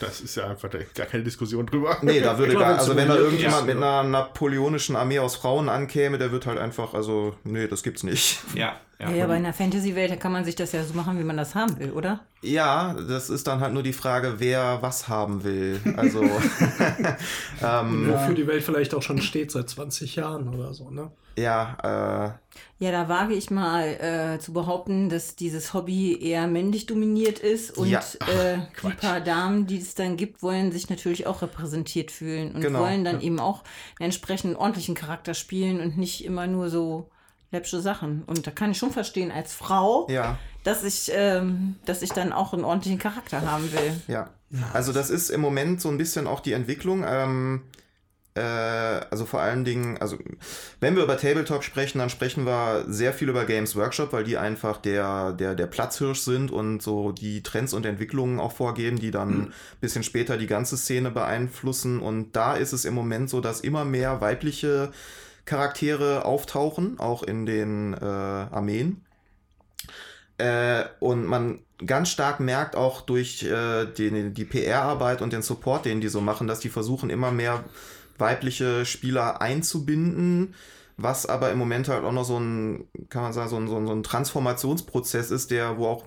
Das 0.00 0.20
ist 0.20 0.36
ja 0.36 0.48
einfach 0.48 0.70
gar 0.94 1.06
keine 1.06 1.24
Diskussion 1.24 1.66
drüber. 1.66 1.98
Nee, 2.02 2.20
da 2.20 2.38
würde 2.38 2.54
gar, 2.54 2.78
also 2.78 2.94
wenn 2.94 3.08
da 3.08 3.16
irgendjemand 3.16 3.66
ja. 3.66 3.74
mit 3.74 3.76
einer 3.76 4.02
napoleonischen 4.04 4.94
Armee 4.94 5.18
aus 5.18 5.36
Frauen 5.36 5.68
ankäme, 5.68 6.18
der 6.18 6.30
wird 6.30 6.46
halt 6.46 6.58
einfach, 6.58 6.94
also, 6.94 7.34
nee, 7.44 7.66
das 7.66 7.82
gibt's 7.82 8.02
nicht. 8.02 8.40
Ja. 8.54 8.76
Ja, 9.00 9.10
ja 9.10 9.24
aber 9.24 9.36
in 9.36 9.44
der 9.44 9.52
Fantasy-Welt 9.52 10.18
kann 10.18 10.32
man 10.32 10.44
sich 10.44 10.56
das 10.56 10.72
ja 10.72 10.82
so 10.82 10.92
machen, 10.94 11.18
wie 11.20 11.24
man 11.24 11.36
das 11.36 11.54
haben 11.54 11.78
will, 11.78 11.92
oder? 11.92 12.20
Ja, 12.42 12.94
das 12.94 13.30
ist 13.30 13.46
dann 13.46 13.60
halt 13.60 13.72
nur 13.72 13.84
die 13.84 13.92
Frage, 13.92 14.34
wer 14.38 14.78
was 14.80 15.08
haben 15.08 15.44
will. 15.44 15.80
Also. 15.96 16.22
ähm, 17.62 18.08
Wofür 18.12 18.34
die 18.34 18.46
Welt 18.46 18.64
vielleicht 18.64 18.94
auch 18.94 19.02
schon 19.02 19.20
steht 19.22 19.52
seit 19.52 19.68
20 19.68 20.16
Jahren 20.16 20.48
oder 20.48 20.74
so, 20.74 20.90
ne? 20.90 21.12
Ja, 21.38 21.76
äh. 21.82 22.84
Ja, 22.84 22.92
da 22.92 23.08
wage 23.08 23.34
ich 23.34 23.50
mal 23.50 23.86
äh, 23.86 24.38
zu 24.38 24.52
behaupten, 24.52 25.08
dass 25.08 25.36
dieses 25.36 25.74
Hobby 25.74 26.20
eher 26.20 26.46
männlich 26.46 26.86
dominiert 26.86 27.38
ist 27.38 27.76
und 27.76 27.88
ja. 27.88 28.00
Ach, 28.20 28.28
äh, 28.28 28.58
die 28.82 28.92
paar 28.92 29.20
Damen, 29.20 29.66
die 29.66 29.78
es 29.78 29.94
dann 29.94 30.16
gibt, 30.16 30.42
wollen 30.42 30.70
sich 30.72 30.88
natürlich 30.88 31.26
auch 31.26 31.42
repräsentiert 31.42 32.10
fühlen 32.10 32.52
und 32.52 32.60
genau. 32.60 32.80
wollen 32.80 33.04
dann 33.04 33.20
ja. 33.20 33.26
eben 33.26 33.40
auch 33.40 33.64
einen 33.98 34.06
entsprechend 34.06 34.56
ordentlichen 34.56 34.94
Charakter 34.94 35.34
spielen 35.34 35.80
und 35.80 35.96
nicht 35.98 36.24
immer 36.24 36.46
nur 36.46 36.70
so 36.70 37.10
läppsche 37.50 37.80
Sachen. 37.80 38.22
Und 38.24 38.46
da 38.46 38.50
kann 38.50 38.70
ich 38.70 38.78
schon 38.78 38.92
verstehen 38.92 39.30
als 39.30 39.52
Frau, 39.52 40.06
ja. 40.08 40.38
dass 40.64 40.84
ich, 40.84 41.10
ähm, 41.14 41.76
dass 41.84 42.02
ich 42.02 42.10
dann 42.10 42.32
auch 42.32 42.52
einen 42.52 42.64
ordentlichen 42.64 42.98
Charakter 42.98 43.42
haben 43.42 43.72
will. 43.72 44.00
Ja. 44.06 44.30
Also 44.72 44.92
das 44.92 45.10
ist 45.10 45.30
im 45.30 45.40
Moment 45.40 45.80
so 45.80 45.88
ein 45.88 45.98
bisschen 45.98 46.26
auch 46.26 46.40
die 46.40 46.52
Entwicklung. 46.52 47.04
Ähm, 47.06 47.62
äh, 47.64 47.87
also 48.40 49.24
vor 49.24 49.40
allen 49.40 49.64
Dingen, 49.64 49.98
also 49.98 50.18
wenn 50.80 50.96
wir 50.96 51.02
über 51.02 51.16
Tabletop 51.16 51.64
sprechen, 51.64 51.98
dann 51.98 52.10
sprechen 52.10 52.46
wir 52.46 52.84
sehr 52.88 53.12
viel 53.12 53.28
über 53.28 53.44
Games 53.44 53.76
Workshop, 53.76 54.12
weil 54.12 54.24
die 54.24 54.36
einfach 54.36 54.78
der, 54.78 55.32
der, 55.32 55.54
der 55.54 55.66
Platzhirsch 55.66 56.20
sind 56.20 56.50
und 56.50 56.82
so 56.82 57.12
die 57.12 57.42
Trends 57.42 57.72
und 57.72 57.86
Entwicklungen 57.86 58.40
auch 58.40 58.52
vorgeben, 58.52 58.98
die 58.98 59.10
dann 59.10 59.28
ein 59.28 59.38
mhm. 59.38 59.52
bisschen 59.80 60.02
später 60.02 60.36
die 60.36 60.46
ganze 60.46 60.76
Szene 60.76 61.10
beeinflussen. 61.10 62.00
Und 62.00 62.36
da 62.36 62.54
ist 62.54 62.72
es 62.72 62.84
im 62.84 62.94
Moment 62.94 63.30
so, 63.30 63.40
dass 63.40 63.60
immer 63.60 63.84
mehr 63.84 64.20
weibliche 64.20 64.92
Charaktere 65.44 66.24
auftauchen, 66.24 66.98
auch 67.00 67.22
in 67.22 67.46
den 67.46 67.94
äh, 67.94 68.04
Armeen. 68.04 69.04
Äh, 70.36 70.84
und 71.00 71.24
man 71.24 71.60
ganz 71.84 72.10
stark 72.10 72.40
merkt 72.40 72.76
auch 72.76 73.00
durch 73.00 73.42
äh, 73.44 73.86
die, 73.86 74.30
die 74.30 74.44
PR-Arbeit 74.44 75.22
und 75.22 75.32
den 75.32 75.42
Support, 75.42 75.84
den 75.84 76.00
die 76.00 76.08
so 76.08 76.20
machen, 76.20 76.46
dass 76.46 76.60
die 76.60 76.68
versuchen, 76.68 77.10
immer 77.10 77.30
mehr 77.30 77.64
weibliche 78.18 78.84
Spieler 78.84 79.40
einzubinden, 79.40 80.54
was 80.96 81.26
aber 81.26 81.50
im 81.50 81.58
Moment 81.58 81.88
halt 81.88 82.04
auch 82.04 82.12
noch 82.12 82.24
so 82.24 82.38
ein, 82.38 82.84
kann 83.08 83.22
man 83.22 83.32
sagen, 83.32 83.48
so 83.48 83.56
ein, 83.56 83.68
so 83.68 83.76
ein, 83.76 83.86
so 83.86 83.92
ein 83.92 84.02
Transformationsprozess 84.02 85.30
ist, 85.30 85.50
der, 85.50 85.78
wo 85.78 85.86
auch 85.86 86.04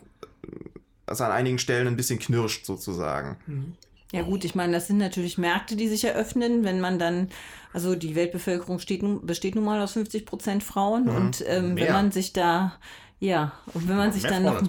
also 1.05 1.23
an 1.23 1.31
einigen 1.31 1.59
Stellen 1.59 1.87
ein 1.87 1.97
bisschen 1.97 2.19
knirscht 2.19 2.65
sozusagen. 2.65 3.37
Mhm. 3.47 3.73
Ja 4.11 4.23
gut, 4.23 4.43
ich 4.43 4.55
meine, 4.55 4.73
das 4.73 4.87
sind 4.87 4.97
natürlich 4.97 5.37
Märkte, 5.37 5.77
die 5.77 5.87
sich 5.87 6.03
eröffnen, 6.03 6.65
wenn 6.65 6.81
man 6.81 6.99
dann, 6.99 7.29
also 7.71 7.95
die 7.95 8.15
Weltbevölkerung 8.15 8.79
steht, 8.79 9.01
besteht 9.25 9.55
nun 9.55 9.63
mal 9.63 9.81
aus 9.81 9.93
50 9.93 10.25
Prozent 10.25 10.63
Frauen 10.63 11.05
mhm. 11.05 11.15
und 11.15 11.43
ähm, 11.47 11.77
wenn 11.77 11.93
man 11.93 12.11
sich 12.11 12.33
da, 12.33 12.73
ja, 13.21 13.51
und 13.75 13.87
wenn 13.87 13.97
man 13.97 14.11
sich 14.11 14.23
dann 14.23 14.43
noch 14.43 14.63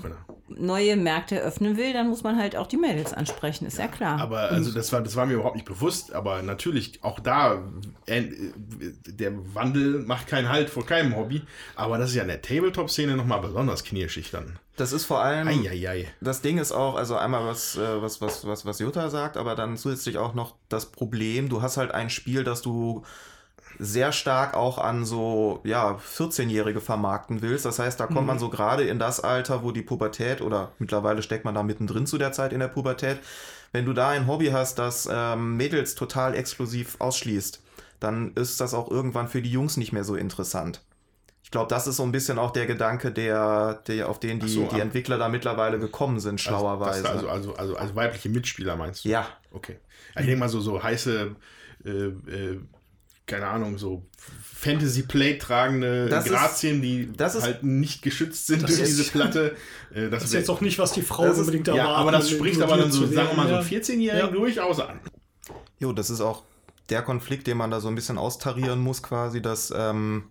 neue 0.49 0.95
Märkte 0.95 1.41
öffnen 1.41 1.79
will, 1.79 1.95
dann 1.95 2.11
muss 2.11 2.23
man 2.23 2.37
halt 2.37 2.55
auch 2.55 2.67
die 2.67 2.77
Mädels 2.77 3.15
ansprechen, 3.15 3.65
ist 3.67 3.79
ja, 3.79 3.87
ja 3.87 3.91
klar. 3.91 4.21
Aber 4.21 4.41
also 4.41 4.71
das 4.71 4.93
war, 4.93 5.01
das 5.01 5.17
war 5.17 5.25
mir 5.25 5.35
überhaupt 5.35 5.57
nicht 5.57 5.65
bewusst, 5.65 6.13
aber 6.13 6.43
natürlich 6.43 7.03
auch 7.03 7.19
da, 7.19 7.63
äh, 8.05 8.25
der 9.07 9.33
Wandel 9.55 10.01
macht 10.01 10.27
keinen 10.27 10.51
Halt 10.51 10.69
vor 10.69 10.85
keinem 10.85 11.17
Hobby, 11.17 11.41
aber 11.77 11.97
das 11.97 12.11
ist 12.11 12.17
ja 12.17 12.23
in 12.23 12.29
der 12.29 12.43
Tabletop-Szene 12.43 13.17
nochmal 13.17 13.41
besonders 13.41 13.85
knirschig 13.85 14.31
dann. 14.31 14.59
Das 14.77 14.93
ist 14.93 15.07
vor 15.07 15.23
allem. 15.23 15.49
Eieiei. 15.49 16.09
Das 16.21 16.43
Ding 16.43 16.59
ist 16.59 16.73
auch, 16.73 16.97
also 16.97 17.17
einmal 17.17 17.47
was, 17.47 17.79
äh, 17.79 18.03
was, 18.03 18.21
was, 18.21 18.47
was, 18.47 18.67
was 18.67 18.79
Jutta 18.81 19.09
sagt, 19.09 19.39
aber 19.39 19.55
dann 19.55 19.79
zusätzlich 19.79 20.19
auch 20.19 20.35
noch 20.35 20.57
das 20.69 20.93
Problem, 20.93 21.49
du 21.49 21.63
hast 21.63 21.79
halt 21.79 21.91
ein 21.91 22.11
Spiel, 22.11 22.45
das 22.45 22.61
du 22.61 23.03
sehr 23.79 24.13
stark 24.13 24.55
auch 24.55 24.79
an 24.79 25.05
so, 25.05 25.61
ja, 25.65 25.99
14-Jährige 25.99 26.81
vermarkten 26.81 27.43
willst. 27.43 27.65
Das 27.65 27.79
heißt, 27.79 27.99
da 27.99 28.07
kommt 28.07 28.23
mhm. 28.23 28.27
man 28.27 28.39
so 28.39 28.49
gerade 28.49 28.85
in 28.85 28.99
das 28.99 29.21
Alter, 29.21 29.63
wo 29.63 29.73
die 29.73 29.83
Pubertät 29.83 30.41
oder 30.41 30.73
mittlerweile 30.79 31.23
steckt 31.23 31.45
man 31.45 31.55
da 31.55 31.63
mittendrin 31.63 32.07
zu 32.07 32.19
der 32.19 32.33
Zeit 32.33 32.53
in 32.53 32.61
der 32.61 32.69
Pubertät. 32.69 33.19
Wenn 33.73 33.87
du 33.87 33.93
da 33.93 34.11
ein 34.11 34.27
Hobby 34.27 34.49
hast, 34.49 34.79
das 34.79 35.09
ähm, 35.11 35.57
Mädels 35.57 35.95
total 35.95 36.35
exklusiv 36.35 36.97
ausschließt, 36.99 37.63
dann 38.01 38.33
ist 38.35 38.61
das 38.61 38.75
auch 38.75 38.91
irgendwann 38.91 39.29
für 39.29 39.43
die 39.43 39.51
Jungs 39.51 39.77
nicht 39.77 39.93
mehr 39.93 40.05
so 40.05 40.15
interessant. 40.15 40.83
Ich 41.43 41.51
glaube, 41.51 41.69
das 41.69 41.87
ist 41.87 41.97
so 41.97 42.03
ein 42.03 42.13
bisschen 42.13 42.39
auch 42.39 42.51
der 42.51 42.67
Gedanke, 42.67 43.13
der, 43.13 43.83
der 43.87 44.09
auf 44.09 44.19
den 44.19 44.41
die, 44.41 44.49
so, 44.49 44.69
die 44.73 44.81
Entwickler 44.81 45.19
da 45.19 45.29
mittlerweile 45.29 45.79
gekommen 45.79 46.19
sind, 46.19 46.35
also, 46.35 46.49
schlauerweise. 46.49 47.09
Also, 47.09 47.29
also, 47.29 47.55
also, 47.55 47.77
also, 47.77 47.95
weibliche 47.95 48.29
Mitspieler 48.29 48.77
meinst 48.77 49.05
du? 49.05 49.11
Ja. 49.11 49.27
Okay. 49.53 49.77
ich 50.17 50.25
denke 50.25 50.37
mal, 50.37 50.49
so, 50.49 50.61
so 50.61 50.83
heiße 50.83 51.37
äh, 51.85 51.91
äh, 51.91 52.61
keine 53.27 53.47
Ahnung, 53.47 53.79
so 53.79 54.05
Fantasy-Plate 54.63 55.39
tragende 55.39 56.09
das 56.09 56.25
Grazien, 56.25 56.83
die 56.83 57.11
das 57.13 57.35
ist, 57.35 57.43
halt 57.43 57.63
nicht 57.63 58.03
geschützt 58.03 58.47
sind 58.47 58.63
durch 58.63 58.77
diese 58.77 59.05
Platte. 59.11 59.57
Äh, 59.93 60.03
das, 60.03 60.11
das 60.11 60.25
ist 60.25 60.35
jetzt 60.35 60.51
auch 60.51 60.61
nicht, 60.61 60.79
was 60.79 60.93
die 60.93 61.03
Frau 61.03 61.25
unbedingt 61.25 61.69
erwartet. 61.69 61.89
Ja, 61.89 61.97
aber 61.97 62.13
das 62.13 62.31
spricht 62.31 62.61
aber 62.61 62.77
dann 62.77 62.93
so, 62.93 63.07
sagen 63.07 63.31
wir 63.31 63.37
mal, 63.37 63.49
so 63.49 63.55
14-Jährigen 63.69 64.27
ja. 64.27 64.27
durchaus 64.29 64.81
an. 64.81 65.01
Jo, 65.79 65.93
das 65.93 66.11
ist 66.11 66.21
auch 66.21 66.45
der 66.91 67.03
Konflikt, 67.03 67.47
den 67.47 67.57
man 67.57 67.71
da 67.71 67.81
so 67.81 67.89
ein 67.89 67.95
bisschen 67.95 68.19
austarieren 68.19 68.81
muss, 68.81 69.03
quasi, 69.03 69.41
dass 69.41 69.73
ähm, 69.75 70.31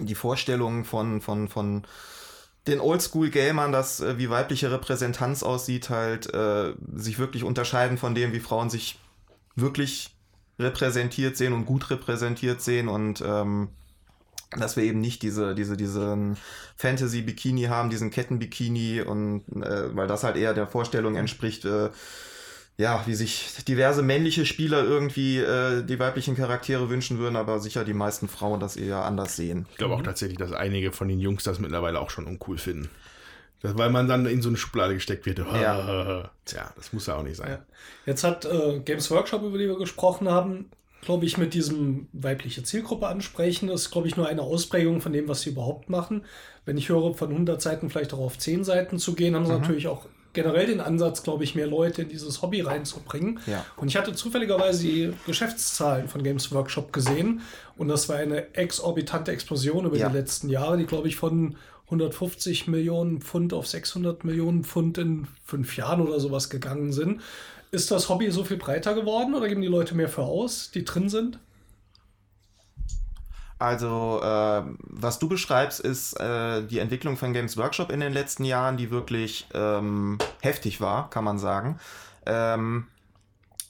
die 0.00 0.14
Vorstellungen 0.14 0.84
von, 0.84 1.20
von, 1.20 1.48
von 1.48 1.82
den 2.66 2.80
Oldschool-Gamern, 2.80 3.72
dass 3.72 4.00
äh, 4.00 4.18
wie 4.18 4.30
weibliche 4.30 4.70
Repräsentanz 4.70 5.42
aussieht, 5.42 5.90
halt 5.90 6.32
äh, 6.32 6.74
sich 6.94 7.18
wirklich 7.18 7.44
unterscheiden 7.44 7.98
von 7.98 8.14
dem, 8.14 8.32
wie 8.32 8.40
Frauen 8.40 8.70
sich 8.70 8.98
wirklich 9.56 10.11
repräsentiert 10.58 11.36
sehen 11.36 11.52
und 11.52 11.66
gut 11.66 11.90
repräsentiert 11.90 12.60
sehen 12.62 12.88
und 12.88 13.22
ähm, 13.26 13.68
dass 14.58 14.76
wir 14.76 14.84
eben 14.84 15.00
nicht 15.00 15.22
diese, 15.22 15.54
diese, 15.54 15.76
diesen 15.76 16.36
Fantasy-Bikini 16.76 17.64
haben, 17.64 17.90
diesen 17.90 18.10
Ketten-Bikini 18.10 19.00
und 19.02 19.44
äh, 19.54 19.94
weil 19.96 20.06
das 20.06 20.24
halt 20.24 20.36
eher 20.36 20.54
der 20.54 20.66
Vorstellung 20.66 21.16
entspricht, 21.16 21.64
äh, 21.64 21.90
ja, 22.78 23.02
wie 23.06 23.14
sich 23.14 23.64
diverse 23.68 24.02
männliche 24.02 24.46
Spieler 24.46 24.82
irgendwie 24.82 25.38
äh, 25.38 25.82
die 25.84 25.98
weiblichen 25.98 26.36
Charaktere 26.36 26.88
wünschen 26.88 27.18
würden, 27.18 27.36
aber 27.36 27.60
sicher 27.60 27.84
die 27.84 27.94
meisten 27.94 28.28
Frauen 28.28 28.60
das 28.60 28.76
eher 28.76 29.04
anders 29.04 29.36
sehen. 29.36 29.66
Ich 29.70 29.76
glaube 29.78 29.94
auch 29.94 30.02
tatsächlich, 30.02 30.38
dass 30.38 30.52
einige 30.52 30.92
von 30.92 31.08
den 31.08 31.20
Jungs 31.20 31.44
das 31.44 31.58
mittlerweile 31.58 32.00
auch 32.00 32.10
schon 32.10 32.26
uncool 32.26 32.58
finden. 32.58 32.90
Weil 33.62 33.90
man 33.90 34.08
dann 34.08 34.26
in 34.26 34.42
so 34.42 34.48
eine 34.48 34.58
Schublade 34.58 34.94
gesteckt 34.94 35.24
wird. 35.26 35.38
Ja. 35.38 36.30
Tja, 36.44 36.72
das 36.74 36.92
muss 36.92 37.06
ja 37.06 37.16
auch 37.16 37.22
nicht 37.22 37.36
sein. 37.36 37.50
Ja. 37.50 37.58
Jetzt 38.06 38.24
hat 38.24 38.44
äh, 38.44 38.80
Games 38.80 39.10
Workshop, 39.10 39.42
über 39.42 39.56
die 39.58 39.68
wir 39.68 39.78
gesprochen 39.78 40.28
haben, 40.28 40.70
glaube 41.02 41.26
ich, 41.26 41.38
mit 41.38 41.54
diesem 41.54 42.08
weibliche 42.12 42.62
Zielgruppe 42.62 43.06
ansprechen. 43.06 43.68
Das 43.68 43.82
ist, 43.82 43.90
glaube 43.90 44.08
ich, 44.08 44.16
nur 44.16 44.28
eine 44.28 44.42
Ausprägung 44.42 45.00
von 45.00 45.12
dem, 45.12 45.28
was 45.28 45.42
sie 45.42 45.50
überhaupt 45.50 45.90
machen. 45.90 46.24
Wenn 46.64 46.76
ich 46.76 46.88
höre, 46.88 47.14
von 47.14 47.30
100 47.30 47.60
Seiten 47.60 47.90
vielleicht 47.90 48.14
auch 48.14 48.20
auf 48.20 48.38
10 48.38 48.64
Seiten 48.64 48.98
zu 48.98 49.14
gehen, 49.14 49.34
haben 49.34 49.46
sie 49.46 49.52
mhm. 49.52 49.60
natürlich 49.60 49.88
auch 49.88 50.06
generell 50.32 50.66
den 50.66 50.80
Ansatz, 50.80 51.22
glaube 51.22 51.44
ich, 51.44 51.54
mehr 51.54 51.66
Leute 51.66 52.02
in 52.02 52.08
dieses 52.08 52.42
Hobby 52.42 52.60
reinzubringen. 52.60 53.40
Ja. 53.46 53.64
Und 53.76 53.88
ich 53.88 53.96
hatte 53.96 54.14
zufälligerweise 54.14 54.82
die 54.82 55.12
Geschäftszahlen 55.26 56.08
von 56.08 56.22
Games 56.22 56.52
Workshop 56.52 56.92
gesehen 56.92 57.42
und 57.76 57.88
das 57.88 58.08
war 58.08 58.16
eine 58.16 58.54
exorbitante 58.54 59.32
Explosion 59.32 59.86
über 59.86 59.96
ja. 59.96 60.08
die 60.08 60.16
letzten 60.16 60.48
Jahre, 60.48 60.78
die, 60.78 60.86
glaube 60.86 61.08
ich, 61.08 61.16
von 61.16 61.56
150 61.92 62.68
Millionen 62.68 63.20
Pfund 63.20 63.52
auf 63.52 63.66
600 63.66 64.24
Millionen 64.24 64.64
Pfund 64.64 64.98
in 64.98 65.28
fünf 65.44 65.76
Jahren 65.76 66.00
oder 66.00 66.18
sowas 66.20 66.48
gegangen 66.48 66.92
sind. 66.92 67.20
Ist 67.70 67.90
das 67.90 68.08
Hobby 68.08 68.30
so 68.30 68.44
viel 68.44 68.56
breiter 68.56 68.94
geworden 68.94 69.34
oder 69.34 69.48
geben 69.48 69.62
die 69.62 69.68
Leute 69.68 69.94
mehr 69.94 70.08
für 70.08 70.22
aus, 70.22 70.70
die 70.70 70.84
drin 70.84 71.08
sind? 71.08 71.38
Also, 73.58 74.20
äh, 74.22 74.62
was 74.78 75.18
du 75.20 75.28
beschreibst, 75.28 75.80
ist 75.80 76.18
äh, 76.18 76.66
die 76.66 76.80
Entwicklung 76.80 77.16
von 77.16 77.32
Games 77.32 77.56
Workshop 77.56 77.92
in 77.92 78.00
den 78.00 78.12
letzten 78.12 78.44
Jahren, 78.44 78.76
die 78.76 78.90
wirklich 78.90 79.46
ähm, 79.54 80.18
heftig 80.40 80.80
war, 80.80 81.08
kann 81.10 81.22
man 81.22 81.38
sagen. 81.38 81.78
Ähm, 82.26 82.86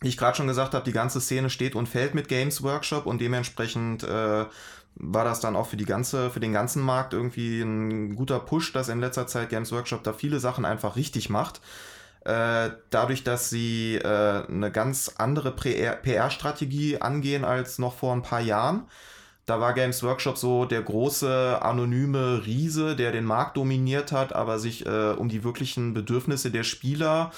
wie 0.00 0.08
ich 0.08 0.16
gerade 0.16 0.36
schon 0.36 0.46
gesagt 0.46 0.74
habe, 0.74 0.84
die 0.84 0.92
ganze 0.92 1.20
Szene 1.20 1.50
steht 1.50 1.74
und 1.74 1.88
fällt 1.88 2.14
mit 2.14 2.28
Games 2.28 2.62
Workshop 2.62 3.06
und 3.06 3.20
dementsprechend 3.20 4.02
äh, 4.02 4.46
war 4.95 5.24
das 5.24 5.40
dann 5.40 5.57
auch 5.57 5.66
für 5.66 5.76
die 5.76 5.84
ganze, 5.84 6.30
für 6.30 6.40
den 6.40 6.53
ganzen 6.53 6.82
Markt 6.82 7.14
irgendwie 7.14 7.62
ein 7.62 8.14
guter 8.14 8.38
Push, 8.40 8.72
dass 8.72 8.88
in 8.88 9.01
letzter 9.01 9.26
Zeit 9.26 9.49
Games 9.49 9.72
Workshop 9.72 10.03
da 10.05 10.12
viele 10.12 10.38
Sachen 10.40 10.64
einfach 10.64 10.97
richtig 10.97 11.30
macht. 11.30 11.61
Äh, 12.24 12.70
dadurch, 12.90 13.24
dass 13.24 13.51
sie 13.51 13.97
äh, 13.97 14.47
eine 14.47 14.70
ganz 14.70 15.14
andere 15.18 15.51
PR-Strategie 15.51 17.01
angehen 17.01 17.45
als 17.45 17.78
noch 17.78 17.95
vor 17.95 18.12
ein 18.12 18.22
paar 18.22 18.40
Jahren. 18.40 18.84
Da 19.45 19.59
war 19.59 19.72
Games 19.72 20.05
Workshop 20.05 20.38
so 20.38 20.64
der 20.64 20.82
große 20.82 21.61
anonyme 21.61 22.47
Riese, 22.47 22.95
der 22.95 23.11
den 23.11 23.24
Markt 23.24 23.57
dominiert 23.57 24.12
hat, 24.12 24.32
aber 24.32 24.61
sich 24.61 24.86
äh, 24.86 25.12
um 25.12 25.28
die 25.28 25.43
wirklichen 25.43 25.95
Bedürfnisse 25.95 26.53
der 26.53 26.62
Spieler 26.62 27.32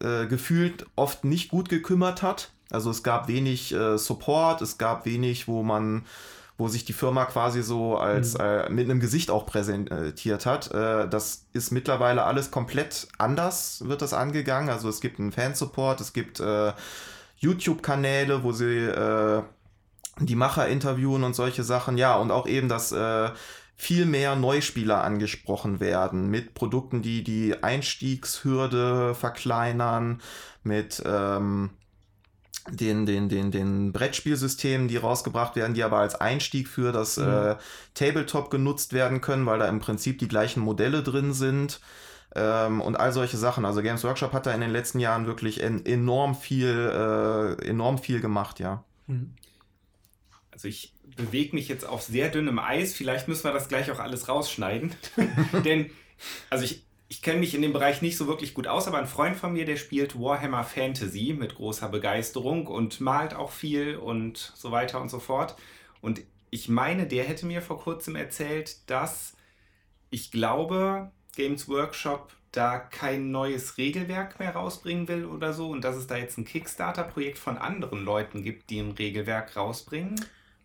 äh, 0.00 0.26
gefühlt 0.26 0.84
oft 0.94 1.24
nicht 1.24 1.48
gut 1.48 1.70
gekümmert 1.70 2.20
hat. 2.20 2.50
Also 2.68 2.90
es 2.90 3.02
gab 3.04 3.28
wenig 3.28 3.72
Support, 3.94 4.60
es 4.60 4.76
gab 4.76 5.06
wenig, 5.06 5.46
wo 5.46 5.62
man 5.62 6.04
wo 6.58 6.68
sich 6.68 6.84
die 6.84 6.92
Firma 6.92 7.26
quasi 7.26 7.62
so 7.62 7.96
als 7.98 8.34
mhm. 8.34 8.40
äh, 8.40 8.70
mit 8.70 8.84
einem 8.88 9.00
Gesicht 9.00 9.30
auch 9.30 9.46
präsentiert 9.46 10.46
hat. 10.46 10.72
Äh, 10.72 11.08
das 11.08 11.46
ist 11.52 11.70
mittlerweile 11.70 12.24
alles 12.24 12.50
komplett 12.50 13.08
anders, 13.18 13.84
wird 13.86 14.02
das 14.02 14.14
angegangen. 14.14 14.70
Also 14.70 14.88
es 14.88 15.00
gibt 15.00 15.20
einen 15.20 15.32
Fansupport, 15.32 16.00
es 16.00 16.12
gibt 16.12 16.40
äh, 16.40 16.72
YouTube-Kanäle, 17.38 18.42
wo 18.42 18.52
sie 18.52 18.78
äh, 18.78 19.42
die 20.20 20.36
Macher 20.36 20.66
interviewen 20.66 21.24
und 21.24 21.34
solche 21.34 21.62
Sachen. 21.62 21.98
Ja, 21.98 22.16
und 22.16 22.30
auch 22.30 22.46
eben, 22.46 22.68
dass 22.68 22.92
äh, 22.92 23.30
viel 23.76 24.06
mehr 24.06 24.36
Neuspieler 24.36 25.04
angesprochen 25.04 25.80
werden 25.80 26.30
mit 26.30 26.54
Produkten, 26.54 27.02
die 27.02 27.22
die 27.22 27.62
Einstiegshürde 27.62 29.14
verkleinern, 29.14 30.22
mit 30.62 31.02
ähm, 31.04 31.70
den, 32.70 33.06
den, 33.06 33.28
den, 33.28 33.50
den 33.50 33.92
Brettspielsystemen, 33.92 34.88
die 34.88 34.96
rausgebracht 34.96 35.56
werden, 35.56 35.74
die 35.74 35.82
aber 35.82 35.98
als 35.98 36.14
Einstieg 36.14 36.68
für 36.68 36.92
das 36.92 37.16
mhm. 37.16 37.28
äh, 37.28 37.56
Tabletop 37.94 38.50
genutzt 38.50 38.92
werden 38.92 39.20
können, 39.20 39.46
weil 39.46 39.58
da 39.58 39.68
im 39.68 39.78
Prinzip 39.78 40.18
die 40.18 40.28
gleichen 40.28 40.60
Modelle 40.60 41.02
drin 41.02 41.32
sind 41.32 41.80
ähm, 42.34 42.80
und 42.80 42.96
all 42.96 43.12
solche 43.12 43.36
Sachen. 43.36 43.64
Also 43.64 43.82
Games 43.82 44.04
Workshop 44.04 44.32
hat 44.32 44.46
da 44.46 44.52
in 44.52 44.60
den 44.60 44.70
letzten 44.70 45.00
Jahren 45.00 45.26
wirklich 45.26 45.62
en 45.62 45.84
enorm 45.84 46.34
viel, 46.34 46.68
äh, 46.68 47.66
enorm 47.66 47.98
viel 47.98 48.20
gemacht, 48.20 48.60
ja. 48.60 48.84
Mhm. 49.06 49.34
Also 50.50 50.68
ich 50.68 50.94
bewege 51.16 51.54
mich 51.54 51.68
jetzt 51.68 51.84
auf 51.84 52.02
sehr 52.02 52.30
dünnem 52.30 52.58
Eis. 52.58 52.94
Vielleicht 52.94 53.28
müssen 53.28 53.44
wir 53.44 53.52
das 53.52 53.68
gleich 53.68 53.90
auch 53.90 53.98
alles 53.98 54.28
rausschneiden. 54.28 54.94
Denn, 55.64 55.90
also 56.50 56.64
ich, 56.64 56.85
ich 57.08 57.22
kenne 57.22 57.38
mich 57.38 57.54
in 57.54 57.62
dem 57.62 57.72
Bereich 57.72 58.02
nicht 58.02 58.16
so 58.16 58.26
wirklich 58.26 58.52
gut 58.52 58.66
aus, 58.66 58.88
aber 58.88 58.98
ein 58.98 59.06
Freund 59.06 59.36
von 59.36 59.52
mir, 59.52 59.64
der 59.64 59.76
spielt 59.76 60.18
Warhammer 60.18 60.64
Fantasy 60.64 61.34
mit 61.38 61.54
großer 61.54 61.88
Begeisterung 61.88 62.66
und 62.66 63.00
malt 63.00 63.34
auch 63.34 63.52
viel 63.52 63.96
und 63.96 64.52
so 64.56 64.72
weiter 64.72 65.00
und 65.00 65.08
so 65.08 65.20
fort. 65.20 65.56
Und 66.00 66.22
ich 66.50 66.68
meine, 66.68 67.06
der 67.06 67.24
hätte 67.24 67.46
mir 67.46 67.62
vor 67.62 67.78
kurzem 67.78 68.16
erzählt, 68.16 68.90
dass 68.90 69.36
ich 70.10 70.30
glaube, 70.32 71.12
Games 71.36 71.68
Workshop 71.68 72.32
da 72.50 72.78
kein 72.78 73.30
neues 73.30 73.76
Regelwerk 73.76 74.40
mehr 74.40 74.54
rausbringen 74.54 75.08
will 75.08 75.26
oder 75.26 75.52
so 75.52 75.68
und 75.70 75.82
dass 75.82 75.96
es 75.96 76.06
da 76.06 76.16
jetzt 76.16 76.38
ein 76.38 76.44
Kickstarter-Projekt 76.44 77.38
von 77.38 77.58
anderen 77.58 78.04
Leuten 78.04 78.42
gibt, 78.42 78.70
die 78.70 78.80
ein 78.80 78.92
Regelwerk 78.92 79.56
rausbringen. 79.56 80.16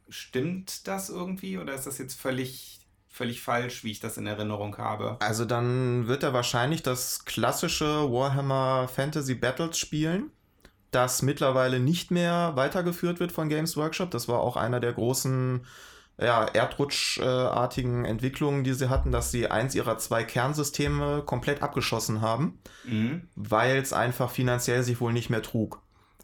Stimmt 0.10 0.88
das 0.88 1.10
irgendwie 1.10 1.58
oder 1.58 1.74
ist 1.74 1.88
das 1.88 1.98
jetzt 1.98 2.20
völlig 2.20 2.81
völlig 3.12 3.42
falsch, 3.42 3.84
wie 3.84 3.92
ich 3.92 4.00
das 4.00 4.18
in 4.18 4.26
Erinnerung 4.26 4.78
habe. 4.78 5.18
Also 5.20 5.46
dann 5.46 6.08
wird 6.08 6.24
er 6.24 6.34
wahrscheinlich 6.34 6.82
das 6.82 7.26
klassische 7.26 8.12
Warhammer 8.12 8.88
Fantasy 8.88 9.36
Battles 9.36 9.78
spielen, 9.78 10.32
das 10.92 11.22
mittlerweile 11.22 11.80
nicht 11.80 12.10
mehr 12.10 12.54
weitergeführt 12.56 13.20
wird 13.20 13.32
von 13.32 13.50
Games 13.50 13.76
Workshop. 13.78 14.12
Das 14.12 14.28
war 14.28 14.40
auch 14.40 14.56
einer 14.56 14.80
der 14.80 14.94
großen 14.94 15.66
ja, 16.20 16.46
Erdrutschartigen 16.46 18.06
Entwicklungen, 18.06 18.64
die 18.64 18.74
sie 18.74 18.90
hatten, 18.90 19.12
dass 19.12 19.32
sie 19.32 19.50
eins 19.50 19.76
ihrer 19.76 19.98
zwei 19.98 20.24
Kernsysteme 20.24 21.24
komplett 21.26 21.62
abgeschossen 21.62 22.22
haben, 22.22 22.60
mhm. 22.86 23.28
weil 23.36 23.78
es 23.78 23.92
einfach 23.92 24.30
finanziell 24.32 24.84
sich 24.84 25.02
wohl 25.02 25.14
nicht 25.14 25.30
mehr 25.30 25.42
trug. 25.42 25.82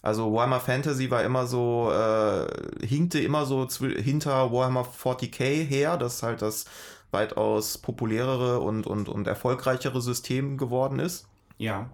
Also 0.07 0.33
Warhammer 0.33 0.61
Fantasy 0.61 1.11
war 1.11 1.21
immer 1.25 1.47
so, 1.47 1.91
äh, 1.91 2.87
hinkte 2.87 3.19
immer 3.19 3.45
so 3.45 3.67
hinter 3.67 4.53
Warhammer 4.53 4.85
40k 4.85 5.65
her. 5.65 5.97
Das 5.97 6.23
halt 6.23 6.41
das 6.41 6.63
weitaus 7.11 7.77
populärere 7.77 8.61
und, 8.61 8.87
und, 8.87 9.09
und 9.09 9.27
erfolgreichere 9.27 9.99
System 10.01 10.57
geworden 10.57 10.99
ist. 10.99 11.27
Ja. 11.57 11.89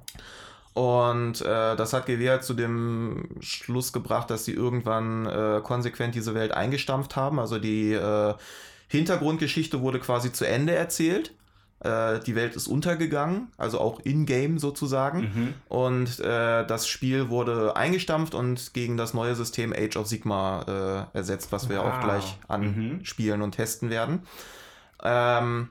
Und 0.76 1.42
äh, 1.42 1.76
das 1.76 1.94
hat 1.94 2.06
GW 2.06 2.30
halt 2.30 2.44
zu 2.44 2.54
dem 2.54 3.30
Schluss 3.40 3.92
gebracht, 3.94 4.30
dass 4.30 4.46
sie 4.46 4.54
irgendwann 4.54 5.26
äh, 5.26 5.62
konsequent 5.64 6.14
diese 6.14 6.36
Welt 6.36 6.52
eingestampft 6.52 7.16
haben. 7.16 7.40
Also 7.40 7.58
die 7.58 7.94
äh, 7.94 8.36
Hintergrundgeschichte 8.90 9.82
wurde 9.82 10.00
quasi 10.00 10.32
zu 10.32 10.48
Ende 10.48 10.76
erzählt. 10.76 11.34
Äh, 11.84 12.20
die 12.22 12.36
Welt 12.36 12.56
ist 12.56 12.68
untergegangen, 12.68 13.48
also 13.58 13.80
auch 13.80 14.00
in-game 14.00 14.58
sozusagen. 14.58 15.20
Mhm. 15.20 15.54
Und 15.68 16.20
äh, 16.22 16.66
das 16.66 16.88
Spiel 16.88 17.30
wurde 17.30 17.76
eingestampft 17.76 18.36
und 18.36 18.74
gegen 18.74 18.96
das 18.98 19.14
neue 19.14 19.36
System 19.36 19.74
Age 19.74 19.98
of 19.98 20.08
Sigma 20.08 21.10
äh, 21.14 21.18
ersetzt, 21.18 21.52
was 21.52 21.68
wir 21.70 21.82
Ah. 21.82 21.90
auch 21.90 22.00
gleich 22.02 22.38
Mhm. 22.48 23.00
anspielen 23.00 23.42
und 23.42 23.52
testen 23.52 23.90
werden. 23.90 24.22
Ähm, 25.04 25.70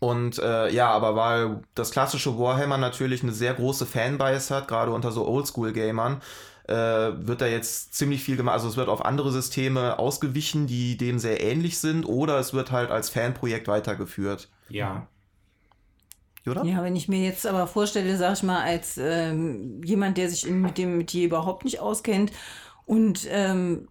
und 0.00 0.38
äh, 0.38 0.70
ja, 0.72 0.90
aber 0.90 1.14
weil 1.14 1.60
das 1.74 1.90
klassische 1.92 2.38
Warhammer 2.38 2.78
natürlich 2.78 3.22
eine 3.22 3.32
sehr 3.32 3.54
große 3.54 3.86
Fanbase 3.86 4.54
hat, 4.54 4.66
gerade 4.66 4.90
unter 4.90 5.12
so 5.12 5.26
Oldschool-Gamern, 5.28 6.20
äh, 6.68 6.74
wird 6.74 7.40
da 7.40 7.46
jetzt 7.46 7.94
ziemlich 7.94 8.22
viel 8.24 8.36
gemacht. 8.36 8.54
Also 8.54 8.68
es 8.68 8.76
wird 8.76 8.88
auf 8.88 9.04
andere 9.04 9.30
Systeme 9.30 9.98
ausgewichen, 9.98 10.66
die 10.66 10.96
dem 10.96 11.18
sehr 11.18 11.40
ähnlich 11.42 11.78
sind, 11.78 12.04
oder 12.06 12.38
es 12.38 12.52
wird 12.54 12.70
halt 12.72 12.90
als 12.90 13.10
Fanprojekt 13.10 13.68
weitergeführt. 13.68 14.48
Ja. 14.72 15.08
Oder? 16.46 16.64
Ja, 16.64 16.82
wenn 16.82 16.96
ich 16.96 17.08
mir 17.08 17.24
jetzt 17.24 17.46
aber 17.46 17.66
vorstelle, 17.66 18.16
sag 18.16 18.34
ich 18.34 18.42
mal, 18.42 18.62
als 18.62 18.98
ähm, 18.98 19.80
jemand, 19.84 20.18
der 20.18 20.28
sich 20.28 20.46
in, 20.46 20.60
mit 20.60 20.76
dem 20.76 20.96
Metier 20.96 21.26
überhaupt 21.26 21.64
nicht 21.64 21.78
auskennt 21.78 22.32
und 22.84 23.28
ähm, 23.30 23.86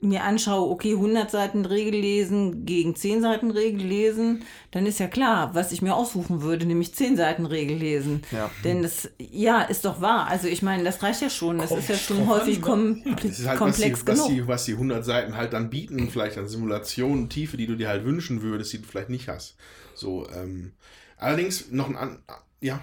mir 0.00 0.24
anschaue, 0.24 0.70
okay, 0.70 0.92
100 0.92 1.30
Seiten 1.30 1.64
Regel 1.64 1.98
lesen 1.98 2.66
gegen 2.66 2.94
10 2.94 3.22
Seiten 3.22 3.50
Regel 3.50 3.80
lesen, 3.80 4.44
dann 4.70 4.86
ist 4.86 5.00
ja 5.00 5.08
klar, 5.08 5.54
was 5.54 5.72
ich 5.72 5.80
mir 5.80 5.94
aussuchen 5.94 6.42
würde, 6.42 6.66
nämlich 6.66 6.94
10 6.94 7.16
Seiten 7.16 7.46
Regel 7.46 7.78
lesen. 7.78 8.22
Ja. 8.30 8.50
Denn 8.62 8.82
das, 8.82 9.10
ja, 9.18 9.62
ist 9.62 9.84
doch 9.84 10.00
wahr. 10.00 10.28
Also 10.28 10.48
ich 10.48 10.62
meine, 10.62 10.84
das 10.84 11.02
reicht 11.02 11.22
ja 11.22 11.30
schon. 11.30 11.58
Das 11.58 11.70
Kommt 11.70 11.80
ist 11.80 11.88
ja 11.88 11.96
schon 11.96 12.28
häufig 12.28 12.58
an, 12.58 12.62
kom 12.62 13.02
Das 13.16 13.38
ist 13.38 13.48
halt, 13.48 13.58
komplex 13.58 14.00
was 14.00 14.04
die, 14.04 14.06
was, 14.06 14.26
genug. 14.26 14.28
die, 14.28 14.48
was 14.48 14.64
die 14.66 14.72
100 14.72 15.04
Seiten 15.04 15.36
halt 15.36 15.54
dann 15.54 15.70
bieten, 15.70 16.10
vielleicht 16.10 16.36
an 16.36 16.46
Simulationen, 16.46 17.30
Tiefe, 17.30 17.56
die 17.56 17.66
du 17.66 17.74
dir 17.74 17.88
halt 17.88 18.04
wünschen 18.04 18.42
würdest, 18.42 18.74
die 18.74 18.78
du 18.78 18.86
vielleicht 18.86 19.10
nicht 19.10 19.28
hast. 19.28 19.56
So, 19.96 20.28
ähm, 20.30 20.72
allerdings 21.18 21.70
noch 21.70 21.88
ein 21.88 21.96
an, 21.96 22.18
ja, 22.60 22.80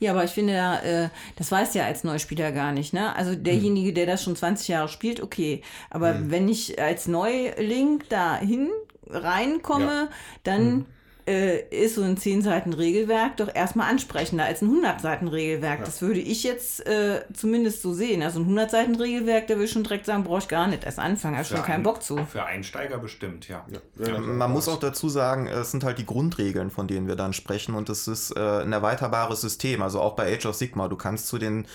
Ja, 0.00 0.10
aber 0.12 0.24
ich 0.24 0.32
finde, 0.32 0.52
äh, 0.52 1.08
das 1.36 1.50
weiß 1.50 1.74
ja 1.74 1.84
als 1.86 2.04
Neuspieler 2.04 2.52
gar 2.52 2.72
nicht. 2.72 2.92
Ne? 2.92 3.14
Also 3.16 3.34
derjenige, 3.34 3.92
der 3.92 4.06
das 4.06 4.22
schon 4.22 4.36
20 4.36 4.68
Jahre 4.68 4.88
spielt, 4.88 5.22
okay. 5.22 5.62
Aber 5.90 6.30
wenn 6.30 6.48
ich 6.48 6.80
als 6.80 7.06
Neuling 7.06 8.02
dahin 8.08 8.70
reinkomme, 9.06 9.84
Ja. 9.84 10.08
dann 10.42 10.86
äh, 11.26 11.60
ist 11.70 11.94
so 11.94 12.02
ein 12.02 12.16
10 12.16 12.42
Seiten 12.42 12.72
Regelwerk 12.72 13.38
doch 13.38 13.48
erstmal 13.52 13.90
ansprechender 13.90 14.44
als 14.44 14.62
ein 14.62 14.68
100 14.68 15.00
Seiten 15.00 15.28
Regelwerk. 15.28 15.84
Das 15.84 16.02
würde 16.02 16.20
ich 16.20 16.44
jetzt 16.44 16.86
äh, 16.86 17.22
zumindest 17.32 17.82
so 17.82 17.94
sehen. 17.94 18.22
Also 18.22 18.40
ein 18.40 18.42
100 18.42 18.70
Seiten 18.70 18.94
Regelwerk, 18.96 19.46
da 19.46 19.54
würde 19.54 19.64
ich 19.64 19.72
schon 19.72 19.84
direkt 19.84 20.06
sagen, 20.06 20.24
brauche 20.24 20.40
ich 20.40 20.48
gar 20.48 20.66
nicht 20.66 20.84
erst 20.84 20.98
anfangen, 20.98 21.36
habe 21.36 21.46
schon 21.46 21.62
keinen 21.62 21.76
ein- 21.76 21.82
Bock 21.82 22.02
zu. 22.02 22.18
Für 22.26 22.44
Einsteiger 22.44 22.98
bestimmt, 22.98 23.48
ja. 23.48 23.64
ja, 23.98 24.06
ja 24.06 24.18
Man 24.18 24.52
muss 24.52 24.68
auch 24.68 24.78
dazu 24.78 25.08
sagen, 25.08 25.46
es 25.46 25.70
sind 25.70 25.84
halt 25.84 25.98
die 25.98 26.06
Grundregeln, 26.06 26.70
von 26.70 26.86
denen 26.86 27.08
wir 27.08 27.16
dann 27.16 27.32
sprechen 27.32 27.74
und 27.74 27.88
es 27.88 28.06
ist 28.06 28.36
äh, 28.36 28.62
ein 28.62 28.72
erweiterbares 28.72 29.40
System. 29.40 29.82
Also 29.82 30.00
auch 30.00 30.16
bei 30.16 30.34
Age 30.34 30.46
of 30.46 30.54
Sigma, 30.54 30.88
du 30.88 30.96
kannst 30.96 31.28
zu 31.28 31.38
den 31.38 31.66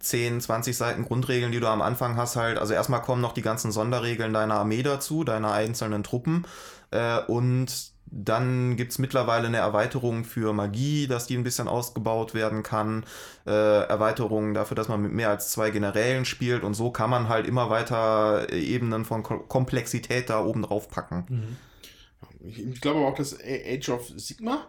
10, 0.00 0.40
20 0.40 0.76
Seiten 0.76 1.04
Grundregeln, 1.04 1.52
die 1.52 1.60
du 1.60 1.66
am 1.68 1.82
Anfang 1.82 2.16
hast, 2.16 2.36
halt, 2.36 2.58
also 2.58 2.72
erstmal 2.72 3.02
kommen 3.02 3.20
noch 3.20 3.32
die 3.32 3.42
ganzen 3.42 3.70
Sonderregeln 3.70 4.32
deiner 4.32 4.54
Armee 4.54 4.82
dazu, 4.82 5.24
deiner 5.24 5.52
einzelnen 5.52 6.02
Truppen 6.02 6.46
äh, 6.90 7.20
und 7.26 7.89
dann 8.10 8.76
gibt 8.76 8.92
es 8.92 8.98
mittlerweile 8.98 9.46
eine 9.46 9.58
Erweiterung 9.58 10.24
für 10.24 10.52
Magie, 10.52 11.06
dass 11.06 11.26
die 11.26 11.36
ein 11.36 11.44
bisschen 11.44 11.68
ausgebaut 11.68 12.34
werden 12.34 12.62
kann. 12.62 13.04
Äh, 13.46 13.50
Erweiterungen 13.50 14.54
dafür, 14.54 14.74
dass 14.74 14.88
man 14.88 15.02
mit 15.02 15.12
mehr 15.12 15.30
als 15.30 15.50
zwei 15.52 15.70
Generälen 15.70 16.24
spielt. 16.24 16.64
Und 16.64 16.74
so 16.74 16.90
kann 16.90 17.10
man 17.10 17.28
halt 17.28 17.46
immer 17.46 17.70
weiter 17.70 18.52
Ebenen 18.52 19.04
von 19.04 19.22
Ko 19.22 19.38
Komplexität 19.40 20.28
da 20.30 20.44
oben 20.44 20.62
drauf 20.62 20.88
packen. 20.88 21.58
Ich, 22.40 22.58
ich 22.58 22.80
glaube 22.80 22.98
aber 23.00 23.08
auch, 23.08 23.14
dass 23.16 23.38
Age 23.40 23.88
of 23.90 24.08
Sigma 24.16 24.66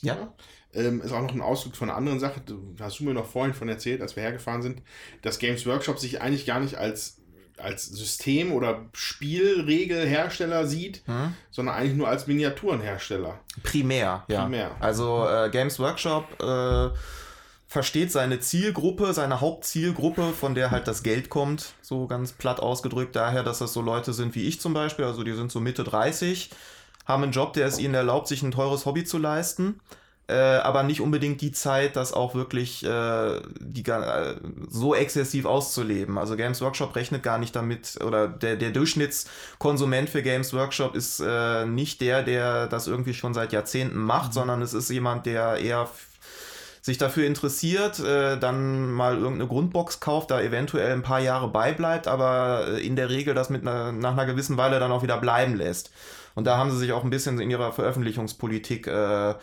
Ja. 0.00 0.32
ähm, 0.72 1.00
ist 1.00 1.12
auch 1.12 1.22
noch 1.22 1.32
ein 1.34 1.40
Ausdruck 1.40 1.76
von 1.76 1.88
einer 1.90 1.98
anderen 1.98 2.20
Sache. 2.20 2.40
Du 2.44 2.74
hast 2.80 3.00
du 3.00 3.04
mir 3.04 3.14
noch 3.14 3.26
vorhin 3.26 3.54
von 3.54 3.68
erzählt, 3.68 4.00
als 4.00 4.16
wir 4.16 4.22
hergefahren 4.22 4.62
sind, 4.62 4.82
dass 5.22 5.38
Games 5.38 5.66
Workshop 5.66 5.98
sich 5.98 6.20
eigentlich 6.22 6.46
gar 6.46 6.60
nicht 6.60 6.76
als, 6.76 7.17
als 7.60 7.86
System- 7.86 8.52
oder 8.52 8.82
Spielregelhersteller 8.92 10.66
sieht, 10.66 11.02
Hm? 11.06 11.34
sondern 11.50 11.74
eigentlich 11.76 11.96
nur 11.96 12.08
als 12.08 12.26
Miniaturenhersteller. 12.26 13.38
Primär, 13.62 14.24
ja. 14.28 14.42
Primär. 14.42 14.70
Also 14.80 15.26
äh, 15.28 15.50
Games 15.50 15.78
Workshop 15.78 16.24
äh, 16.42 16.90
versteht 17.66 18.10
seine 18.12 18.40
Zielgruppe, 18.40 19.12
seine 19.12 19.40
Hauptzielgruppe, 19.40 20.32
von 20.32 20.54
der 20.54 20.70
halt 20.70 20.88
das 20.88 21.02
Geld 21.02 21.28
kommt, 21.28 21.74
so 21.82 22.06
ganz 22.06 22.32
platt 22.32 22.60
ausgedrückt, 22.60 23.14
daher, 23.16 23.42
dass 23.42 23.58
das 23.58 23.72
so 23.72 23.82
Leute 23.82 24.12
sind 24.12 24.34
wie 24.34 24.46
ich 24.46 24.60
zum 24.60 24.72
Beispiel, 24.74 25.04
also 25.04 25.22
die 25.22 25.32
sind 25.34 25.52
so 25.52 25.60
Mitte 25.60 25.84
30, 25.84 26.50
haben 27.06 27.22
einen 27.22 27.32
Job, 27.32 27.52
der 27.54 27.66
es 27.66 27.78
ihnen 27.78 27.94
erlaubt, 27.94 28.28
sich 28.28 28.42
ein 28.42 28.50
teures 28.52 28.86
Hobby 28.86 29.04
zu 29.04 29.18
leisten. 29.18 29.80
Äh, 30.28 30.34
aber 30.34 30.82
nicht 30.82 31.00
unbedingt 31.00 31.40
die 31.40 31.52
Zeit, 31.52 31.96
das 31.96 32.12
auch 32.12 32.34
wirklich 32.34 32.84
äh, 32.84 33.40
die, 33.60 33.82
äh, 33.82 34.34
so 34.68 34.94
exzessiv 34.94 35.46
auszuleben. 35.46 36.18
Also 36.18 36.36
Games 36.36 36.60
Workshop 36.60 36.94
rechnet 36.96 37.22
gar 37.22 37.38
nicht 37.38 37.56
damit, 37.56 37.98
oder 38.04 38.28
der, 38.28 38.56
der 38.56 38.70
Durchschnittskonsument 38.70 40.10
für 40.10 40.22
Games 40.22 40.52
Workshop 40.52 40.94
ist 40.94 41.20
äh, 41.20 41.64
nicht 41.64 42.02
der, 42.02 42.22
der 42.22 42.66
das 42.66 42.88
irgendwie 42.88 43.14
schon 43.14 43.32
seit 43.32 43.54
Jahrzehnten 43.54 43.98
macht, 43.98 44.34
sondern 44.34 44.60
es 44.60 44.74
ist 44.74 44.90
jemand, 44.90 45.24
der 45.24 45.56
eher 45.56 45.88
sich 46.82 46.98
dafür 46.98 47.26
interessiert, 47.26 47.98
äh, 47.98 48.38
dann 48.38 48.92
mal 48.92 49.14
irgendeine 49.14 49.48
Grundbox 49.48 50.00
kauft, 50.00 50.30
da 50.30 50.42
eventuell 50.42 50.92
ein 50.92 51.02
paar 51.02 51.20
Jahre 51.20 51.48
beibleibt, 51.48 52.06
aber 52.06 52.66
äh, 52.68 52.86
in 52.86 52.96
der 52.96 53.08
Regel 53.08 53.34
das 53.34 53.48
mit 53.48 53.62
einer, 53.62 53.92
nach 53.92 54.12
einer 54.12 54.26
gewissen 54.26 54.58
Weile 54.58 54.78
dann 54.78 54.92
auch 54.92 55.02
wieder 55.02 55.16
bleiben 55.16 55.54
lässt. 55.54 55.90
Und 56.34 56.44
da 56.44 56.58
haben 56.58 56.70
sie 56.70 56.78
sich 56.78 56.92
auch 56.92 57.02
ein 57.02 57.10
bisschen 57.10 57.40
in 57.40 57.50
ihrer 57.50 57.72
Veröffentlichungspolitik 57.72 58.86
äh, 58.86 59.34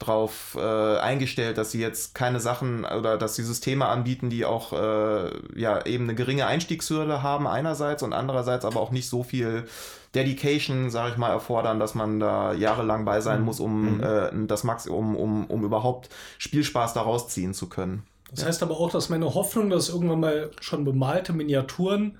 drauf 0.00 0.56
äh, 0.58 0.98
eingestellt, 0.98 1.58
dass 1.58 1.70
sie 1.70 1.80
jetzt 1.80 2.14
keine 2.14 2.40
Sachen 2.40 2.84
oder 2.84 3.16
dass 3.16 3.36
sie 3.36 3.44
Systeme 3.44 3.86
anbieten, 3.86 4.30
die 4.30 4.44
auch 4.44 4.72
äh, 4.72 5.30
ja 5.54 5.84
eben 5.86 6.04
eine 6.04 6.14
geringe 6.14 6.46
Einstiegshürde 6.46 7.22
haben 7.22 7.46
einerseits 7.46 8.02
und 8.02 8.12
andererseits 8.12 8.64
aber 8.64 8.80
auch 8.80 8.90
nicht 8.90 9.08
so 9.08 9.22
viel 9.22 9.66
Dedication, 10.14 10.90
sage 10.90 11.12
ich 11.12 11.16
mal, 11.18 11.30
erfordern, 11.30 11.78
dass 11.78 11.94
man 11.94 12.18
da 12.18 12.52
jahrelang 12.52 13.04
bei 13.04 13.20
sein 13.20 13.42
muss, 13.42 13.60
um 13.60 14.02
äh, 14.02 14.30
das 14.46 14.64
Max, 14.64 14.88
um, 14.88 15.14
um, 15.14 15.46
um 15.46 15.64
überhaupt 15.64 16.08
Spielspaß 16.38 16.94
daraus 16.94 17.28
ziehen 17.28 17.54
zu 17.54 17.68
können. 17.68 18.02
Das 18.32 18.44
heißt 18.44 18.62
aber 18.62 18.78
auch, 18.78 18.90
dass 18.90 19.08
meine 19.08 19.34
Hoffnung, 19.34 19.70
dass 19.70 19.88
irgendwann 19.88 20.20
mal 20.20 20.50
schon 20.60 20.84
bemalte 20.84 21.32
Miniaturen 21.32 22.18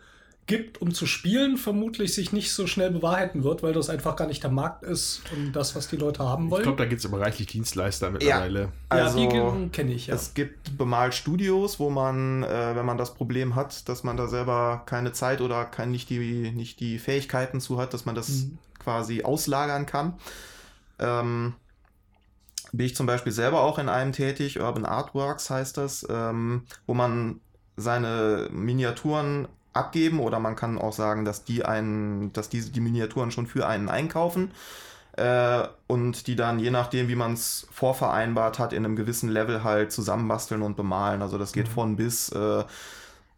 gibt, 0.50 0.82
um 0.82 0.92
zu 0.92 1.06
spielen, 1.06 1.56
vermutlich 1.56 2.12
sich 2.12 2.32
nicht 2.32 2.52
so 2.52 2.66
schnell 2.66 2.90
bewahrheiten 2.90 3.44
wird, 3.44 3.62
weil 3.62 3.72
das 3.72 3.88
einfach 3.88 4.16
gar 4.16 4.26
nicht 4.26 4.42
der 4.42 4.50
Markt 4.50 4.82
ist 4.82 5.22
und 5.32 5.52
das, 5.52 5.76
was 5.76 5.86
die 5.88 5.96
Leute 5.96 6.24
haben 6.24 6.46
Ich 6.46 6.50
wollen. 6.50 6.62
glaube, 6.64 6.78
da 6.78 6.84
gibt 6.86 6.98
es 7.00 7.06
aber 7.06 7.20
reichlich 7.20 7.46
Dienstleister 7.46 8.10
mittlerweile. 8.10 8.60
ja, 8.62 8.68
Also, 8.88 9.18
die 9.18 9.68
kenne 9.70 9.92
ich 9.92 10.08
ja. 10.08 10.14
Es 10.16 10.34
gibt 10.34 10.76
Bemalstudios, 10.76 11.78
wo 11.78 11.88
man, 11.88 12.42
äh, 12.42 12.74
wenn 12.74 12.84
man 12.84 12.98
das 12.98 13.14
Problem 13.14 13.54
hat, 13.54 13.88
dass 13.88 14.02
man 14.02 14.16
da 14.16 14.26
selber 14.26 14.82
keine 14.86 15.12
Zeit 15.12 15.40
oder 15.40 15.64
kein, 15.64 15.92
nicht, 15.92 16.10
die, 16.10 16.50
nicht 16.50 16.80
die 16.80 16.98
Fähigkeiten 16.98 17.60
zu 17.60 17.78
hat, 17.80 17.94
dass 17.94 18.04
man 18.04 18.16
das 18.16 18.28
Mhm. 18.28 18.58
quasi 18.80 19.22
auslagern 19.22 19.86
kann. 19.86 20.14
Ähm, 20.98 21.54
bin 22.72 22.86
ich 22.86 22.96
zum 22.96 23.06
Beispiel 23.06 23.32
selber 23.32 23.62
auch 23.62 23.78
in 23.78 23.88
einem 23.88 24.12
tätig, 24.12 24.58
Urban 24.60 24.84
Artworks 24.84 25.48
heißt 25.48 25.76
das, 25.76 26.06
ähm, 26.10 26.64
wo 26.86 26.94
man 26.94 27.40
seine 27.76 28.48
Miniaturen 28.52 29.48
abgeben 29.72 30.20
oder 30.20 30.38
man 30.40 30.56
kann 30.56 30.78
auch 30.78 30.92
sagen, 30.92 31.24
dass 31.24 31.44
die 31.44 31.64
einen, 31.64 32.32
dass 32.32 32.48
diese 32.48 32.70
die 32.70 32.80
Miniaturen 32.80 33.30
schon 33.30 33.46
für 33.46 33.66
einen 33.66 33.88
einkaufen 33.88 34.50
äh, 35.16 35.62
und 35.86 36.26
die 36.26 36.36
dann 36.36 36.58
je 36.58 36.70
nachdem, 36.70 37.08
wie 37.08 37.14
man 37.14 37.34
es 37.34 37.66
vorvereinbart 37.70 38.58
hat, 38.58 38.72
in 38.72 38.84
einem 38.84 38.96
gewissen 38.96 39.28
Level 39.28 39.62
halt 39.64 39.92
zusammenbasteln 39.92 40.62
und 40.62 40.76
bemalen. 40.76 41.22
Also 41.22 41.38
das 41.38 41.52
geht 41.52 41.68
von 41.68 41.96
bis 41.96 42.30
äh, 42.30 42.64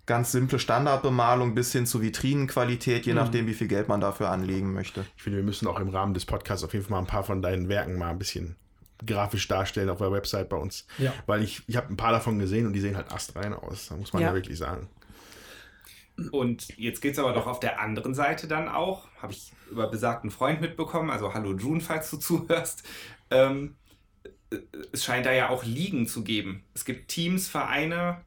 ganz 0.07 0.33
simple 0.33 0.59
Standardbemalung 0.59 1.55
bis 1.55 1.73
hin 1.73 1.87
zu 1.87 2.03
Vitrinenqualität, 2.03 3.07
je 3.07 3.15
nachdem, 3.15 3.47
wie 3.47 3.55
viel 3.55 3.69
Geld 3.69 3.89
man 3.89 4.01
dafür 4.01 4.31
anlegen 4.31 4.73
möchte. 4.73 5.05
Ich 5.17 5.23
finde, 5.23 5.39
wir 5.39 5.45
müssen 5.45 5.69
auch 5.69 5.79
im 5.79 5.89
Rahmen 5.91 6.15
des 6.15 6.25
Podcasts 6.27 6.65
auf 6.65 6.73
jeden 6.73 6.85
Fall 6.85 6.93
mal 6.93 6.99
ein 7.01 7.07
paar 7.07 7.25
von 7.25 7.43
deinen 7.43 7.69
Werken 7.69 7.97
mal 7.99 8.11
ein 8.11 8.19
bisschen 8.19 8.57
grafisch 9.05 9.49
darstellen 9.49 9.91
auf 9.91 9.99
der 9.99 10.13
Website 10.13 10.49
bei 10.49 10.57
uns. 10.57 10.87
Ja. 10.99 11.13
Weil 11.27 11.43
ich, 11.43 11.63
ich 11.67 11.77
habe 11.77 11.89
ein 11.93 11.97
paar 11.97 12.13
davon 12.13 12.39
gesehen 12.39 12.67
und 12.67 12.73
die 12.73 12.81
sehen 12.81 12.97
halt 12.97 13.13
astrein 13.13 13.53
aus. 13.55 13.89
Da 13.89 13.97
muss 13.97 14.13
man 14.13 14.23
ja, 14.23 14.29
Ja. 14.29 14.35
wirklich 14.35 14.59
sagen. 14.59 14.89
Und 16.31 16.69
jetzt 16.79 17.01
geht 17.01 17.15
es 17.15 17.19
aber 17.19 17.33
doch 17.33 17.47
auf 17.47 17.61
der 17.61 17.81
anderen 17.81 18.15
Seite 18.15 18.49
dann 18.49 18.69
auch, 18.69 19.09
habe 19.21 19.33
ich 19.33 19.53
über 19.71 19.89
besagten 19.89 20.31
Freund 20.31 20.61
mitbekommen, 20.61 21.11
also 21.11 21.35
hallo 21.35 21.57
June, 21.57 21.81
falls 21.81 22.11
du 22.11 22.17
zuhörst. 22.19 22.85
Ähm, 23.31 23.77
äh, 24.51 24.59
es 24.93 25.05
scheint 25.05 25.27
da 25.27 25.33
ja 25.33 25.51
auch 25.51 25.65
Ligen 25.65 26.07
zu 26.07 26.25
geben. 26.25 26.65
Es 26.75 26.85
gibt 26.85 27.09
Teams, 27.11 27.49
Vereine, 27.49 28.25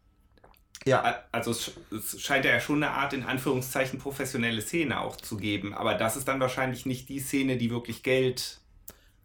Ja, 0.85 1.11
also 1.31 1.51
es, 1.51 1.63
sch- 1.91 1.95
es 1.95 2.21
scheint 2.21 2.45
ja 2.45 2.59
schon 2.59 2.83
eine 2.83 2.91
Art 2.93 3.13
in 3.13 3.23
Anführungszeichen 3.23 3.99
professionelle 3.99 4.61
Szene 4.61 4.99
auch 5.01 5.15
zu 5.17 5.37
geben. 5.37 5.73
Aber 5.73 5.95
das 5.95 6.15
ist 6.15 6.27
dann 6.27 6.39
wahrscheinlich 6.39 6.85
nicht 6.85 7.09
die 7.09 7.19
Szene, 7.19 7.57
die 7.57 7.71
wirklich 7.71 8.03
Geld 8.03 8.61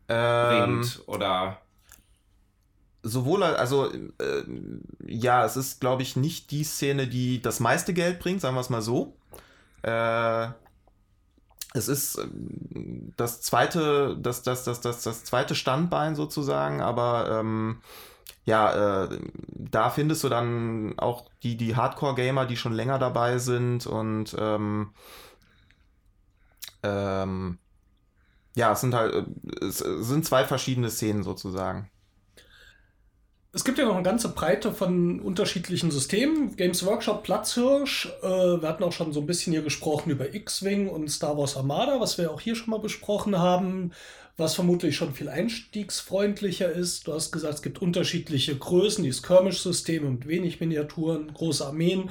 ähm, 0.08 0.46
bringt? 0.46 1.02
Oder 1.06 1.62
sowohl, 3.02 3.42
also 3.42 3.90
äh, 3.92 4.44
ja, 5.06 5.44
es 5.44 5.56
ist, 5.56 5.80
glaube 5.80 6.02
ich, 6.02 6.16
nicht 6.16 6.50
die 6.50 6.64
Szene, 6.64 7.06
die 7.06 7.40
das 7.40 7.60
meiste 7.60 7.94
Geld 7.94 8.20
bringt, 8.20 8.40
sagen 8.40 8.56
wir 8.56 8.60
es 8.60 8.70
mal 8.70 8.82
so. 8.82 9.16
Äh, 9.82 10.48
es 11.72 11.88
ist 11.88 12.18
ähm, 12.18 13.12
das 13.16 13.40
zweite, 13.42 14.16
das, 14.18 14.42
das, 14.42 14.64
das, 14.64 14.80
das, 14.80 15.02
das 15.02 15.24
zweite 15.24 15.54
Standbein 15.54 16.14
sozusagen, 16.14 16.80
aber 16.80 17.40
ähm, 17.40 17.80
ja, 18.44 19.04
äh, 19.04 19.18
da 19.48 19.90
findest 19.90 20.24
du 20.24 20.28
dann 20.28 20.98
auch 20.98 21.26
die, 21.42 21.56
die 21.56 21.76
Hardcore-Gamer, 21.76 22.46
die 22.46 22.56
schon 22.56 22.72
länger 22.72 22.98
dabei 22.98 23.38
sind 23.38 23.86
und 23.86 24.34
ähm, 24.38 24.92
ähm, 26.82 27.58
ja, 28.56 28.72
es 28.72 28.80
sind 28.80 28.94
halt, 28.94 29.14
äh, 29.14 29.64
es 29.64 29.78
sind 29.78 30.26
zwei 30.26 30.44
verschiedene 30.44 30.90
Szenen 30.90 31.22
sozusagen. 31.22 31.90
Es 33.52 33.64
gibt 33.64 33.78
ja 33.78 33.84
noch 33.84 33.94
eine 33.94 34.04
ganze 34.04 34.28
Breite 34.28 34.72
von 34.72 35.18
unterschiedlichen 35.18 35.90
Systemen. 35.90 36.54
Games 36.54 36.86
Workshop, 36.86 37.24
Platzhirsch. 37.24 38.08
Äh, 38.22 38.26
wir 38.28 38.68
hatten 38.68 38.84
auch 38.84 38.92
schon 38.92 39.12
so 39.12 39.20
ein 39.20 39.26
bisschen 39.26 39.52
hier 39.52 39.62
gesprochen 39.62 40.10
über 40.10 40.32
X-Wing 40.32 40.88
und 40.88 41.10
Star 41.10 41.36
Wars 41.36 41.56
Armada, 41.56 41.98
was 42.00 42.16
wir 42.16 42.30
auch 42.30 42.40
hier 42.40 42.54
schon 42.54 42.70
mal 42.70 42.78
besprochen 42.78 43.36
haben, 43.36 43.90
was 44.36 44.54
vermutlich 44.54 44.94
schon 44.94 45.14
viel 45.14 45.28
einstiegsfreundlicher 45.28 46.70
ist. 46.70 47.08
Du 47.08 47.12
hast 47.12 47.32
gesagt, 47.32 47.54
es 47.54 47.62
gibt 47.62 47.82
unterschiedliche 47.82 48.56
Größen, 48.56 49.02
die 49.02 49.12
Skirmish-Systeme 49.12 50.08
mit 50.08 50.28
wenig 50.28 50.60
Miniaturen, 50.60 51.34
große 51.34 51.66
Armeen. 51.66 52.10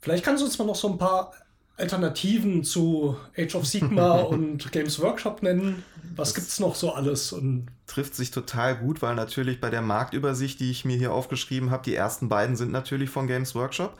Vielleicht 0.00 0.24
kannst 0.24 0.42
du 0.42 0.46
uns 0.46 0.58
mal 0.58 0.64
noch 0.64 0.74
so 0.74 0.88
ein 0.88 0.98
paar 0.98 1.32
Alternativen 1.76 2.64
zu 2.64 3.16
Age 3.36 3.54
of 3.54 3.66
Sigma 3.66 4.12
und 4.20 4.72
Games 4.72 5.00
Workshop 5.00 5.42
nennen? 5.42 5.84
Was 6.14 6.34
gibt 6.34 6.48
es 6.48 6.58
noch 6.58 6.74
so 6.74 6.92
alles? 6.92 7.32
Und 7.32 7.66
trifft 7.86 8.14
sich 8.14 8.30
total 8.30 8.76
gut, 8.76 9.02
weil 9.02 9.14
natürlich 9.14 9.60
bei 9.60 9.70
der 9.70 9.82
Marktübersicht, 9.82 10.58
die 10.60 10.70
ich 10.70 10.84
mir 10.84 10.96
hier 10.96 11.12
aufgeschrieben 11.12 11.70
habe, 11.70 11.84
die 11.84 11.94
ersten 11.94 12.28
beiden 12.28 12.56
sind 12.56 12.72
natürlich 12.72 13.10
von 13.10 13.26
Games 13.26 13.54
Workshop. 13.54 13.96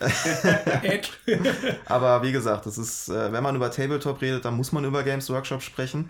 Aber 1.86 2.22
wie 2.22 2.32
gesagt, 2.32 2.66
das 2.66 2.78
ist, 2.78 3.08
äh, 3.08 3.32
wenn 3.32 3.42
man 3.42 3.54
über 3.56 3.70
Tabletop 3.70 4.22
redet, 4.22 4.44
dann 4.44 4.56
muss 4.56 4.72
man 4.72 4.84
über 4.84 5.02
Games 5.02 5.28
Workshop 5.28 5.62
sprechen. 5.62 6.08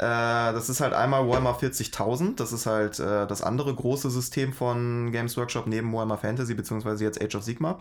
Äh, 0.00 0.54
das 0.54 0.70
ist 0.70 0.80
halt 0.80 0.94
einmal 0.94 1.28
Warhammer 1.28 1.58
40.000, 1.58 2.36
das 2.36 2.52
ist 2.52 2.64
halt 2.64 2.98
äh, 2.98 3.26
das 3.26 3.42
andere 3.42 3.74
große 3.74 4.08
System 4.08 4.54
von 4.54 5.12
Games 5.12 5.36
Workshop 5.36 5.66
neben 5.66 5.92
Warhammer 5.92 6.16
Fantasy, 6.16 6.54
beziehungsweise 6.54 7.04
jetzt 7.04 7.22
Age 7.22 7.34
of 7.34 7.42
Sigma. 7.42 7.78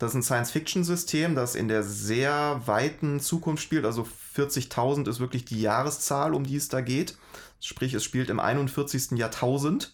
Das 0.00 0.12
ist 0.12 0.16
ein 0.16 0.22
Science-Fiction-System, 0.22 1.34
das 1.34 1.54
in 1.54 1.68
der 1.68 1.82
sehr 1.82 2.62
weiten 2.64 3.20
Zukunft 3.20 3.62
spielt. 3.62 3.84
Also 3.84 4.08
40.000 4.34 5.06
ist 5.06 5.20
wirklich 5.20 5.44
die 5.44 5.60
Jahreszahl, 5.60 6.32
um 6.32 6.44
die 6.44 6.56
es 6.56 6.68
da 6.68 6.80
geht. 6.80 7.18
Sprich, 7.60 7.92
es 7.92 8.02
spielt 8.02 8.30
im 8.30 8.40
41. 8.40 9.18
Jahrtausend. 9.18 9.92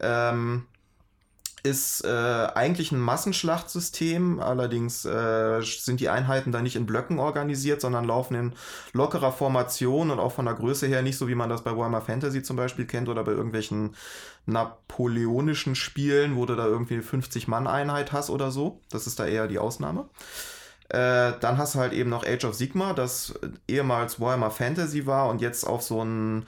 Ähm, 0.00 0.66
ist 1.62 2.04
äh, 2.04 2.08
eigentlich 2.08 2.90
ein 2.90 2.98
Massenschlachtsystem, 2.98 4.40
allerdings 4.40 5.04
äh, 5.04 5.60
sind 5.62 6.00
die 6.00 6.08
Einheiten 6.08 6.50
da 6.50 6.60
nicht 6.60 6.74
in 6.74 6.86
Blöcken 6.86 7.20
organisiert, 7.20 7.80
sondern 7.80 8.04
laufen 8.04 8.34
in 8.34 8.52
lockerer 8.92 9.30
Formation 9.30 10.10
und 10.10 10.18
auch 10.18 10.32
von 10.32 10.46
der 10.46 10.54
Größe 10.54 10.88
her 10.88 11.02
nicht 11.02 11.16
so, 11.16 11.28
wie 11.28 11.36
man 11.36 11.48
das 11.48 11.62
bei 11.62 11.76
Warhammer 11.76 12.00
Fantasy 12.00 12.42
zum 12.42 12.56
Beispiel 12.56 12.86
kennt 12.86 13.08
oder 13.08 13.22
bei 13.22 13.30
irgendwelchen 13.30 13.94
napoleonischen 14.46 15.74
Spielen, 15.74 16.36
wo 16.36 16.46
du 16.46 16.56
da 16.56 16.66
irgendwie 16.66 16.98
50-Mann-Einheit 16.98 18.12
hast 18.12 18.30
oder 18.30 18.50
so. 18.50 18.80
Das 18.90 19.06
ist 19.06 19.18
da 19.18 19.26
eher 19.26 19.48
die 19.48 19.58
Ausnahme. 19.58 20.08
Äh, 20.88 21.32
dann 21.40 21.58
hast 21.58 21.74
du 21.74 21.78
halt 21.78 21.92
eben 21.92 22.10
noch 22.10 22.26
Age 22.26 22.44
of 22.44 22.54
Sigma, 22.54 22.92
das 22.92 23.34
ehemals 23.68 24.20
Warhammer 24.20 24.50
Fantasy 24.50 25.06
war 25.06 25.28
und 25.28 25.40
jetzt 25.40 25.64
auf 25.64 25.82
so 25.82 26.04
ein 26.04 26.46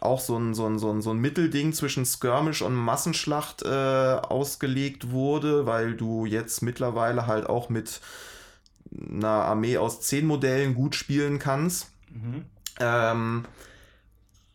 auch 0.00 0.20
so 0.20 0.38
ein, 0.38 0.54
so 0.54 0.66
ein, 0.66 0.78
so 0.78 0.90
ein, 0.90 1.02
so 1.02 1.10
ein 1.10 1.18
Mittelding 1.18 1.72
zwischen 1.72 2.06
Skirmish 2.06 2.62
und 2.62 2.74
Massenschlacht 2.74 3.62
äh, 3.62 3.68
ausgelegt 3.68 5.10
wurde, 5.10 5.66
weil 5.66 5.94
du 5.94 6.24
jetzt 6.24 6.62
mittlerweile 6.62 7.26
halt 7.26 7.46
auch 7.46 7.68
mit 7.68 8.00
einer 8.98 9.28
Armee 9.28 9.76
aus 9.76 10.00
zehn 10.00 10.26
Modellen 10.26 10.74
gut 10.74 10.94
spielen 10.94 11.38
kannst. 11.38 11.90
Mhm. 12.10 12.44
Ähm, 12.80 13.44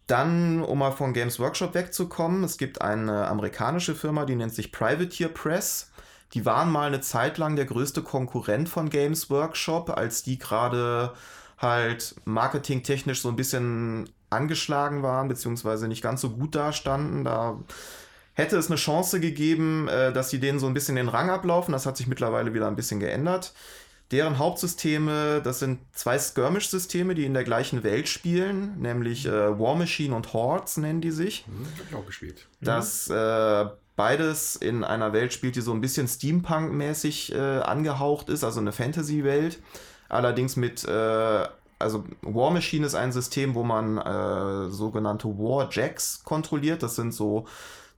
dann, 0.08 0.64
um 0.64 0.80
mal 0.80 0.92
von 0.92 1.14
Games 1.14 1.40
Workshop 1.40 1.74
wegzukommen, 1.74 2.44
es 2.44 2.58
gibt 2.58 2.82
eine 2.82 3.28
amerikanische 3.28 3.96
Firma, 3.96 4.26
die 4.26 4.36
nennt 4.36 4.54
sich 4.54 4.72
Privateer 4.72 5.30
Press. 5.30 5.92
Die 6.34 6.46
waren 6.46 6.72
mal 6.72 6.88
eine 6.88 7.02
Zeit 7.02 7.38
lang 7.38 7.56
der 7.56 7.66
größte 7.66 8.02
Konkurrent 8.02 8.68
von 8.68 8.90
Games 8.90 9.30
Workshop, 9.30 9.90
als 9.90 10.24
die 10.24 10.38
gerade 10.38 11.14
halt 11.58 12.16
marketingtechnisch 12.26 13.22
so 13.22 13.30
ein 13.30 13.36
bisschen 13.36 14.10
angeschlagen 14.30 15.02
waren, 15.02 15.28
beziehungsweise 15.28 15.88
nicht 15.88 16.02
ganz 16.02 16.22
so 16.22 16.32
gut 16.32 16.56
dastanden. 16.56 17.24
Da 17.24 17.60
hätte 18.34 18.58
es 18.58 18.68
eine 18.68 18.76
Chance 18.76 19.20
gegeben, 19.20 19.88
äh, 19.88 20.12
dass 20.12 20.30
sie 20.30 20.40
denen 20.40 20.60
so 20.60 20.68
ein 20.68 20.74
bisschen 20.74 20.98
den 20.98 21.08
Rang 21.10 21.30
ablaufen. 21.30 21.72
Das 21.72 21.86
hat 21.86 21.98
sich 21.98 22.08
mittlerweile 22.08 22.54
wieder 22.54 22.68
ein 22.68 22.76
bisschen 22.76 23.00
geändert. 23.00 23.54
Deren 24.12 24.38
Hauptsysteme, 24.38 25.42
das 25.44 25.60
sind 25.60 25.80
zwei 25.94 26.20
Skirmish-Systeme, 26.20 27.16
die 27.16 27.26
in 27.26 27.34
der 27.34 27.44
gleichen 27.44 27.84
Welt 27.84 28.08
spielen, 28.08 28.80
nämlich 28.80 29.26
äh, 29.26 29.60
War 29.60 29.76
Machine 29.76 30.16
und 30.16 30.34
Hordes 30.34 30.78
nennen 30.78 31.02
die 31.02 31.12
sich. 31.12 31.46
Mhm, 31.48 31.66
hab 31.80 31.90
ich 31.90 31.96
auch 31.96 32.06
gespielt. 32.06 32.48
Das 32.62 33.10
äh, 33.10 33.66
beides 33.96 34.56
in 34.56 34.84
einer 34.84 35.12
Welt 35.12 35.34
spielt, 35.34 35.56
die 35.56 35.62
so 35.62 35.74
ein 35.74 35.82
bisschen 35.82 36.08
Steampunk-mäßig 36.08 37.34
äh, 37.34 37.62
angehaucht 37.62 38.30
ist, 38.30 38.44
also 38.44 38.60
eine 38.60 38.72
Fantasy-Welt. 38.72 39.60
Allerdings 40.08 40.56
mit 40.56 40.86
äh, 40.86 41.48
also 41.80 42.04
War 42.22 42.52
Machine 42.52 42.86
ist 42.86 42.96
ein 42.96 43.12
System, 43.12 43.56
wo 43.56 43.64
man 43.64 43.98
äh, 43.98 44.70
sogenannte 44.72 45.28
War 45.28 45.70
Jacks 45.72 46.24
kontrolliert. 46.24 46.84
Das 46.84 46.96
sind 46.96 47.14
so 47.14 47.48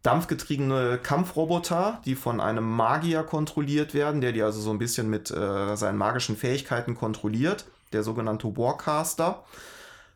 dampfgetriebene 0.07 0.99
Kampfroboter, 1.03 2.01
die 2.05 2.15
von 2.15 2.39
einem 2.39 2.63
Magier 2.63 3.23
kontrolliert 3.23 3.93
werden, 3.93 4.21
der 4.21 4.31
die 4.31 4.41
also 4.41 4.61
so 4.61 4.71
ein 4.71 4.77
bisschen 4.77 5.09
mit 5.09 5.29
äh, 5.31 5.75
seinen 5.75 5.97
magischen 5.97 6.37
Fähigkeiten 6.37 6.95
kontrolliert. 6.95 7.65
Der 7.91 8.03
sogenannte 8.03 8.55
Warcaster. 8.55 9.43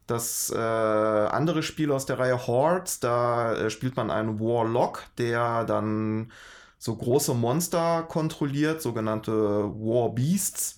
Das 0.07 0.49
äh, 0.49 0.57
andere 0.57 1.61
Spiel 1.61 1.91
aus 1.91 2.05
der 2.05 2.19
Reihe 2.19 2.47
Hordes, 2.47 3.01
da 3.01 3.53
äh, 3.53 3.69
spielt 3.69 3.97
man 3.97 4.11
einen 4.11 4.39
Warlock, 4.39 5.03
der 5.18 5.65
dann 5.65 6.31
so 6.77 6.95
große 6.95 7.34
Monster 7.34 8.03
kontrolliert, 8.03 8.81
sogenannte 8.81 9.34
War 9.34 10.09
Beasts. 10.09 10.76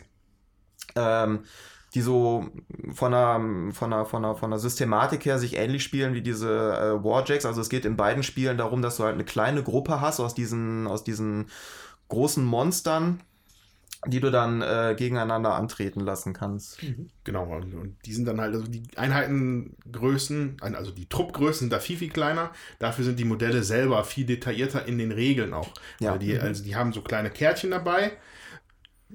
Ähm, 0.95 1.45
die 1.93 2.01
so 2.01 2.47
von 2.93 3.11
der, 3.11 3.39
von 3.71 3.91
der, 3.91 4.05
von 4.05 4.23
der, 4.23 4.35
von 4.35 4.49
der 4.49 4.59
Systematik 4.59 5.25
her 5.25 5.37
sich 5.37 5.57
ähnlich 5.57 5.83
spielen 5.83 6.13
wie 6.13 6.21
diese 6.21 6.49
äh, 6.49 7.03
Warjacks. 7.03 7.45
Also 7.45 7.61
es 7.61 7.69
geht 7.69 7.85
in 7.85 7.97
beiden 7.97 8.23
Spielen 8.23 8.57
darum, 8.57 8.81
dass 8.81 8.97
du 8.97 9.03
halt 9.03 9.13
eine 9.13 9.25
kleine 9.25 9.63
Gruppe 9.63 10.01
hast 10.01 10.19
aus 10.19 10.33
diesen, 10.33 10.87
aus 10.87 11.03
diesen 11.03 11.47
großen 12.09 12.43
Monstern, 12.43 13.21
die 14.07 14.19
du 14.19 14.31
dann 14.31 14.61
äh, 14.63 14.95
gegeneinander 14.97 15.53
antreten 15.53 15.99
lassen 15.99 16.33
kannst. 16.33 16.81
Mhm. 16.81 17.09
Genau, 17.23 17.43
und 17.53 17.95
die 18.05 18.13
sind 18.13 18.25
dann 18.25 18.41
halt, 18.41 18.55
also 18.55 18.67
die 18.67 18.83
Einheitengrößen, 18.95 20.57
also 20.61 20.91
die 20.91 21.07
Truppgrößen 21.07 21.59
sind 21.59 21.73
da 21.73 21.79
viel, 21.79 21.97
viel 21.97 22.09
kleiner. 22.09 22.51
Dafür 22.79 23.05
sind 23.05 23.19
die 23.19 23.23
Modelle 23.23 23.63
selber 23.63 24.03
viel 24.03 24.25
detaillierter 24.25 24.87
in 24.87 24.97
den 24.97 25.11
Regeln 25.11 25.53
auch. 25.53 25.69
Ja. 25.99 26.17
Die, 26.17 26.37
also 26.37 26.63
die 26.63 26.75
haben 26.75 26.91
so 26.91 27.01
kleine 27.01 27.29
Kärtchen 27.29 27.69
dabei 27.69 28.13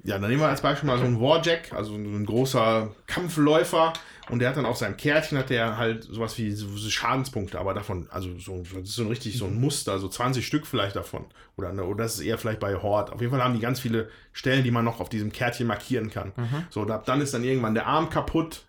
ja, 0.03 0.17
dann 0.17 0.29
nehmen 0.29 0.41
wir 0.41 0.47
als 0.47 0.61
Beispiel 0.61 0.87
mal 0.87 0.97
so 0.97 1.05
einen 1.05 1.19
Warjack, 1.19 1.73
also 1.73 1.93
ein 1.95 2.25
großer 2.25 2.89
Kampfläufer. 3.07 3.93
Und 4.29 4.39
der 4.39 4.49
hat 4.49 4.57
dann 4.57 4.65
auf 4.65 4.77
seinem 4.77 4.95
Kärtchen 4.95 5.39
hat 5.39 5.49
der 5.49 5.77
halt 5.77 6.03
sowas 6.03 6.37
wie 6.37 6.51
so 6.51 6.67
Schadenspunkte, 6.77 7.59
aber 7.59 7.73
davon, 7.73 8.07
also 8.11 8.37
so, 8.37 8.61
das 8.61 8.89
ist 8.89 8.95
so 8.95 9.01
ein 9.01 9.07
richtig 9.07 9.37
so 9.37 9.45
ein 9.45 9.59
Muster, 9.59 9.97
so 9.97 10.07
20 10.07 10.45
Stück 10.45 10.67
vielleicht 10.67 10.95
davon. 10.95 11.25
Oder, 11.57 11.73
ne, 11.73 11.83
oder 11.83 12.03
das 12.03 12.15
ist 12.15 12.21
eher 12.21 12.37
vielleicht 12.37 12.59
bei 12.59 12.75
Horde. 12.75 13.11
Auf 13.11 13.21
jeden 13.21 13.31
Fall 13.31 13.43
haben 13.43 13.55
die 13.55 13.59
ganz 13.59 13.79
viele 13.79 14.09
Stellen, 14.31 14.63
die 14.63 14.69
man 14.69 14.85
noch 14.85 14.99
auf 14.99 15.09
diesem 15.09 15.31
Kärtchen 15.31 15.65
markieren 15.65 16.11
kann. 16.11 16.31
Mhm. 16.35 16.63
So, 16.69 16.83
ab 16.83 17.05
dann 17.05 17.21
ist 17.21 17.33
dann 17.33 17.43
irgendwann 17.43 17.73
der 17.73 17.87
Arm 17.87 18.11
kaputt 18.11 18.65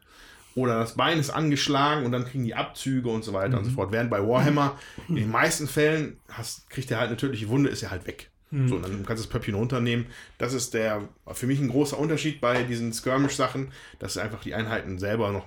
oder 0.54 0.78
das 0.78 0.94
Bein 0.94 1.18
ist 1.18 1.30
angeschlagen 1.30 2.06
und 2.06 2.12
dann 2.12 2.24
kriegen 2.24 2.44
die 2.44 2.54
Abzüge 2.54 3.10
und 3.10 3.22
so 3.22 3.34
weiter 3.34 3.50
mhm. 3.50 3.58
und 3.58 3.64
so 3.64 3.70
mhm. 3.70 3.74
fort. 3.74 3.92
Während 3.92 4.10
bei 4.10 4.26
Warhammer 4.26 4.78
in 5.08 5.16
den 5.16 5.30
meisten 5.30 5.68
Fällen 5.68 6.18
hast, 6.28 6.70
kriegt 6.70 6.90
er 6.90 6.98
halt 6.98 7.08
eine 7.08 7.18
tödliche 7.18 7.48
Wunde, 7.48 7.68
ist 7.68 7.82
er 7.82 7.90
halt 7.90 8.06
weg. 8.06 8.29
Mhm. 8.50 8.68
So, 8.68 8.78
dann 8.78 8.92
kannst 9.06 9.22
du 9.22 9.26
das 9.26 9.28
Pöppchen 9.28 9.54
runternehmen. 9.54 10.06
Das 10.38 10.52
ist 10.52 10.74
der 10.74 11.08
für 11.32 11.46
mich 11.46 11.60
ein 11.60 11.68
großer 11.68 11.98
Unterschied 11.98 12.40
bei 12.40 12.62
diesen 12.62 12.92
Skirmish-Sachen, 12.92 13.72
dass 13.98 14.16
einfach 14.16 14.42
die 14.42 14.54
Einheiten 14.54 14.98
selber 14.98 15.30
noch 15.30 15.46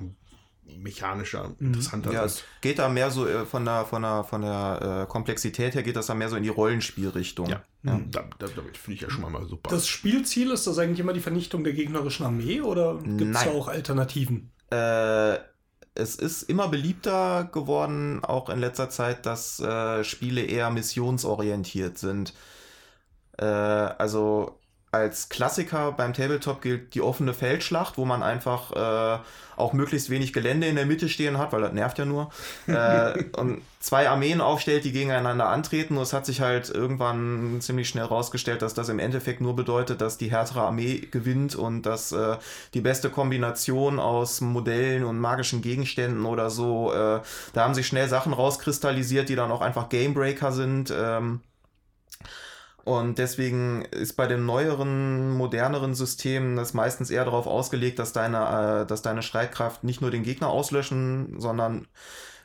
mechanischer, 0.77 1.49
mhm. 1.59 1.67
interessanter 1.67 2.11
ja, 2.13 2.27
sind. 2.27 2.43
es 2.43 2.61
geht 2.61 2.79
da 2.79 2.89
mehr 2.89 3.11
so 3.11 3.27
äh, 3.27 3.45
von 3.45 3.65
der, 3.65 3.85
von 3.85 4.01
der, 4.01 4.23
von 4.23 4.41
der 4.41 5.03
äh, 5.03 5.11
Komplexität 5.11 5.75
her, 5.75 5.83
geht 5.83 5.95
das 5.95 6.07
da 6.07 6.15
mehr 6.15 6.29
so 6.29 6.35
in 6.35 6.43
die 6.43 6.49
Rollenspielrichtung. 6.49 7.47
Ja, 7.49 7.63
ja. 7.83 7.93
Mhm. 7.95 8.11
Da, 8.11 8.23
da, 8.39 8.47
damit 8.47 8.77
finde 8.77 8.95
ich 8.95 9.01
ja 9.01 9.09
schon 9.09 9.29
mal 9.29 9.45
super. 9.45 9.69
Das 9.69 9.87
Spielziel 9.87 10.51
ist 10.51 10.65
das 10.67 10.77
eigentlich 10.77 10.99
immer 10.99 11.13
die 11.13 11.19
Vernichtung 11.19 11.63
der 11.63 11.73
gegnerischen 11.73 12.25
Armee 12.25 12.61
oder 12.61 12.99
gibt 13.03 13.35
es 13.35 13.43
da 13.43 13.51
auch 13.51 13.67
Alternativen? 13.67 14.51
Äh, 14.71 15.37
es 15.95 16.15
ist 16.15 16.43
immer 16.43 16.69
beliebter 16.69 17.49
geworden, 17.51 18.23
auch 18.23 18.49
in 18.49 18.59
letzter 18.59 18.89
Zeit, 18.89 19.25
dass 19.25 19.59
äh, 19.59 20.03
Spiele 20.03 20.41
eher 20.41 20.69
missionsorientiert 20.71 21.97
sind. 21.97 22.33
Äh, 23.37 23.45
also 23.45 24.57
als 24.93 25.27
Klassiker 25.29 25.91
beim 25.91 26.13
Tabletop 26.13 26.61
gilt 26.61 26.93
die 26.93 27.01
offene 27.01 27.33
Feldschlacht, 27.33 27.97
wo 27.97 28.05
man 28.05 28.21
einfach 28.21 28.71
äh, 28.71 29.19
auch 29.57 29.73
möglichst 29.73 30.11
wenig 30.11 30.33
Gelände 30.33 30.67
in 30.67 30.75
der 30.75 30.85
Mitte 30.85 31.09
stehen 31.09 31.39
hat, 31.39 31.51
weil 31.51 31.61
das 31.61 31.73
nervt 31.73 31.97
ja 31.97 32.05
nur. 32.05 32.29
äh, 32.67 33.23
und 33.37 33.63
zwei 33.79 34.07
Armeen 34.07 34.39
aufstellt, 34.39 34.83
die 34.83 34.91
gegeneinander 34.91 35.49
antreten. 35.49 35.97
Und 35.97 36.03
es 36.03 36.13
hat 36.13 36.27
sich 36.27 36.41
halt 36.41 36.69
irgendwann 36.69 37.57
ziemlich 37.59 37.89
schnell 37.89 38.05
rausgestellt, 38.05 38.61
dass 38.61 38.75
das 38.75 38.87
im 38.89 38.99
Endeffekt 38.99 39.41
nur 39.41 39.55
bedeutet, 39.55 39.99
dass 39.99 40.19
die 40.19 40.29
härtere 40.29 40.61
Armee 40.61 40.99
gewinnt 41.09 41.55
und 41.55 41.87
dass 41.87 42.11
äh, 42.11 42.37
die 42.75 42.81
beste 42.81 43.09
Kombination 43.09 43.99
aus 43.99 44.41
Modellen 44.41 45.05
und 45.05 45.17
magischen 45.19 45.63
Gegenständen 45.63 46.25
oder 46.25 46.51
so, 46.51 46.93
äh, 46.93 47.19
da 47.53 47.63
haben 47.63 47.73
sich 47.73 47.87
schnell 47.87 48.07
Sachen 48.07 48.31
rauskristallisiert, 48.33 49.27
die 49.27 49.35
dann 49.35 49.51
auch 49.51 49.61
einfach 49.61 49.89
Gamebreaker 49.89 50.51
sind. 50.51 50.93
Ähm, 50.95 51.41
und 52.85 53.17
deswegen 53.17 53.83
ist 53.85 54.13
bei 54.13 54.27
den 54.27 54.45
neueren, 54.45 55.31
moderneren 55.31 55.95
Systemen 55.95 56.57
das 56.57 56.73
meistens 56.73 57.09
eher 57.09 57.23
darauf 57.23 57.47
ausgelegt, 57.47 57.97
dass 57.97 58.11
deine, 58.11 58.81
äh, 58.81 58.85
dass 58.85 59.01
deine 59.01 59.21
Streitkraft 59.21 59.85
nicht 59.85 60.01
nur 60.01 60.11
den 60.11 60.23
Gegner 60.23 60.49
auslöschen, 60.49 61.39
sondern 61.39 61.87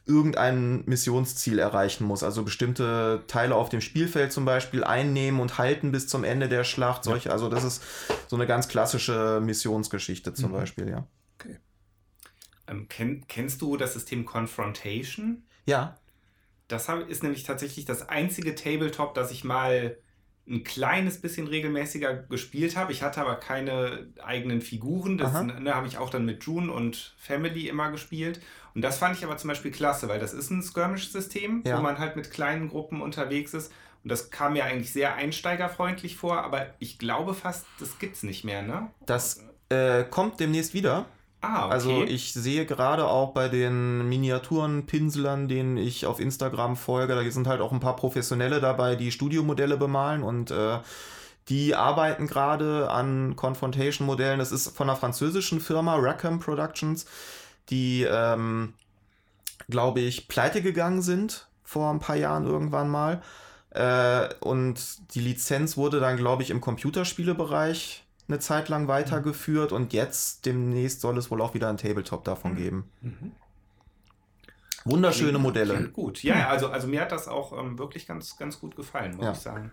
irgendein 0.06 0.84
Missionsziel 0.86 1.58
erreichen 1.58 2.04
muss. 2.04 2.22
Also 2.22 2.44
bestimmte 2.44 3.24
Teile 3.26 3.56
auf 3.56 3.68
dem 3.68 3.80
Spielfeld 3.80 4.32
zum 4.32 4.44
Beispiel 4.44 4.84
einnehmen 4.84 5.40
und 5.40 5.58
halten 5.58 5.90
bis 5.90 6.06
zum 6.06 6.22
Ende 6.22 6.48
der 6.48 6.62
Schlacht. 6.62 7.02
Solche, 7.02 7.32
also 7.32 7.48
das 7.48 7.64
ist 7.64 7.82
so 8.28 8.36
eine 8.36 8.46
ganz 8.46 8.68
klassische 8.68 9.40
Missionsgeschichte 9.42 10.34
zum 10.34 10.50
mhm. 10.50 10.54
Beispiel, 10.54 10.88
ja. 10.88 11.06
Okay. 11.34 11.58
Ähm, 12.68 12.86
kenn, 12.88 13.24
kennst 13.26 13.60
du 13.60 13.76
das 13.76 13.94
System 13.94 14.24
Confrontation? 14.24 15.42
Ja. 15.66 15.98
Das 16.68 16.88
ist 17.08 17.22
nämlich 17.24 17.42
tatsächlich 17.42 17.86
das 17.86 18.08
einzige 18.08 18.54
Tabletop, 18.54 19.14
das 19.14 19.32
ich 19.32 19.42
mal 19.42 19.98
ein 20.48 20.64
kleines 20.64 21.20
bisschen 21.20 21.46
regelmäßiger 21.46 22.14
gespielt 22.14 22.76
habe. 22.76 22.92
Ich 22.92 23.02
hatte 23.02 23.20
aber 23.20 23.36
keine 23.36 24.06
eigenen 24.22 24.60
Figuren. 24.60 25.18
Das 25.18 25.32
ne, 25.42 25.74
habe 25.74 25.86
ich 25.86 25.98
auch 25.98 26.10
dann 26.10 26.24
mit 26.24 26.42
June 26.44 26.72
und 26.72 27.14
Family 27.18 27.68
immer 27.68 27.90
gespielt. 27.90 28.40
Und 28.74 28.82
das 28.82 28.98
fand 28.98 29.16
ich 29.16 29.24
aber 29.24 29.36
zum 29.36 29.48
Beispiel 29.48 29.70
klasse, 29.70 30.08
weil 30.08 30.20
das 30.20 30.32
ist 30.32 30.50
ein 30.50 30.62
Skirmish-System, 30.62 31.64
ja. 31.66 31.78
wo 31.78 31.82
man 31.82 31.98
halt 31.98 32.16
mit 32.16 32.30
kleinen 32.30 32.68
Gruppen 32.68 33.02
unterwegs 33.02 33.52
ist. 33.52 33.72
Und 34.04 34.10
das 34.10 34.30
kam 34.30 34.54
mir 34.54 34.64
eigentlich 34.64 34.92
sehr 34.92 35.14
einsteigerfreundlich 35.16 36.16
vor, 36.16 36.42
aber 36.42 36.74
ich 36.78 36.98
glaube 36.98 37.34
fast, 37.34 37.66
das 37.80 37.98
gibt 37.98 38.16
es 38.16 38.22
nicht 38.22 38.44
mehr, 38.44 38.62
ne? 38.62 38.90
Das 39.04 39.44
äh, 39.68 40.04
kommt 40.04 40.40
demnächst 40.40 40.72
wieder. 40.72 41.06
Ah, 41.40 41.66
okay. 41.66 41.72
Also 41.72 42.02
ich 42.02 42.32
sehe 42.32 42.66
gerade 42.66 43.06
auch 43.06 43.32
bei 43.32 43.48
den 43.48 44.08
Miniaturenpinselern, 44.08 45.46
denen 45.46 45.76
ich 45.76 46.04
auf 46.06 46.18
Instagram 46.18 46.76
folge, 46.76 47.14
da 47.14 47.30
sind 47.30 47.46
halt 47.46 47.60
auch 47.60 47.70
ein 47.70 47.80
paar 47.80 47.94
Professionelle 47.94 48.60
dabei, 48.60 48.96
die 48.96 49.12
Studiomodelle 49.12 49.76
bemalen 49.76 50.24
und 50.24 50.50
äh, 50.50 50.78
die 51.48 51.74
arbeiten 51.74 52.26
gerade 52.26 52.90
an 52.90 53.36
Confrontation-Modellen. 53.36 54.38
Das 54.38 54.52
ist 54.52 54.76
von 54.76 54.90
einer 54.90 54.98
französischen 54.98 55.60
Firma, 55.60 55.96
Rackham 55.96 56.40
Productions, 56.40 57.06
die, 57.70 58.02
ähm, 58.02 58.74
glaube 59.68 60.00
ich, 60.00 60.28
pleite 60.28 60.60
gegangen 60.60 61.02
sind 61.02 61.46
vor 61.62 61.90
ein 61.90 62.00
paar 62.00 62.16
Jahren 62.16 62.46
irgendwann 62.46 62.88
mal. 62.88 63.22
Äh, 63.70 64.34
und 64.40 65.14
die 65.14 65.20
Lizenz 65.20 65.76
wurde 65.76 66.00
dann, 66.00 66.16
glaube 66.16 66.42
ich, 66.42 66.50
im 66.50 66.60
Computerspielebereich 66.60 68.04
eine 68.28 68.38
Zeit 68.38 68.68
lang 68.68 68.88
weitergeführt 68.88 69.72
und 69.72 69.92
jetzt 69.92 70.46
demnächst 70.46 71.00
soll 71.00 71.16
es 71.18 71.30
wohl 71.30 71.40
auch 71.40 71.54
wieder 71.54 71.68
ein 71.68 71.76
Tabletop 71.78 72.24
davon 72.24 72.52
mhm. 72.52 72.56
geben. 72.56 72.90
Mhm. 73.00 73.32
Wunderschöne 74.84 75.30
klingt, 75.30 75.42
Modelle. 75.42 75.74
Klingt 75.74 75.92
gut. 75.92 76.22
Ja, 76.22 76.48
also, 76.48 76.68
also 76.68 76.88
mir 76.88 77.00
hat 77.00 77.12
das 77.12 77.28
auch 77.28 77.58
ähm, 77.58 77.78
wirklich 77.78 78.06
ganz, 78.06 78.36
ganz 78.36 78.60
gut 78.60 78.76
gefallen, 78.76 79.16
muss 79.16 79.24
ja. 79.24 79.32
ich 79.32 79.38
sagen. 79.38 79.72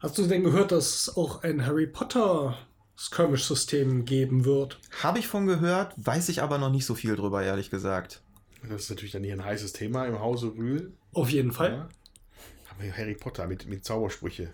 Hast 0.00 0.18
du 0.18 0.26
denn 0.26 0.42
gehört, 0.42 0.72
dass 0.72 0.94
es 0.94 1.16
auch 1.16 1.42
ein 1.42 1.66
Harry 1.66 1.86
Potter 1.86 2.56
Skirmish-System 2.96 4.04
geben 4.04 4.44
wird? 4.44 4.78
Habe 5.02 5.18
ich 5.18 5.28
von 5.28 5.46
gehört, 5.46 5.94
weiß 5.96 6.28
ich 6.30 6.42
aber 6.42 6.58
noch 6.58 6.70
nicht 6.70 6.86
so 6.86 6.94
viel 6.94 7.16
drüber, 7.16 7.42
ehrlich 7.42 7.70
gesagt. 7.70 8.22
Das 8.68 8.82
ist 8.82 8.90
natürlich 8.90 9.12
dann 9.12 9.24
hier 9.24 9.34
ein 9.34 9.44
heißes 9.44 9.72
Thema 9.72 10.06
im 10.06 10.20
Hause 10.20 10.52
Rühl. 10.56 10.92
Auf 11.12 11.30
jeden 11.30 11.52
Fall. 11.52 11.72
Ja. 11.72 11.88
Harry 12.96 13.14
Potter 13.14 13.46
mit, 13.46 13.66
mit 13.66 13.84
Zaubersprüche. 13.84 14.52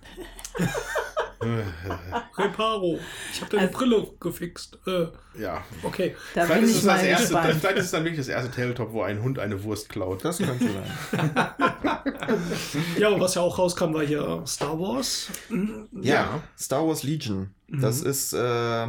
Reparo. 1.40 2.98
Ich 3.32 3.40
habe 3.40 3.50
deine 3.50 3.66
also, 3.66 3.78
Brille 3.78 4.06
gefixt. 4.20 4.78
Äh, 4.86 5.06
ja. 5.38 5.62
Okay. 5.82 6.16
Da 6.34 6.46
vielleicht, 6.46 6.62
ist 6.62 6.76
es 6.76 6.84
das 6.84 7.02
erste, 7.02 7.36
vielleicht 7.58 7.76
ist 7.76 7.84
es 7.86 7.90
dann 7.90 8.04
wirklich 8.04 8.18
das 8.18 8.28
erste 8.28 8.50
Tabletop, 8.50 8.92
wo 8.92 9.02
ein 9.02 9.22
Hund 9.22 9.38
eine 9.38 9.62
Wurst 9.62 9.88
klaut. 9.88 10.24
Das 10.24 10.38
könnte 10.38 10.64
sein. 10.64 11.40
ja, 12.98 13.08
und 13.08 13.20
was 13.20 13.34
ja 13.34 13.42
auch 13.42 13.58
rauskam, 13.58 13.92
war 13.92 14.04
hier 14.04 14.42
Star 14.46 14.78
Wars. 14.78 15.28
Ja, 16.00 16.14
ja. 16.14 16.42
Star 16.58 16.86
Wars 16.86 17.02
Legion. 17.02 17.50
Das 17.68 18.02
mhm. 18.02 18.10
ist 18.10 18.32
äh, 18.32 18.86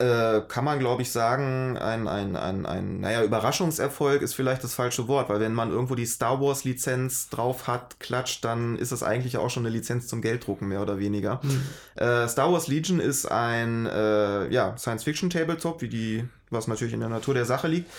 äh, 0.00 0.40
kann 0.48 0.64
man, 0.64 0.78
glaube 0.78 1.02
ich, 1.02 1.12
sagen, 1.12 1.76
ein, 1.76 2.08
ein, 2.08 2.34
ein, 2.34 2.64
ein, 2.64 3.00
naja, 3.00 3.22
Überraschungserfolg 3.22 4.22
ist 4.22 4.34
vielleicht 4.34 4.64
das 4.64 4.74
falsche 4.74 5.08
Wort, 5.08 5.28
weil 5.28 5.40
wenn 5.40 5.52
man 5.52 5.70
irgendwo 5.70 5.94
die 5.94 6.06
Star 6.06 6.40
Wars-Lizenz 6.40 7.28
drauf 7.28 7.66
hat, 7.66 8.00
klatscht, 8.00 8.42
dann 8.44 8.78
ist 8.78 8.92
das 8.92 9.02
eigentlich 9.02 9.36
auch 9.36 9.50
schon 9.50 9.66
eine 9.66 9.76
Lizenz 9.76 10.06
zum 10.06 10.22
Gelddrucken, 10.22 10.68
mehr 10.68 10.80
oder 10.80 10.98
weniger. 10.98 11.40
Mhm. 11.42 11.62
Äh, 11.96 12.26
Star 12.28 12.50
Wars 12.50 12.66
Legion 12.66 12.98
ist 12.98 13.30
ein 13.30 13.84
äh, 13.84 14.48
ja, 14.50 14.74
Science-Fiction-Tabletop, 14.78 15.82
wie 15.82 15.88
die, 15.88 16.24
was 16.48 16.66
natürlich 16.66 16.94
in 16.94 17.00
der 17.00 17.10
Natur 17.10 17.34
der 17.34 17.44
Sache 17.44 17.68
liegt. 17.68 17.90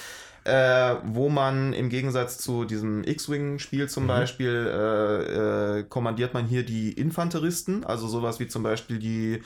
Äh, 0.43 0.95
wo 1.03 1.29
man 1.29 1.71
im 1.71 1.89
Gegensatz 1.89 2.39
zu 2.39 2.65
diesem 2.65 3.03
X-Wing-Spiel 3.03 3.87
zum 3.87 4.05
mhm. 4.05 4.07
Beispiel 4.07 4.71
äh, 4.73 5.77
äh, 5.81 5.83
kommandiert 5.83 6.33
man 6.33 6.47
hier 6.47 6.63
die 6.63 6.93
Infanteristen, 6.93 7.83
also 7.83 8.07
sowas 8.07 8.39
wie 8.39 8.47
zum 8.47 8.63
Beispiel 8.63 8.97
die 8.97 9.43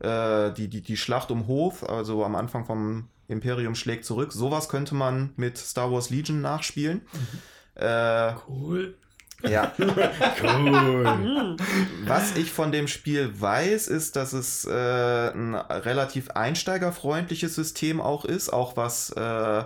äh, 0.00 0.52
die, 0.52 0.68
die, 0.68 0.82
die 0.82 0.96
Schlacht 0.96 1.30
um 1.30 1.46
Hoth, 1.46 1.82
also 1.88 2.24
am 2.24 2.34
Anfang 2.34 2.64
vom 2.64 3.08
Imperium 3.28 3.74
schlägt 3.74 4.04
zurück. 4.04 4.32
Sowas 4.32 4.68
könnte 4.68 4.94
man 4.94 5.32
mit 5.36 5.58
Star 5.58 5.90
Wars 5.90 6.10
Legion 6.10 6.40
nachspielen. 6.40 7.02
Mhm. 7.12 7.82
Äh, 7.82 8.34
cool. 8.48 8.94
Ja. 9.42 9.72
cool. 9.78 11.56
Was 12.04 12.36
ich 12.36 12.50
von 12.50 12.72
dem 12.72 12.88
Spiel 12.88 13.30
weiß, 13.38 13.88
ist, 13.88 14.16
dass 14.16 14.32
es 14.32 14.64
äh, 14.64 15.30
ein 15.30 15.54
relativ 15.54 16.30
einsteigerfreundliches 16.30 17.54
System 17.54 18.00
auch 18.00 18.24
ist, 18.24 18.52
auch 18.52 18.76
was 18.76 19.10
äh, 19.10 19.64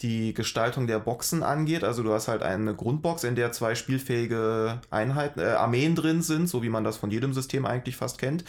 die 0.00 0.34
Gestaltung 0.34 0.86
der 0.86 1.00
Boxen 1.00 1.42
angeht. 1.42 1.82
Also 1.82 2.02
du 2.02 2.12
hast 2.12 2.28
halt 2.28 2.42
eine 2.42 2.74
Grundbox, 2.74 3.24
in 3.24 3.34
der 3.34 3.50
zwei 3.50 3.74
spielfähige 3.74 4.80
Einheiten, 4.90 5.40
äh, 5.40 5.46
Armeen 5.46 5.96
drin 5.96 6.22
sind, 6.22 6.48
so 6.48 6.62
wie 6.62 6.68
man 6.68 6.84
das 6.84 6.96
von 6.96 7.10
jedem 7.10 7.32
System 7.32 7.66
eigentlich 7.66 7.96
fast 7.96 8.18
kennt. 8.18 8.44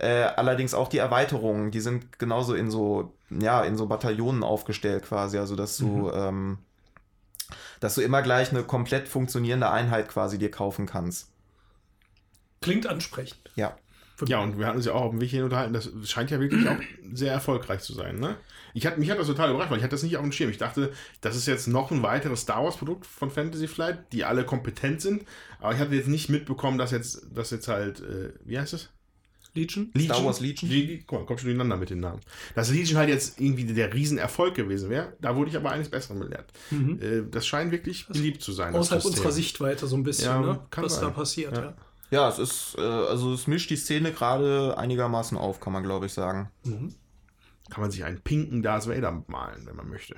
Äh, 0.00 0.32
allerdings 0.36 0.72
auch 0.72 0.88
die 0.88 0.96
Erweiterungen, 0.96 1.70
die 1.70 1.80
sind 1.80 2.18
genauso 2.18 2.54
in 2.54 2.70
so, 2.70 3.12
ja, 3.28 3.62
in 3.62 3.76
so 3.76 3.86
Bataillonen 3.86 4.42
aufgestellt 4.42 5.04
quasi, 5.04 5.36
also 5.36 5.56
dass 5.56 5.76
du, 5.76 5.86
mhm. 5.86 6.10
ähm, 6.14 6.58
dass 7.80 7.96
du 7.96 8.00
immer 8.00 8.22
gleich 8.22 8.50
eine 8.50 8.62
komplett 8.62 9.08
funktionierende 9.08 9.70
Einheit 9.70 10.08
quasi 10.08 10.38
dir 10.38 10.50
kaufen 10.50 10.86
kannst. 10.86 11.30
Klingt 12.62 12.86
ansprechend. 12.86 13.50
Ja. 13.56 13.76
Ja, 14.26 14.40
und 14.40 14.58
wir 14.58 14.66
hatten 14.66 14.76
uns 14.76 14.86
ja 14.86 14.92
auch 14.92 15.02
auf 15.02 15.10
dem 15.10 15.20
Weg 15.20 15.30
hin 15.30 15.44
unterhalten, 15.44 15.72
das 15.72 15.90
scheint 16.04 16.30
ja 16.30 16.40
wirklich 16.40 16.68
auch 16.68 16.76
sehr 17.12 17.32
erfolgreich 17.32 17.80
zu 17.80 17.94
sein, 17.94 18.18
ne? 18.18 18.36
Ich 18.74 18.86
hat, 18.86 18.98
mich 18.98 19.10
hat 19.10 19.18
das 19.18 19.26
total 19.26 19.50
überrascht, 19.50 19.70
weil 19.70 19.78
ich 19.78 19.82
hatte 19.82 19.94
das 19.94 20.02
nicht 20.02 20.16
auf 20.16 20.22
dem 20.22 20.32
Schirm. 20.32 20.50
Ich 20.50 20.58
dachte, 20.58 20.92
das 21.20 21.36
ist 21.36 21.46
jetzt 21.46 21.66
noch 21.66 21.90
ein 21.90 22.02
weiteres 22.02 22.42
Star 22.42 22.62
Wars 22.62 22.76
Produkt 22.76 23.06
von 23.06 23.30
Fantasy 23.30 23.66
Flight, 23.66 24.12
die 24.12 24.24
alle 24.24 24.44
kompetent 24.44 25.00
sind. 25.00 25.24
Aber 25.58 25.72
ich 25.74 25.80
hatte 25.80 25.94
jetzt 25.94 26.08
nicht 26.08 26.28
mitbekommen, 26.28 26.78
dass 26.78 26.90
jetzt, 26.90 27.26
dass 27.34 27.50
jetzt 27.50 27.66
halt, 27.66 28.00
äh, 28.00 28.32
wie 28.44 28.58
heißt 28.58 28.74
es? 28.74 28.90
Legion? 29.54 29.90
Legion? 29.94 30.14
Star 30.14 30.24
Wars 30.24 30.40
Legion? 30.40 30.70
Legion? 30.70 31.04
Guck 31.06 31.20
mal, 31.20 31.26
kommt 31.26 31.40
schon 31.40 31.48
durcheinander 31.48 31.76
mit 31.76 31.90
den 31.90 32.00
Namen. 32.00 32.20
Dass 32.54 32.70
Legion 32.70 32.98
halt 32.98 33.08
jetzt 33.08 33.40
irgendwie 33.40 33.64
der 33.64 33.92
Riesenerfolg 33.92 34.54
gewesen 34.54 34.90
wäre, 34.90 35.16
da 35.20 35.34
wurde 35.36 35.50
ich 35.50 35.56
aber 35.56 35.70
eines 35.70 35.88
Besseren 35.88 36.20
belehrt. 36.20 36.52
Mhm. 36.70 37.00
Äh, 37.00 37.22
das 37.30 37.46
scheint 37.46 37.72
wirklich 37.72 38.06
beliebt 38.06 38.42
zu 38.42 38.52
sein. 38.52 38.74
Außerhalb 38.74 39.04
unserer 39.04 39.32
Sichtweite 39.32 39.86
so 39.86 39.96
ein 39.96 40.02
bisschen, 40.02 40.26
ja, 40.26 40.40
ne? 40.40 40.60
was 40.76 40.94
sein. 40.96 41.04
da 41.04 41.10
passiert. 41.10 41.56
Ja. 41.56 41.62
ja. 41.62 41.74
Ja, 42.10 42.28
es 42.28 42.40
ist, 42.40 42.74
äh, 42.76 42.80
also 42.80 43.32
es 43.32 43.46
mischt 43.46 43.70
die 43.70 43.76
Szene 43.76 44.12
gerade 44.12 44.76
einigermaßen 44.76 45.38
auf, 45.38 45.60
kann 45.60 45.72
man 45.72 45.84
glaube 45.84 46.06
ich 46.06 46.12
sagen. 46.12 46.50
Mhm. 46.64 46.94
Kann 47.70 47.82
man 47.82 47.90
sich 47.92 48.02
einen 48.04 48.20
pinken 48.20 48.62
Darth 48.62 48.88
Vader 48.88 49.24
malen, 49.28 49.64
wenn 49.64 49.76
man 49.76 49.88
möchte. 49.88 50.16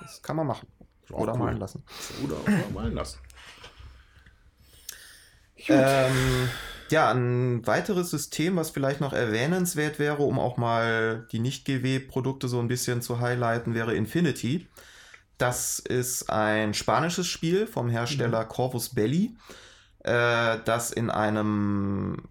Das 0.00 0.22
kann 0.22 0.36
man 0.36 0.46
machen. 0.46 0.68
Oder 1.10 1.32
cool. 1.32 1.38
malen 1.38 1.58
lassen. 1.58 1.82
Oder, 2.24 2.40
oder 2.42 2.70
malen 2.72 2.94
lassen. 2.94 3.18
Ähm, 5.66 6.48
ja, 6.90 7.10
ein 7.12 7.66
weiteres 7.66 8.10
System, 8.10 8.56
was 8.56 8.70
vielleicht 8.70 9.00
noch 9.00 9.12
erwähnenswert 9.12 9.98
wäre, 9.98 10.22
um 10.22 10.38
auch 10.38 10.56
mal 10.56 11.26
die 11.32 11.38
Nicht-GW-Produkte 11.38 12.48
so 12.48 12.58
ein 12.60 12.68
bisschen 12.68 13.02
zu 13.02 13.20
highlighten, 13.20 13.74
wäre 13.74 13.94
Infinity. 13.94 14.68
Das 15.38 15.78
ist 15.78 16.30
ein 16.30 16.74
spanisches 16.74 17.26
Spiel 17.26 17.66
vom 17.66 17.88
Hersteller 17.88 18.44
mhm. 18.44 18.48
Corvus 18.48 18.94
Belli, 18.94 19.36
äh, 20.00 20.58
das 20.64 20.90
in 20.90 21.10
einem 21.10 22.22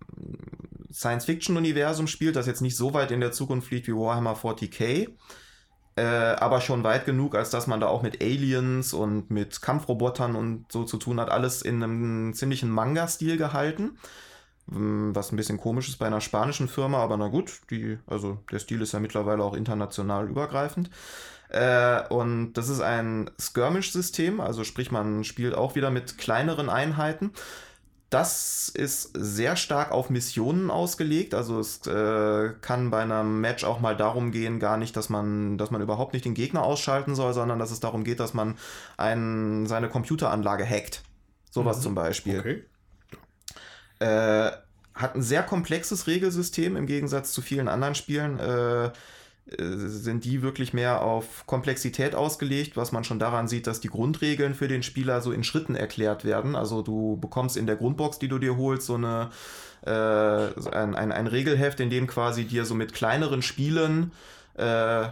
Science-Fiction-Universum 0.92 2.08
spielt, 2.08 2.36
das 2.36 2.48
jetzt 2.48 2.62
nicht 2.62 2.76
so 2.76 2.94
weit 2.94 3.12
in 3.12 3.22
der 3.22 3.32
Zukunft 3.32 3.68
fliegt 3.68 3.88
wie 3.88 3.94
Warhammer 3.94 4.36
40k, 4.36 5.10
äh, 5.96 6.02
aber 6.02 6.60
schon 6.60 6.84
weit 6.84 7.06
genug, 7.06 7.36
als 7.36 7.50
dass 7.50 7.68
man 7.68 7.80
da 7.80 7.88
auch 7.88 8.04
mit 8.04 8.22
Aliens 8.22 8.94
und 8.94 9.32
mit 9.32 9.62
Kampfrobotern 9.62 10.36
und 10.36 10.72
so 10.72 10.84
zu 10.84 10.98
tun 10.98 11.20
hat. 11.20 11.30
Alles 11.30 11.62
in 11.62 11.82
einem 11.82 12.34
ziemlichen 12.34 12.70
Manga-Stil 12.70 13.38
gehalten. 13.38 13.98
Was 14.68 15.31
ein 15.31 15.38
bisschen 15.38 15.57
komisch 15.57 15.88
ist 15.88 15.98
bei 15.98 16.07
einer 16.07 16.22
spanischen 16.22 16.68
Firma, 16.68 16.99
aber 16.99 17.18
na 17.18 17.30
gut, 17.30 17.61
die, 17.69 17.98
also 18.06 18.39
der 18.52 18.60
Stil 18.60 18.81
ist 18.81 18.91
ja 18.91 18.99
mittlerweile 18.99 19.44
auch 19.44 19.53
international 19.53 20.30
übergreifend. 20.30 20.89
Äh, 21.49 22.06
und 22.10 22.53
das 22.53 22.68
ist 22.68 22.81
ein 22.81 23.31
Skirmish-System, 23.39 24.41
also 24.41 24.64
sprich, 24.64 24.91
man 24.91 25.23
spielt 25.23 25.56
auch 25.56 25.76
wieder 25.76 25.89
mit 25.89 26.18
kleineren 26.18 26.69
Einheiten. 26.69 27.31
Das 28.10 28.69
ist 28.69 29.11
sehr 29.14 29.57
stark 29.57 29.91
auf 29.91 30.10
Missionen 30.10 30.72
ausgelegt. 30.72 31.34
Also 31.34 31.60
es 31.60 31.85
äh, 31.88 32.53
kann 32.61 32.89
bei 32.89 33.02
einem 33.02 33.41
Match 33.41 33.65
auch 33.65 33.81
mal 33.81 33.98
darum 33.98 34.31
gehen, 34.31 34.60
gar 34.60 34.77
nicht, 34.77 34.95
dass 34.95 35.10
man, 35.10 35.57
dass 35.57 35.72
man 35.72 35.81
überhaupt 35.81 36.14
nicht 36.14 36.23
den 36.23 36.34
Gegner 36.34 36.64
ausschalten 36.64 37.15
soll, 37.15 37.34
sondern 37.34 37.60
dass 37.60 37.72
es 37.72 37.81
darum 37.81 38.06
geht, 38.06 38.22
dass 38.22 38.34
man 38.34 38.57
ein, 38.95 39.65
seine 39.65 39.89
Computeranlage 39.89 40.65
hackt. 40.65 41.03
Sowas 41.49 41.80
mhm. 41.80 41.81
zum 41.81 41.95
Beispiel. 41.95 42.39
Okay. 42.39 42.64
Äh, 43.99 44.52
hat 44.94 45.15
ein 45.15 45.22
sehr 45.22 45.44
komplexes 45.44 46.07
Regelsystem 46.07 46.76
im 46.76 46.88
Gegensatz 46.88 47.32
zu 47.32 47.41
vielen 47.41 47.68
anderen 47.68 47.95
Spielen. 47.95 48.40
Äh, 48.40 48.91
sind 49.49 50.26
die 50.26 50.41
wirklich 50.41 50.74
mehr 50.74 51.02
auf 51.02 51.45
Komplexität 51.45 52.15
ausgelegt, 52.15 52.76
was 52.76 52.91
man 52.91 53.06
schon 53.06 53.18
daran 53.18 53.48
sieht, 53.48 53.65
dass 53.65 53.80
die 53.80 53.88
Grundregeln 53.88 54.53
für 54.53 54.68
den 54.68 54.84
Spieler 54.84 55.22
so 55.22 55.32
in 55.32 55.45
Schritten 55.45 55.76
erklärt 55.76 56.26
werden. 56.26 56.53
Also 56.56 56.82
du 56.82 57.18
bekommst 57.18 57.56
in 57.56 57.65
der 57.65 57.78
Grundbox, 57.78 58.19
die 58.19 58.28
du 58.28 58.40
dir 58.40 58.57
holst, 58.57 58.88
so 58.88 58.95
eine 58.95 59.30
äh, 59.86 59.90
ein, 59.90 60.95
ein, 60.95 61.11
ein 61.14 61.28
Regelheft, 61.28 61.80
in 61.80 61.90
dem 61.90 62.07
quasi 62.07 62.45
dir 62.45 62.65
so 62.65 62.76
mit 62.76 62.94
kleineren 62.94 63.41
Spielen 63.41 64.11
äh, 64.56 65.07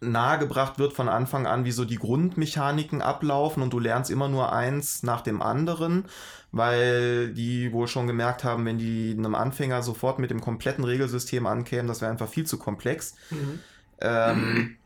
nahegebracht 0.00 0.78
wird 0.78 0.92
von 0.92 1.08
Anfang 1.08 1.46
an, 1.46 1.64
wie 1.64 1.72
so 1.72 1.84
die 1.84 1.98
Grundmechaniken 1.98 3.02
ablaufen 3.02 3.62
und 3.62 3.72
du 3.72 3.78
lernst 3.78 4.10
immer 4.10 4.28
nur 4.28 4.52
eins 4.52 5.02
nach 5.02 5.20
dem 5.20 5.42
anderen, 5.42 6.06
weil 6.52 7.32
die 7.32 7.72
wohl 7.72 7.86
schon 7.88 8.06
gemerkt 8.06 8.44
haben, 8.44 8.64
wenn 8.64 8.78
die 8.78 9.14
einem 9.16 9.34
Anfänger 9.34 9.82
sofort 9.82 10.18
mit 10.18 10.30
dem 10.30 10.40
kompletten 10.40 10.84
Regelsystem 10.84 11.46
ankämen, 11.46 11.86
das 11.86 12.00
wäre 12.00 12.10
einfach 12.10 12.28
viel 12.28 12.46
zu 12.46 12.58
komplex. 12.58 13.14
Mhm. 13.30 13.60
Ähm, 14.00 14.76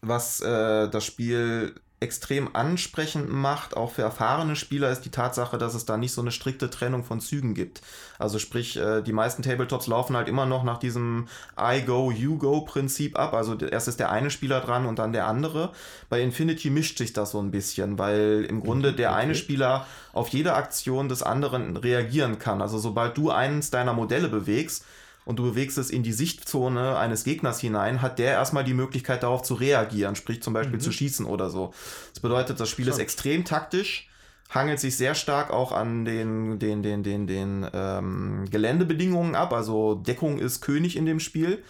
was 0.00 0.40
äh, 0.40 0.88
das 0.88 1.04
Spiel 1.04 1.74
extrem 2.00 2.56
ansprechend 2.56 3.30
macht, 3.30 3.76
auch 3.76 3.92
für 3.92 4.00
erfahrene 4.00 4.56
Spieler, 4.56 4.90
ist 4.90 5.02
die 5.02 5.10
Tatsache, 5.10 5.58
dass 5.58 5.74
es 5.74 5.84
da 5.84 5.98
nicht 5.98 6.12
so 6.12 6.22
eine 6.22 6.32
strikte 6.32 6.70
Trennung 6.70 7.04
von 7.04 7.20
Zügen 7.20 7.52
gibt. 7.52 7.82
Also 8.18 8.38
sprich, 8.38 8.78
äh, 8.78 9.02
die 9.02 9.12
meisten 9.12 9.42
Tabletops 9.42 9.86
laufen 9.86 10.16
halt 10.16 10.26
immer 10.26 10.46
noch 10.46 10.64
nach 10.64 10.78
diesem 10.78 11.28
I 11.60 11.82
go, 11.82 12.10
you 12.10 12.38
go 12.38 12.62
Prinzip 12.62 13.18
ab. 13.18 13.34
Also 13.34 13.54
erst 13.58 13.86
ist 13.86 14.00
der 14.00 14.10
eine 14.10 14.30
Spieler 14.30 14.60
dran 14.60 14.86
und 14.86 14.98
dann 14.98 15.12
der 15.12 15.26
andere. 15.26 15.72
Bei 16.08 16.22
Infinity 16.22 16.70
mischt 16.70 16.96
sich 16.96 17.12
das 17.12 17.32
so 17.32 17.38
ein 17.38 17.50
bisschen, 17.50 17.98
weil 17.98 18.46
im 18.48 18.62
Grunde 18.62 18.94
der 18.94 19.14
eine 19.14 19.34
Spieler 19.34 19.86
auf 20.14 20.28
jede 20.28 20.54
Aktion 20.54 21.10
des 21.10 21.22
anderen 21.22 21.76
reagieren 21.76 22.38
kann. 22.38 22.62
Also 22.62 22.78
sobald 22.78 23.18
du 23.18 23.30
eines 23.30 23.70
deiner 23.70 23.92
Modelle 23.92 24.28
bewegst, 24.28 24.86
und 25.30 25.36
du 25.36 25.44
bewegst 25.44 25.78
es 25.78 25.90
in 25.90 26.02
die 26.02 26.12
Sichtzone 26.12 26.98
eines 26.98 27.22
Gegners 27.22 27.60
hinein, 27.60 28.02
hat 28.02 28.18
der 28.18 28.32
erstmal 28.32 28.64
die 28.64 28.74
Möglichkeit 28.74 29.22
darauf 29.22 29.42
zu 29.42 29.54
reagieren, 29.54 30.16
sprich 30.16 30.42
zum 30.42 30.52
Beispiel 30.54 30.78
mhm. 30.78 30.80
zu 30.80 30.90
schießen 30.90 31.24
oder 31.24 31.50
so. 31.50 31.72
Das 32.12 32.20
bedeutet, 32.20 32.58
das 32.58 32.68
Spiel 32.68 32.86
Schon. 32.86 32.94
ist 32.94 32.98
extrem 32.98 33.44
taktisch, 33.44 34.08
hangelt 34.50 34.80
sich 34.80 34.96
sehr 34.96 35.14
stark 35.14 35.52
auch 35.52 35.70
an 35.70 36.04
den, 36.04 36.58
den, 36.58 36.82
den, 36.82 37.04
den, 37.04 37.28
den 37.28 37.64
ähm, 37.72 38.44
Geländebedingungen 38.50 39.36
ab. 39.36 39.52
Also 39.52 39.94
Deckung 39.94 40.40
ist 40.40 40.62
König 40.62 40.96
in 40.96 41.06
dem 41.06 41.20
Spiel. 41.20 41.62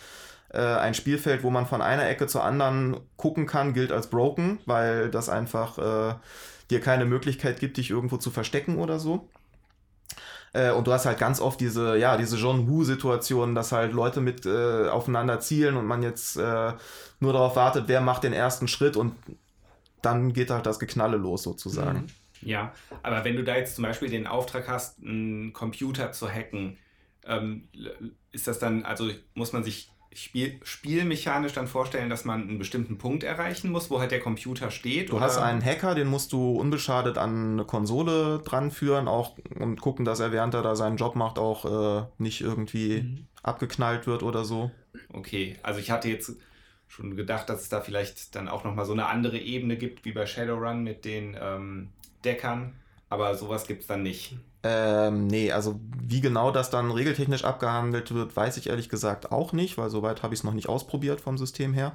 Äh, 0.49 0.62
ein 0.62 0.95
Spielfeld, 0.95 1.43
wo 1.43 1.51
man 1.51 1.66
von 1.66 1.82
einer 1.82 2.09
Ecke 2.09 2.27
zur 2.28 2.43
anderen 2.43 2.97
gucken 3.19 3.45
kann, 3.45 3.74
gilt 3.74 3.93
als 3.93 4.07
broken, 4.07 4.59
weil 4.65 5.11
das 5.11 5.28
einfach 5.28 5.77
äh, 5.77 6.15
dir 6.70 6.81
keine 6.81 7.05
Möglichkeit 7.05 7.61
gibt, 7.61 7.77
dich 7.77 7.91
irgendwo 7.91 8.16
zu 8.16 8.31
verstecken 8.31 8.78
oder 8.78 8.99
so. 8.99 9.28
Äh, 10.53 10.73
und 10.73 10.87
du 10.87 10.93
hast 10.93 11.07
halt 11.07 11.19
ganz 11.19 11.41
oft 11.41 11.61
diese, 11.61 11.97
ja, 11.97 12.17
diese 12.17 12.37
John 12.37 12.69
Woo-Situation, 12.69 13.55
dass 13.55 13.73
halt 13.73 13.93
Leute 13.93 14.21
mit 14.21 14.47
äh, 14.47 14.89
aufeinander 14.89 15.41
zielen 15.41 15.77
und 15.77 15.87
man 15.87 16.03
jetzt 16.03 16.37
äh, 16.37 16.73
nur 17.21 17.33
darauf 17.33 17.57
wartet, 17.57 17.85
wer 17.87 18.01
macht 18.01 18.25
den 18.25 18.33
ersten 18.33 18.67
Schritt 18.67 18.97
und 18.97 19.15
dann 20.03 20.33
geht 20.33 20.51
halt 20.51 20.67
das 20.67 20.79
Geknalle 20.79 21.17
los 21.17 21.43
sozusagen. 21.43 22.01
Mhm. 22.01 22.07
Ja, 22.43 22.73
aber 23.03 23.25
wenn 23.25 23.37
du 23.37 23.45
da 23.45 23.57
jetzt 23.57 23.77
zum 23.77 23.85
Beispiel 23.85 24.09
den 24.09 24.27
Auftrag 24.27 24.67
hast, 24.67 24.99
einen 25.03 25.53
Computer 25.53 26.13
zu 26.13 26.29
hacken, 26.29 26.79
ähm, 27.27 27.69
ist 28.33 28.47
das 28.47 28.59
dann, 28.59 28.85
also 28.85 29.11
muss 29.35 29.53
man 29.53 29.63
sich 29.63 29.91
Spiel, 30.12 30.59
spielmechanisch 30.65 31.53
dann 31.53 31.69
vorstellen, 31.69 32.11
dass 32.11 32.24
man 32.24 32.43
einen 32.43 32.59
bestimmten 32.59 32.99
Punkt 32.99 33.23
erreichen 33.23 33.70
muss, 33.70 33.91
wo 33.91 34.01
halt 34.01 34.11
der 34.11 34.19
Computer 34.19 34.73
steht? 34.73 35.11
Du 35.11 35.16
oder? 35.16 35.27
hast 35.27 35.39
einen 35.39 35.65
Hacker, 35.65 35.95
den 35.95 36.09
musst 36.09 36.32
du 36.32 36.59
unbeschadet 36.59 37.16
an 37.16 37.53
eine 37.53 37.65
Konsole 37.65 38.41
dran 38.45 38.73
führen 38.73 39.07
auch 39.07 39.37
und 39.57 39.81
gucken, 39.81 40.05
dass 40.05 40.19
er 40.19 40.32
während 40.32 40.55
er 40.55 40.62
da 40.62 40.74
seinen 40.74 40.97
Job 40.97 41.15
macht 41.15 41.39
auch 41.39 41.65
äh, 42.01 42.07
nicht 42.19 42.41
irgendwie 42.41 43.03
mhm. 43.03 43.27
abgeknallt 43.45 44.09
wird 44.09 44.24
oder 44.24 44.45
so. 44.45 44.73
Okay, 45.12 45.57
also 45.62 45.78
ich 45.78 45.93
hatte 45.93 46.09
jetzt 46.09 46.32
schon 46.89 47.16
gedacht, 47.16 47.49
dass 47.49 47.62
es 47.62 47.69
da 47.69 47.81
vielleicht 47.81 48.35
dann 48.35 48.49
auch 48.49 48.65
nochmal 48.65 48.87
so 48.87 48.93
eine 48.93 49.07
andere 49.07 49.39
Ebene 49.39 49.77
gibt, 49.77 50.05
wie 50.05 50.12
bei 50.12 50.27
Shadowrun 50.27 50.82
mit 50.82 51.05
den 51.05 51.37
ähm, 51.41 51.91
Deckern, 52.24 52.74
aber 53.09 53.37
sowas 53.37 53.69
gibt 53.69 53.82
es 53.82 53.87
dann 53.87 54.03
nicht. 54.03 54.37
Ähm, 54.62 55.27
nee, 55.27 55.53
also 55.53 55.81
wie 56.07 56.20
genau 56.20 56.51
das 56.51 56.69
dann 56.70 56.91
regeltechnisch 56.91 57.45
abgehandelt 57.45 58.12
wird, 58.12 58.37
weiß 58.37 58.59
ich 58.59 58.69
ehrlich 58.69 58.89
gesagt 58.89 59.32
auch 59.32 59.53
nicht, 59.53 59.78
weil 59.78 59.89
soweit 59.89 60.23
habe 60.23 60.35
ich 60.35 60.41
es 60.41 60.45
noch 60.45 60.53
nicht 60.53 60.69
ausprobiert 60.69 61.20
vom 61.20 61.39
System 61.39 61.73
her. 61.73 61.93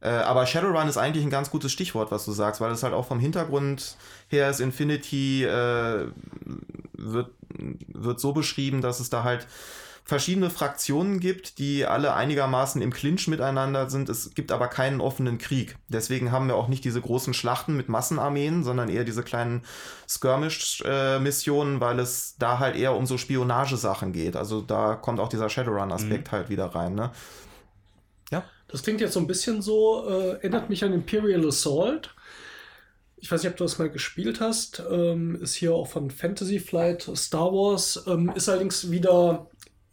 Äh, 0.00 0.08
aber 0.08 0.46
Shadowrun 0.46 0.88
ist 0.88 0.96
eigentlich 0.96 1.24
ein 1.24 1.30
ganz 1.30 1.50
gutes 1.50 1.72
Stichwort, 1.72 2.10
was 2.10 2.24
du 2.24 2.32
sagst, 2.32 2.60
weil 2.62 2.72
es 2.72 2.82
halt 2.82 2.94
auch 2.94 3.06
vom 3.06 3.20
Hintergrund 3.20 3.96
her 4.28 4.48
ist. 4.48 4.60
Infinity 4.60 5.44
äh, 5.44 6.06
wird, 6.94 7.30
wird 7.88 8.20
so 8.20 8.32
beschrieben, 8.32 8.80
dass 8.80 9.00
es 9.00 9.10
da 9.10 9.24
halt 9.24 9.46
verschiedene 10.04 10.50
Fraktionen 10.50 11.20
gibt, 11.20 11.58
die 11.58 11.86
alle 11.86 12.14
einigermaßen 12.14 12.82
im 12.82 12.92
Clinch 12.92 13.28
miteinander 13.28 13.88
sind. 13.88 14.08
Es 14.08 14.34
gibt 14.34 14.50
aber 14.52 14.68
keinen 14.68 15.00
offenen 15.00 15.38
Krieg. 15.38 15.76
Deswegen 15.88 16.32
haben 16.32 16.48
wir 16.48 16.56
auch 16.56 16.68
nicht 16.68 16.84
diese 16.84 17.00
großen 17.00 17.34
Schlachten 17.34 17.76
mit 17.76 17.88
Massenarmeen, 17.88 18.64
sondern 18.64 18.88
eher 18.88 19.04
diese 19.04 19.22
kleinen 19.22 19.62
Skirmish-Missionen, 20.08 21.80
weil 21.80 22.00
es 22.00 22.34
da 22.38 22.58
halt 22.58 22.76
eher 22.76 22.96
um 22.96 23.06
so 23.06 23.18
Spionagesachen 23.18 24.12
geht. 24.12 24.36
Also 24.36 24.60
da 24.60 24.96
kommt 24.96 25.20
auch 25.20 25.28
dieser 25.28 25.48
Shadowrun-Aspekt 25.48 26.28
mhm. 26.28 26.32
halt 26.32 26.48
wieder 26.48 26.66
rein. 26.66 26.94
Ne? 26.94 27.12
Ja. 28.30 28.44
Das 28.68 28.82
klingt 28.82 29.00
jetzt 29.00 29.14
so 29.14 29.20
ein 29.20 29.26
bisschen 29.26 29.62
so, 29.62 30.08
äh, 30.08 30.30
erinnert 30.34 30.70
mich 30.70 30.84
an 30.84 30.92
Imperial 30.92 31.46
Assault. 31.46 32.14
Ich 33.16 33.30
weiß 33.30 33.42
nicht, 33.42 33.52
ob 33.52 33.58
du 33.58 33.64
das 33.64 33.78
mal 33.78 33.90
gespielt 33.90 34.40
hast. 34.40 34.82
Ähm, 34.90 35.36
ist 35.42 35.54
hier 35.54 35.74
auch 35.74 35.86
von 35.86 36.10
Fantasy 36.10 36.58
Flight 36.58 37.10
Star 37.14 37.52
Wars. 37.52 38.02
Ähm, 38.06 38.32
ist 38.34 38.48
allerdings 38.48 38.90
wieder 38.90 39.49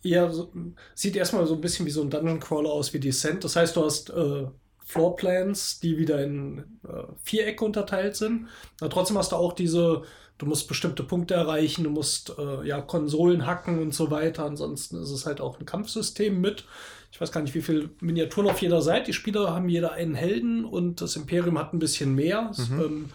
eher 0.10 0.32
so, 0.32 0.52
sieht 0.96 1.16
erstmal 1.16 1.46
so 1.48 1.56
ein 1.56 1.62
bisschen 1.62 1.86
wie 1.86 1.92
so 1.92 2.02
ein 2.02 2.10
Dungeon 2.10 2.40
Crawler 2.40 2.72
aus 2.72 2.94
wie 2.94 3.00
Descent. 3.00 3.44
Das 3.44 3.56
heißt, 3.56 3.76
du 3.76 3.86
hast 3.86 4.10
äh, 4.10 4.46
Floorplans, 4.86 5.80
die 5.82 5.98
wieder 5.98 6.24
in 6.24 6.60
äh, 6.88 7.04
Vierecke 7.24 7.66
unterteilt 7.66 8.16
sind. 8.16 8.48
Aber 8.80 8.90
trotzdem 8.90 9.18
hast 9.18 9.34
du 9.34 9.36
auch 9.36 9.54
diese, 9.54 10.04
du 10.38 10.46
musst 10.46 10.68
bestimmte 10.68 11.04
Punkte 11.04 11.34
erreichen, 11.34 11.84
du 11.84 11.90
musst 11.90 12.34
äh, 12.38 12.66
ja 12.66 12.80
Konsolen 12.82 13.46
hacken 13.46 13.80
und 13.80 13.94
so 13.94 14.12
weiter. 14.12 14.46
Ansonsten 14.46 15.02
ist 15.02 15.12
es 15.12 15.26
halt 15.26 15.42
auch 15.42 15.60
ein 15.60 15.66
Kampfsystem 15.66 16.40
mit. 16.40 16.66
Ich 17.12 17.20
weiß 17.20 17.32
gar 17.32 17.42
nicht, 17.42 17.54
wie 17.54 17.62
viele 17.62 17.90
Miniaturen 18.00 18.50
auf 18.50 18.62
jeder 18.62 18.82
Seite. 18.82 19.08
Die 19.08 19.14
Spieler 19.14 19.54
haben 19.54 19.68
jeder 19.68 19.92
einen 19.92 20.16
Helden 20.16 20.64
und 20.64 21.02
das 21.02 21.16
Imperium 21.18 21.58
hat 21.58 21.74
ein 21.74 21.80
bisschen 21.80 22.16
mehr. 22.16 22.52
Mhm. 22.58 22.82
Ähm, 22.82 23.10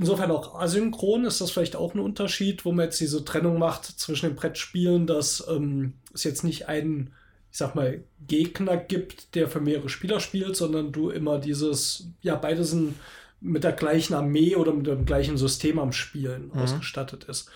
Insofern 0.00 0.30
auch 0.30 0.54
asynchron 0.58 1.26
ist 1.26 1.42
das 1.42 1.50
vielleicht 1.50 1.76
auch 1.76 1.92
ein 1.92 2.00
Unterschied, 2.00 2.64
wo 2.64 2.72
man 2.72 2.86
jetzt 2.86 3.00
diese 3.00 3.22
Trennung 3.22 3.58
macht 3.58 3.84
zwischen 3.84 4.30
den 4.30 4.34
Brettspielen, 4.36 5.06
dass 5.06 5.46
ähm, 5.46 5.92
es 6.14 6.24
jetzt 6.24 6.42
nicht 6.42 6.68
einen, 6.68 7.12
ich 7.52 7.58
sag 7.58 7.74
mal, 7.74 8.02
Gegner 8.26 8.78
gibt, 8.78 9.34
der 9.34 9.46
für 9.48 9.60
mehrere 9.60 9.90
Spieler 9.90 10.18
spielt, 10.20 10.56
sondern 10.56 10.90
du 10.90 11.10
immer 11.10 11.38
dieses, 11.38 12.08
ja, 12.22 12.34
beide 12.36 12.64
sind 12.64 12.94
mit 13.42 13.62
der 13.62 13.72
gleichen 13.72 14.14
Armee 14.14 14.56
oder 14.56 14.72
mit 14.72 14.86
dem 14.86 15.04
gleichen 15.04 15.36
System 15.36 15.78
am 15.78 15.92
Spielen 15.92 16.46
mhm. 16.46 16.60
ausgestattet 16.60 17.24
ist. 17.24 17.50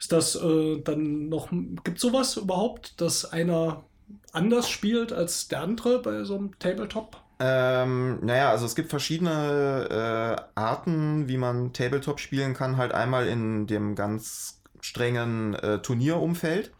Ist 0.00 0.10
das 0.10 0.34
äh, 0.34 0.80
dann 0.80 1.28
noch, 1.28 1.48
gibt 1.84 2.00
sowas 2.00 2.36
überhaupt, 2.36 3.00
dass 3.00 3.24
einer 3.24 3.84
anders 4.32 4.68
spielt 4.68 5.12
als 5.12 5.46
der 5.46 5.60
andere 5.60 6.02
bei 6.02 6.24
so 6.24 6.34
einem 6.34 6.58
Tabletop? 6.58 7.20
Ähm, 7.40 8.18
naja, 8.24 8.50
also 8.50 8.66
es 8.66 8.74
gibt 8.74 8.90
verschiedene 8.90 10.36
äh, 10.36 10.42
Arten, 10.60 11.28
wie 11.28 11.36
man 11.36 11.72
Tabletop 11.72 12.18
spielen 12.18 12.54
kann. 12.54 12.76
Halt 12.76 12.92
einmal 12.92 13.28
in 13.28 13.66
dem 13.66 13.94
ganz 13.94 14.60
strengen 14.80 15.54
äh, 15.54 15.78
Turnierumfeld, 15.80 16.72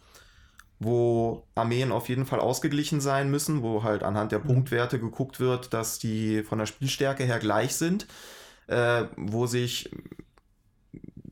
wo 0.81 1.45
Armeen 1.55 1.93
auf 1.93 2.09
jeden 2.09 2.27
Fall 2.27 2.41
ausgeglichen 2.41 3.01
sein 3.01 3.31
müssen, 3.31 3.63
wo 3.63 3.85
halt 3.85 4.03
anhand 4.03 4.33
der 4.33 4.41
mhm. 4.41 4.47
Punktwerte 4.47 4.99
geguckt 4.99 5.39
wird, 5.39 5.73
dass 5.73 5.99
die 5.99 6.43
von 6.43 6.59
der 6.59 6.67
Spielstärke 6.67 7.25
her 7.25 7.39
gleich 7.39 7.77
sind, 7.77 8.07
äh, 8.67 9.05
wo 9.17 9.47
sich 9.47 9.91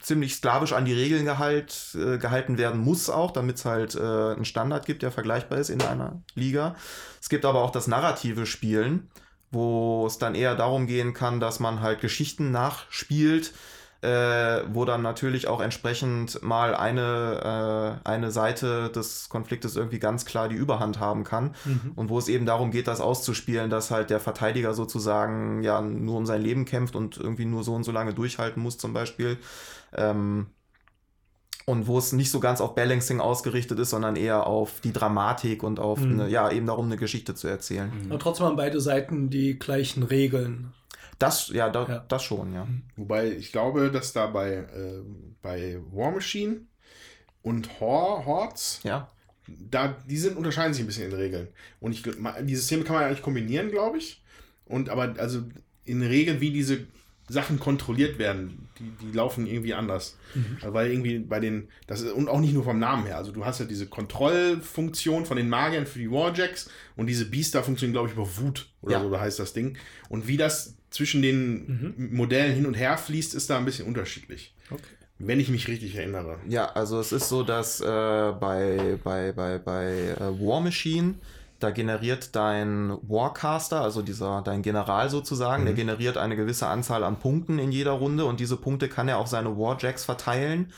ziemlich 0.01 0.35
sklavisch 0.35 0.73
an 0.73 0.85
die 0.85 0.93
Regeln 0.93 1.25
gehalt, 1.25 1.95
äh, 1.95 2.19
gehalten 2.19 2.59
werden 2.59 2.81
muss 2.81 3.11
auch, 3.11 3.31
damit 3.31 3.57
es 3.57 3.65
halt 3.65 3.95
äh, 3.95 4.01
einen 4.01 4.45
Standard 4.45 4.87
gibt, 4.87 5.03
der 5.03 5.11
vergleichbar 5.11 5.59
ist 5.59 5.71
in 5.71 5.83
einer 5.83 6.23
Liga. 6.35 6.77
Es 7.21 7.29
gibt 7.29 7.45
aber 7.45 7.63
auch 7.63 7.71
das 7.71 7.87
narrative 7.87 8.47
Spielen, 8.47 9.09
wo 9.51 10.07
es 10.07 10.19
dann 10.19 10.35
eher 10.35 10.55
darum 10.55 10.87
gehen 10.87 11.15
kann, 11.15 11.41
dass 11.41 11.61
man 11.61 11.81
halt 11.81 12.01
Geschichten 12.01 12.51
nachspielt, 12.51 13.53
äh, 14.03 14.63
wo 14.73 14.85
dann 14.85 15.03
natürlich 15.03 15.49
auch 15.49 15.61
entsprechend 15.61 16.43
mal 16.43 16.75
eine, 16.75 18.01
äh, 18.05 18.09
eine 18.09 18.31
Seite 18.31 18.91
des 18.91 19.29
Konfliktes 19.29 19.75
irgendwie 19.75 19.99
ganz 19.99 20.27
klar 20.27 20.49
die 20.49 20.57
Überhand 20.57 21.01
haben 21.01 21.25
kann. 21.25 21.55
Mhm. 21.65 21.93
Und 21.97 22.11
wo 22.11 22.19
es 22.19 22.29
eben 22.29 22.45
darum 22.45 22.71
geht, 22.71 22.89
das 22.89 23.01
auszuspielen, 23.01 23.71
dass 23.71 23.91
halt 23.91 24.11
der 24.11 24.21
Verteidiger 24.21 24.75
sozusagen 24.75 25.63
ja 25.63 25.81
nur 25.81 26.17
um 26.17 26.27
sein 26.27 26.43
Leben 26.43 26.67
kämpft 26.67 26.95
und 26.95 27.17
irgendwie 27.17 27.47
nur 27.47 27.65
so 27.65 27.75
und 27.75 27.85
so 27.85 27.93
lange 27.93 28.13
durchhalten 28.13 28.63
muss, 28.63 28.77
zum 28.77 28.93
Beispiel. 28.93 29.39
Ähm, 29.95 30.47
und 31.67 31.89
wo 31.89 31.99
es 31.99 32.13
nicht 32.13 32.31
so 32.31 32.39
ganz 32.39 32.61
auf 32.61 32.77
Balancing 32.77 33.21
ausgerichtet 33.21 33.79
ist, 33.81 33.91
sondern 33.91 34.15
eher 34.15 34.47
auf 34.47 34.81
die 34.81 34.93
Dramatik 34.93 35.65
und 35.65 35.81
auf 35.81 35.99
mhm. 35.99 36.21
eine, 36.21 36.29
ja, 36.31 36.51
eben 36.51 36.67
darum 36.67 36.87
eine 36.87 36.97
Geschichte 36.97 37.35
zu 37.35 37.49
erzählen. 37.49 37.91
Mhm. 37.91 38.13
Aber 38.13 38.21
trotzdem 38.21 38.47
haben 38.47 38.57
beide 38.57 38.81
Seiten 38.81 39.31
die 39.31 39.59
gleichen 39.59 40.05
Regeln. 40.05 40.73
Das, 41.19 41.49
ja, 41.49 41.69
da, 41.69 41.87
ja. 41.89 42.05
das 42.09 42.23
schon, 42.23 42.55
ja. 42.55 42.65
Mhm. 42.65 42.83
Wobei 42.97 43.33
ich 43.33 43.51
glaube, 43.51 43.91
dass 43.91 44.13
da 44.13 44.29
bei, 44.29 44.53
äh, 44.53 45.03
bei 45.43 45.79
War 45.91 46.13
Machine 46.13 46.61
und 47.43 47.81
Hordes, 47.81 48.81
ja. 48.85 49.11
da, 49.49 49.97
die 50.09 50.19
sind, 50.19 50.37
unterscheiden 50.37 50.73
sich 50.73 50.85
ein 50.85 50.87
bisschen 50.87 51.07
in 51.07 51.11
den 51.11 51.21
Regeln. 51.21 51.49
Und 51.81 51.93
ich, 51.93 52.03
die 52.03 52.57
Systeme 52.57 52.85
kann 52.85 52.95
man 52.95 53.03
ja 53.03 53.09
eigentlich 53.09 53.23
kombinieren, 53.23 53.71
glaube 53.71 53.99
ich. 53.99 54.23
Und 54.67 54.89
aber, 54.89 55.15
also 55.19 55.43
in 55.85 56.03
Regeln, 56.03 56.41
wie 56.41 56.53
diese 56.53 56.87
Sachen 57.29 57.59
kontrolliert 57.59 58.19
werden, 58.19 58.66
die, 58.79 58.91
die 59.01 59.13
laufen 59.13 59.47
irgendwie 59.47 59.75
anders. 59.75 60.17
Mhm. 60.35 60.59
Weil 60.63 60.91
irgendwie 60.91 61.19
bei 61.19 61.41
den, 61.41 61.69
das 61.87 62.03
ist, 62.03 62.13
und 62.13 62.29
auch 62.29 62.41
nicht 62.41 62.55
nur 62.55 62.65
vom 62.65 62.79
Namen 62.79 63.07
her. 63.07 63.17
Also 63.17 63.33
du 63.33 63.45
hast 63.45 63.61
ja 63.61 63.67
diese 63.67 63.87
Kontrollfunktion 63.87 65.27
von 65.27 65.37
den 65.37 65.49
Magiern 65.49 65.87
für 65.87 65.99
die 65.99 66.11
Warjacks 66.11 66.69
und 66.97 67.07
diese 67.07 67.27
Beaster 67.27 67.63
funktionieren, 67.63 67.95
glaube 67.95 68.09
ich, 68.09 68.15
über 68.15 68.29
Wut 68.39 68.69
oder 68.83 68.93
ja. 68.93 69.03
so, 69.03 69.11
da 69.11 69.21
heißt 69.21 69.39
das 69.39 69.53
Ding. 69.53 69.77
Und 70.09 70.27
wie 70.27 70.37
das 70.37 70.75
zwischen 70.91 71.23
den 71.23 71.95
mhm. 71.97 72.17
Modellen 72.17 72.55
hin 72.55 72.67
und 72.67 72.75
her 72.75 72.97
fließt, 72.97 73.35
ist 73.35 73.51
da 73.51 73.59
ein 73.59 73.65
bisschen 73.65 73.87
unterschiedlich. 73.87 74.55
Okay. 74.71 74.83
Wenn 75.19 75.41
ich 75.41 75.49
mich 75.49 75.67
richtig 75.69 75.95
erinnere. 75.97 76.39
Ja, 76.47 76.67
also 76.73 77.01
es 77.01 77.11
ist 77.11 77.29
so, 77.29 77.43
dass 77.43 77.81
äh, 77.81 77.85
bei, 77.85 78.99
bei, 79.03 79.33
bei, 79.33 79.59
bei 79.59 79.87
äh, 79.87 80.21
War 80.21 80.61
Machine, 80.61 81.15
da 81.59 81.71
generiert 81.71 82.37
dein 82.37 82.99
Warcaster, 83.03 83.81
also 83.81 84.03
dieser 84.03 84.43
dein 84.43 84.63
General 84.63 85.09
sozusagen, 85.09 85.63
mhm. 85.63 85.67
der 85.67 85.75
generiert 85.75 86.19
eine 86.19 86.37
gewisse 86.37 86.67
Anzahl 86.67 87.03
an 87.03 87.17
Punkten 87.17 87.59
in 87.59 87.73
jeder 87.73 87.93
Runde 87.93 88.27
und 88.27 88.41
diese 88.41 88.57
Punkte 88.57 88.89
kann 88.89 89.09
er 89.09 89.19
auf 89.19 89.29
seine 89.29 89.57
Warjacks 89.57 90.05
verteilen, 90.05 90.73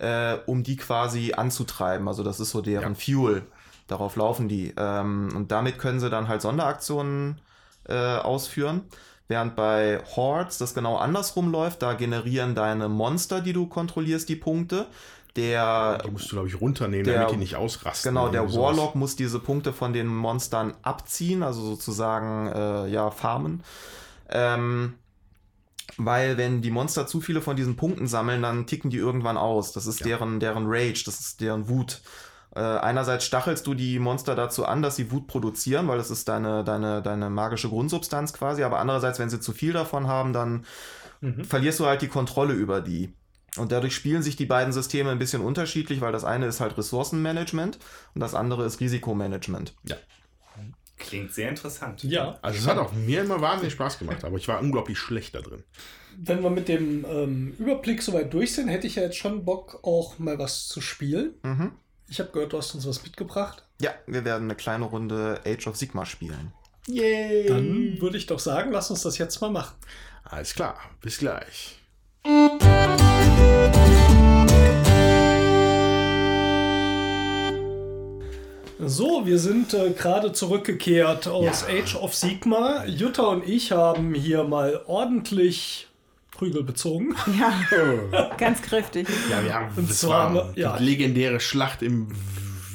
äh, 0.00 0.34
um 0.46 0.62
die 0.64 0.76
quasi 0.76 1.34
anzutreiben. 1.34 2.08
Also 2.08 2.24
das 2.24 2.40
ist 2.40 2.50
so 2.50 2.60
deren 2.60 2.94
ja. 2.94 2.98
Fuel. 2.98 3.42
Darauf 3.86 4.16
laufen 4.16 4.48
die. 4.48 4.74
Ähm, 4.76 5.30
und 5.34 5.50
damit 5.50 5.78
können 5.78 6.00
sie 6.00 6.10
dann 6.10 6.28
halt 6.28 6.42
Sonderaktionen 6.42 7.40
äh, 7.88 7.94
ausführen. 7.94 8.82
Während 9.28 9.56
bei 9.56 10.00
Hordes 10.16 10.58
das 10.58 10.74
genau 10.74 10.96
andersrum 10.96 11.50
läuft, 11.50 11.82
da 11.82 11.92
generieren 11.92 12.54
deine 12.54 12.88
Monster, 12.88 13.40
die 13.40 13.52
du 13.52 13.66
kontrollierst, 13.66 14.28
die 14.28 14.36
Punkte. 14.36 14.86
Der, 15.36 15.98
die 16.04 16.10
musst 16.10 16.30
du, 16.30 16.36
glaube 16.36 16.48
ich, 16.48 16.60
runternehmen, 16.60 17.04
der, 17.04 17.14
damit 17.14 17.32
die 17.32 17.36
nicht 17.36 17.56
ausrasten. 17.56 18.10
Genau, 18.10 18.28
der 18.28 18.52
Warlock 18.52 18.94
muss 18.94 19.14
diese 19.14 19.38
Punkte 19.38 19.72
von 19.72 19.92
den 19.92 20.06
Monstern 20.06 20.74
abziehen, 20.82 21.42
also 21.42 21.62
sozusagen, 21.62 22.48
äh, 22.48 22.88
ja, 22.88 23.10
farmen. 23.10 23.62
Ähm, 24.28 24.94
weil 25.96 26.36
wenn 26.36 26.62
die 26.62 26.70
Monster 26.70 27.06
zu 27.06 27.20
viele 27.20 27.40
von 27.40 27.56
diesen 27.56 27.76
Punkten 27.76 28.06
sammeln, 28.06 28.42
dann 28.42 28.66
ticken 28.66 28.90
die 28.90 28.98
irgendwann 28.98 29.36
aus. 29.36 29.72
Das 29.72 29.86
ist 29.86 30.00
ja. 30.00 30.06
deren, 30.06 30.40
deren 30.40 30.64
Rage, 30.66 31.02
das 31.04 31.20
ist 31.20 31.40
deren 31.40 31.68
Wut. 31.68 32.02
Äh, 32.54 32.60
einerseits 32.60 33.24
stachelst 33.24 33.66
du 33.66 33.74
die 33.74 33.98
Monster 33.98 34.34
dazu 34.34 34.64
an, 34.64 34.82
dass 34.82 34.96
sie 34.96 35.10
Wut 35.10 35.26
produzieren, 35.26 35.88
weil 35.88 35.98
das 35.98 36.10
ist 36.10 36.28
deine, 36.28 36.64
deine, 36.64 37.02
deine 37.02 37.30
magische 37.30 37.68
Grundsubstanz 37.68 38.32
quasi, 38.32 38.62
aber 38.62 38.78
andererseits, 38.78 39.18
wenn 39.18 39.30
sie 39.30 39.40
zu 39.40 39.52
viel 39.52 39.72
davon 39.72 40.08
haben, 40.08 40.32
dann 40.32 40.64
mhm. 41.20 41.44
verlierst 41.44 41.80
du 41.80 41.86
halt 41.86 42.02
die 42.02 42.08
Kontrolle 42.08 42.54
über 42.54 42.80
die. 42.80 43.12
Und 43.58 43.72
dadurch 43.72 43.94
spielen 43.94 44.22
sich 44.22 44.36
die 44.36 44.46
beiden 44.46 44.72
Systeme 44.72 45.10
ein 45.10 45.18
bisschen 45.18 45.42
unterschiedlich, 45.42 46.00
weil 46.00 46.12
das 46.12 46.24
eine 46.24 46.46
ist 46.46 46.60
halt 46.60 46.76
Ressourcenmanagement 46.78 47.78
und 48.14 48.20
das 48.20 48.34
andere 48.34 48.64
ist 48.64 48.80
Risikomanagement. 48.80 49.74
Ja. 49.84 49.96
Klingt 50.98 51.32
sehr 51.32 51.48
interessant. 51.48 52.02
Ja. 52.02 52.38
Also 52.42 52.58
es 52.58 52.66
hat 52.66 52.76
auch 52.76 52.92
mir 52.92 53.22
immer 53.22 53.40
wahnsinnig 53.40 53.72
Spaß 53.72 54.00
gemacht, 54.00 54.24
aber 54.24 54.36
ich 54.36 54.48
war 54.48 54.60
unglaublich 54.60 54.98
schlecht 54.98 55.34
da 55.34 55.40
drin. 55.40 55.62
Wenn 56.16 56.42
wir 56.42 56.50
mit 56.50 56.66
dem 56.66 57.04
ähm, 57.04 57.54
Überblick 57.58 58.02
soweit 58.02 58.32
durch 58.34 58.54
sind, 58.54 58.68
hätte 58.68 58.88
ich 58.88 58.96
ja 58.96 59.02
jetzt 59.02 59.16
schon 59.16 59.44
Bock, 59.44 59.78
auch 59.82 60.18
mal 60.18 60.38
was 60.40 60.66
zu 60.66 60.80
spielen. 60.80 61.34
Mhm. 61.44 61.72
Ich 62.08 62.18
habe 62.18 62.30
gehört, 62.32 62.52
du 62.52 62.58
hast 62.58 62.74
uns 62.74 62.86
was 62.86 63.02
mitgebracht. 63.04 63.64
Ja, 63.80 63.92
wir 64.06 64.24
werden 64.24 64.44
eine 64.44 64.56
kleine 64.56 64.86
Runde 64.86 65.40
Age 65.46 65.68
of 65.68 65.76
Sigma 65.76 66.04
spielen. 66.04 66.52
Yay! 66.88 67.46
Dann 67.46 68.00
würde 68.00 68.16
ich 68.16 68.26
doch 68.26 68.40
sagen, 68.40 68.72
lass 68.72 68.90
uns 68.90 69.02
das 69.02 69.18
jetzt 69.18 69.40
mal 69.40 69.50
machen. 69.50 69.76
Alles 70.24 70.54
klar, 70.54 70.78
bis 71.00 71.18
gleich. 71.18 71.78
So, 78.88 79.26
wir 79.26 79.38
sind 79.38 79.74
äh, 79.74 79.90
gerade 79.90 80.32
zurückgekehrt 80.32 81.28
aus 81.28 81.66
ja. 81.68 81.82
Age 81.82 81.96
of 81.96 82.14
Sigma. 82.14 82.84
Jutta 82.86 83.24
und 83.24 83.46
ich 83.46 83.70
haben 83.70 84.14
hier 84.14 84.44
mal 84.44 84.80
ordentlich 84.86 85.88
Prügel 86.30 86.62
bezogen. 86.62 87.14
Ja, 87.38 88.30
ganz 88.38 88.62
kräftig. 88.62 89.06
Ja, 89.30 89.44
wir 89.44 89.54
haben 89.54 89.72
und 89.76 89.92
zwar 89.92 90.34
war 90.34 90.52
ja. 90.56 90.76
die 90.78 90.84
legendäre 90.84 91.40
Schlacht 91.40 91.82
im 91.82 92.08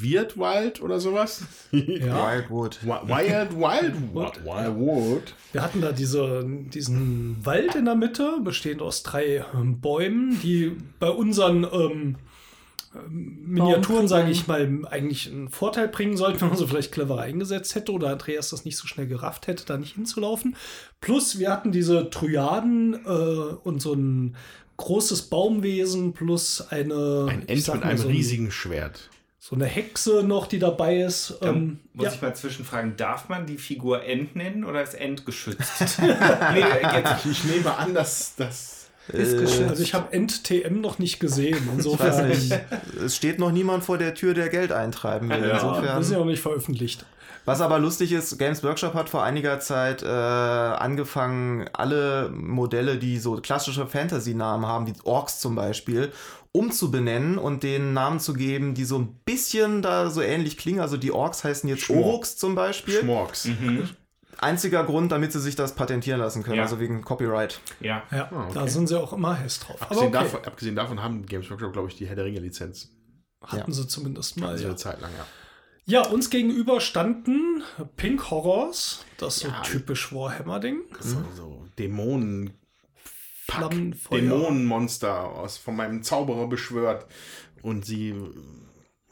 Wirtwald 0.04 0.82
oder 0.82 1.00
sowas. 1.00 1.44
Ja. 1.72 2.32
Wildwood. 2.34 2.80
Wild, 2.84 3.58
Wildwood. 3.58 4.46
Wildwood. 4.46 5.34
Wir 5.52 5.64
hatten 5.64 5.82
da 5.82 5.92
diese, 5.92 6.46
diesen 6.46 7.38
Wald 7.44 7.76
in 7.76 7.86
der 7.86 7.96
Mitte, 7.96 8.38
bestehend 8.44 8.82
aus 8.82 9.04
drei 9.04 9.46
ähm, 9.56 9.80
Bäumen, 9.82 10.40
die 10.42 10.74
bei 11.00 11.10
unseren 11.10 11.64
ähm, 11.64 12.16
Miniaturen, 13.10 14.08
sage 14.08 14.30
ich 14.30 14.48
mal, 14.48 14.82
eigentlich 14.90 15.32
einen 15.32 15.50
Vorteil 15.50 15.88
bringen 15.88 16.18
sollten, 16.18 16.42
wenn 16.42 16.50
man 16.50 16.58
so 16.58 16.68
vielleicht 16.68 16.92
cleverer 16.92 17.22
eingesetzt 17.22 17.76
hätte 17.76 17.92
oder 17.92 18.10
Andreas 18.10 18.50
das 18.50 18.66
nicht 18.66 18.78
so 18.78 18.88
schnell 18.88 19.08
gerafft 19.08 19.48
hätte, 19.48 19.66
da 19.66 19.78
nicht 19.78 19.96
hinzulaufen. 19.96 20.56
Plus, 21.02 21.40
wir 21.40 21.52
hatten 21.52 21.72
diese 21.72 22.10
Tryaden 22.10 22.94
äh, 23.06 23.08
und 23.08 23.82
so 23.82 23.94
ein 23.94 24.36
großes 24.78 25.24
Baumwesen 25.24 26.14
plus 26.14 26.62
eine. 26.70 27.28
Ein 27.30 27.48
Ent 27.48 27.68
mit 27.68 27.84
einem 27.84 27.98
so 27.98 28.08
ein, 28.08 28.14
riesigen 28.14 28.52
Schwert. 28.52 29.10
So 29.46 29.58
eine 29.58 29.66
Hexe 29.66 30.24
noch, 30.24 30.48
die 30.48 30.58
dabei 30.58 31.02
ist. 31.02 31.38
Ähm, 31.42 31.82
muss 31.92 32.06
ja. 32.06 32.14
ich 32.14 32.22
mal 32.22 32.34
zwischenfragen, 32.34 32.96
darf 32.96 33.28
man 33.28 33.46
die 33.46 33.58
Figur 33.58 34.02
Ent 34.02 34.38
nennen 34.38 34.64
oder 34.64 34.82
ist 34.82 34.94
Ent 34.94 35.26
geschützt? 35.26 36.00
nee, 36.02 36.64
ich 37.30 37.44
nehme 37.44 37.76
an, 37.76 37.94
dass 37.94 38.38
das 38.38 38.88
ist 39.10 39.38
geschützt. 39.38 39.70
Also 39.70 39.84
ich 39.84 39.94
habe 39.94 40.18
NTM 40.18 40.80
noch 40.80 40.98
nicht 40.98 41.20
gesehen. 41.20 41.58
Insofern. 41.74 42.30
Nicht. 42.30 42.58
Es 43.04 43.18
steht 43.18 43.38
noch 43.38 43.52
niemand 43.52 43.84
vor 43.84 43.98
der 43.98 44.14
Tür, 44.14 44.34
der 44.34 44.48
Geld 44.48 44.72
eintreiben 44.72 45.28
will. 45.28 45.46
Ja, 45.46 45.56
Insofern. 45.56 45.88
Das 45.88 46.06
ist 46.06 46.14
ja 46.14 46.20
noch 46.20 46.26
nicht 46.26 46.42
veröffentlicht. 46.42 47.06
Was 47.44 47.60
aber 47.60 47.80
lustig 47.80 48.14
ist, 48.14 48.38
Games 48.38 48.64
Workshop 48.64 48.94
hat 48.94 49.10
vor 49.10 49.24
einiger 49.24 49.60
Zeit 49.60 50.02
äh, 50.02 50.08
angefangen, 50.08 51.70
alle 51.74 52.30
Modelle, 52.34 52.96
die 52.96 53.20
so 53.20 53.36
klassische 53.36 53.88
Fantasy-Namen 53.88 54.66
haben, 54.66 54.88
wie 54.88 54.94
Orks 55.04 55.42
zum 55.42 55.56
Beispiel, 55.56 56.14
umzubenennen 56.54 57.38
und 57.38 57.64
den 57.64 57.94
Namen 57.94 58.22
zu 58.22 58.34
geben, 58.34 58.74
die 58.74 58.86
so 58.86 58.98
ein 58.98 59.20
bisschen 59.26 59.82
da 59.82 60.10
so 60.10 60.22
ähnlich 60.22 60.58
klingen. 60.58 60.80
Also 60.80 60.96
die 60.96 61.12
Orks 61.12 61.44
heißen 61.44 61.68
jetzt 61.68 61.84
Schmork. 61.84 62.26
Zum 62.26 62.56
Beispiel. 62.56 63.02
Schmorks. 63.02 63.46
Mhm 63.46 63.90
einziger 64.44 64.84
Grund, 64.84 65.12
damit 65.12 65.32
sie 65.32 65.40
sich 65.40 65.56
das 65.56 65.74
patentieren 65.74 66.20
lassen 66.20 66.44
können, 66.44 66.58
ja. 66.58 66.64
also 66.64 66.80
wegen 66.80 67.02
Copyright. 67.02 67.60
Ja, 67.80 68.04
ja 68.12 68.30
oh, 68.32 68.36
okay. 68.36 68.52
da 68.54 68.68
sind 68.68 68.88
sie 68.88 69.00
auch 69.00 69.14
immer 69.14 69.40
heiß 69.40 69.60
drauf. 69.60 69.82
Abgesehen, 69.82 70.08
okay. 70.08 70.24
davon, 70.24 70.46
abgesehen, 70.46 70.76
davon, 70.76 71.02
haben 71.02 71.26
Games 71.26 71.50
Workshop, 71.50 71.74
glaube 71.74 71.88
ich, 71.90 71.96
die 71.96 72.08
Herr 72.08 72.16
der 72.16 72.26
Ringe-Lizenz. 72.26 72.90
Hatten 73.42 73.72
ja. 73.72 73.76
sie 73.76 73.88
zumindest 73.88 74.38
mal. 74.38 74.60
ja. 74.60 74.68
eine 74.68 74.76
Zeit 74.76 75.02
lang, 75.02 75.12
ja. 75.18 75.26
Ja, 75.86 76.08
uns 76.08 76.30
gegenüber 76.30 76.80
standen 76.80 77.62
Pink 77.98 78.32
Horrors, 78.32 79.04
das 79.18 79.40
so 79.40 79.50
typisch 79.64 80.14
Warhammer-Ding. 80.14 80.80
So, 81.02 81.18
so 81.36 81.66
Dämonen. 81.78 82.54
Dämonenmonster 84.12 85.24
aus, 85.24 85.58
von 85.58 85.76
meinem 85.76 86.04
Zauberer 86.04 86.48
beschwört. 86.48 87.06
Und 87.62 87.86
sie 87.86 88.14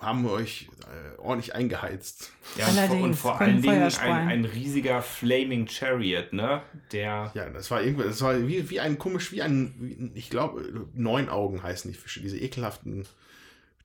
haben 0.02 0.28
euch 0.28 0.68
äh, 0.82 1.20
ordentlich 1.20 1.54
eingeheizt. 1.54 2.32
Ja, 2.58 2.66
Allerdings, 2.66 3.04
und 3.04 3.14
vor 3.16 3.40
allen 3.40 3.62
Dingen 3.62 3.84
ein, 3.84 4.28
ein, 4.28 4.46
riesiger 4.46 5.02
Flaming 5.02 5.68
Chariot, 5.68 6.34
ne? 6.34 6.64
Der. 6.92 7.32
Ja, 7.36 7.50
das 7.50 7.70
war 7.70 7.84
irgendwie, 7.84 8.06
das 8.06 8.22
war 8.22 8.48
wie, 8.48 8.70
wie 8.70 8.80
ein 8.80 8.98
komisch, 8.98 9.32
wie 9.32 9.44
ein, 9.44 9.76
wie, 9.80 10.12
ich 10.16 10.30
glaube, 10.30 10.88
neun 10.94 11.30
Augen 11.30 11.62
heißen 11.62 11.92
die 11.92 11.98
Fische, 11.98 12.20
diese 12.20 12.40
ekelhaften, 12.40 13.06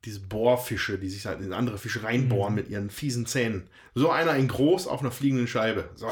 diese 0.07 0.21
Bohrfische, 0.21 0.99
die 0.99 1.11
sich 1.11 1.27
halt 1.27 1.41
in 1.41 1.53
andere 1.53 1.77
Fische 1.77 2.03
reinbohren 2.03 2.55
mhm. 2.55 2.61
mit 2.61 2.71
ihren 2.71 2.89
fiesen 2.89 3.27
Zähnen. 3.27 3.69
So 3.95 4.11
einer 4.11 4.37
in 4.37 4.49
groß 4.49 4.87
auf 4.87 5.01
einer 5.01 5.11
fliegenden 5.11 5.47
Scheibe. 5.47 5.91
So, 5.97 6.11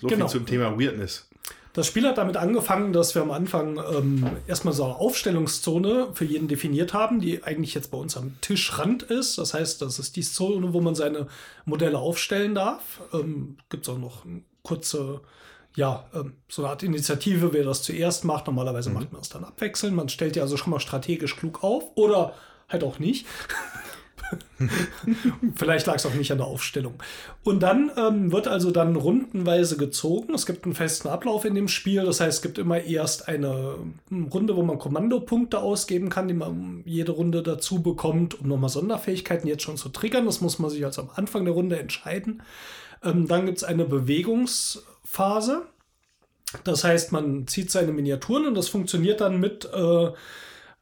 so 0.00 0.08
genau. 0.08 0.26
viel 0.26 0.40
zum 0.40 0.46
Thema 0.46 0.78
Weirdness. 0.80 1.28
Das 1.74 1.88
Spiel 1.88 2.06
hat 2.06 2.18
damit 2.18 2.36
angefangen, 2.36 2.92
dass 2.92 3.16
wir 3.16 3.22
am 3.22 3.32
Anfang 3.32 3.78
ähm, 3.78 4.30
erstmal 4.46 4.72
so 4.72 4.84
eine 4.84 4.94
Aufstellungszone 4.94 6.08
für 6.14 6.24
jeden 6.24 6.46
definiert 6.46 6.94
haben, 6.94 7.20
die 7.20 7.42
eigentlich 7.42 7.74
jetzt 7.74 7.90
bei 7.90 7.98
uns 7.98 8.16
am 8.16 8.40
Tischrand 8.40 9.02
ist. 9.02 9.38
Das 9.38 9.54
heißt, 9.54 9.82
das 9.82 9.98
ist 9.98 10.14
die 10.14 10.22
Zone, 10.22 10.72
wo 10.72 10.80
man 10.80 10.94
seine 10.94 11.26
Modelle 11.64 11.98
aufstellen 11.98 12.54
darf. 12.54 13.00
Ähm, 13.12 13.56
Gibt 13.70 13.88
es 13.88 13.92
auch 13.92 13.98
noch 13.98 14.24
kurze 14.62 15.20
ja, 15.76 16.06
ähm, 16.14 16.34
so 16.48 16.62
eine 16.62 16.70
Art 16.70 16.84
Initiative, 16.84 17.52
wer 17.52 17.64
das 17.64 17.82
zuerst 17.82 18.24
macht. 18.24 18.46
Normalerweise 18.46 18.90
mhm. 18.90 18.94
macht 18.94 19.12
man 19.12 19.22
es 19.22 19.28
dann 19.28 19.44
abwechselnd. 19.44 19.96
Man 19.96 20.08
stellt 20.08 20.36
ja 20.36 20.42
also 20.42 20.56
schon 20.56 20.70
mal 20.70 20.78
strategisch 20.78 21.34
klug 21.34 21.64
auf 21.64 21.84
oder 21.96 22.34
halt 22.68 22.84
auch 22.84 23.00
nicht. 23.00 23.26
Vielleicht 25.56 25.86
lag 25.86 25.96
es 25.96 26.06
auch 26.06 26.14
nicht 26.14 26.30
an 26.32 26.38
der 26.38 26.46
Aufstellung. 26.46 26.94
Und 27.42 27.62
dann 27.62 27.90
ähm, 27.96 28.32
wird 28.32 28.48
also 28.48 28.70
dann 28.70 28.96
rundenweise 28.96 29.76
gezogen. 29.76 30.34
Es 30.34 30.46
gibt 30.46 30.64
einen 30.64 30.74
festen 30.74 31.08
Ablauf 31.08 31.44
in 31.44 31.54
dem 31.54 31.68
Spiel. 31.68 32.04
Das 32.04 32.20
heißt, 32.20 32.36
es 32.36 32.42
gibt 32.42 32.58
immer 32.58 32.80
erst 32.80 33.28
eine 33.28 33.76
Runde, 34.10 34.56
wo 34.56 34.62
man 34.62 34.78
Kommandopunkte 34.78 35.58
ausgeben 35.58 36.08
kann, 36.08 36.28
die 36.28 36.34
man 36.34 36.82
jede 36.84 37.12
Runde 37.12 37.42
dazu 37.42 37.82
bekommt, 37.82 38.40
um 38.40 38.48
nochmal 38.48 38.70
Sonderfähigkeiten 38.70 39.48
jetzt 39.48 39.62
schon 39.62 39.76
zu 39.76 39.88
triggern. 39.88 40.26
Das 40.26 40.40
muss 40.40 40.58
man 40.58 40.70
sich 40.70 40.84
also 40.84 41.02
am 41.02 41.10
Anfang 41.14 41.44
der 41.44 41.54
Runde 41.54 41.78
entscheiden. 41.78 42.42
Ähm, 43.02 43.28
dann 43.28 43.46
gibt 43.46 43.58
es 43.58 43.64
eine 43.64 43.84
Bewegungsphase. 43.84 45.62
Das 46.62 46.84
heißt, 46.84 47.10
man 47.10 47.46
zieht 47.48 47.70
seine 47.70 47.92
Miniaturen 47.92 48.46
und 48.46 48.54
das 48.54 48.68
funktioniert 48.68 49.20
dann 49.20 49.40
mit 49.40 49.64
äh, 49.64 50.10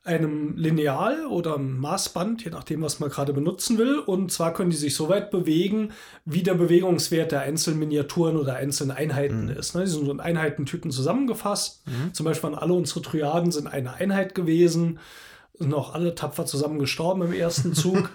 einem 0.04 0.56
Lineal 0.56 1.26
oder 1.26 1.54
einem 1.54 1.78
Maßband, 1.78 2.44
je 2.44 2.50
nachdem, 2.50 2.82
was 2.82 2.98
man 2.98 3.08
gerade 3.08 3.32
benutzen 3.32 3.78
will. 3.78 3.98
Und 3.98 4.32
zwar 4.32 4.52
können 4.52 4.70
die 4.70 4.76
sich 4.76 4.96
so 4.96 5.08
weit 5.08 5.30
bewegen, 5.30 5.92
wie 6.24 6.42
der 6.42 6.54
Bewegungswert 6.54 7.30
der 7.30 7.42
einzelnen 7.42 7.78
Miniaturen 7.78 8.36
oder 8.36 8.56
einzelnen 8.56 8.90
Einheiten 8.90 9.44
mhm. 9.44 9.50
ist. 9.50 9.76
Ne? 9.76 9.82
Die 9.84 9.90
sind 9.90 10.04
so 10.04 10.10
in 10.10 10.20
Einheitentypen 10.20 10.90
zusammengefasst. 10.90 11.86
Mhm. 11.86 12.14
Zum 12.14 12.24
Beispiel 12.24 12.54
alle 12.54 12.72
unsere 12.72 13.02
Triaden 13.02 13.52
sind 13.52 13.68
eine 13.68 13.94
Einheit 13.94 14.34
gewesen. 14.34 14.98
Sind 15.54 15.72
auch 15.72 15.94
alle 15.94 16.16
tapfer 16.16 16.46
zusammen 16.46 16.80
gestorben 16.80 17.22
im 17.22 17.32
ersten 17.32 17.72
Zug. 17.74 18.10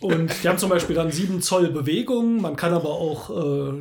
und 0.00 0.30
die 0.44 0.48
haben 0.48 0.58
zum 0.58 0.70
Beispiel 0.70 0.94
dann 0.94 1.10
sieben 1.10 1.42
Zoll 1.42 1.70
Bewegung. 1.70 2.40
Man 2.40 2.54
kann 2.54 2.74
aber 2.74 2.90
auch 2.90 3.30
äh, 3.30 3.72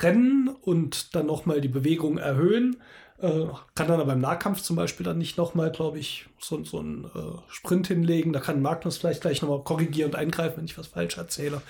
rennen 0.00 0.50
und 0.60 1.16
dann 1.16 1.26
nochmal 1.26 1.60
die 1.60 1.68
Bewegung 1.68 2.18
erhöhen. 2.18 2.76
Äh, 3.22 3.46
kann 3.74 3.88
dann 3.88 4.00
aber 4.00 4.14
im 4.14 4.20
Nahkampf 4.20 4.62
zum 4.62 4.76
Beispiel 4.76 5.04
dann 5.04 5.18
nicht 5.18 5.36
nochmal, 5.36 5.70
glaube 5.70 5.98
ich, 5.98 6.26
so, 6.38 6.64
so 6.64 6.78
einen 6.78 7.04
äh, 7.04 7.38
Sprint 7.48 7.88
hinlegen. 7.88 8.32
Da 8.32 8.40
kann 8.40 8.62
Magnus 8.62 8.96
vielleicht 8.96 9.20
gleich 9.20 9.42
nochmal 9.42 9.62
korrigieren 9.62 10.12
und 10.12 10.16
eingreifen, 10.16 10.58
wenn 10.58 10.64
ich 10.64 10.78
was 10.78 10.86
falsch 10.86 11.18
erzähle. 11.18 11.60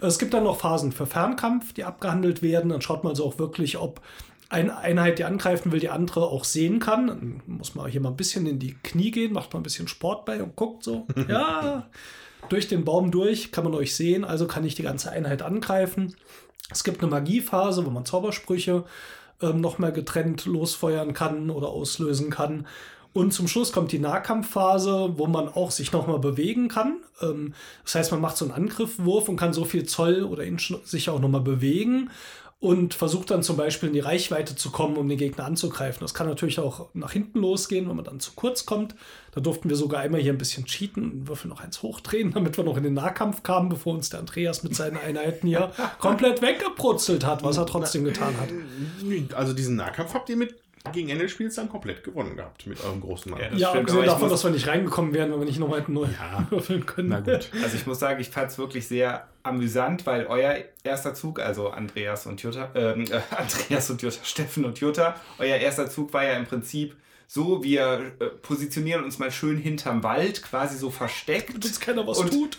Äh, 0.00 0.06
es 0.06 0.18
gibt 0.18 0.32
dann 0.32 0.44
noch 0.44 0.60
Phasen 0.60 0.92
für 0.92 1.06
Fernkampf, 1.06 1.72
die 1.72 1.84
abgehandelt 1.84 2.42
werden. 2.42 2.70
Dann 2.70 2.82
schaut 2.82 3.02
man 3.02 3.14
so 3.16 3.24
auch 3.26 3.38
wirklich, 3.38 3.78
ob 3.78 4.00
eine 4.48 4.76
Einheit, 4.76 5.18
die 5.18 5.24
angreifen 5.24 5.72
will, 5.72 5.80
die 5.80 5.88
andere 5.88 6.26
auch 6.26 6.44
sehen 6.44 6.78
kann. 6.78 7.06
Dann 7.08 7.42
muss 7.46 7.74
man 7.74 7.90
hier 7.90 8.00
mal 8.00 8.10
ein 8.10 8.16
bisschen 8.16 8.46
in 8.46 8.58
die 8.58 8.76
Knie 8.82 9.10
gehen, 9.10 9.32
macht 9.32 9.52
mal 9.52 9.60
ein 9.60 9.64
bisschen 9.64 9.88
Sport 9.88 10.24
bei 10.24 10.42
und 10.42 10.54
guckt 10.54 10.84
so. 10.84 11.06
ja, 11.28 11.88
durch 12.48 12.68
den 12.68 12.84
Baum 12.84 13.10
durch 13.10 13.50
kann 13.50 13.64
man 13.64 13.74
euch 13.74 13.96
sehen, 13.96 14.24
also 14.24 14.46
kann 14.46 14.64
ich 14.64 14.74
die 14.74 14.82
ganze 14.82 15.10
Einheit 15.10 15.42
angreifen. 15.42 16.14
Es 16.70 16.84
gibt 16.84 17.02
eine 17.02 17.10
Magiephase, 17.10 17.84
wo 17.84 17.90
man 17.90 18.04
Zaubersprüche 18.04 18.84
ähm, 19.42 19.60
nochmal 19.60 19.92
getrennt 19.92 20.46
losfeuern 20.46 21.14
kann 21.14 21.50
oder 21.50 21.68
auslösen 21.68 22.30
kann. 22.30 22.66
Und 23.14 23.32
zum 23.34 23.46
Schluss 23.46 23.72
kommt 23.72 23.92
die 23.92 23.98
Nahkampfphase, 23.98 25.14
wo 25.18 25.26
man 25.26 25.48
auch 25.48 25.70
sich 25.70 25.92
nochmal 25.92 26.18
bewegen 26.18 26.68
kann. 26.68 27.00
Ähm, 27.20 27.54
das 27.84 27.94
heißt, 27.94 28.12
man 28.12 28.20
macht 28.20 28.38
so 28.38 28.46
einen 28.46 28.54
Angriffwurf 28.54 29.28
und 29.28 29.36
kann 29.36 29.52
so 29.52 29.64
viel 29.64 29.84
Zoll 29.84 30.24
oder 30.24 30.44
Inch 30.44 30.74
sich 30.84 31.10
auch 31.10 31.20
nochmal 31.20 31.42
bewegen 31.42 32.10
und 32.62 32.94
versucht 32.94 33.32
dann 33.32 33.42
zum 33.42 33.56
Beispiel 33.56 33.88
in 33.88 33.92
die 33.92 34.00
Reichweite 34.00 34.54
zu 34.54 34.70
kommen, 34.70 34.96
um 34.96 35.08
den 35.08 35.18
Gegner 35.18 35.46
anzugreifen. 35.46 35.98
Das 36.00 36.14
kann 36.14 36.28
natürlich 36.28 36.60
auch 36.60 36.86
nach 36.94 37.10
hinten 37.10 37.40
losgehen, 37.40 37.88
wenn 37.88 37.96
man 37.96 38.04
dann 38.04 38.20
zu 38.20 38.34
kurz 38.36 38.66
kommt. 38.66 38.94
Da 39.32 39.40
durften 39.40 39.68
wir 39.68 39.74
sogar 39.74 40.00
einmal 40.00 40.20
hier 40.20 40.32
ein 40.32 40.38
bisschen 40.38 40.64
cheaten 40.64 41.02
und 41.02 41.28
Würfel 41.28 41.48
noch 41.48 41.60
eins 41.60 41.82
hochdrehen, 41.82 42.30
damit 42.34 42.56
wir 42.56 42.62
noch 42.62 42.76
in 42.76 42.84
den 42.84 42.94
Nahkampf 42.94 43.42
kamen, 43.42 43.68
bevor 43.68 43.94
uns 43.94 44.10
der 44.10 44.20
Andreas 44.20 44.62
mit 44.62 44.76
seinen 44.76 44.96
Einheiten 44.96 45.48
hier 45.48 45.72
komplett 45.98 46.40
weggebrutzelt 46.40 47.26
hat, 47.26 47.42
was 47.42 47.56
er 47.56 47.66
trotzdem 47.66 48.04
getan 48.04 48.34
hat. 48.38 48.48
Also 49.34 49.54
diesen 49.54 49.74
Nahkampf 49.74 50.14
habt 50.14 50.30
ihr 50.30 50.36
mit 50.36 50.54
gegen 50.92 51.08
Ende 51.08 51.24
des 51.24 51.32
Spiels 51.32 51.54
dann 51.54 51.68
komplett 51.68 52.02
gewonnen 52.02 52.36
gehabt 52.36 52.66
mit 52.66 52.82
eurem 52.82 53.00
großen 53.00 53.30
Mann. 53.30 53.40
Ja, 53.40 53.52
ja 53.52 53.72
abgesehen 53.72 54.06
davon, 54.06 54.28
dass 54.28 54.42
wir 54.42 54.50
nicht 54.50 54.66
reingekommen 54.66 55.14
wären, 55.14 55.30
wenn 55.30 55.38
wir 55.38 55.46
nicht 55.46 55.60
nochmal 55.60 55.80
hätten 55.80 55.92
neu 55.92 56.06
ja. 56.06 56.46
würfeln 56.50 56.84
können. 56.86 57.08
Na 57.10 57.20
gut. 57.20 57.50
Also 57.62 57.76
ich 57.76 57.86
muss 57.86 58.00
sagen, 58.00 58.20
ich 58.20 58.30
fand 58.30 58.50
es 58.50 58.58
wirklich 58.58 58.88
sehr 58.88 59.28
amüsant, 59.44 60.06
weil 60.06 60.26
euer 60.26 60.56
erster 60.82 61.14
Zug, 61.14 61.40
also 61.40 61.70
Andreas 61.70 62.26
und 62.26 62.42
Jutta, 62.42 62.70
ähm, 62.74 63.04
äh, 63.04 63.20
Andreas 63.36 63.90
und 63.90 64.02
Jutta, 64.02 64.24
Steffen 64.24 64.64
und 64.64 64.80
Jutta, 64.80 65.16
euer 65.38 65.56
erster 65.56 65.88
Zug 65.88 66.12
war 66.12 66.24
ja 66.24 66.32
im 66.34 66.46
Prinzip 66.46 66.96
so, 67.28 67.62
wir 67.62 68.12
äh, 68.18 68.26
positionieren 68.26 69.04
uns 69.04 69.18
mal 69.18 69.30
schön 69.30 69.56
hinterm 69.56 70.02
Wald, 70.02 70.42
quasi 70.42 70.76
so 70.76 70.90
versteckt. 70.90 71.48
Damit 71.48 71.64
uns 71.64 71.80
keiner 71.80 72.06
was 72.06 72.18
und 72.18 72.30
tut 72.30 72.58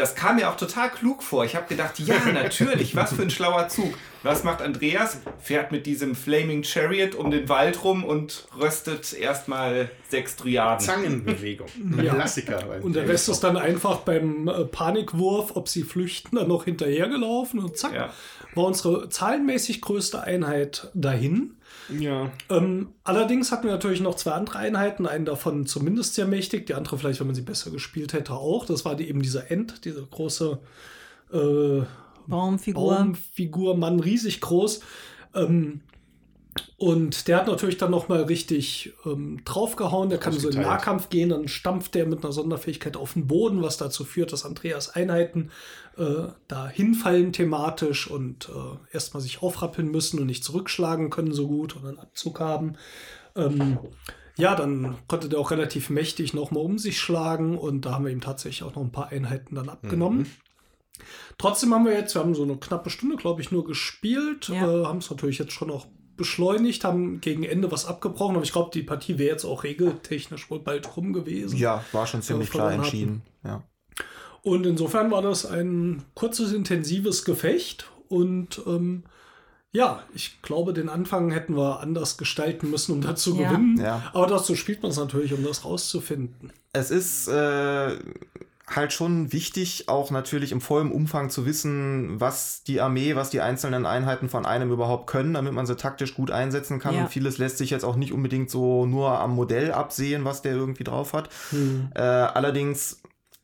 das 0.00 0.14
kam 0.14 0.36
mir 0.36 0.48
auch 0.48 0.56
total 0.56 0.90
klug 0.90 1.22
vor. 1.22 1.44
Ich 1.44 1.54
habe 1.54 1.66
gedacht, 1.66 1.98
ja, 1.98 2.18
natürlich, 2.32 2.96
was 2.96 3.12
für 3.12 3.22
ein 3.22 3.30
schlauer 3.30 3.68
Zug. 3.68 3.94
Was 4.22 4.44
macht 4.44 4.62
Andreas? 4.62 5.18
Fährt 5.38 5.72
mit 5.72 5.86
diesem 5.86 6.14
Flaming 6.14 6.62
Chariot 6.62 7.14
um 7.14 7.30
den 7.30 7.48
Wald 7.48 7.84
rum 7.84 8.04
und 8.04 8.46
röstet 8.58 9.12
erstmal 9.12 9.90
sechs 10.08 10.36
Triaden. 10.36 10.84
Zangenbewegung. 10.84 11.68
Ja. 12.00 12.14
Klassiker. 12.14 12.62
Und 12.82 12.94
der 12.94 13.08
Rest 13.08 13.28
ist 13.28 13.40
dann 13.40 13.56
einfach 13.56 13.98
beim 13.98 14.48
äh, 14.48 14.64
Panikwurf, 14.64 15.56
ob 15.56 15.68
sie 15.68 15.82
flüchten, 15.82 16.36
dann 16.36 16.48
noch 16.48 16.64
hinterhergelaufen 16.64 17.60
und 17.60 17.76
zack, 17.76 17.92
ja. 17.92 18.12
war 18.54 18.64
unsere 18.64 19.08
zahlenmäßig 19.08 19.82
größte 19.82 20.22
Einheit 20.22 20.88
dahin. 20.94 21.56
Ja. 21.98 22.30
Ähm, 22.48 22.88
allerdings 23.04 23.52
hatten 23.52 23.64
wir 23.64 23.72
natürlich 23.72 24.00
noch 24.00 24.14
zwei 24.14 24.32
andere 24.32 24.58
Einheiten, 24.58 25.06
einen 25.06 25.24
davon 25.24 25.66
zumindest 25.66 26.14
sehr 26.14 26.26
mächtig, 26.26 26.66
die 26.66 26.74
andere 26.74 26.98
vielleicht, 26.98 27.20
wenn 27.20 27.26
man 27.26 27.36
sie 27.36 27.42
besser 27.42 27.70
gespielt 27.70 28.12
hätte, 28.12 28.34
auch. 28.34 28.66
Das 28.66 28.84
war 28.84 28.94
die, 28.94 29.08
eben 29.08 29.22
dieser 29.22 29.50
End, 29.50 29.84
diese 29.84 30.04
große 30.04 30.58
äh, 31.32 31.82
Baumfigur. 32.26 32.96
Baumfigur, 32.96 33.76
Mann, 33.76 34.00
riesig 34.00 34.40
groß. 34.40 34.80
Ähm, 35.34 35.80
und 36.76 37.28
der 37.28 37.38
hat 37.38 37.46
natürlich 37.46 37.76
dann 37.76 37.90
nochmal 37.90 38.22
richtig 38.22 38.92
ähm, 39.04 39.40
draufgehauen. 39.44 40.08
Der 40.08 40.18
kann 40.18 40.32
so 40.32 40.48
in 40.48 40.56
den 40.56 40.62
Nahkampf 40.62 41.08
gehen, 41.10 41.28
dann 41.28 41.46
stampft 41.46 41.94
der 41.94 42.06
mit 42.06 42.24
einer 42.24 42.32
Sonderfähigkeit 42.32 42.96
auf 42.96 43.12
den 43.12 43.26
Boden, 43.26 43.62
was 43.62 43.76
dazu 43.76 44.04
führt, 44.04 44.32
dass 44.32 44.44
Andreas 44.44 44.90
Einheiten 44.90 45.50
äh, 46.00 46.32
da 46.48 46.68
hinfallen 46.68 47.32
thematisch 47.32 48.10
und 48.10 48.48
äh, 48.48 48.94
erstmal 48.94 49.20
sich 49.20 49.42
aufrappeln 49.42 49.90
müssen 49.90 50.18
und 50.18 50.26
nicht 50.26 50.42
zurückschlagen 50.42 51.10
können 51.10 51.32
so 51.32 51.46
gut 51.46 51.76
und 51.76 51.86
einen 51.86 51.98
Abzug 51.98 52.40
haben. 52.40 52.76
Ähm, 53.36 53.78
ja, 54.36 54.54
dann 54.54 54.96
konnte 55.06 55.28
der 55.28 55.38
auch 55.38 55.50
relativ 55.50 55.90
mächtig 55.90 56.32
nochmal 56.32 56.64
um 56.64 56.78
sich 56.78 56.98
schlagen 56.98 57.58
und 57.58 57.84
da 57.84 57.92
haben 57.92 58.06
wir 58.06 58.12
ihm 58.12 58.22
tatsächlich 58.22 58.62
auch 58.62 58.74
noch 58.74 58.82
ein 58.82 58.92
paar 58.92 59.08
Einheiten 59.08 59.54
dann 59.54 59.68
abgenommen. 59.68 60.20
Mhm. 60.20 60.26
Trotzdem 61.38 61.74
haben 61.74 61.84
wir 61.84 61.92
jetzt, 61.92 62.14
wir 62.14 62.22
haben 62.22 62.34
so 62.34 62.42
eine 62.42 62.56
knappe 62.56 62.90
Stunde, 62.90 63.16
glaube 63.16 63.40
ich, 63.40 63.50
nur 63.50 63.64
gespielt, 63.64 64.48
ja. 64.48 64.82
äh, 64.82 64.84
haben 64.86 64.98
es 64.98 65.10
natürlich 65.10 65.38
jetzt 65.38 65.52
schon 65.52 65.70
auch 65.70 65.86
beschleunigt, 66.16 66.84
haben 66.84 67.20
gegen 67.20 67.44
Ende 67.44 67.70
was 67.70 67.86
abgebrochen, 67.86 68.36
aber 68.36 68.44
ich 68.44 68.52
glaube, 68.52 68.70
die 68.72 68.82
Partie 68.82 69.18
wäre 69.18 69.30
jetzt 69.30 69.44
auch 69.44 69.64
regeltechnisch 69.64 70.50
wohl 70.50 70.60
bald 70.60 70.96
rum 70.96 71.12
gewesen. 71.12 71.56
Ja, 71.58 71.84
war 71.92 72.06
schon 72.06 72.22
ziemlich 72.22 72.50
klar 72.50 72.72
entschieden. 72.72 73.22
Ja. 73.44 73.64
Und 74.42 74.66
insofern 74.66 75.10
war 75.10 75.22
das 75.22 75.46
ein 75.46 76.02
kurzes, 76.14 76.52
intensives 76.52 77.24
Gefecht 77.24 77.90
und 78.08 78.60
ähm, 78.66 79.04
ja, 79.72 80.02
ich 80.14 80.42
glaube, 80.42 80.72
den 80.72 80.88
Anfang 80.88 81.30
hätten 81.30 81.56
wir 81.56 81.80
anders 81.80 82.16
gestalten 82.16 82.70
müssen, 82.70 82.92
um 82.92 83.00
dazu 83.00 83.36
ja. 83.36 83.48
gewinnen. 83.48 83.80
Ja. 83.80 84.02
Aber 84.12 84.26
dazu 84.26 84.56
spielt 84.56 84.82
man 84.82 84.90
es 84.90 84.96
natürlich, 84.96 85.32
um 85.32 85.44
das 85.44 85.64
rauszufinden. 85.64 86.52
Es 86.72 86.90
ist 86.90 87.28
äh, 87.28 87.96
halt 88.66 88.92
schon 88.92 89.32
wichtig, 89.32 89.88
auch 89.88 90.10
natürlich 90.10 90.50
im 90.50 90.60
vollen 90.60 90.90
Umfang 90.90 91.30
zu 91.30 91.46
wissen, 91.46 92.20
was 92.20 92.64
die 92.64 92.80
Armee, 92.80 93.14
was 93.14 93.30
die 93.30 93.40
einzelnen 93.40 93.86
Einheiten 93.86 94.28
von 94.28 94.44
einem 94.44 94.72
überhaupt 94.72 95.06
können, 95.06 95.34
damit 95.34 95.52
man 95.52 95.66
sie 95.66 95.76
taktisch 95.76 96.14
gut 96.14 96.32
einsetzen 96.32 96.80
kann. 96.80 96.96
Ja. 96.96 97.02
Und 97.02 97.08
vieles 97.08 97.38
lässt 97.38 97.58
sich 97.58 97.70
jetzt 97.70 97.84
auch 97.84 97.96
nicht 97.96 98.12
unbedingt 98.12 98.50
so 98.50 98.86
nur 98.86 99.20
am 99.20 99.36
Modell 99.36 99.70
absehen, 99.70 100.24
was 100.24 100.42
der 100.42 100.52
irgendwie 100.52 100.84
drauf 100.84 101.12
hat. 101.12 101.28
Hm. 101.50 101.90
Äh, 101.94 102.00
allerdings 102.00 103.00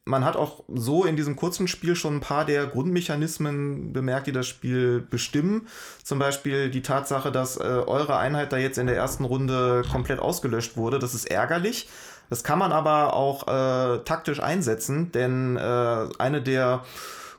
man 0.07 0.25
hat 0.25 0.37
auch 0.37 0.63
so 0.69 1.05
in 1.05 1.17
diesem 1.17 1.35
kurzen 1.35 1.67
Spiel 1.67 1.97
schon 1.97 2.17
ein 2.17 2.21
paar 2.21 2.45
der 2.45 2.67
Grundmechanismen 2.67 3.93
bemerkt, 3.93 4.29
die 4.29 4.33
das 4.33 4.47
Spiel 4.47 5.01
bestimmen. 5.01 5.67
Zum 6.03 6.21
Beispiel 6.21 6.71
die 6.71 6.83
Tatsache, 6.83 7.33
dass 7.33 7.57
äh, 7.57 7.63
eure 7.63 8.17
Einheit 8.17 8.53
da 8.53 8.57
jetzt 8.57 8.79
in 8.79 8.87
der 8.87 8.97
ersten 8.97 9.25
Runde 9.25 9.83
komplett 9.91 10.21
ausgelöscht 10.21 10.77
wurde. 10.77 11.01
Das 11.01 11.13
ist 11.13 11.29
ärgerlich. 11.29 11.89
Das 12.31 12.45
kann 12.45 12.59
man 12.59 12.73
aber 12.73 13.15
auch 13.15 13.49
äh, 13.49 13.99
taktisch 14.05 14.41
einsetzen, 14.41 15.11
denn 15.11 15.57
äh, 15.57 16.09
eine 16.19 16.41
der 16.41 16.85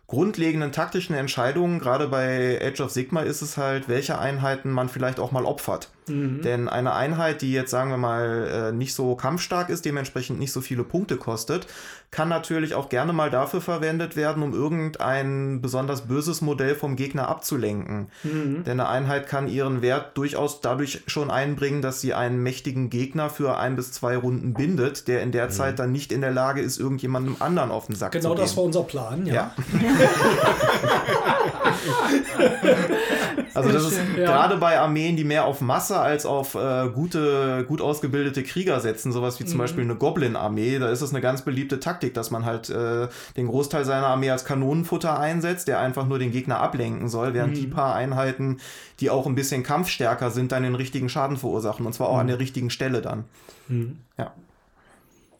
grundlegenden 0.07 0.73
taktischen 0.73 1.15
Entscheidungen, 1.15 1.79
gerade 1.79 2.07
bei 2.09 2.59
Age 2.61 2.81
of 2.81 2.91
Sigma, 2.91 3.21
ist 3.21 3.41
es 3.41 3.55
halt, 3.55 3.87
welche 3.87 4.19
Einheiten 4.19 4.71
man 4.71 4.89
vielleicht 4.89 5.19
auch 5.19 5.31
mal 5.31 5.45
opfert. 5.45 5.89
Mhm. 6.09 6.41
Denn 6.41 6.69
eine 6.69 6.93
Einheit, 6.93 7.41
die 7.41 7.51
jetzt, 7.51 7.71
sagen 7.71 7.89
wir 7.89 7.97
mal, 7.97 8.69
äh, 8.69 8.71
nicht 8.71 8.93
so 8.93 9.15
kampfstark 9.15 9.69
ist, 9.69 9.85
dementsprechend 9.85 10.39
nicht 10.39 10.51
so 10.51 10.61
viele 10.61 10.83
Punkte 10.83 11.17
kostet, 11.17 11.67
kann 12.09 12.29
natürlich 12.29 12.73
auch 12.73 12.89
gerne 12.89 13.11
mal 13.11 13.29
dafür 13.29 13.59
verwendet 13.59 14.15
werden, 14.15 14.41
um 14.41 14.53
irgendein 14.53 15.61
besonders 15.61 16.07
böses 16.07 16.41
Modell 16.41 16.75
vom 16.75 16.95
Gegner 16.95 17.27
abzulenken. 17.27 18.07
Mhm. 18.23 18.63
Denn 18.63 18.79
eine 18.79 18.87
Einheit 18.87 19.27
kann 19.27 19.47
ihren 19.47 19.81
Wert 19.81 20.17
durchaus 20.17 20.61
dadurch 20.61 21.03
schon 21.07 21.29
einbringen, 21.29 21.81
dass 21.81 21.99
sie 21.99 22.13
einen 22.13 22.41
mächtigen 22.41 22.89
Gegner 22.89 23.29
für 23.29 23.57
ein 23.57 23.75
bis 23.75 23.91
zwei 23.91 24.15
Runden 24.15 24.53
bindet, 24.53 25.07
der 25.07 25.21
in 25.21 25.31
der 25.31 25.45
mhm. 25.45 25.51
Zeit 25.51 25.79
dann 25.79 25.91
nicht 25.91 26.11
in 26.11 26.21
der 26.21 26.31
Lage 26.31 26.61
ist, 26.61 26.79
irgendjemandem 26.79 27.37
anderen 27.39 27.71
auf 27.71 27.87
den 27.87 27.95
Sack 27.95 28.13
genau 28.13 28.21
zu 28.21 28.29
gehen. 28.29 28.35
Genau 28.35 28.45
das 28.45 28.57
war 28.57 28.63
unser 28.63 28.83
Plan, 28.83 29.25
ja. 29.25 29.33
ja. 29.33 29.51
Also 33.57 33.71
das 33.71 33.91
ist 33.91 33.99
ja. 34.17 34.25
gerade 34.25 34.57
bei 34.57 34.79
Armeen, 34.79 35.15
die 35.15 35.23
mehr 35.23 35.45
auf 35.45 35.61
Masse 35.61 35.99
als 35.99 36.25
auf 36.25 36.55
äh, 36.55 36.89
gute, 36.89 37.65
gut 37.67 37.81
ausgebildete 37.81 38.43
Krieger 38.43 38.79
setzen, 38.79 39.11
sowas 39.11 39.39
wie 39.39 39.45
zum 39.45 39.57
mhm. 39.57 39.61
Beispiel 39.61 39.83
eine 39.83 39.95
Goblin-Armee, 39.95 40.79
da 40.79 40.89
ist 40.89 41.01
es 41.01 41.11
eine 41.11 41.21
ganz 41.21 41.41
beliebte 41.41 41.79
Taktik, 41.79 42.13
dass 42.13 42.31
man 42.31 42.45
halt 42.45 42.69
äh, 42.69 43.07
den 43.35 43.47
Großteil 43.47 43.85
seiner 43.85 44.07
Armee 44.07 44.29
als 44.29 44.45
Kanonenfutter 44.45 45.19
einsetzt, 45.19 45.67
der 45.67 45.79
einfach 45.79 46.07
nur 46.07 46.19
den 46.19 46.31
Gegner 46.31 46.59
ablenken 46.59 47.09
soll, 47.09 47.33
während 47.33 47.55
mhm. 47.55 47.59
die 47.59 47.67
paar 47.67 47.95
Einheiten, 47.95 48.57
die 48.99 49.09
auch 49.09 49.25
ein 49.25 49.35
bisschen 49.35 49.63
kampfstärker 49.63 50.31
sind, 50.31 50.51
dann 50.51 50.63
den 50.63 50.75
richtigen 50.75 51.09
Schaden 51.09 51.37
verursachen 51.37 51.85
und 51.85 51.93
zwar 51.93 52.09
auch 52.09 52.15
mhm. 52.15 52.21
an 52.21 52.27
der 52.27 52.39
richtigen 52.39 52.69
Stelle 52.69 53.01
dann. 53.01 53.25
Mhm. 53.67 53.97
Ja. 54.17 54.33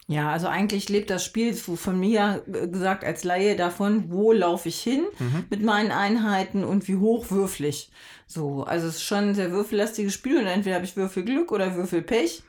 Ja, 0.09 0.31
also 0.31 0.47
eigentlich 0.47 0.87
lebt 0.87 1.09
das 1.09 1.25
Spiel 1.25 1.53
von 1.53 1.99
mir 1.99 2.41
gesagt 2.47 3.03
als 3.03 3.25
Laie 3.25 3.57
davon, 3.57 4.09
wo 4.09 4.31
laufe 4.31 4.69
ich 4.69 4.79
hin 4.79 5.03
mhm. 5.19 5.45
mit 5.49 5.61
meinen 5.61 5.91
Einheiten 5.91 6.63
und 6.63 6.87
wie 6.87 6.95
hoch 6.95 7.29
würfel 7.29 7.65
ich. 7.65 7.91
So, 8.25 8.63
also 8.63 8.87
es 8.87 8.95
ist 8.95 9.03
schon 9.03 9.29
ein 9.29 9.35
sehr 9.35 9.51
würfellastiges 9.51 10.13
Spiel 10.13 10.37
und 10.37 10.47
entweder 10.47 10.75
habe 10.75 10.85
ich 10.85 10.95
Würfelglück 10.95 11.51
oder 11.51 11.75
Würfelpech. 11.75 12.43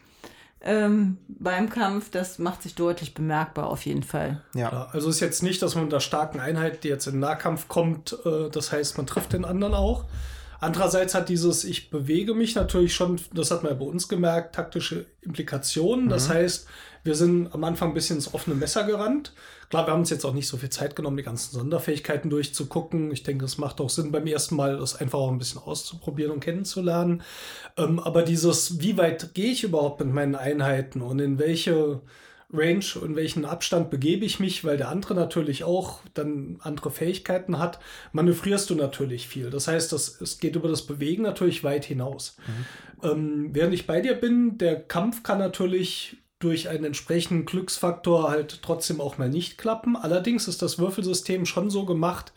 Ähm, 0.60 1.18
beim 1.28 1.68
Kampf, 1.70 2.10
das 2.10 2.38
macht 2.38 2.62
sich 2.62 2.74
deutlich 2.76 3.14
bemerkbar 3.14 3.68
auf 3.68 3.86
jeden 3.86 4.02
Fall. 4.02 4.42
Ja. 4.54 4.88
Also 4.92 5.08
ist 5.08 5.20
jetzt 5.20 5.42
nicht, 5.42 5.60
dass 5.60 5.74
man 5.74 5.84
mit 5.84 5.92
einer 5.92 6.00
starken 6.00 6.40
Einheit, 6.40 6.84
die 6.84 6.88
jetzt 6.88 7.06
in 7.06 7.14
den 7.14 7.20
Nahkampf 7.20 7.66
kommt, 7.68 8.16
äh, 8.24 8.50
das 8.50 8.70
heißt, 8.70 8.96
man 8.96 9.06
trifft 9.06 9.32
den 9.32 9.44
anderen 9.44 9.74
auch. 9.74 10.04
Andererseits 10.60 11.14
hat 11.14 11.28
dieses 11.28 11.62
Ich 11.64 11.90
bewege 11.90 12.34
mich 12.34 12.56
natürlich 12.56 12.94
schon, 12.94 13.20
das 13.32 13.52
hat 13.52 13.62
man 13.62 13.72
ja 13.72 13.78
bei 13.78 13.84
uns 13.84 14.08
gemerkt, 14.08 14.56
taktische 14.56 15.06
Implikationen. 15.20 16.08
Das 16.08 16.28
mhm. 16.28 16.32
heißt, 16.34 16.66
wir 17.08 17.14
sind 17.14 17.54
am 17.54 17.64
Anfang 17.64 17.88
ein 17.88 17.94
bisschen 17.94 18.16
ins 18.16 18.34
offene 18.34 18.54
Messer 18.54 18.84
gerannt. 18.84 19.32
Klar, 19.70 19.86
wir 19.86 19.92
haben 19.92 20.00
uns 20.00 20.10
jetzt 20.10 20.26
auch 20.26 20.34
nicht 20.34 20.46
so 20.46 20.58
viel 20.58 20.68
Zeit 20.68 20.94
genommen, 20.94 21.16
die 21.16 21.22
ganzen 21.22 21.54
Sonderfähigkeiten 21.54 22.28
durchzugucken. 22.28 23.10
Ich 23.12 23.22
denke, 23.22 23.46
es 23.46 23.56
macht 23.56 23.80
auch 23.80 23.88
Sinn, 23.88 24.12
beim 24.12 24.26
ersten 24.26 24.56
Mal 24.56 24.76
das 24.76 24.94
einfach 24.94 25.18
auch 25.18 25.32
ein 25.32 25.38
bisschen 25.38 25.62
auszuprobieren 25.62 26.32
und 26.32 26.40
kennenzulernen. 26.40 27.22
Ähm, 27.78 27.98
aber 27.98 28.22
dieses, 28.22 28.80
wie 28.80 28.98
weit 28.98 29.32
gehe 29.32 29.52
ich 29.52 29.64
überhaupt 29.64 30.00
mit 30.00 30.12
meinen 30.12 30.34
Einheiten 30.34 31.00
und 31.00 31.18
in 31.18 31.38
welche 31.38 32.02
Range, 32.52 32.84
in 33.02 33.16
welchen 33.16 33.46
Abstand 33.46 33.88
begebe 33.88 34.26
ich 34.26 34.38
mich, 34.38 34.62
weil 34.64 34.76
der 34.76 34.90
andere 34.90 35.14
natürlich 35.14 35.64
auch 35.64 36.00
dann 36.12 36.58
andere 36.60 36.90
Fähigkeiten 36.90 37.58
hat, 37.58 37.78
manövrierst 38.12 38.68
du 38.68 38.74
natürlich 38.74 39.28
viel. 39.28 39.48
Das 39.48 39.66
heißt, 39.66 39.92
das, 39.92 40.20
es 40.20 40.40
geht 40.40 40.56
über 40.56 40.68
das 40.68 40.86
Bewegen 40.86 41.22
natürlich 41.22 41.64
weit 41.64 41.86
hinaus. 41.86 42.36
Mhm. 42.46 43.10
Ähm, 43.10 43.48
während 43.52 43.72
ich 43.72 43.86
bei 43.86 44.02
dir 44.02 44.14
bin, 44.14 44.58
der 44.58 44.78
Kampf 44.78 45.22
kann 45.22 45.38
natürlich 45.38 46.18
durch 46.38 46.68
einen 46.68 46.84
entsprechenden 46.84 47.44
Glücksfaktor 47.44 48.30
halt 48.30 48.62
trotzdem 48.62 49.00
auch 49.00 49.18
mal 49.18 49.28
nicht 49.28 49.58
klappen. 49.58 49.96
Allerdings 49.96 50.46
ist 50.48 50.62
das 50.62 50.78
Würfelsystem 50.78 51.46
schon 51.46 51.70
so 51.70 51.84
gemacht, 51.84 52.32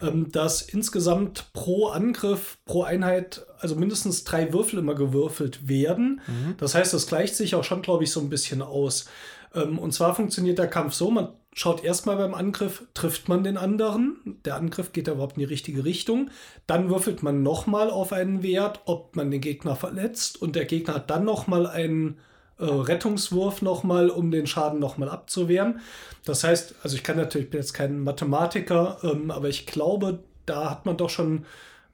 ähm, 0.00 0.30
dass 0.30 0.62
insgesamt 0.62 1.52
pro 1.52 1.88
Angriff, 1.88 2.58
pro 2.66 2.82
Einheit, 2.82 3.46
also 3.58 3.74
mindestens 3.74 4.24
drei 4.24 4.52
Würfel 4.52 4.78
immer 4.78 4.94
gewürfelt 4.94 5.68
werden. 5.68 6.20
Mhm. 6.26 6.54
Das 6.58 6.74
heißt, 6.74 6.92
das 6.92 7.06
gleicht 7.06 7.36
sich 7.36 7.54
auch 7.54 7.64
schon, 7.64 7.82
glaube 7.82 8.04
ich, 8.04 8.12
so 8.12 8.20
ein 8.20 8.28
bisschen 8.28 8.62
aus. 8.62 9.06
Ähm, 9.54 9.78
und 9.78 9.92
zwar 9.92 10.14
funktioniert 10.14 10.58
der 10.58 10.68
Kampf 10.68 10.94
so, 10.94 11.10
man 11.10 11.28
schaut 11.54 11.82
erstmal 11.82 12.16
beim 12.16 12.34
Angriff, 12.34 12.84
trifft 12.94 13.28
man 13.28 13.42
den 13.42 13.56
anderen. 13.56 14.38
Der 14.44 14.56
Angriff 14.56 14.92
geht 14.92 15.08
da 15.08 15.12
überhaupt 15.12 15.36
in 15.36 15.40
die 15.40 15.46
richtige 15.46 15.84
Richtung. 15.84 16.30
Dann 16.66 16.90
würfelt 16.90 17.22
man 17.22 17.42
nochmal 17.42 17.90
auf 17.90 18.12
einen 18.12 18.42
Wert, 18.42 18.82
ob 18.84 19.16
man 19.16 19.30
den 19.30 19.40
Gegner 19.40 19.74
verletzt. 19.74 20.40
Und 20.40 20.54
der 20.54 20.66
Gegner 20.66 20.94
hat 20.94 21.10
dann 21.10 21.24
nochmal 21.24 21.66
einen 21.66 22.18
äh, 22.58 22.64
Rettungswurf 22.64 23.62
nochmal, 23.62 24.10
um 24.10 24.30
den 24.30 24.46
Schaden 24.46 24.80
nochmal 24.80 25.08
abzuwehren. 25.08 25.80
Das 26.24 26.44
heißt, 26.44 26.74
also 26.82 26.96
ich 26.96 27.02
kann 27.02 27.16
natürlich, 27.16 27.46
ich 27.46 27.50
bin 27.50 27.60
jetzt 27.60 27.72
kein 27.72 28.00
Mathematiker, 28.00 28.98
ähm, 29.02 29.30
aber 29.30 29.48
ich 29.48 29.66
glaube, 29.66 30.20
da 30.44 30.70
hat 30.70 30.86
man 30.86 30.96
doch 30.96 31.10
schon, 31.10 31.44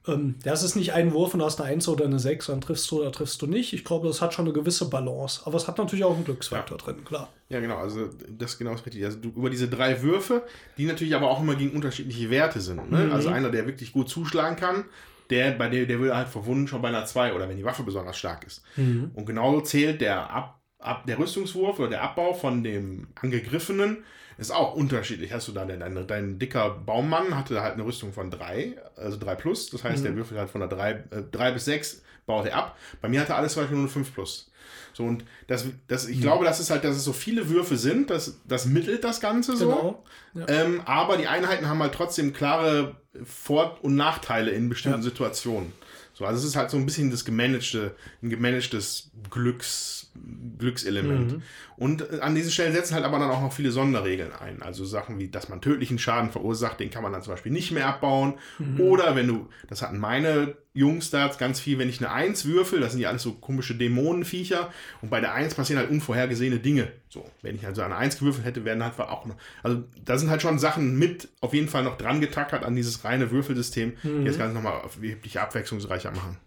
ähm, 0.07 0.35
das 0.43 0.63
ist 0.63 0.75
nicht 0.75 0.93
ein 0.93 1.13
Wurf 1.13 1.33
und 1.33 1.39
du 1.39 1.45
hast 1.45 1.61
eine 1.61 1.69
1 1.69 1.87
oder 1.87 2.05
eine 2.05 2.19
6, 2.19 2.47
dann 2.47 2.61
triffst 2.61 2.89
du 2.89 3.01
oder 3.01 3.11
triffst 3.11 3.41
du 3.41 3.47
nicht. 3.47 3.73
Ich 3.73 3.83
glaube, 3.83 4.07
das 4.07 4.21
hat 4.21 4.33
schon 4.33 4.45
eine 4.45 4.53
gewisse 4.53 4.89
Balance. 4.89 5.41
Aber 5.45 5.57
es 5.57 5.67
hat 5.67 5.77
natürlich 5.77 6.03
auch 6.03 6.15
einen 6.15 6.25
Glücksfaktor 6.25 6.77
ja. 6.77 6.83
drin, 6.83 7.05
klar. 7.05 7.29
Ja, 7.49 7.59
genau, 7.59 7.77
also 7.77 8.09
das 8.29 8.53
ist 8.53 8.57
genau 8.57 8.71
das 8.71 8.85
Richtige. 8.85 9.05
Also 9.05 9.19
du, 9.19 9.29
über 9.29 9.49
diese 9.49 9.67
drei 9.67 10.01
Würfe, 10.01 10.43
die 10.77 10.85
natürlich 10.85 11.15
aber 11.15 11.29
auch 11.29 11.41
immer 11.41 11.55
gegen 11.55 11.75
unterschiedliche 11.75 12.29
Werte 12.29 12.59
sind. 12.59 12.89
Ne? 12.89 13.05
Mhm. 13.05 13.11
Also 13.11 13.29
einer, 13.29 13.49
der 13.49 13.67
wirklich 13.67 13.93
gut 13.93 14.09
zuschlagen 14.09 14.55
kann, 14.55 14.85
der, 15.29 15.51
bei 15.51 15.69
der, 15.69 15.85
der 15.85 15.99
will 15.99 16.13
halt 16.13 16.27
verwunden 16.27 16.67
schon 16.67 16.81
bei 16.81 16.89
einer 16.89 17.05
2 17.05 17.33
oder 17.33 17.49
wenn 17.49 17.57
die 17.57 17.65
Waffe 17.65 17.83
besonders 17.83 18.17
stark 18.17 18.45
ist. 18.45 18.63
Mhm. 18.75 19.11
Und 19.13 19.25
genauso 19.25 19.61
zählt 19.61 20.01
der 20.01 20.29
ab, 20.29 20.54
ab 20.85 21.05
der 21.07 21.17
Rüstungswurf 21.19 21.79
oder 21.79 21.89
der 21.89 22.03
Abbau 22.03 22.33
von 22.33 22.63
dem 22.63 23.07
Angegriffenen 23.21 24.03
ist 24.37 24.51
auch 24.51 24.75
unterschiedlich. 24.75 25.31
Hast 25.33 25.47
du 25.47 25.51
da 25.51 25.65
denn 25.65 25.79
dein, 25.79 26.07
dein 26.07 26.39
dicker 26.39 26.69
Baummann 26.69 27.35
hatte 27.35 27.61
halt 27.61 27.73
eine 27.73 27.85
Rüstung 27.85 28.13
von 28.13 28.29
3, 28.29 28.75
also 28.95 29.17
3 29.17 29.35
plus. 29.35 29.69
Das 29.69 29.83
heißt, 29.83 29.99
mhm. 29.99 30.07
der 30.07 30.15
würfelt 30.17 30.39
halt 30.39 30.49
von 30.49 30.61
der 30.61 30.69
3, 30.69 30.91
äh, 30.91 31.03
3 31.31 31.51
bis 31.51 31.65
6 31.65 32.03
baut 32.25 32.45
er 32.47 32.57
ab. 32.57 32.77
Bei 33.01 33.07
mir 33.07 33.21
hat 33.21 33.29
er 33.29 33.37
alles 33.37 33.53
zum 33.53 33.63
Beispiel 33.63 33.77
nur 33.77 33.85
eine 33.85 33.93
5 33.93 34.13
plus. 34.13 34.51
So, 34.93 35.03
und 35.03 35.25
das, 35.47 35.65
das, 35.87 36.07
ich 36.07 36.17
mhm. 36.17 36.21
glaube, 36.21 36.45
das 36.45 36.59
ist 36.59 36.69
halt, 36.69 36.83
dass 36.83 36.95
es 36.95 37.03
so 37.03 37.13
viele 37.13 37.49
Würfe 37.49 37.77
sind, 37.77 38.09
das, 38.09 38.39
das 38.45 38.65
mittelt 38.65 39.03
das 39.03 39.19
Ganze 39.19 39.55
so. 39.57 39.67
Genau. 39.67 40.03
Ja. 40.33 40.47
Ähm, 40.47 40.81
aber 40.85 41.17
die 41.17 41.27
Einheiten 41.27 41.67
haben 41.67 41.81
halt 41.81 41.93
trotzdem 41.93 42.33
klare 42.33 42.95
Vor- 43.23 43.77
und 43.81 43.95
Nachteile 43.95 44.51
in 44.51 44.69
bestimmten 44.69 44.99
ja. 44.99 45.03
Situationen. 45.03 45.73
So, 46.15 46.25
also 46.25 46.39
es 46.39 46.45
ist 46.45 46.55
halt 46.55 46.71
so 46.71 46.77
ein 46.77 46.85
bisschen 46.85 47.11
das 47.11 47.25
gemanagte, 47.25 47.93
ein 48.23 48.29
gemanagtes 48.29 49.11
Glücks, 49.29 50.13
Glückselement. 50.57 51.33
Mhm. 51.33 51.41
Und 51.75 52.09
äh, 52.09 52.21
an 52.21 52.35
diesen 52.35 52.51
Stellen 52.51 52.71
setzen 52.71 52.95
halt 52.95 53.03
aber 53.03 53.19
dann 53.19 53.29
auch 53.29 53.41
noch 53.41 53.51
viele 53.51 53.69
Sonderregeln 53.69 54.31
ein. 54.31 54.61
Also 54.61 54.85
Sachen 54.85 55.19
wie, 55.19 55.27
dass 55.27 55.49
man 55.49 55.59
tödlichen 55.59 55.99
Schaden 55.99 56.31
verursacht, 56.31 56.79
den 56.79 56.89
kann 56.89 57.03
man 57.03 57.11
dann 57.11 57.21
zum 57.21 57.33
Beispiel 57.33 57.51
nicht 57.51 57.73
mehr 57.73 57.87
abbauen. 57.87 58.35
Mhm. 58.59 58.79
Oder 58.79 59.17
wenn 59.17 59.27
du, 59.27 59.49
das 59.67 59.81
hatten 59.81 59.97
meine 59.97 60.55
Jungs 60.73 61.09
da 61.09 61.27
ganz 61.37 61.59
viel, 61.59 61.79
wenn 61.79 61.89
ich 61.89 61.99
eine 61.99 62.13
Eins 62.13 62.45
würfel, 62.45 62.79
das 62.79 62.93
sind 62.93 63.01
ja 63.01 63.09
alles 63.09 63.23
so 63.23 63.33
komische 63.33 63.75
Dämonenviecher. 63.75 64.71
Und 65.01 65.09
bei 65.09 65.19
der 65.19 65.33
Eins 65.33 65.53
passieren 65.53 65.81
halt 65.81 65.91
unvorhergesehene 65.91 66.59
Dinge. 66.59 66.93
So, 67.15 67.23
wenn 67.41 67.55
ich 67.55 67.65
also 67.65 67.81
eine 67.81 67.95
Eins 67.95 68.19
gewürfelt 68.19 68.45
hätte, 68.45 68.65
werden 68.65 68.83
halt 68.83 68.99
auch 68.99 69.25
noch. 69.25 69.37
Also 69.63 69.83
da 70.03 70.17
sind 70.17 70.29
halt 70.29 70.41
schon 70.41 70.59
Sachen 70.59 70.99
mit 70.99 71.29
auf 71.39 71.53
jeden 71.53 71.69
Fall 71.69 71.83
noch 71.83 71.97
dran 71.97 72.19
getackert 72.19 72.65
an 72.65 72.75
dieses 72.75 73.05
reine 73.05 73.31
Würfelsystem, 73.31 73.93
mhm. 74.03 74.19
die 74.19 74.25
das 74.25 74.37
Ganze 74.37 74.53
nochmal 74.53 74.81
erheblich 74.83 75.39
abwechslungsreicher 75.39 76.11
machen. 76.11 76.37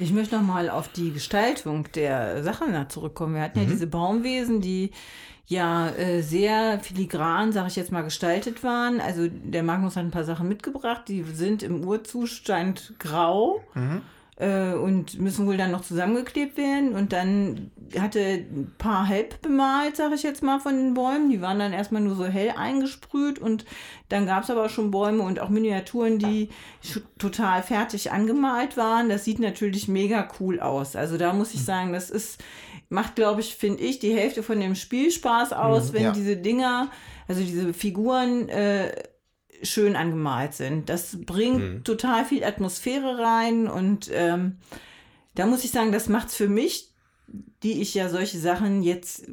Ich 0.00 0.12
möchte 0.12 0.34
noch 0.34 0.42
mal 0.42 0.70
auf 0.70 0.88
die 0.88 1.12
Gestaltung 1.12 1.86
der 1.94 2.42
Sachen 2.42 2.74
zurückkommen. 2.90 3.36
Wir 3.36 3.42
hatten 3.42 3.60
mhm. 3.60 3.66
ja 3.66 3.70
diese 3.70 3.86
Baumwesen, 3.86 4.60
die 4.60 4.90
ja 5.46 5.90
äh, 5.90 6.20
sehr 6.22 6.80
filigran, 6.80 7.52
sage 7.52 7.68
ich 7.68 7.76
jetzt 7.76 7.92
mal, 7.92 8.02
gestaltet 8.02 8.64
waren. 8.64 9.00
Also 9.00 9.28
der 9.28 9.62
Magnus 9.62 9.94
hat 9.94 10.04
ein 10.04 10.10
paar 10.10 10.24
Sachen 10.24 10.48
mitgebracht, 10.48 11.02
die 11.06 11.22
sind 11.22 11.62
im 11.62 11.84
Urzustand 11.84 12.94
grau. 12.98 13.62
Mhm 13.74 14.02
äh, 14.42 14.74
und 14.74 15.20
müssen 15.20 15.46
wohl 15.46 15.56
dann 15.56 15.70
noch 15.70 15.82
zusammengeklebt 15.82 16.56
werden. 16.56 16.94
Und 16.94 17.12
dann 17.12 17.70
hatte 17.98 18.18
ein 18.18 18.74
paar 18.76 19.06
halb 19.06 19.40
bemalt, 19.40 19.96
sage 19.96 20.16
ich 20.16 20.24
jetzt 20.24 20.42
mal, 20.42 20.58
von 20.58 20.76
den 20.76 20.94
Bäumen. 20.94 21.30
Die 21.30 21.40
waren 21.40 21.60
dann 21.60 21.72
erstmal 21.72 22.02
nur 22.02 22.16
so 22.16 22.26
hell 22.26 22.52
eingesprüht 22.56 23.38
und 23.38 23.64
dann 24.08 24.26
gab 24.26 24.42
es 24.42 24.50
aber 24.50 24.68
schon 24.68 24.90
Bäume 24.90 25.22
und 25.22 25.38
auch 25.38 25.48
Miniaturen, 25.48 26.18
die 26.18 26.48
total 27.18 27.62
fertig 27.62 28.10
angemalt 28.10 28.76
waren. 28.76 29.08
Das 29.08 29.24
sieht 29.24 29.38
natürlich 29.38 29.86
mega 29.86 30.28
cool 30.40 30.58
aus. 30.58 30.96
Also 30.96 31.16
da 31.16 31.32
muss 31.32 31.54
ich 31.54 31.60
mhm. 31.60 31.64
sagen, 31.64 31.92
das 31.92 32.10
ist, 32.10 32.42
macht, 32.88 33.14
glaube 33.14 33.42
ich, 33.42 33.54
finde 33.54 33.82
ich, 33.84 34.00
die 34.00 34.14
Hälfte 34.14 34.42
von 34.42 34.58
dem 34.58 34.74
Spielspaß 34.74 35.52
aus, 35.52 35.90
mhm, 35.90 35.94
wenn 35.94 36.02
ja. 36.02 36.12
diese 36.12 36.36
Dinger, 36.36 36.90
also 37.28 37.40
diese 37.42 37.72
Figuren 37.72 38.48
äh, 38.48 38.92
schön 39.62 39.96
angemalt 39.96 40.54
sind. 40.54 40.88
Das 40.88 41.18
bringt 41.24 41.58
mhm. 41.58 41.84
total 41.84 42.24
viel 42.24 42.44
Atmosphäre 42.44 43.18
rein 43.18 43.68
und 43.68 44.10
ähm, 44.12 44.58
da 45.34 45.46
muss 45.46 45.64
ich 45.64 45.70
sagen, 45.70 45.92
das 45.92 46.08
macht 46.08 46.28
es 46.28 46.34
für 46.34 46.48
mich, 46.48 46.90
die 47.62 47.80
ich 47.80 47.94
ja 47.94 48.08
solche 48.08 48.38
Sachen 48.38 48.82
jetzt 48.82 49.26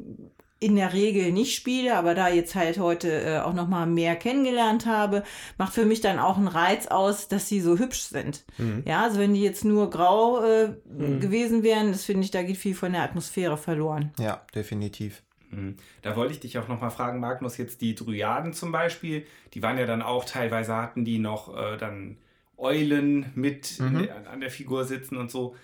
in 0.61 0.75
der 0.75 0.93
Regel 0.93 1.31
nicht 1.31 1.55
spiele, 1.55 1.95
aber 1.95 2.15
da 2.15 2.27
jetzt 2.27 2.53
halt 2.53 2.79
heute 2.79 3.09
äh, 3.09 3.39
auch 3.39 3.53
noch 3.53 3.67
mal 3.67 3.85
mehr 3.85 4.15
kennengelernt 4.15 4.85
habe, 4.85 5.23
macht 5.57 5.73
für 5.73 5.85
mich 5.85 6.01
dann 6.01 6.19
auch 6.19 6.37
einen 6.37 6.49
Reiz 6.49 6.87
aus, 6.87 7.29
dass 7.29 7.47
sie 7.47 7.61
so 7.61 7.77
hübsch 7.77 8.01
sind. 8.01 8.43
Mhm. 8.57 8.83
Ja, 8.85 9.03
also 9.03 9.19
wenn 9.19 9.33
die 9.33 9.41
jetzt 9.41 9.63
nur 9.63 9.89
grau 9.89 10.43
äh, 10.43 10.73
mhm. 10.85 11.21
gewesen 11.21 11.63
wären, 11.63 11.91
das 11.91 12.03
finde 12.03 12.25
ich, 12.25 12.31
da 12.31 12.43
geht 12.43 12.57
viel 12.57 12.75
von 12.75 12.91
der 12.91 13.03
Atmosphäre 13.03 13.57
verloren. 13.57 14.11
Ja, 14.19 14.41
definitiv. 14.53 15.23
Mhm. 15.51 15.75
Da 16.01 16.15
wollte 16.15 16.33
ich 16.33 16.39
dich 16.39 16.57
auch 16.57 16.67
nochmal 16.67 16.91
fragen, 16.91 17.19
Magnus, 17.19 17.57
jetzt 17.57 17.81
die 17.81 17.95
Dryaden 17.95 18.53
zum 18.53 18.71
Beispiel, 18.71 19.25
die 19.53 19.61
waren 19.61 19.77
ja 19.77 19.85
dann 19.85 20.01
auch 20.01 20.25
teilweise 20.25 20.75
hatten 20.75 21.05
die 21.05 21.19
noch 21.19 21.55
äh, 21.55 21.77
dann 21.77 22.17
Eulen 22.57 23.31
mit 23.35 23.79
mhm. 23.79 24.03
der, 24.03 24.29
an 24.29 24.41
der 24.41 24.51
Figur 24.51 24.85
sitzen 24.85 25.17
und 25.17 25.31
so. 25.31 25.55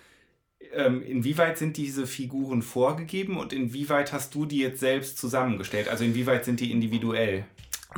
Ähm, 0.72 1.02
inwieweit 1.02 1.58
sind 1.58 1.76
diese 1.76 2.06
Figuren 2.06 2.62
vorgegeben 2.62 3.36
und 3.38 3.52
inwieweit 3.52 4.12
hast 4.12 4.34
du 4.34 4.46
die 4.46 4.58
jetzt 4.58 4.80
selbst 4.80 5.18
zusammengestellt? 5.18 5.88
Also 5.88 6.04
inwieweit 6.04 6.44
sind 6.44 6.60
die 6.60 6.72
individuell? 6.72 7.44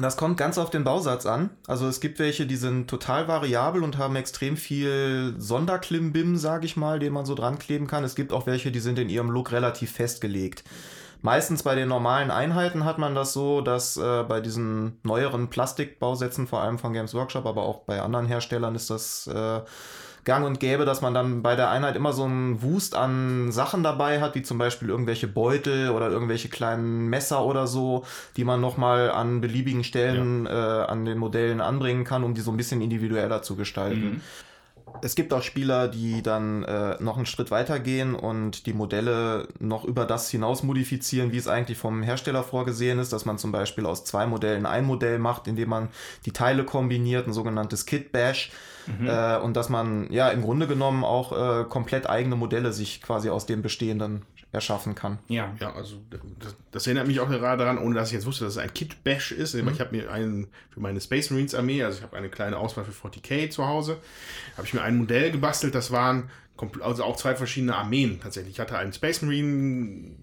Das 0.01 0.16
kommt 0.16 0.36
ganz 0.36 0.59
auf 0.59 0.70
den 0.70 0.85
Bausatz 0.85 1.27
an. 1.27 1.51
Also 1.66 1.89
es 1.89 2.01
gibt 2.01 2.19
welche, 2.19 2.47
die 2.47 2.56
sind 2.56 2.89
total 2.89 3.27
variabel 3.27 3.82
und 3.82 3.98
haben 3.98 4.16
extrem 4.16 4.56
viel 4.56 5.35
Sonderklimbim, 5.39 6.36
sage 6.36 6.66
ich 6.66 6.77
mal, 6.77 6.98
den 6.98 7.12
man 7.12 7.27
so 7.27 7.35
dran 7.35 7.59
kleben 7.59 7.86
kann. 7.86 8.05
Es 8.05 8.15
gibt 8.15 8.32
auch 8.32 8.47
welche, 8.47 8.70
die 8.70 8.81
sind 8.81 8.98
in 8.98 9.09
ihrem 9.09 9.31
Look 9.31 9.51
relativ 9.51 9.93
festgelegt. 9.93 10.62
Meistens 11.20 11.62
bei 11.65 11.74
den 11.74 11.89
normalen 11.89 12.31
Einheiten 12.31 12.85
hat 12.85 12.99
man 12.99 13.15
das 13.15 13.32
so, 13.32 13.61
dass 13.61 13.97
äh, 13.97 14.23
bei 14.23 14.40
diesen 14.40 14.99
neueren 15.03 15.49
Plastikbausätzen, 15.49 16.47
vor 16.47 16.61
allem 16.61 16.78
von 16.78 16.93
Games 16.93 17.15
Workshop, 17.15 17.45
aber 17.47 17.62
auch 17.62 17.81
bei 17.81 18.01
anderen 18.01 18.27
Herstellern 18.27 18.74
ist 18.77 18.90
das 18.90 19.27
äh, 19.27 19.61
gang 20.24 20.47
und 20.47 20.61
gäbe, 20.61 20.85
dass 20.85 21.01
man 21.01 21.15
dann 21.15 21.43
bei 21.43 21.57
der 21.57 21.70
Einheit 21.70 21.97
immer 21.97 22.12
so 22.12 22.24
einen 22.24 22.62
Wust 22.62 22.95
an 22.95 23.51
Sachen 23.51 23.82
dabei 23.82 24.20
hat, 24.20 24.35
wie 24.35 24.43
zum 24.43 24.59
Beispiel 24.59 24.90
irgendwelche 24.90 25.27
Beutel 25.27 25.90
oder 25.90 26.11
irgendwelche 26.11 26.49
kleinen 26.49 27.09
Messer 27.09 27.45
oder 27.45 27.66
so, 27.66 28.05
die 28.36 28.45
man 28.45 28.61
nochmal 28.61 29.11
an 29.11 29.40
beliebigen 29.40 29.85
Stellen 29.85 30.47
ja. 30.47 30.82
äh, 30.82 30.86
an 30.86 31.05
den 31.05 31.19
Modellen 31.19 31.61
anbringen 31.61 32.05
kann, 32.05 32.24
um 32.24 32.35
die 32.35 32.43
so 32.43 32.51
ein 32.51 32.57
bisschen 32.57 32.82
individueller 32.82 33.43
zu 33.43 33.57
gestalten. 33.57 34.05
Mhm. 34.05 34.20
Es 35.02 35.15
gibt 35.15 35.32
auch 35.32 35.43
Spieler, 35.43 35.89
die 35.89 36.23
dann 36.23 36.65
äh, 36.65 36.97
noch 37.01 37.16
einen 37.16 37.27
Schritt 37.27 37.51
weiter 37.51 37.78
gehen 37.78 38.15
und 38.15 38.66
die 38.66 38.73
Modelle 38.73 39.48
noch 39.59 39.85
über 39.85 40.05
das 40.05 40.31
hinaus 40.31 40.62
modifizieren, 40.62 41.32
wie 41.32 41.39
es 41.39 41.48
eigentlich 41.48 41.78
vom 41.78 42.02
Hersteller 42.02 42.43
vorgesehen 42.43 42.98
ist, 42.98 43.12
dass 43.12 43.24
man 43.24 43.39
zum 43.39 43.52
Beispiel 43.52 43.86
aus 43.86 44.05
zwei 44.05 44.27
Modellen 44.27 44.66
ein 44.66 44.85
Modell 44.85 45.19
macht, 45.19 45.47
indem 45.47 45.70
man 45.70 45.89
die 46.24 46.32
Teile 46.32 46.65
kombiniert, 46.65 47.27
ein 47.27 47.32
sogenanntes 47.32 47.86
Kit 47.86 48.12
Bash. 48.12 48.51
Mhm. 48.86 49.09
Äh, 49.09 49.39
und 49.39 49.56
dass 49.56 49.69
man 49.69 50.10
ja 50.12 50.31
im 50.31 50.43
Grunde 50.43 50.66
genommen 50.66 51.05
auch 51.05 51.32
äh, 51.32 51.65
komplett 51.65 52.09
eigene 52.09 52.36
Modelle 52.36 52.73
sich 52.73 53.02
quasi 53.02 53.31
aus 53.31 53.47
dem 53.47 53.62
bestehenden 53.62 54.23
erschaffen 54.53 54.95
kann. 54.95 55.19
Ja. 55.29 55.55
Ja, 55.61 55.75
also 55.75 55.97
das, 56.11 56.57
das, 56.70 56.87
erinnert 56.87 57.07
mich 57.07 57.20
auch 57.20 57.29
gerade 57.29 57.62
daran, 57.62 57.79
ohne 57.79 57.95
dass 57.95 58.09
ich 58.09 58.15
jetzt 58.15 58.27
wusste, 58.27 58.45
dass 58.45 58.55
es 58.55 58.59
ein 58.59 58.73
Kit 58.73 59.05
Bash 59.05 59.31
ist. 59.33 59.55
Mhm. 59.55 59.69
Ich 59.69 59.81
habe 59.81 59.95
mir 59.95 60.11
einen 60.11 60.49
für 60.70 60.81
meine 60.81 61.01
Space 61.01 61.31
Marines 61.31 61.55
Armee, 61.55 61.83
also 61.83 61.99
ich 61.99 62.05
habe 62.05 62.16
eine 62.16 62.31
kleine 62.31 62.57
Auswahl 62.57 62.85
für 62.85 63.09
40k 63.09 63.51
zu 63.51 63.66
Hause, 63.66 63.99
habe 64.57 64.66
ich 64.66 64.73
mir 64.73 64.83
ein 64.83 64.97
Modell 64.97 65.31
gebastelt, 65.31 65.75
das 65.75 65.93
waren 65.93 66.31
also 66.81 67.05
auch 67.05 67.16
zwei 67.16 67.37
verschiedene 67.37 67.77
Armeen 67.77 68.20
tatsächlich. 68.20 68.55
Ich 68.55 68.61
hatte 68.61 68.77
einen 68.77 68.93
Space 68.93 69.23
Marine 69.23 70.16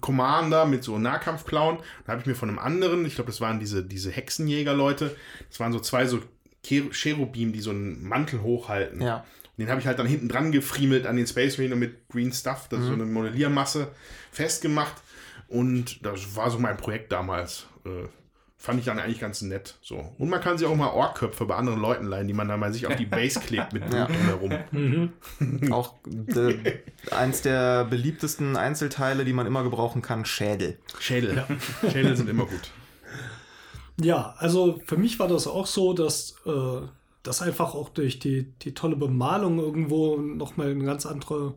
Commander 0.00 0.66
mit 0.66 0.84
so 0.84 0.98
Nahkampfklauen. 0.98 1.78
Da 2.04 2.12
habe 2.12 2.20
ich 2.20 2.26
mir 2.26 2.34
von 2.34 2.50
einem 2.50 2.58
anderen, 2.58 3.06
ich 3.06 3.14
glaube, 3.14 3.30
das 3.30 3.40
waren 3.40 3.58
diese, 3.58 3.82
diese 3.82 4.10
Hexenjäger-Leute, 4.10 5.16
das 5.48 5.60
waren 5.60 5.72
so 5.72 5.80
zwei 5.80 6.06
so 6.06 6.20
Cherubim, 6.62 7.52
die 7.52 7.60
so 7.60 7.70
einen 7.70 8.06
Mantel 8.06 8.42
hochhalten. 8.42 9.00
Ja. 9.00 9.24
Den 9.58 9.68
habe 9.68 9.80
ich 9.80 9.86
halt 9.86 9.98
dann 9.98 10.06
hinten 10.06 10.28
dran 10.28 10.52
gefriemelt 10.52 11.06
an 11.06 11.16
den 11.16 11.26
Space 11.26 11.58
Marine 11.58 11.76
mit 11.76 12.08
Green 12.08 12.32
Stuff, 12.32 12.68
das 12.68 12.78
mhm. 12.78 12.84
ist 12.84 12.90
so 12.90 12.96
mhm. 12.96 13.02
eine 13.02 13.10
Modelliermasse, 13.10 13.88
festgemacht. 14.30 14.94
Und 15.48 16.04
das 16.04 16.36
war 16.36 16.50
so 16.50 16.58
mein 16.58 16.76
Projekt 16.76 17.10
damals. 17.10 17.66
Äh, 17.84 18.08
fand 18.58 18.80
ich 18.80 18.86
dann 18.86 18.98
eigentlich 18.98 19.20
ganz 19.20 19.40
nett. 19.40 19.76
So. 19.80 20.12
Und 20.18 20.28
man 20.28 20.40
kann 20.40 20.58
sich 20.58 20.66
auch 20.66 20.74
mal 20.74 20.92
Ohrköpfe 20.92 21.46
bei 21.46 21.54
anderen 21.54 21.80
Leuten 21.80 22.06
leihen, 22.06 22.26
die 22.26 22.34
man 22.34 22.48
dann 22.48 22.60
mal 22.60 22.72
sich 22.72 22.86
auf 22.86 22.96
die 22.96 23.06
Base 23.06 23.40
klebt 23.40 23.72
mit 23.72 23.88
Blut 23.88 23.94
ja. 23.94 24.06
drumherum. 24.06 24.58
Mhm. 24.72 25.72
auch 25.72 25.94
de, 26.04 26.80
eins 27.10 27.42
der 27.42 27.84
beliebtesten 27.84 28.56
Einzelteile, 28.56 29.24
die 29.24 29.32
man 29.32 29.46
immer 29.46 29.62
gebrauchen 29.62 30.02
kann, 30.02 30.24
Schädel. 30.24 30.78
Schädel. 30.98 31.36
Ja. 31.36 31.90
Schädel 31.90 32.16
sind 32.16 32.28
immer 32.28 32.46
gut. 32.46 32.72
Ja, 34.00 34.34
also 34.38 34.80
für 34.86 34.96
mich 34.96 35.18
war 35.18 35.28
das 35.28 35.46
auch 35.46 35.66
so, 35.66 35.92
dass 35.92 36.36
äh, 36.44 36.80
das 37.28 37.42
einfach 37.42 37.74
auch 37.74 37.90
durch 37.90 38.18
die, 38.18 38.44
die 38.62 38.72
tolle 38.72 38.96
Bemalung 38.96 39.58
irgendwo 39.58 40.16
nochmal 40.16 40.70
einen 40.70 40.86
ganz 40.86 41.04
anderen, 41.04 41.54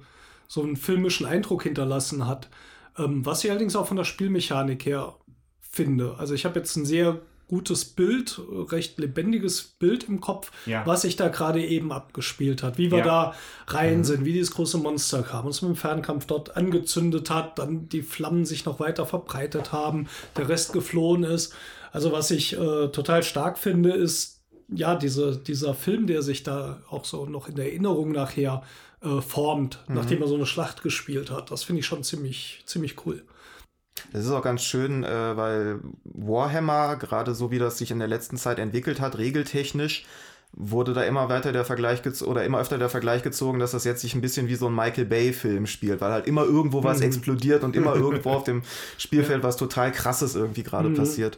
so 0.48 0.62
einen 0.62 0.76
filmischen 0.76 1.26
Eindruck 1.26 1.64
hinterlassen 1.64 2.28
hat. 2.28 2.50
Ähm, 2.98 3.26
was 3.26 3.44
ich 3.44 3.50
allerdings 3.50 3.78
auch 3.78 3.88
von 3.88 3.98
der 3.98 4.04
Spielmechanik 4.04 4.86
her 4.86 5.16
finde. 5.62 6.16
Also 6.18 6.34
ich 6.34 6.44
habe 6.44 6.60
jetzt 6.60 6.76
ein 6.76 6.86
sehr 6.86 7.22
gutes 7.48 7.86
Bild, 7.86 8.40
recht 8.70 8.98
lebendiges 8.98 9.62
Bild 9.62 10.06
im 10.06 10.20
Kopf, 10.22 10.52
ja. 10.66 10.86
was 10.86 11.02
sich 11.02 11.16
da 11.16 11.28
gerade 11.30 11.66
eben 11.66 11.92
abgespielt 11.92 12.64
hat, 12.64 12.78
wie 12.78 12.92
wir 12.92 13.00
ja. 13.00 13.04
da 13.06 13.36
rein 13.68 14.00
mhm. 14.00 14.04
sind, 14.04 14.26
wie 14.26 14.34
dieses 14.34 14.52
große 14.52 14.78
Monster 14.78 15.24
kam, 15.24 15.46
uns 15.46 15.62
mit 15.62 15.70
dem 15.70 15.76
Fernkampf 15.76 16.26
dort 16.26 16.56
angezündet 16.56 17.30
hat, 17.30 17.60
dann 17.60 17.90
die 17.90 18.04
Flammen 18.04 18.46
sich 18.46 18.66
noch 18.66 18.80
weiter 18.80 19.06
verbreitet 19.06 19.72
haben, 19.72 20.08
der 20.38 20.48
Rest 20.48 20.72
geflohen 20.74 21.24
ist. 21.24 21.54
Also 21.92 22.12
was 22.12 22.32
ich 22.32 22.54
äh, 22.54 22.88
total 22.88 23.24
stark 23.24 23.58
finde, 23.58 23.92
ist 23.92 24.41
ja, 24.72 24.96
diese, 24.96 25.38
dieser 25.38 25.74
Film, 25.74 26.08
der 26.08 26.22
sich 26.22 26.44
da 26.44 26.82
auch 26.90 27.06
so 27.06 27.26
noch 27.26 27.48
in 27.48 27.56
der 27.56 27.66
Erinnerung 27.66 28.12
nachher 28.12 28.64
äh, 29.02 29.22
formt, 29.22 29.80
mhm. 29.88 29.96
nachdem 29.96 30.22
er 30.22 30.28
so 30.28 30.36
eine 30.36 30.46
Schlacht 30.46 30.82
gespielt 30.82 31.30
hat, 31.30 31.52
das 31.52 31.64
finde 31.64 31.82
ich 31.82 31.86
schon 31.86 32.04
ziemlich, 32.04 32.64
ziemlich 32.66 33.06
cool. 33.06 33.24
Das 34.14 34.26
ist 34.26 34.32
auch 34.32 34.42
ganz 34.42 34.64
schön, 34.64 35.04
äh, 35.04 35.38
weil 35.38 35.80
Warhammer, 36.06 36.96
gerade 36.96 37.36
so 37.36 37.52
wie 37.52 37.60
das 37.60 37.78
sich 37.78 37.92
in 37.92 38.00
der 38.00 38.08
letzten 38.08 38.38
Zeit 38.38 38.58
entwickelt 38.58 39.02
hat, 39.02 39.18
regeltechnisch, 39.18 40.06
wurde 40.54 40.94
da 40.94 41.04
immer 41.04 41.30
weiter 41.30 41.54
der 41.54 41.64
Vergleich 41.64 42.02
oder 42.24 42.44
immer 42.44 42.60
öfter 42.60 42.78
der 42.78 42.90
Vergleich 42.90 43.24
gezogen, 43.24 43.60
dass 43.60 43.72
das 43.72 43.86
jetzt 43.86 44.02
sich 44.02 44.16
ein 44.16 44.22
bisschen 44.22 44.48
wie 44.48 44.56
so 44.56 44.68
ein 44.68 44.76
Michael 44.76 45.06
Bay-Film 45.06 45.66
spielt, 45.66 46.02
weil 46.02 46.12
halt 46.12 46.28
immer 46.28 46.44
irgendwo 46.44 46.84
was 46.84 47.00
mhm. 47.00 47.06
explodiert 47.06 47.64
und 47.64 47.76
immer 47.76 47.96
irgendwo 47.96 48.32
auf 48.32 48.44
dem 48.44 48.64
Spielfeld 48.98 49.44
was 49.44 49.56
total 49.56 49.92
krasses 49.92 50.36
irgendwie 50.36 50.64
gerade 50.64 50.90
mhm. 50.90 50.96
passiert. 50.96 51.38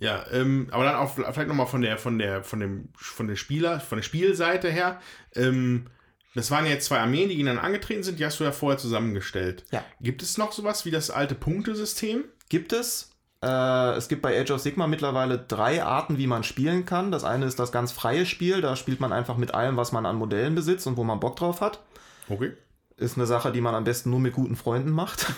Ja, 0.00 0.24
ähm, 0.32 0.68
aber 0.70 0.84
dann 0.84 0.94
auch 0.94 1.14
vielleicht 1.14 1.48
nochmal 1.48 1.66
von 1.66 1.82
der, 1.82 1.98
von 1.98 2.18
der, 2.18 2.44
von 2.44 2.60
dem, 2.60 2.88
von 2.96 3.26
der 3.26 3.36
Spieler, 3.36 3.80
von 3.80 3.98
der 3.98 4.02
Spielseite 4.02 4.70
her. 4.70 5.00
Ähm, 5.34 5.86
das 6.34 6.50
waren 6.50 6.64
ja 6.66 6.72
jetzt 6.72 6.86
zwei 6.86 6.98
Armeen, 7.00 7.28
die 7.28 7.36
gegeneinander 7.36 7.64
angetreten 7.66 8.02
sind, 8.02 8.18
die 8.18 8.24
hast 8.24 8.38
du 8.38 8.44
ja 8.44 8.52
vorher 8.52 8.78
zusammengestellt. 8.78 9.64
Ja. 9.72 9.84
Gibt 10.00 10.22
es 10.22 10.38
noch 10.38 10.52
sowas 10.52 10.84
wie 10.84 10.90
das 10.90 11.10
alte 11.10 11.34
Punktesystem? 11.34 12.24
Gibt 12.48 12.72
es. 12.72 13.10
Äh, 13.42 13.96
es 13.96 14.08
gibt 14.08 14.22
bei 14.22 14.40
Age 14.40 14.52
of 14.52 14.60
Sigma 14.60 14.86
mittlerweile 14.86 15.38
drei 15.38 15.82
Arten, 15.82 16.18
wie 16.18 16.26
man 16.26 16.44
spielen 16.44 16.84
kann. 16.84 17.10
Das 17.10 17.24
eine 17.24 17.46
ist 17.46 17.58
das 17.58 17.72
ganz 17.72 17.90
freie 17.90 18.26
Spiel, 18.26 18.60
da 18.60 18.76
spielt 18.76 19.00
man 19.00 19.12
einfach 19.12 19.36
mit 19.36 19.54
allem, 19.54 19.76
was 19.76 19.90
man 19.90 20.06
an 20.06 20.16
Modellen 20.16 20.54
besitzt 20.54 20.86
und 20.86 20.96
wo 20.96 21.04
man 21.04 21.20
Bock 21.20 21.36
drauf 21.36 21.60
hat. 21.60 21.80
Okay 22.28 22.52
ist 22.98 23.16
eine 23.16 23.26
Sache, 23.26 23.52
die 23.52 23.60
man 23.60 23.74
am 23.74 23.84
besten 23.84 24.10
nur 24.10 24.20
mit 24.20 24.34
guten 24.34 24.56
Freunden 24.56 24.90
macht. 24.90 25.32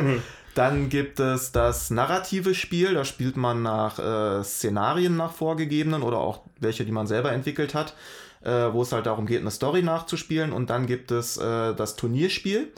Dann 0.54 0.88
gibt 0.88 1.20
es 1.20 1.52
das 1.52 1.90
narrative 1.90 2.54
Spiel, 2.54 2.94
da 2.94 3.04
spielt 3.04 3.36
man 3.36 3.62
nach 3.62 3.98
äh, 3.98 4.42
Szenarien 4.42 5.16
nach 5.16 5.32
vorgegebenen 5.32 6.02
oder 6.02 6.18
auch 6.18 6.40
welche, 6.58 6.84
die 6.84 6.90
man 6.90 7.06
selber 7.06 7.30
entwickelt 7.30 7.74
hat, 7.74 7.94
äh, 8.42 8.72
wo 8.72 8.82
es 8.82 8.90
halt 8.90 9.06
darum 9.06 9.26
geht, 9.26 9.40
eine 9.40 9.52
Story 9.52 9.82
nachzuspielen. 9.82 10.52
Und 10.52 10.68
dann 10.70 10.86
gibt 10.86 11.12
es 11.12 11.36
äh, 11.36 11.74
das 11.74 11.94
Turnierspiel 11.94 12.72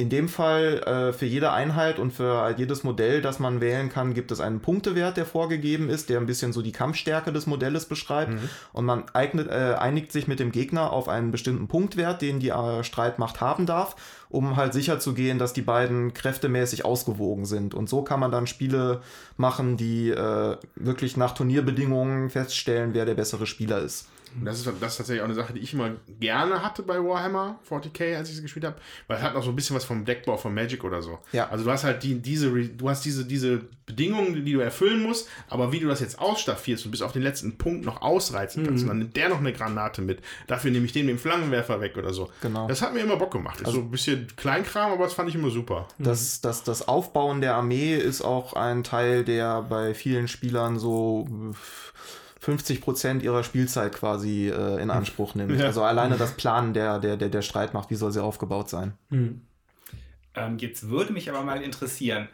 in 0.00 0.08
dem 0.08 0.28
Fall 0.28 0.78
äh, 0.78 1.12
für 1.12 1.26
jede 1.26 1.52
Einheit 1.52 1.98
und 1.98 2.12
für 2.12 2.54
jedes 2.56 2.84
Modell, 2.84 3.20
das 3.20 3.38
man 3.38 3.60
wählen 3.60 3.90
kann, 3.90 4.14
gibt 4.14 4.32
es 4.32 4.40
einen 4.40 4.60
Punktewert, 4.60 5.18
der 5.18 5.26
vorgegeben 5.26 5.90
ist, 5.90 6.08
der 6.08 6.18
ein 6.18 6.24
bisschen 6.24 6.54
so 6.54 6.62
die 6.62 6.72
Kampfstärke 6.72 7.32
des 7.32 7.46
Modells 7.46 7.84
beschreibt. 7.84 8.32
Mhm. 8.32 8.48
Und 8.72 8.86
man 8.86 9.04
eignet, 9.12 9.48
äh, 9.48 9.74
einigt 9.78 10.10
sich 10.10 10.26
mit 10.26 10.40
dem 10.40 10.52
Gegner 10.52 10.90
auf 10.90 11.10
einen 11.10 11.32
bestimmten 11.32 11.68
Punktwert, 11.68 12.22
den 12.22 12.40
die 12.40 12.48
äh, 12.48 12.82
Streitmacht 12.82 13.42
haben 13.42 13.66
darf, 13.66 13.94
um 14.30 14.56
halt 14.56 14.72
sicher 14.72 14.98
zu 15.00 15.12
gehen, 15.12 15.38
dass 15.38 15.52
die 15.52 15.60
beiden 15.60 16.14
kräftemäßig 16.14 16.86
ausgewogen 16.86 17.44
sind. 17.44 17.74
Und 17.74 17.90
so 17.90 18.00
kann 18.00 18.20
man 18.20 18.30
dann 18.30 18.46
Spiele 18.46 19.02
machen, 19.36 19.76
die 19.76 20.08
äh, 20.08 20.56
wirklich 20.76 21.18
nach 21.18 21.34
Turnierbedingungen 21.34 22.30
feststellen, 22.30 22.94
wer 22.94 23.04
der 23.04 23.14
bessere 23.14 23.46
Spieler 23.46 23.80
ist. 23.80 24.06
Und 24.38 24.44
das 24.44 24.58
ist, 24.58 24.66
das 24.66 24.92
ist 24.92 24.96
tatsächlich 24.98 25.20
auch 25.20 25.26
eine 25.26 25.34
Sache, 25.34 25.52
die 25.52 25.60
ich 25.60 25.74
immer 25.74 25.90
gerne 26.20 26.62
hatte 26.62 26.82
bei 26.82 26.98
Warhammer 26.98 27.58
40k, 27.68 28.16
als 28.16 28.30
ich 28.30 28.36
es 28.36 28.42
gespielt 28.42 28.64
habe, 28.64 28.76
weil 29.06 29.18
es 29.18 29.22
hat 29.22 29.34
noch 29.34 29.42
so 29.42 29.50
ein 29.50 29.56
bisschen 29.56 29.76
was 29.76 29.84
vom 29.84 30.04
Deckbau 30.04 30.36
von 30.36 30.54
Magic 30.54 30.84
oder 30.84 31.02
so. 31.02 31.18
Ja. 31.32 31.48
Also 31.48 31.64
du 31.64 31.70
hast 31.70 31.84
halt 31.84 32.02
die, 32.02 32.20
diese, 32.20 32.50
du 32.50 32.88
hast 32.88 33.04
diese, 33.04 33.24
diese 33.24 33.62
Bedingungen, 33.86 34.44
die 34.44 34.52
du 34.52 34.60
erfüllen 34.60 35.02
musst, 35.02 35.28
aber 35.48 35.72
wie 35.72 35.80
du 35.80 35.88
das 35.88 36.00
jetzt 36.00 36.18
ausstaffierst 36.18 36.84
und 36.84 36.92
bis 36.92 37.02
auf 37.02 37.12
den 37.12 37.22
letzten 37.22 37.58
Punkt 37.58 37.84
noch 37.84 38.02
ausreizen 38.02 38.64
kannst, 38.64 38.84
mhm. 38.84 38.90
und 38.90 38.96
dann 38.96 38.98
nimmt 38.98 39.16
der 39.16 39.28
noch 39.28 39.38
eine 39.38 39.52
Granate 39.52 40.00
mit. 40.02 40.20
Dafür 40.46 40.70
nehme 40.70 40.86
ich 40.86 40.92
den 40.92 41.06
mit 41.06 41.16
dem 41.16 41.18
Flammenwerfer 41.18 41.80
weg 41.80 41.96
oder 41.96 42.12
so. 42.12 42.30
Genau. 42.40 42.68
Das 42.68 42.82
hat 42.82 42.94
mir 42.94 43.00
immer 43.00 43.16
Bock 43.16 43.32
gemacht. 43.32 43.58
Also, 43.64 43.78
so 43.78 43.80
ein 43.80 43.90
bisschen 43.90 44.28
Kleinkram, 44.36 44.92
aber 44.92 45.04
das 45.04 45.14
fand 45.14 45.28
ich 45.28 45.34
immer 45.34 45.50
super. 45.50 45.88
Das, 45.98 46.40
das, 46.40 46.62
das 46.62 46.86
Aufbauen 46.86 47.40
der 47.40 47.56
Armee 47.56 47.96
ist 47.96 48.22
auch 48.22 48.54
ein 48.54 48.84
Teil, 48.84 49.24
der 49.24 49.62
bei 49.62 49.94
vielen 49.94 50.28
Spielern 50.28 50.78
so 50.78 51.26
50 52.40 52.80
Prozent 52.80 53.22
ihrer 53.22 53.44
Spielzeit 53.44 53.94
quasi 53.94 54.48
äh, 54.48 54.76
in 54.76 54.84
hm. 54.84 54.90
Anspruch 54.90 55.34
nimmt. 55.34 55.58
Ja. 55.58 55.66
Also 55.66 55.82
alleine 55.82 56.16
das 56.16 56.36
Planen 56.36 56.74
der, 56.74 56.98
der, 56.98 57.16
der, 57.16 57.28
der 57.28 57.42
Streitmacht, 57.42 57.90
wie 57.90 57.96
soll 57.96 58.12
sie 58.12 58.22
aufgebaut 58.22 58.68
sein? 58.68 58.94
Mhm. 59.10 59.42
Ähm, 60.34 60.58
jetzt 60.58 60.88
würde 60.88 61.12
mich 61.12 61.28
aber 61.28 61.42
mal 61.42 61.62
interessieren, 61.62 62.28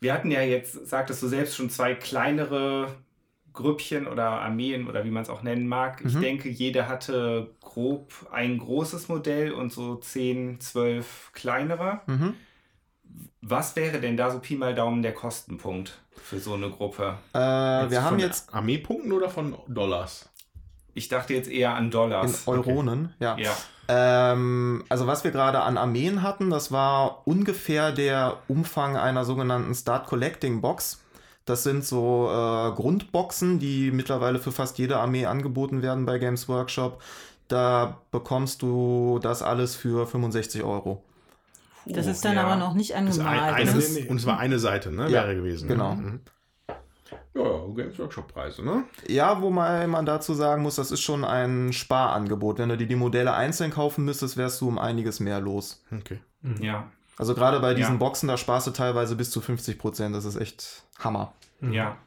wir 0.00 0.14
hatten 0.14 0.30
ja 0.30 0.40
jetzt, 0.40 0.88
sagtest 0.88 1.22
du 1.22 1.28
selbst, 1.28 1.56
schon 1.56 1.70
zwei 1.70 1.94
kleinere 1.94 2.96
Grüppchen 3.52 4.06
oder 4.06 4.24
Armeen 4.24 4.88
oder 4.88 5.04
wie 5.04 5.10
man 5.10 5.22
es 5.22 5.30
auch 5.30 5.42
nennen 5.42 5.68
mag. 5.68 6.02
Mhm. 6.02 6.10
Ich 6.10 6.18
denke, 6.18 6.48
jeder 6.48 6.88
hatte 6.88 7.50
grob 7.60 8.12
ein 8.32 8.58
großes 8.58 9.08
Modell 9.08 9.52
und 9.52 9.72
so 9.72 9.96
10, 9.96 10.60
12 10.60 11.30
kleinere. 11.32 12.00
Mhm. 12.06 12.34
Was 13.42 13.74
wäre 13.76 14.00
denn 14.00 14.16
da 14.16 14.30
so 14.30 14.38
Pi 14.38 14.56
mal 14.56 14.74
Daumen 14.74 15.02
der 15.02 15.14
Kostenpunkt? 15.14 16.00
für 16.30 16.38
so 16.38 16.54
eine 16.54 16.70
Gruppe? 16.70 17.18
Äh, 17.32 17.38
wir 17.38 18.04
haben 18.04 18.18
jetzt. 18.18 18.54
Armeepunkten 18.54 19.12
oder 19.12 19.28
von 19.28 19.56
Dollars? 19.66 20.28
Ich 20.94 21.08
dachte 21.08 21.34
jetzt 21.34 21.50
eher 21.50 21.74
an 21.74 21.90
Dollars. 21.90 22.46
In 22.46 22.52
Euronen, 22.52 23.14
okay. 23.16 23.24
ja. 23.24 23.36
ja. 23.38 23.52
Ähm, 24.32 24.84
also 24.88 25.06
was 25.06 25.24
wir 25.24 25.30
gerade 25.32 25.60
an 25.60 25.76
Armeen 25.76 26.22
hatten, 26.22 26.50
das 26.50 26.70
war 26.70 27.26
ungefähr 27.26 27.90
der 27.90 28.38
Umfang 28.46 28.96
einer 28.96 29.24
sogenannten 29.24 29.74
Start 29.74 30.06
Collecting 30.06 30.60
Box. 30.60 31.02
Das 31.44 31.64
sind 31.64 31.84
so 31.84 32.28
äh, 32.28 32.72
Grundboxen, 32.76 33.58
die 33.58 33.90
mittlerweile 33.90 34.38
für 34.38 34.52
fast 34.52 34.78
jede 34.78 34.98
Armee 34.98 35.26
angeboten 35.26 35.82
werden 35.82 36.06
bei 36.06 36.18
Games 36.18 36.48
Workshop. 36.48 37.02
Da 37.48 37.98
bekommst 38.12 38.62
du 38.62 39.18
das 39.20 39.42
alles 39.42 39.74
für 39.74 40.06
65 40.06 40.62
Euro. 40.62 41.02
Das 41.86 42.06
ist 42.06 42.24
dann 42.24 42.34
ja. 42.36 42.44
aber 42.44 42.56
noch 42.56 42.74
nicht 42.74 42.94
angemalt. 42.94 43.40
Ein, 43.40 43.68
eine, 43.68 44.08
und 44.08 44.16
es 44.16 44.26
war 44.26 44.38
eine 44.38 44.58
Seite, 44.58 44.92
ne? 44.92 45.04
Ja, 45.04 45.24
wäre 45.24 45.36
gewesen. 45.36 45.68
Genau. 45.68 45.94
Mhm. 45.94 46.20
Ja, 47.34 47.42
Games 47.74 47.98
Workshop-Preise, 47.98 48.64
ne? 48.64 48.84
Ja, 49.06 49.40
wo 49.40 49.50
man, 49.50 49.88
man 49.88 50.04
dazu 50.04 50.34
sagen 50.34 50.62
muss, 50.62 50.76
das 50.76 50.90
ist 50.90 51.00
schon 51.00 51.24
ein 51.24 51.72
Sparangebot. 51.72 52.58
Wenn 52.58 52.68
du 52.68 52.76
dir 52.76 52.86
die 52.86 52.96
Modelle 52.96 53.32
einzeln 53.34 53.70
kaufen 53.70 54.04
müsstest, 54.04 54.36
wärst 54.36 54.60
du 54.60 54.68
um 54.68 54.78
einiges 54.78 55.20
mehr 55.20 55.40
los. 55.40 55.82
Okay. 55.96 56.20
Mhm. 56.42 56.62
Ja. 56.62 56.90
Also 57.16 57.34
gerade 57.34 57.60
bei 57.60 57.74
diesen 57.74 57.94
Ja. 57.94 57.98
Boxen, 57.98 58.28
da 58.28 58.36
sparst 58.36 58.66
du 58.66 58.70
teilweise 58.72 59.14
bis 59.14 59.30
zu 59.30 59.40
50 59.40 59.78
Prozent. 59.78 60.14
Das 60.16 60.24
ist 60.24 60.36
echt 60.36 60.84
Hammer. 60.98 61.34
Ja. 61.60 61.98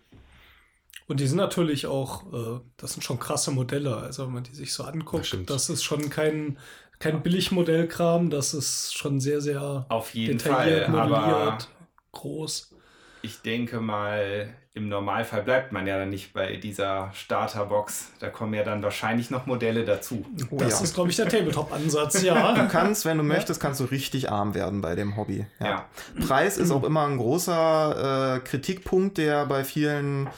Und 1.08 1.20
die 1.20 1.28
sind 1.28 1.38
natürlich 1.38 1.86
auch, 1.86 2.34
äh, 2.34 2.60
das 2.78 2.94
sind 2.94 3.04
schon 3.04 3.20
krasse 3.20 3.52
Modelle. 3.52 3.96
Also 3.98 4.26
wenn 4.26 4.34
man 4.34 4.44
die 4.44 4.56
sich 4.56 4.74
so 4.74 4.84
Das 4.84 4.94
anguckt, 4.94 5.26
stimmt. 5.28 5.50
das, 5.50 5.70
ist 5.70 5.84
schon 5.84 6.10
kein, 6.10 6.58
kein 7.04 7.22
Billigmodellkram, 7.22 8.30
das 8.30 8.54
ist 8.54 8.98
schon 8.98 9.20
sehr, 9.20 9.42
sehr 9.42 9.86
Auf 9.90 10.14
jeden 10.14 10.38
detailliert, 10.38 10.86
Fall. 10.86 11.00
Aber 11.00 11.20
modelliert, 11.20 11.68
groß. 12.14 12.76
ich 13.24 13.42
denke 13.42 13.82
mal, 13.82 14.48
im 14.74 14.88
Normalfall 14.88 15.44
bleibt 15.44 15.74
man 15.74 15.86
ja 15.86 15.98
dann 15.98 16.10
nicht 16.10 16.32
bei 16.32 16.56
dieser 16.56 17.12
Starterbox. 17.14 18.14
Da 18.20 18.30
kommen 18.30 18.54
ja 18.54 18.64
dann 18.64 18.82
wahrscheinlich 18.82 19.30
noch 19.32 19.46
Modelle 19.46 19.84
dazu. 19.84 20.26
Oh 20.50 20.56
das 20.58 20.80
ja. 20.80 20.84
ist, 20.86 20.94
glaube 20.96 21.10
ich, 21.10 21.18
der 21.18 21.28
Tabletop-Ansatz, 21.28 22.24
ja. 22.24 22.54
Du 22.56 22.70
kannst, 22.70 23.04
wenn 23.04 23.18
du 23.18 23.24
möchtest, 23.24 23.60
kannst 23.60 23.82
du 23.82 23.84
richtig 23.84 24.32
arm 24.32 24.56
werden 24.56 24.80
bei 24.80 24.96
dem 24.96 25.18
Hobby. 25.18 25.46
Ja. 25.60 25.86
Preis 26.26 26.58
ist 26.58 26.72
auch 26.72 26.84
immer 26.86 27.06
ein 27.06 27.18
großer 27.18 28.38
äh, 28.38 28.40
Kritikpunkt, 28.40 29.18
der 29.18 29.46
bei 29.46 29.66
vielen 29.66 30.30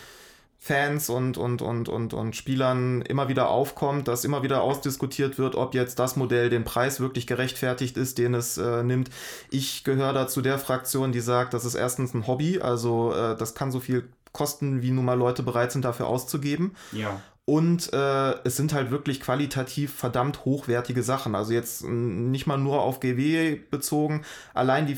Fans 0.65 1.11
und, 1.11 1.37
und, 1.37 1.61
und, 1.61 1.89
und, 1.89 2.15
und 2.15 2.35
Spielern 2.35 3.03
immer 3.03 3.29
wieder 3.29 3.49
aufkommt, 3.49 4.07
dass 4.07 4.25
immer 4.25 4.41
wieder 4.41 4.63
ausdiskutiert 4.63 5.37
wird, 5.37 5.53
ob 5.53 5.75
jetzt 5.75 5.99
das 5.99 6.15
Modell 6.15 6.49
den 6.49 6.63
Preis 6.63 6.99
wirklich 6.99 7.27
gerechtfertigt 7.27 7.97
ist, 7.97 8.17
den 8.17 8.33
es 8.33 8.57
äh, 8.57 8.81
nimmt. 8.81 9.11
Ich 9.51 9.83
gehöre 9.83 10.11
da 10.11 10.27
zu 10.27 10.41
der 10.41 10.57
Fraktion, 10.57 11.11
die 11.11 11.19
sagt, 11.19 11.53
das 11.53 11.65
ist 11.65 11.75
erstens 11.75 12.15
ein 12.15 12.25
Hobby, 12.25 12.61
also 12.61 13.13
äh, 13.13 13.37
das 13.37 13.53
kann 13.53 13.71
so 13.71 13.79
viel 13.79 14.09
kosten, 14.31 14.81
wie 14.81 14.89
nun 14.89 15.05
mal 15.05 15.13
Leute 15.13 15.43
bereit 15.43 15.71
sind, 15.71 15.85
dafür 15.85 16.07
auszugeben. 16.07 16.75
Ja. 16.93 17.21
Und 17.45 17.93
äh, 17.93 18.31
es 18.43 18.57
sind 18.57 18.73
halt 18.73 18.89
wirklich 18.89 19.21
qualitativ 19.21 19.93
verdammt 19.93 20.45
hochwertige 20.45 21.03
Sachen. 21.03 21.35
Also 21.35 21.53
jetzt 21.53 21.83
nicht 21.83 22.47
mal 22.47 22.57
nur 22.57 22.81
auf 22.81 22.99
GW 23.01 23.59
bezogen. 23.69 24.25
Allein 24.55 24.87
die, 24.87 24.97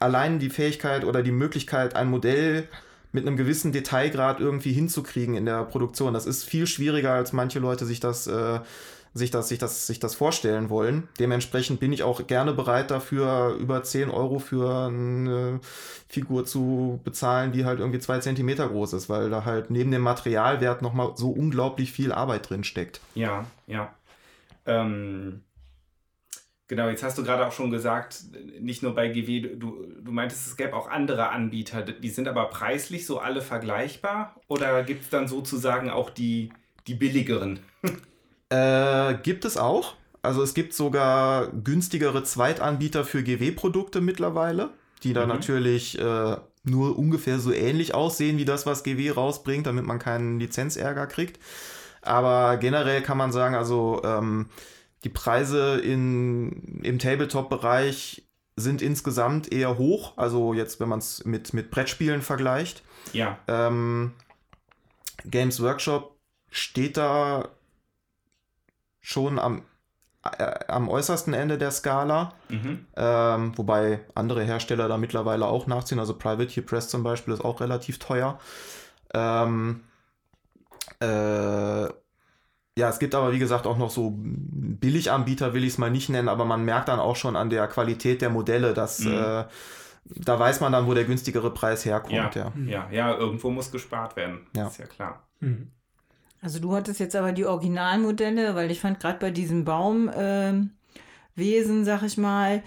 allein 0.00 0.40
die 0.40 0.50
Fähigkeit 0.50 1.04
oder 1.04 1.22
die 1.22 1.30
Möglichkeit, 1.30 1.94
ein 1.94 2.10
Modell 2.10 2.68
mit 3.14 3.26
einem 3.26 3.36
gewissen 3.36 3.70
Detailgrad 3.70 4.40
irgendwie 4.40 4.72
hinzukriegen 4.72 5.36
in 5.36 5.46
der 5.46 5.62
Produktion. 5.64 6.12
Das 6.12 6.26
ist 6.26 6.44
viel 6.44 6.66
schwieriger, 6.66 7.12
als 7.12 7.32
manche 7.32 7.60
Leute 7.60 7.86
sich 7.86 8.00
das, 8.00 8.26
äh, 8.26 8.58
sich 9.14 9.30
das, 9.30 9.48
sich 9.48 9.60
das, 9.60 9.86
sich 9.86 10.00
das 10.00 10.16
vorstellen 10.16 10.68
wollen. 10.68 11.06
Dementsprechend 11.20 11.78
bin 11.78 11.92
ich 11.92 12.02
auch 12.02 12.26
gerne 12.26 12.52
bereit 12.52 12.90
dafür, 12.90 13.54
über 13.54 13.84
10 13.84 14.10
Euro 14.10 14.40
für 14.40 14.88
eine 14.88 15.60
Figur 16.08 16.44
zu 16.44 17.00
bezahlen, 17.04 17.52
die 17.52 17.64
halt 17.64 17.78
irgendwie 17.78 18.00
zwei 18.00 18.18
Zentimeter 18.18 18.68
groß 18.68 18.94
ist, 18.94 19.08
weil 19.08 19.30
da 19.30 19.44
halt 19.44 19.70
neben 19.70 19.92
dem 19.92 20.02
Materialwert 20.02 20.82
nochmal 20.82 21.12
so 21.14 21.30
unglaublich 21.30 21.92
viel 21.92 22.10
Arbeit 22.10 22.50
drin 22.50 22.64
steckt. 22.64 23.00
Ja, 23.14 23.46
ja. 23.68 23.94
Ähm, 24.66 25.42
genau, 26.68 26.88
jetzt 26.88 27.02
hast 27.02 27.18
du 27.18 27.24
gerade 27.24 27.46
auch 27.46 27.52
schon 27.52 27.70
gesagt, 27.70 28.24
nicht 28.60 28.82
nur 28.82 28.94
bei 28.94 29.08
GW, 29.08 29.56
du, 29.56 29.86
du 30.00 30.12
meintest, 30.12 30.46
es 30.46 30.56
gäbe 30.56 30.74
auch 30.74 30.88
andere 30.90 31.30
Anbieter, 31.30 31.82
die 31.82 32.10
sind 32.10 32.28
aber 32.28 32.46
preislich 32.50 33.06
so 33.06 33.18
alle 33.18 33.42
vergleichbar 33.42 34.36
oder 34.48 34.82
gibt 34.84 35.04
es 35.04 35.10
dann 35.10 35.28
sozusagen 35.28 35.90
auch 35.90 36.10
die, 36.10 36.52
die 36.86 36.94
billigeren? 36.94 37.60
Äh, 38.50 39.14
gibt 39.22 39.44
es 39.44 39.56
auch. 39.56 39.94
Also 40.22 40.42
es 40.42 40.54
gibt 40.54 40.74
sogar 40.74 41.48
günstigere 41.52 42.22
Zweitanbieter 42.24 43.04
für 43.04 43.22
GW-Produkte 43.22 44.00
mittlerweile, 44.00 44.70
die 45.02 45.12
da 45.12 45.26
Mhm. 45.26 45.28
natürlich 45.28 45.98
äh, 45.98 46.36
nur 46.62 46.98
ungefähr 46.98 47.38
so 47.38 47.52
ähnlich 47.52 47.94
aussehen 47.94 48.38
wie 48.38 48.44
das, 48.46 48.64
was 48.66 48.84
GW 48.84 49.10
rausbringt, 49.10 49.66
damit 49.66 49.84
man 49.84 49.98
keinen 49.98 50.40
Lizenzärger 50.40 51.06
kriegt. 51.06 51.38
Aber 52.02 52.56
generell 52.58 53.02
kann 53.02 53.18
man 53.18 53.32
sagen, 53.32 53.54
also 53.54 54.02
ähm, 54.04 54.46
die 55.04 55.10
Preise 55.10 55.78
in, 55.80 56.80
im 56.82 56.98
Tabletop-Bereich 56.98 58.26
sind 58.56 58.82
insgesamt 58.82 59.52
eher 59.52 59.78
hoch. 59.78 60.16
Also 60.16 60.54
jetzt, 60.54 60.80
wenn 60.80 60.88
man 60.88 61.00
es 61.00 61.24
mit, 61.24 61.52
mit 61.52 61.70
Brettspielen 61.70 62.22
vergleicht. 62.22 62.82
Ja, 63.12 63.38
Ähm, 63.46 64.12
Games 65.24 65.62
Workshop 65.62 66.16
steht 66.50 66.96
da 66.96 67.48
schon 69.00 69.38
am, 69.38 69.62
äh, 70.38 70.64
am 70.68 70.88
äußersten 70.88 71.34
Ende 71.34 71.58
der 71.58 71.70
Skala, 71.70 72.32
mhm. 72.48 72.86
ähm, 72.96 73.58
wobei 73.58 74.00
andere 74.14 74.44
Hersteller 74.44 74.88
da 74.88 74.96
mittlerweile 74.96 75.46
auch 75.46 75.66
nachziehen. 75.66 75.98
Also 75.98 76.14
Privateer 76.14 76.64
Press 76.64 76.88
zum 76.88 77.02
Beispiel 77.02 77.34
ist 77.34 77.44
auch 77.44 77.60
relativ 77.60 77.98
teuer. 77.98 78.38
Ähm, 79.12 79.84
äh, 81.00 81.88
ja, 82.76 82.88
es 82.88 82.98
gibt 82.98 83.14
aber 83.14 83.32
wie 83.32 83.38
gesagt 83.38 83.66
auch 83.66 83.76
noch 83.78 83.90
so 83.90 84.14
Billiganbieter, 84.16 85.54
will 85.54 85.64
ich 85.64 85.74
es 85.74 85.78
mal 85.78 85.90
nicht 85.90 86.08
nennen, 86.08 86.28
aber 86.28 86.44
man 86.44 86.64
merkt 86.64 86.88
dann 86.88 86.98
auch 87.00 87.16
schon 87.16 87.36
an 87.36 87.50
der 87.50 87.66
Qualität 87.68 88.20
der 88.22 88.30
Modelle, 88.30 88.74
dass 88.74 89.00
Mhm. 89.00 89.12
äh, 89.12 89.44
da 90.06 90.38
weiß 90.38 90.60
man 90.60 90.72
dann, 90.72 90.86
wo 90.86 90.92
der 90.94 91.04
günstigere 91.04 91.52
Preis 91.52 91.84
herkommt. 91.84 92.12
ja, 92.12 92.30
Ja. 92.34 92.52
ja, 92.66 92.88
ja, 92.90 93.14
irgendwo 93.16 93.50
muss 93.50 93.70
gespart 93.72 94.16
werden. 94.16 94.46
Ja. 94.54 94.66
Ist 94.66 94.78
ja 94.78 94.86
klar. 94.86 95.22
Mhm. 95.40 95.70
Also 96.42 96.58
du 96.60 96.74
hattest 96.74 97.00
jetzt 97.00 97.16
aber 97.16 97.32
die 97.32 97.46
Originalmodelle, 97.46 98.54
weil 98.54 98.70
ich 98.70 98.80
fand 98.80 99.00
gerade 99.00 99.18
bei 99.18 99.30
diesem 99.30 99.64
Baumwesen, 99.64 100.76
Wesen, 101.36 101.84
sag 101.84 102.02
ich 102.02 102.16
mal, 102.18 102.62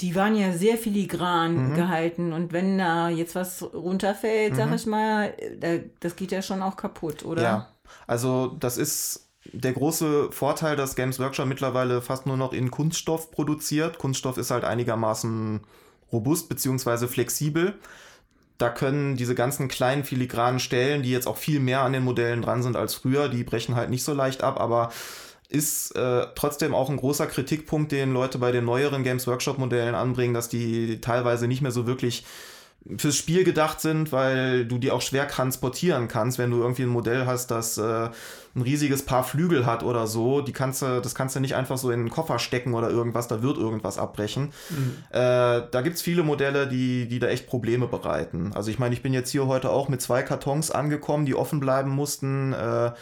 die 0.00 0.14
waren 0.14 0.34
ja 0.36 0.52
sehr 0.52 0.78
filigran 0.78 1.70
Mhm. 1.70 1.74
gehalten 1.74 2.32
und 2.32 2.52
wenn 2.52 2.78
da 2.78 3.08
jetzt 3.10 3.34
was 3.34 3.62
runterfällt, 3.74 4.54
sag 4.56 4.68
Mhm. 4.68 4.74
ich 4.74 4.86
mal, 4.86 5.34
da, 5.58 5.78
das 5.98 6.14
geht 6.16 6.30
ja 6.32 6.40
schon 6.40 6.62
auch 6.62 6.76
kaputt, 6.76 7.24
oder? 7.24 7.42
Ja, 7.42 7.68
also 8.06 8.56
das 8.60 8.78
ist 8.78 9.28
der 9.44 9.72
große 9.72 10.32
Vorteil, 10.32 10.76
dass 10.76 10.96
Games 10.96 11.18
Workshop 11.18 11.46
mittlerweile 11.46 12.02
fast 12.02 12.26
nur 12.26 12.36
noch 12.36 12.52
in 12.52 12.70
Kunststoff 12.70 13.30
produziert. 13.30 13.98
Kunststoff 13.98 14.36
ist 14.36 14.50
halt 14.50 14.64
einigermaßen 14.64 15.60
robust 16.12 16.48
bzw. 16.48 17.06
flexibel. 17.06 17.74
Da 18.58 18.68
können 18.68 19.16
diese 19.16 19.34
ganzen 19.34 19.68
kleinen 19.68 20.04
filigranen 20.04 20.60
Stellen, 20.60 21.02
die 21.02 21.10
jetzt 21.10 21.26
auch 21.26 21.38
viel 21.38 21.60
mehr 21.60 21.80
an 21.80 21.94
den 21.94 22.04
Modellen 22.04 22.42
dran 22.42 22.62
sind 22.62 22.76
als 22.76 22.94
früher, 22.94 23.30
die 23.30 23.42
brechen 23.42 23.74
halt 23.74 23.88
nicht 23.88 24.04
so 24.04 24.12
leicht 24.12 24.42
ab, 24.42 24.60
aber 24.60 24.92
ist 25.48 25.96
äh, 25.96 26.26
trotzdem 26.34 26.74
auch 26.74 26.90
ein 26.90 26.98
großer 26.98 27.26
Kritikpunkt, 27.26 27.90
den 27.90 28.12
Leute 28.12 28.38
bei 28.38 28.52
den 28.52 28.66
neueren 28.66 29.02
Games 29.02 29.26
Workshop 29.26 29.58
Modellen 29.58 29.94
anbringen, 29.94 30.34
dass 30.34 30.48
die 30.48 31.00
teilweise 31.00 31.48
nicht 31.48 31.62
mehr 31.62 31.72
so 31.72 31.86
wirklich 31.86 32.24
fürs 32.96 33.16
Spiel 33.16 33.44
gedacht 33.44 33.80
sind, 33.80 34.12
weil 34.12 34.64
du 34.64 34.78
die 34.78 34.90
auch 34.90 35.02
schwer 35.02 35.26
transportieren 35.26 36.08
kannst, 36.08 36.38
wenn 36.38 36.50
du 36.50 36.58
irgendwie 36.58 36.82
ein 36.82 36.88
Modell 36.88 37.26
hast, 37.26 37.50
das 37.50 37.78
äh, 37.78 38.10
ein 38.54 38.62
riesiges 38.62 39.04
Paar 39.04 39.24
Flügel 39.24 39.66
hat 39.66 39.82
oder 39.82 40.06
so. 40.06 40.40
Die 40.40 40.52
kannst 40.52 40.82
du, 40.82 41.00
das 41.00 41.14
kannst 41.14 41.36
du 41.36 41.40
nicht 41.40 41.54
einfach 41.54 41.78
so 41.78 41.90
in 41.90 42.00
den 42.00 42.10
Koffer 42.10 42.38
stecken 42.38 42.74
oder 42.74 42.90
irgendwas, 42.90 43.28
da 43.28 43.42
wird 43.42 43.58
irgendwas 43.58 43.98
abbrechen. 43.98 44.52
Äh, 45.10 45.62
da 45.70 45.80
gibt 45.82 45.96
es 45.96 46.02
viele 46.02 46.22
Modelle, 46.22 46.66
die, 46.66 47.06
die 47.08 47.18
da 47.18 47.28
echt 47.28 47.46
Probleme 47.46 47.86
bereiten. 47.86 48.52
Also 48.54 48.70
ich 48.70 48.78
meine, 48.78 48.94
ich 48.94 49.02
bin 49.02 49.12
jetzt 49.12 49.30
hier 49.30 49.46
heute 49.46 49.70
auch 49.70 49.88
mit 49.88 50.02
zwei 50.02 50.22
Kartons 50.22 50.70
angekommen, 50.70 51.26
die 51.26 51.34
offen 51.34 51.60
bleiben 51.60 51.90
mussten. 51.90 52.52
Äh, 52.52 52.92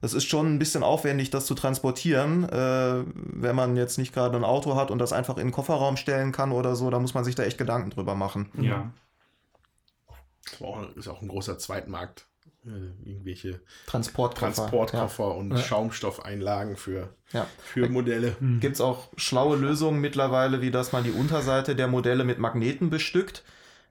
das 0.00 0.14
ist 0.14 0.24
schon 0.24 0.54
ein 0.54 0.58
bisschen 0.58 0.82
aufwendig, 0.82 1.30
das 1.30 1.46
zu 1.46 1.54
transportieren, 1.54 2.48
äh, 2.48 3.04
wenn 3.14 3.54
man 3.54 3.76
jetzt 3.76 3.98
nicht 3.98 4.12
gerade 4.12 4.36
ein 4.36 4.44
Auto 4.44 4.74
hat 4.74 4.90
und 4.90 4.98
das 4.98 5.12
einfach 5.12 5.36
in 5.38 5.46
den 5.46 5.52
Kofferraum 5.52 5.96
stellen 5.96 6.32
kann 6.32 6.50
oder 6.50 6.74
so. 6.74 6.90
Da 6.90 6.98
muss 6.98 7.14
man 7.14 7.22
sich 7.22 7.36
da 7.36 7.44
echt 7.44 7.56
Gedanken 7.56 7.90
drüber 7.90 8.16
machen. 8.16 8.50
Ja. 8.60 8.90
Das 10.50 10.60
auch, 10.60 10.96
ist 10.96 11.06
auch 11.06 11.22
ein 11.22 11.28
großer 11.28 11.56
Zweitmarkt. 11.56 12.26
Äh, 12.64 13.08
irgendwelche 13.08 13.60
Transportkoffer. 13.86 14.54
Transportkoffer 14.54 15.34
und 15.34 15.50
Ja. 15.50 15.58
Schaumstoffeinlagen 15.58 16.76
für, 16.76 17.08
Ja. 17.32 17.46
für 17.62 17.88
Modelle. 17.88 18.36
Mhm. 18.38 18.60
Gibt 18.60 18.76
es 18.76 18.80
auch 18.80 19.08
schlaue 19.16 19.56
Lösungen 19.56 20.00
mittlerweile, 20.00 20.60
wie 20.62 20.70
dass 20.70 20.92
man 20.92 21.02
die 21.02 21.10
Unterseite 21.10 21.74
der 21.74 21.88
Modelle 21.88 22.22
mit 22.24 22.38
Magneten 22.38 22.88
bestückt 22.88 23.42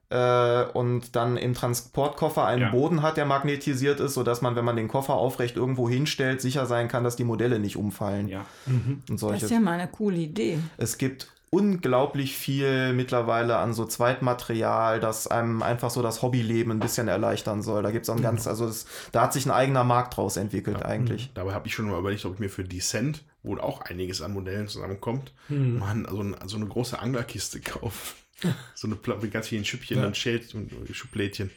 äh, 0.10 0.64
und 0.74 1.16
dann 1.18 1.36
im 1.38 1.54
Transportkoffer 1.54 2.46
einen 2.46 2.62
Ja. 2.64 2.72
Boden 2.72 3.02
hat, 3.02 3.18
der 3.18 3.26
magnetisiert 3.26 4.00
ist, 4.00 4.14
sodass 4.14 4.42
man, 4.42 4.56
wenn 4.56 4.66
man 4.66 4.76
den 4.78 4.88
Koffer 4.88 5.14
aufrecht 5.16 5.56
irgendwo 5.58 5.90
hinstellt, 5.90 6.40
sicher 6.42 6.66
sein 6.66 6.88
kann, 6.88 7.04
dass 7.04 7.16
die 7.18 7.24
Modelle 7.26 7.60
nicht 7.60 7.76
umfallen 7.78 8.28
Ja. 8.30 8.46
Mhm. 8.68 9.04
und 9.10 9.22
Das 9.22 9.44
ist 9.44 9.52
ja 9.52 9.60
mal 9.60 9.80
eine 9.80 9.88
coole 9.90 10.18
Idee. 10.18 10.60
Es 10.78 10.98
gibt 10.98 11.30
unglaublich 11.52 12.36
viel 12.38 12.94
mittlerweile 12.94 13.58
an 13.58 13.74
so 13.74 13.86
Zweitmaterial, 13.86 15.00
das 15.02 15.28
einem 15.28 15.62
einfach 15.62 15.90
so 15.92 16.02
das 16.02 16.22
Hobbyleben 16.22 16.72
ein 16.72 16.80
bisschen 16.80 17.08
erleichtern 17.10 17.62
soll. 17.62 17.84
Da 17.84 17.92
gibt 17.92 18.04
es 18.06 18.10
auch 18.10 18.16
ein 18.16 18.22
ganz, 18.24 18.48
also 18.48 18.66
es, 18.66 18.88
da 19.12 19.22
hat 19.22 19.34
sich 19.34 19.46
ein 19.46 19.52
eigener 19.52 19.84
Markt 19.84 20.16
draus 20.18 20.38
entwickelt 20.38 20.82
eigentlich. 20.84 21.30
Dabei 21.34 21.54
habe 21.54 21.68
ich 21.68 21.76
schon 21.76 21.90
mal 21.90 22.00
überlegt, 22.00 22.24
ob 22.26 22.34
ich 22.36 22.40
mir 22.40 22.50
für 22.50 22.64
Descent, 22.64 23.24
wo 23.44 23.58
auch 23.58 23.82
einiges 23.82 24.22
an 24.22 24.34
Modellen 24.34 24.68
zusammenkommt, 24.68 25.34
Mhm. 25.50 25.80
mal 25.80 26.06
so, 26.10 26.22
ein, 26.24 26.36
so 26.46 26.56
eine 26.58 26.68
große 26.68 26.98
Anglerkiste 26.98 27.60
kaufe. 27.60 28.16
so 28.74 28.88
eine 28.88 28.96
Pla- 28.96 29.18
mit 29.22 29.32
ganz 29.32 29.50
vielen 29.50 29.66
Schüppchen 29.66 30.00
Ja. 30.00 30.08
und 30.08 30.16
Schild 30.18 30.56
und 30.56 30.72
Schublädchen. 30.94 31.52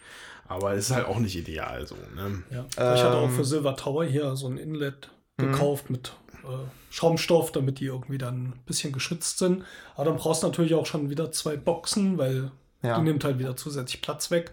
Aber 0.48 0.74
es 0.74 0.90
ist 0.90 0.94
halt 0.96 1.06
auch 1.06 1.18
nicht 1.20 1.36
ideal 1.36 1.86
so. 1.86 1.94
Ne? 2.16 2.42
Ja. 2.50 2.66
ich 2.68 2.76
hatte 3.02 3.16
auch 3.16 3.28
Ähm, 3.28 3.34
für 3.34 3.44
Silver 3.44 3.76
Tower 3.76 4.04
hier 4.04 4.36
so 4.36 4.46
ein 4.48 4.58
Inlet 4.58 5.08
gekauft 5.38 5.88
mit 5.88 6.08
äh, 6.08 6.23
Schaumstoff, 6.90 7.52
damit 7.52 7.80
die 7.80 7.86
irgendwie 7.86 8.18
dann 8.18 8.48
ein 8.48 8.62
bisschen 8.66 8.92
geschützt 8.92 9.38
sind. 9.38 9.64
Aber 9.94 10.04
dann 10.06 10.16
brauchst 10.16 10.42
du 10.42 10.46
natürlich 10.46 10.74
auch 10.74 10.86
schon 10.86 11.10
wieder 11.10 11.32
zwei 11.32 11.56
Boxen, 11.56 12.18
weil 12.18 12.50
Ja. 12.82 12.98
Die 12.98 13.02
nimmt 13.02 13.24
halt 13.24 13.38
wieder 13.38 13.56
zusätzlich 13.56 14.02
Platz 14.02 14.30
weg. 14.30 14.52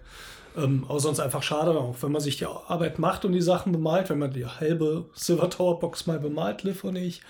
Ähm, 0.56 0.86
aber 0.88 1.00
sonst 1.00 1.20
einfach 1.20 1.44
schade, 1.44 1.72
auch 1.72 2.02
wenn 2.02 2.12
man 2.12 2.22
sich 2.22 2.38
die 2.38 2.46
Arbeit 2.46 3.00
macht 3.00 3.26
und 3.26 3.34
die 3.34 3.42
Sachen 3.42 3.72
bemalt, 3.72 4.10
wenn 4.10 4.20
man 4.20 4.32
die 4.32 4.46
halbe 4.46 5.10
Silver 5.14 5.50
Tower 5.50 5.80
Box 5.80 6.08
mal 6.08 6.20
bemalt, 6.20 6.64
Liv 6.64 6.84
und 6.84 6.96
ich. 6.96 7.22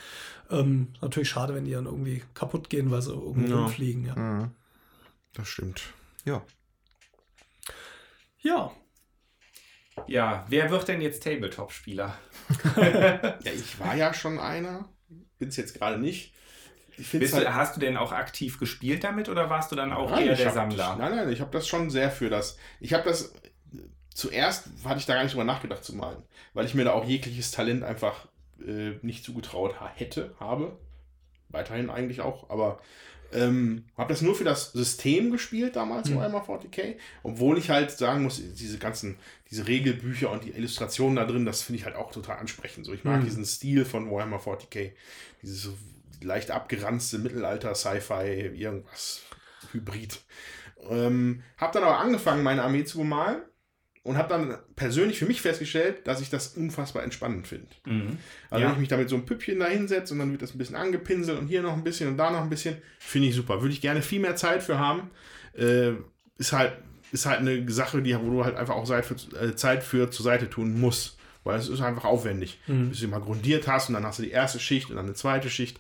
Ähm, 0.49 0.89
natürlich 1.01 1.29
schade, 1.29 1.55
wenn 1.55 1.65
die 1.65 1.71
dann 1.71 1.85
irgendwie 1.85 2.23
kaputt 2.33 2.69
gehen, 2.69 2.91
weil 2.91 3.01
sie 3.01 3.13
irgendwo 3.13 3.51
ja. 3.51 3.61
rumfliegen. 3.61 4.05
Ja. 4.05 4.15
Mhm. 4.15 4.51
Das 5.33 5.47
stimmt. 5.47 5.81
Ja. 6.25 6.43
Ja. 8.41 8.71
Ja, 10.07 10.45
wer 10.47 10.69
wird 10.69 10.87
denn 10.87 11.01
jetzt 11.01 11.23
Tabletop-Spieler? 11.23 12.17
ja, 12.75 13.51
ich 13.53 13.79
war 13.79 13.95
ja 13.95 14.13
schon 14.13 14.39
einer, 14.39 14.89
bin 15.37 15.49
es 15.49 15.57
jetzt 15.57 15.77
gerade 15.77 15.97
nicht. 15.99 16.33
Bist 16.97 17.33
halt, 17.33 17.47
du, 17.47 17.53
hast 17.55 17.75
du 17.75 17.79
denn 17.79 17.97
auch 17.97 18.11
aktiv 18.11 18.59
gespielt 18.59 19.03
damit 19.03 19.27
oder 19.27 19.49
warst 19.49 19.71
du 19.71 19.75
dann 19.75 19.91
auch 19.91 20.11
nein, 20.11 20.27
eher 20.27 20.35
der 20.35 20.51
Sammler? 20.51 20.95
Nein, 20.97 21.15
nein, 21.15 21.31
ich 21.31 21.41
habe 21.41 21.51
das 21.51 21.67
schon 21.67 21.89
sehr 21.89 22.11
für 22.11 22.29
das. 22.29 22.57
Ich 22.79 22.93
habe 22.93 23.03
das 23.05 23.33
zuerst 24.13 24.69
hatte 24.83 24.99
ich 24.99 25.05
da 25.05 25.15
gar 25.15 25.23
nicht 25.23 25.33
drüber 25.33 25.45
nachgedacht 25.45 25.83
zu 25.83 25.95
malen, 25.95 26.23
weil 26.53 26.65
ich 26.65 26.75
mir 26.75 26.83
da 26.83 26.91
auch 26.91 27.05
jegliches 27.05 27.51
Talent 27.51 27.83
einfach 27.83 28.27
äh, 28.65 28.93
nicht 29.01 29.23
zugetraut 29.23 29.75
hätte, 29.95 30.35
habe. 30.39 30.77
Weiterhin 31.49 31.89
eigentlich 31.89 32.21
auch, 32.21 32.49
aber 32.49 32.79
ähm, 33.33 33.85
habe 33.97 34.13
das 34.13 34.21
nur 34.21 34.35
für 34.35 34.43
das 34.43 34.71
System 34.71 35.31
gespielt 35.31 35.75
damals, 35.75 36.09
mhm. 36.09 36.17
Warhammer 36.17 36.43
40k, 36.43 36.95
obwohl 37.23 37.57
ich 37.57 37.69
halt 37.69 37.91
sagen 37.91 38.23
muss, 38.23 38.41
diese 38.55 38.77
ganzen, 38.77 39.17
diese 39.49 39.67
Regelbücher 39.67 40.29
und 40.31 40.43
die 40.43 40.51
Illustrationen 40.51 41.15
da 41.15 41.25
drin, 41.25 41.45
das 41.45 41.61
finde 41.61 41.79
ich 41.79 41.85
halt 41.85 41.95
auch 41.95 42.11
total 42.11 42.37
ansprechend. 42.37 42.85
So, 42.85 42.93
ich 42.93 43.03
mag 43.03 43.21
mhm. 43.21 43.25
diesen 43.25 43.45
Stil 43.45 43.85
von 43.85 44.09
Warhammer 44.11 44.39
40k, 44.39 44.91
dieses 45.41 45.69
leicht 46.21 46.51
abgeranzte 46.51 47.19
Mittelalter-Sci-Fi, 47.19 48.51
irgendwas 48.55 49.21
Hybrid. 49.71 50.19
Ähm, 50.89 51.43
habe 51.57 51.73
dann 51.73 51.83
aber 51.83 51.99
angefangen, 51.99 52.43
meine 52.43 52.63
Armee 52.63 52.83
zu 52.83 52.99
bemalen 52.99 53.41
und 54.03 54.17
habe 54.17 54.29
dann 54.29 54.57
persönlich 54.75 55.19
für 55.19 55.25
mich 55.25 55.41
festgestellt, 55.41 56.07
dass 56.07 56.21
ich 56.21 56.29
das 56.29 56.55
unfassbar 56.57 57.03
entspannend 57.03 57.47
finde. 57.47 57.67
Mhm. 57.85 58.17
Also 58.49 58.61
ja. 58.61 58.67
wenn 58.67 58.73
ich 58.73 58.79
mich 58.79 58.89
da 58.89 58.97
mit 58.97 59.09
so 59.09 59.15
einem 59.15 59.25
Püppchen 59.25 59.59
da 59.59 59.67
hinsetze 59.67 60.13
und 60.13 60.19
dann 60.19 60.31
wird 60.31 60.41
das 60.41 60.55
ein 60.55 60.57
bisschen 60.57 60.75
angepinselt 60.75 61.37
und 61.37 61.47
hier 61.47 61.61
noch 61.61 61.73
ein 61.73 61.83
bisschen 61.83 62.09
und 62.09 62.17
da 62.17 62.31
noch 62.31 62.41
ein 62.41 62.49
bisschen, 62.49 62.77
finde 62.99 63.27
ich 63.27 63.35
super. 63.35 63.61
Würde 63.61 63.73
ich 63.73 63.81
gerne 63.81 64.01
viel 64.01 64.19
mehr 64.19 64.35
Zeit 64.35 64.63
für 64.63 64.79
haben. 64.79 65.11
Äh, 65.55 65.91
ist 66.37 66.53
halt 66.53 66.73
ist 67.11 67.25
halt 67.25 67.39
eine 67.39 67.69
Sache, 67.69 68.01
die, 68.01 68.17
wo 68.17 68.29
du 68.29 68.45
halt 68.45 68.55
einfach 68.55 68.75
auch 68.75 68.85
Zeit 68.85 69.05
für, 69.05 69.15
äh, 69.37 69.55
Zeit 69.55 69.83
für 69.83 70.09
zur 70.11 70.23
Seite 70.23 70.49
tun 70.49 70.79
musst. 70.79 71.17
Weil 71.43 71.57
es 71.57 71.69
ist 71.69 71.81
einfach 71.81 72.05
aufwendig. 72.05 72.59
Mhm. 72.67 72.89
Bis 72.89 72.99
du 72.99 73.07
mal 73.07 73.19
grundiert 73.19 73.67
hast 73.67 73.89
und 73.89 73.95
dann 73.95 74.05
hast 74.05 74.19
du 74.19 74.23
die 74.23 74.31
erste 74.31 74.59
Schicht 74.59 74.89
und 74.89 74.95
dann 74.95 75.05
eine 75.05 75.15
zweite 75.15 75.49
Schicht. 75.49 75.79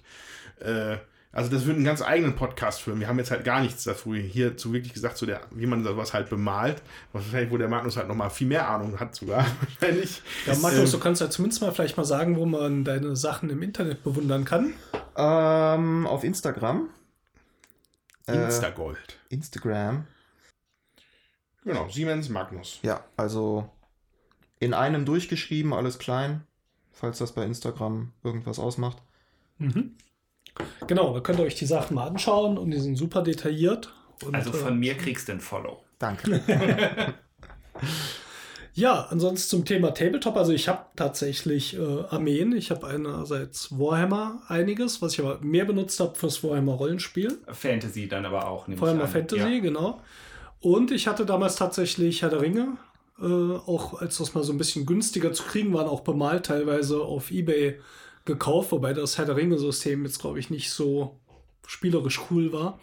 Äh, 0.59 0.97
also 1.33 1.49
das 1.49 1.65
wird 1.65 1.77
einen 1.77 1.85
ganz 1.85 2.01
eigenen 2.01 2.35
Podcast 2.35 2.81
führen. 2.81 2.99
Wir 2.99 3.07
haben 3.07 3.17
jetzt 3.17 3.31
halt 3.31 3.45
gar 3.45 3.61
nichts 3.61 3.85
dazu 3.85 4.13
hierzu 4.13 4.73
wirklich 4.73 4.93
gesagt, 4.93 5.17
so 5.17 5.25
der, 5.25 5.41
wie 5.51 5.65
man 5.65 5.83
sowas 5.83 6.13
halt 6.13 6.29
bemalt. 6.29 6.81
Wahrscheinlich, 7.13 7.51
wo 7.51 7.57
der 7.57 7.69
Magnus 7.69 7.95
halt 7.95 8.09
nochmal 8.09 8.29
viel 8.29 8.47
mehr 8.47 8.67
Ahnung 8.67 8.99
hat 8.99 9.15
sogar. 9.15 9.45
Wahrscheinlich. 9.79 10.21
Ja, 10.45 10.55
Magnus, 10.55 10.93
ähm, 10.93 10.99
du 10.99 11.03
kannst 11.03 11.21
ja 11.21 11.29
zumindest 11.29 11.61
mal 11.61 11.71
vielleicht 11.71 11.95
mal 11.95 12.03
sagen, 12.03 12.35
wo 12.35 12.45
man 12.45 12.83
deine 12.83 13.15
Sachen 13.15 13.49
im 13.49 13.61
Internet 13.61 14.03
bewundern 14.03 14.43
kann. 14.43 14.73
Ähm, 15.15 16.05
auf 16.05 16.25
Instagram. 16.25 16.89
Äh, 18.27 18.43
Instagold. 18.45 19.19
Äh, 19.29 19.35
Instagram. 19.35 20.05
Genau, 21.63 21.87
Siemens 21.87 22.27
Magnus. 22.27 22.79
Ja, 22.81 23.05
also 23.15 23.69
in 24.59 24.73
einem 24.73 25.05
durchgeschrieben, 25.05 25.73
alles 25.73 25.97
klein, 25.97 26.43
falls 26.91 27.19
das 27.19 27.33
bei 27.33 27.45
Instagram 27.45 28.11
irgendwas 28.23 28.59
ausmacht. 28.59 28.97
Mhm. 29.59 29.95
Genau, 30.87 31.13
da 31.13 31.19
könnt 31.19 31.39
ihr 31.39 31.45
euch 31.45 31.55
die 31.55 31.65
Sachen 31.65 31.95
mal 31.95 32.07
anschauen 32.07 32.57
und 32.57 32.71
die 32.71 32.79
sind 32.79 32.95
super 32.95 33.21
detailliert. 33.21 33.93
Und, 34.23 34.35
also 34.35 34.51
von 34.51 34.73
äh, 34.73 34.75
mir 34.75 34.95
kriegst 34.95 35.27
du 35.27 35.33
ein 35.33 35.41
Follow. 35.41 35.83
Danke. 35.99 36.41
ja, 38.73 39.07
ansonsten 39.09 39.49
zum 39.49 39.65
Thema 39.65 39.93
Tabletop. 39.93 40.35
Also 40.37 40.51
ich 40.51 40.67
habe 40.67 40.85
tatsächlich 40.95 41.77
äh, 41.77 42.03
Armeen. 42.09 42.55
Ich 42.55 42.71
habe 42.71 42.87
einerseits 42.87 43.77
Warhammer 43.77 44.41
einiges, 44.47 45.01
was 45.01 45.13
ich 45.13 45.19
aber 45.19 45.39
mehr 45.41 45.65
benutzt 45.65 45.99
habe 45.99 46.15
fürs 46.15 46.43
Warhammer 46.43 46.73
Rollenspiel. 46.73 47.39
Fantasy 47.51 48.07
dann 48.07 48.25
aber 48.25 48.47
auch. 48.47 48.67
Warhammer 48.67 49.07
Fantasy, 49.07 49.55
ja. 49.55 49.59
genau. 49.59 50.01
Und 50.59 50.91
ich 50.91 51.07
hatte 51.07 51.25
damals 51.25 51.55
tatsächlich 51.55 52.21
Herr 52.21 52.29
der 52.29 52.41
Ringe. 52.41 52.77
Äh, 53.19 53.25
auch 53.25 54.01
als 54.01 54.17
das 54.17 54.33
mal 54.33 54.43
so 54.43 54.51
ein 54.51 54.57
bisschen 54.57 54.85
günstiger 54.85 55.31
zu 55.33 55.43
kriegen 55.43 55.73
waren, 55.73 55.87
auch 55.87 56.01
bemalt 56.01 56.47
teilweise 56.47 57.01
auf 57.01 57.29
Ebay 57.31 57.79
gekauft, 58.25 58.71
wobei 58.71 58.93
das 58.93 59.17
Herr 59.17 59.25
der 59.25 59.35
Ringe-System 59.35 60.05
jetzt, 60.05 60.19
glaube 60.19 60.39
ich, 60.39 60.49
nicht 60.49 60.71
so 60.71 61.19
spielerisch 61.65 62.21
cool 62.29 62.51
war. 62.53 62.79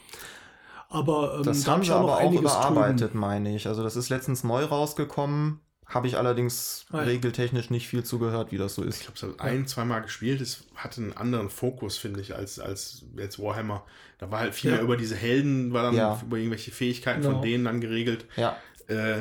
Aber 0.88 1.36
ähm, 1.38 1.42
das 1.44 1.64
da 1.64 1.72
haben 1.72 1.84
sie 1.84 1.92
aber 1.92 2.18
auch 2.18 2.32
überarbeitet, 2.32 3.12
tun. 3.12 3.20
meine 3.20 3.54
ich. 3.54 3.66
Also 3.66 3.82
das 3.82 3.96
ist 3.96 4.08
letztens 4.08 4.44
neu 4.44 4.64
rausgekommen. 4.64 5.60
Habe 5.84 6.06
ich 6.06 6.18
allerdings 6.18 6.84
ah, 6.90 6.98
ja. 6.98 7.02
regeltechnisch 7.04 7.70
nicht 7.70 7.88
viel 7.88 8.04
zugehört, 8.04 8.52
wie 8.52 8.58
das 8.58 8.74
so 8.74 8.82
ist. 8.82 8.98
Ich 8.98 9.02
glaube, 9.04 9.16
es 9.16 9.22
hat 9.22 9.40
ein, 9.40 9.66
zweimal 9.66 10.02
gespielt. 10.02 10.42
Es 10.42 10.64
hatte 10.74 11.00
einen 11.00 11.14
anderen 11.14 11.48
Fokus, 11.48 11.96
finde 11.96 12.20
ich, 12.20 12.34
als, 12.36 12.58
als 12.58 13.06
jetzt 13.16 13.38
Warhammer. 13.38 13.84
Da 14.18 14.30
war 14.30 14.40
halt 14.40 14.54
viel 14.54 14.70
ja. 14.70 14.76
mehr 14.76 14.84
über 14.84 14.98
diese 14.98 15.16
Helden, 15.16 15.72
war 15.72 15.84
dann 15.84 15.94
ja. 15.94 16.20
über 16.22 16.36
irgendwelche 16.36 16.72
Fähigkeiten 16.72 17.22
genau. 17.22 17.34
von 17.34 17.42
denen 17.42 17.64
dann 17.64 17.80
geregelt. 17.80 18.26
Ja. 18.36 18.58
Äh, 18.86 19.20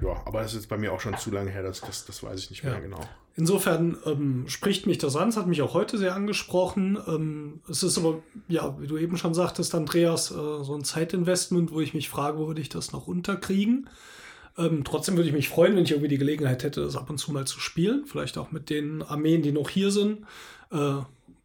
ja, 0.00 0.22
aber 0.26 0.40
das 0.40 0.52
ist 0.52 0.56
jetzt 0.56 0.68
bei 0.68 0.76
mir 0.76 0.92
auch 0.92 1.00
schon 1.00 1.16
zu 1.16 1.30
lange 1.30 1.50
her, 1.50 1.62
das, 1.62 1.80
das, 1.80 2.04
das 2.04 2.22
weiß 2.22 2.38
ich 2.40 2.50
nicht 2.50 2.64
mehr 2.64 2.80
genau. 2.80 3.00
Insofern 3.36 3.96
ähm, 4.06 4.44
spricht 4.46 4.86
mich 4.86 4.98
das 4.98 5.16
an, 5.16 5.28
es 5.28 5.36
hat 5.36 5.48
mich 5.48 5.60
auch 5.60 5.74
heute 5.74 5.98
sehr 5.98 6.14
angesprochen. 6.14 6.98
Ähm, 7.08 7.60
es 7.68 7.82
ist 7.82 7.98
aber, 7.98 8.22
ja, 8.46 8.80
wie 8.80 8.86
du 8.86 8.96
eben 8.96 9.16
schon 9.16 9.34
sagtest, 9.34 9.74
Andreas, 9.74 10.30
äh, 10.30 10.34
so 10.34 10.74
ein 10.74 10.84
Zeitinvestment, 10.84 11.72
wo 11.72 11.80
ich 11.80 11.94
mich 11.94 12.08
frage, 12.08 12.38
wo 12.38 12.46
würde 12.46 12.60
ich 12.60 12.68
das 12.68 12.92
noch 12.92 13.08
unterkriegen. 13.08 13.88
Ähm, 14.56 14.84
trotzdem 14.84 15.16
würde 15.16 15.28
ich 15.28 15.34
mich 15.34 15.48
freuen, 15.48 15.74
wenn 15.74 15.82
ich 15.82 15.90
irgendwie 15.90 16.08
die 16.08 16.18
Gelegenheit 16.18 16.62
hätte, 16.62 16.82
das 16.82 16.94
ab 16.94 17.10
und 17.10 17.18
zu 17.18 17.32
mal 17.32 17.44
zu 17.44 17.58
spielen. 17.58 18.06
Vielleicht 18.06 18.38
auch 18.38 18.52
mit 18.52 18.70
den 18.70 19.02
Armeen, 19.02 19.42
die 19.42 19.50
noch 19.50 19.68
hier 19.68 19.90
sind. 19.90 20.22
Äh, 20.70 20.98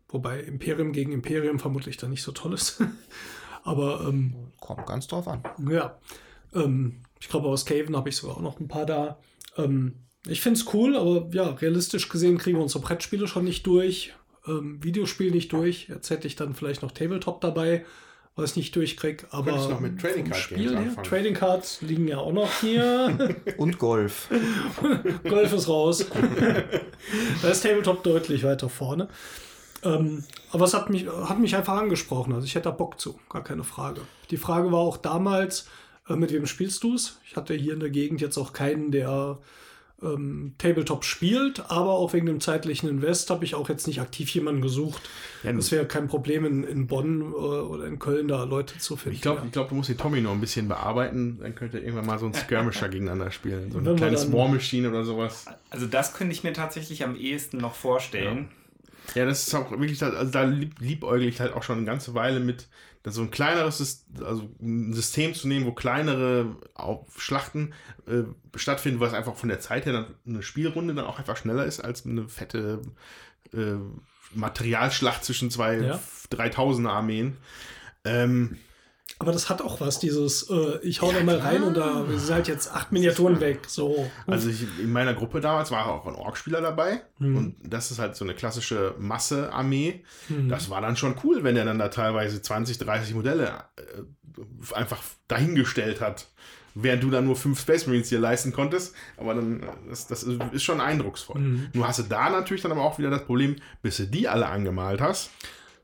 wobei 0.10 0.42
Imperium 0.42 0.92
gegen 0.92 1.12
Imperium 1.12 1.58
vermutlich 1.58 1.98
dann 1.98 2.12
nicht 2.12 2.22
so 2.22 2.32
toll 2.32 2.54
ist. 2.54 2.84
aber. 3.64 4.06
Ähm, 4.08 4.36
Kommt 4.60 4.86
ganz 4.86 5.08
drauf 5.08 5.28
an. 5.28 5.42
Ja. 5.72 5.98
Ähm, 6.54 7.02
ich 7.20 7.30
glaube, 7.30 7.48
aus 7.48 7.66
Caven 7.66 7.98
habe 7.98 8.10
ich 8.10 8.16
sogar 8.16 8.38
auch 8.38 8.42
noch 8.42 8.60
ein 8.60 8.68
paar 8.68 8.86
da. 8.86 9.18
Ich 10.28 10.42
finde 10.42 10.60
es 10.60 10.74
cool, 10.74 10.98
aber 10.98 11.28
ja, 11.32 11.50
realistisch 11.50 12.10
gesehen 12.10 12.38
kriegen 12.38 12.58
wir 12.58 12.64
unsere 12.64 12.84
Brettspiele 12.84 13.28
schon 13.28 13.46
nicht 13.46 13.66
durch. 13.66 14.14
Ähm, 14.48 14.84
Videospiel 14.84 15.32
nicht 15.32 15.54
durch. 15.54 15.88
Jetzt 15.88 16.10
hätte 16.10 16.28
ich 16.28 16.36
dann 16.36 16.56
vielleicht 16.56 16.82
noch 16.82 16.92
Tabletop 16.92 17.40
dabei, 17.42 17.86
was 18.36 18.52
ich 18.52 18.58
nicht 18.58 18.76
durchkriege. 18.76 19.28
Aber 19.32 19.52
noch 19.52 19.80
mit 19.80 20.00
Trading 20.00 20.26
Card 20.26 20.42
Spiel 20.42 20.78
her, 20.78 21.04
Trading 21.04 21.34
Cards 21.34 21.82
liegen 21.82 22.08
ja 22.08 22.18
auch 22.18 22.34
noch 22.34 22.52
hier. 22.60 23.36
Und 23.58 23.80
Golf. 23.80 24.30
Golf 25.24 25.54
ist 25.54 25.70
raus. 25.70 26.06
da 27.42 27.50
ist 27.50 27.62
Tabletop 27.62 28.04
deutlich 28.04 28.44
weiter 28.44 28.68
vorne. 28.70 29.08
Ähm, 29.84 30.24
aber 30.52 30.66
es 30.66 30.74
hat 30.74 30.90
mich, 30.90 31.08
hat 31.08 31.40
mich 31.40 31.56
einfach 31.56 31.78
angesprochen. 31.78 32.34
Also 32.34 32.46
ich 32.46 32.56
hätte 32.56 32.66
da 32.66 32.72
Bock 32.72 33.00
zu, 33.00 33.18
gar 33.30 33.44
keine 33.44 33.64
Frage. 33.64 34.02
Die 34.32 34.38
Frage 34.38 34.72
war 34.72 34.80
auch 34.80 34.98
damals, 34.98 35.68
äh, 36.10 36.16
mit 36.16 36.34
wem 36.34 36.46
spielst 36.46 36.84
du 36.84 36.96
es? 36.96 37.20
Ich 37.26 37.38
hatte 37.38 37.54
hier 37.54 37.74
in 37.74 37.80
der 37.80 37.90
Gegend 37.90 38.20
jetzt 38.20 38.38
auch 38.38 38.52
keinen, 38.52 38.92
der 38.92 39.38
ähm, 40.02 40.54
Tabletop 40.58 41.04
spielt, 41.04 41.70
aber 41.70 41.92
auch 41.92 42.14
wegen 42.14 42.26
dem 42.26 42.40
zeitlichen 42.40 42.90
Invest 42.90 43.30
habe 43.30 43.46
ich 43.46 43.56
auch 43.56 43.70
jetzt 43.70 43.88
nicht 43.88 44.02
aktiv 44.02 44.30
jemanden 44.30 44.62
gesucht. 44.62 45.02
Ja, 45.44 45.54
das 45.54 45.72
wäre 45.72 45.86
kein 45.86 46.08
Problem, 46.08 46.46
in, 46.46 46.64
in 46.64 46.88
Bonn 46.88 47.22
äh, 47.22 47.36
oder 47.36 47.86
in 47.86 48.00
Köln 48.00 48.28
da 48.28 48.44
Leute 48.44 48.78
zu 48.78 48.96
finden. 48.96 49.16
Ich 49.16 49.22
glaube, 49.22 49.42
ja. 49.44 49.48
glaub, 49.52 49.70
du 49.70 49.76
musst 49.76 49.90
den 49.90 49.98
Tommy 49.98 50.22
noch 50.22 50.32
ein 50.32 50.42
bisschen 50.42 50.68
bearbeiten, 50.68 51.40
dann 51.42 51.56
könnt 51.56 51.74
ihr 51.74 51.82
irgendwann 51.82 52.06
mal 52.06 52.20
so 52.20 52.26
ein 52.26 52.34
Skirmisher 52.34 52.90
gegeneinander 52.90 53.32
spielen. 53.32 53.72
So 53.72 53.80
eine 53.80 53.96
kleine 53.96 54.34
War 54.34 54.48
Machine 54.48 54.90
oder 54.90 55.04
sowas. 55.04 55.46
Also 55.70 55.86
das 55.86 56.14
könnte 56.14 56.34
ich 56.34 56.44
mir 56.44 56.54
tatsächlich 56.54 57.04
am 57.04 57.16
ehesten 57.16 57.58
noch 57.58 57.76
vorstellen. 57.76 58.50
Ja, 59.16 59.22
ja 59.22 59.26
das 59.26 59.48
ist 59.48 59.54
auch 59.56 59.72
wirklich, 59.72 60.02
also 60.02 60.32
da 60.32 60.44
liebäugel 60.44 61.28
ich 61.28 61.40
halt 61.40 61.54
auch 61.54 61.64
schon 61.64 61.78
eine 61.78 61.86
ganze 61.86 62.14
Weile 62.14 62.40
mit, 62.40 62.68
so 63.06 63.22
ein 63.22 63.32
kleineres 63.32 64.06
also 64.22 64.50
ein 64.62 64.94
System 64.94 65.34
zu 65.34 65.48
nehmen, 65.48 65.66
wo 65.66 65.72
kleinere 65.72 66.56
Schlachten 67.18 67.74
äh, 68.08 68.24
stattfinden, 68.56 69.00
was 69.00 69.14
einfach 69.14 69.36
von 69.36 69.50
der 69.50 69.60
Zeit 69.60 69.86
her 69.86 69.94
dann 69.94 70.16
eine 70.28 70.44
Spielrunde 70.44 70.94
dann 70.94 71.06
auch 71.06 71.18
einfach 71.18 71.38
schneller 71.38 71.66
ist 71.66 71.80
als 71.80 72.06
eine 72.06 72.28
fette 72.28 72.82
äh, 73.54 73.76
Materialschlacht 74.34 75.24
zwischen 75.24 75.50
zwei 75.50 75.78
ja. 75.78 76.00
3000er 76.32 76.90
Armeen. 76.90 77.38
Ähm, 78.04 78.58
aber 79.22 79.34
das 79.34 79.50
hat 79.50 79.62
auch 79.62 79.82
was, 79.82 80.00
dieses, 80.00 80.50
äh, 80.50 80.80
ich 80.82 81.02
hau 81.02 81.12
ja, 81.12 81.20
da 81.20 81.24
mal 81.26 81.40
rein 81.40 81.64
und 81.64 81.76
da 81.76 82.06
sind 82.16 82.34
halt 82.34 82.48
jetzt 82.48 82.74
acht 82.74 82.94
Miniaturen 82.94 83.42
weg. 83.42 83.66
So. 83.68 84.10
Also 84.26 84.50
ich, 84.50 84.66
in 84.80 84.94
meiner 84.94 85.14
Gruppe 85.14 85.42
damals 85.42 85.72
war 85.72 85.88
auch 85.88 86.08
ein 86.08 86.16
Orkspieler 86.16 86.62
dabei. 86.62 87.02
Hm. 87.18 87.36
Und 87.36 87.56
das 87.62 87.92
ist 87.92 88.00
halt 88.00 88.16
so 88.16 88.24
eine 88.24 88.34
klassische 88.34 88.96
Masse-Armee. 88.98 90.06
Hm. 90.30 90.48
Das 90.48 90.70
war 90.70 90.80
dann 90.80 90.96
schon 90.96 91.16
cool, 91.26 91.44
wenn 91.44 91.58
er 91.58 91.66
dann 91.66 91.78
da 91.78 91.90
teilweise 91.90 92.42
20, 92.42 92.78
30 92.78 93.14
Modelle 93.14 93.66
äh, 93.76 94.74
einfach 94.74 95.04
dahingestellt 95.28 96.00
hat. 96.00 96.28
Während 96.74 97.04
du 97.04 97.10
dann 97.10 97.26
nur 97.26 97.36
fünf 97.36 97.60
Space 97.60 97.88
Marines 97.88 98.08
dir 98.08 98.20
leisten 98.20 98.54
konntest. 98.54 98.96
Aber 99.18 99.34
dann, 99.34 99.68
das, 99.90 100.08
das 100.08 100.24
ist 100.24 100.64
schon 100.64 100.80
eindrucksvoll. 100.80 101.42
Mhm. 101.42 101.68
Nur 101.74 101.90
hast 101.90 102.00
du 102.00 102.04
da 102.04 102.30
natürlich 102.30 102.62
dann 102.62 102.72
aber 102.72 102.84
auch 102.84 103.00
wieder 103.00 103.10
das 103.10 103.26
Problem, 103.26 103.58
bis 103.82 103.98
du 103.98 104.06
die 104.08 104.30
alle 104.30 104.46
angemalt 104.46 105.02
hast 105.02 105.30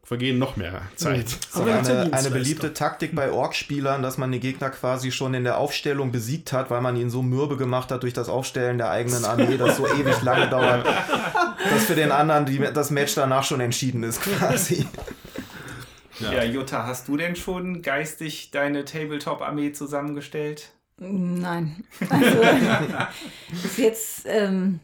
vergehen 0.06 0.38
noch 0.38 0.56
mehr 0.56 0.84
Zeit. 0.96 1.28
So 1.52 1.64
eine, 1.64 2.14
eine 2.14 2.30
beliebte 2.30 2.74
Taktik 2.74 3.16
bei 3.16 3.32
Ork-Spielern, 3.32 4.04
dass 4.04 4.18
man 4.18 4.32
den 4.32 4.40
Gegner 4.40 4.70
quasi 4.70 5.12
schon 5.12 5.34
in 5.34 5.44
der 5.44 5.58
Aufstellung 5.58 6.12
besiegt 6.12 6.54
hat, 6.54 6.70
weil 6.70 6.82
man 6.82 6.96
ihn 6.96 7.10
so 7.10 7.24
mürbe 7.24 7.58
gemacht 7.58 7.92
hat 7.92 8.04
durch 8.04 8.14
das 8.14 8.30
Aufstellen 8.30 8.78
der 8.78 8.92
eigenen 8.92 9.26
Armee, 9.26 9.58
das 9.58 9.78
so 9.78 9.88
ewig 9.88 10.22
lange 10.22 10.48
dauert, 10.48 10.86
dass 11.72 11.86
für 11.86 11.96
den 11.96 12.12
anderen 12.12 12.46
die, 12.46 12.60
das 12.60 12.92
Match 12.92 13.16
danach 13.16 13.44
schon 13.44 13.60
entschieden 13.60 14.04
ist 14.04 14.22
quasi. 14.22 14.86
Ja. 16.20 16.34
ja, 16.34 16.44
Jutta, 16.44 16.86
hast 16.86 17.08
du 17.08 17.18
denn 17.18 17.36
schon 17.36 17.82
geistig 17.82 18.52
deine 18.52 18.86
Tabletop-Armee 18.86 19.74
zusammengestellt? 19.74 20.72
Nein. 20.98 21.84
Also, 22.10 22.42
bis 23.64 23.78
jetzt 23.78 24.26
ähm, 24.26 24.80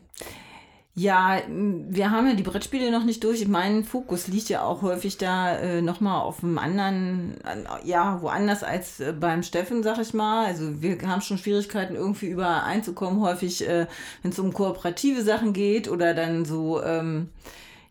ja, 0.93 1.41
wir 1.47 2.11
haben 2.11 2.27
ja 2.27 2.33
die 2.33 2.43
Brettspiele 2.43 2.91
noch 2.91 3.05
nicht 3.05 3.23
durch. 3.23 3.47
Mein 3.47 3.85
Fokus 3.85 4.27
liegt 4.27 4.49
ja 4.49 4.63
auch 4.63 4.81
häufig 4.81 5.17
da 5.17 5.55
äh, 5.57 5.81
nochmal 5.81 6.21
auf 6.21 6.43
einem 6.43 6.57
anderen, 6.57 7.37
ja, 7.85 8.21
woanders 8.21 8.61
als 8.63 8.99
äh, 8.99 9.13
beim 9.17 9.41
Steffen, 9.41 9.83
sag 9.83 9.99
ich 9.99 10.13
mal. 10.13 10.45
Also 10.45 10.81
wir 10.81 10.97
haben 11.07 11.21
schon 11.21 11.37
Schwierigkeiten, 11.37 11.95
irgendwie 11.95 12.27
übereinzukommen, 12.27 13.21
häufig, 13.21 13.65
äh, 13.65 13.87
wenn 14.21 14.31
es 14.31 14.39
um 14.39 14.51
kooperative 14.51 15.21
Sachen 15.21 15.53
geht 15.53 15.87
oder 15.87 16.13
dann 16.13 16.43
so, 16.43 16.83
ähm, 16.83 17.29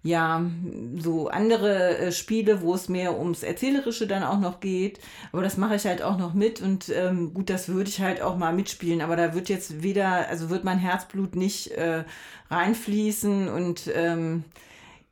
ja, 0.03 0.51
so 0.97 1.29
andere 1.29 1.99
äh, 1.99 2.13
Spiele, 2.13 2.63
wo 2.63 2.75
es 2.75 2.89
mehr 2.89 3.19
ums 3.19 3.43
Erzählerische 3.43 4.07
dann 4.07 4.23
auch 4.23 4.41
noch 4.41 4.61
geht. 4.61 4.99
Aber 5.33 5.43
das 5.43 5.59
mache 5.59 5.75
ich 5.75 5.85
halt 5.85 6.01
auch 6.01 6.17
noch 6.17 6.33
mit 6.33 6.63
und 6.63 6.89
ähm, 6.89 7.35
gut, 7.35 7.51
das 7.51 7.69
würde 7.69 7.91
ich 7.91 8.01
halt 8.01 8.23
auch 8.23 8.37
mal 8.37 8.55
mitspielen. 8.55 9.03
Aber 9.03 9.17
da 9.17 9.35
wird 9.35 9.49
jetzt 9.49 9.83
weder, 9.83 10.29
also 10.29 10.49
wird 10.49 10.65
mein 10.65 10.79
Herzblut 10.79 11.37
nicht 11.37 11.73
äh, 11.73 12.05
reinfließen 12.51 13.49
und 13.49 13.91
ähm, 13.95 14.45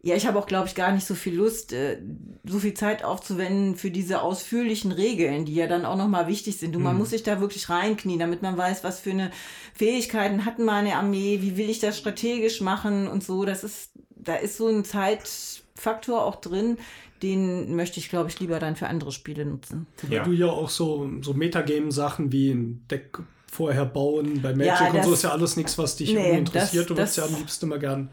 ja, 0.01 0.15
ich 0.15 0.27
habe 0.27 0.39
auch, 0.39 0.47
glaube 0.47 0.69
ich, 0.69 0.77
gar 0.77 0.93
nicht 0.93 1.07
so 1.07 1.15
viel 1.17 1.35
Lust, 1.35 1.73
äh, 1.73 2.01
so 2.45 2.61
viel 2.61 2.75
Zeit 2.75 3.05
aufzuwenden 3.05 3.75
für 3.75 3.91
diese 3.91 4.23
ausführlichen 4.23 4.93
Regeln, 4.93 5.45
die 5.45 5.55
ja 5.55 5.67
dann 5.67 5.85
auch 5.85 5.97
nochmal 5.97 6.29
wichtig 6.29 6.57
sind. 6.59 6.77
Und 6.77 6.83
man 6.83 6.93
mhm. 6.93 7.01
muss 7.01 7.11
sich 7.11 7.25
da 7.25 7.41
wirklich 7.41 7.69
reinknien, 7.69 8.21
damit 8.21 8.41
man 8.41 8.57
weiß, 8.57 8.85
was 8.85 9.01
für 9.01 9.11
eine 9.11 9.33
Fähigkeiten 9.75 10.45
hat 10.45 10.61
meine 10.61 10.97
Armee, 10.97 11.41
wie 11.43 11.57
will 11.57 11.69
ich 11.69 11.81
das 11.81 11.99
strategisch 11.99 12.61
machen 12.61 13.09
und 13.09 13.25
so. 13.25 13.45
Das 13.45 13.65
ist, 13.65 13.91
da 14.23 14.37
ist 14.37 14.57
so 14.57 14.69
ein 14.69 14.85
Zeitfaktor 14.85 16.25
auch 16.25 16.37
drin, 16.37 16.79
den 17.23 17.75
möchte 17.75 17.99
ich, 17.99 18.09
glaube 18.09 18.29
ich, 18.29 18.39
lieber 18.41 18.59
dann 18.59 18.77
für 18.77 18.87
andere 18.87 19.13
Spiele 19.13 19.45
nutzen. 19.45 19.87
Ja. 20.09 20.21
Weil 20.21 20.25
du 20.27 20.33
ja 20.33 20.47
auch 20.47 20.71
so, 20.71 21.11
so 21.23 21.35
Metagame-Sachen 21.35 22.33
wie 22.33 22.51
ein 22.51 22.85
Deck 22.91 23.19
vorher 23.51 23.87
bauen. 23.87 24.41
Bei 24.43 24.55
Magic 24.55 24.67
ja, 24.67 24.91
und 24.91 25.05
so 25.05 25.13
ist 25.15 25.23
ja 25.23 25.31
alles 25.31 25.57
nichts, 25.57 25.77
was 25.79 25.97
dich 25.97 26.13
nee, 26.13 26.39
interessiert. 26.39 26.83
Das, 26.83 26.89
du 26.89 26.97
würdest 26.97 27.17
ja 27.17 27.25
am 27.25 27.35
liebsten 27.35 27.67
immer 27.67 27.79
gern 27.79 28.11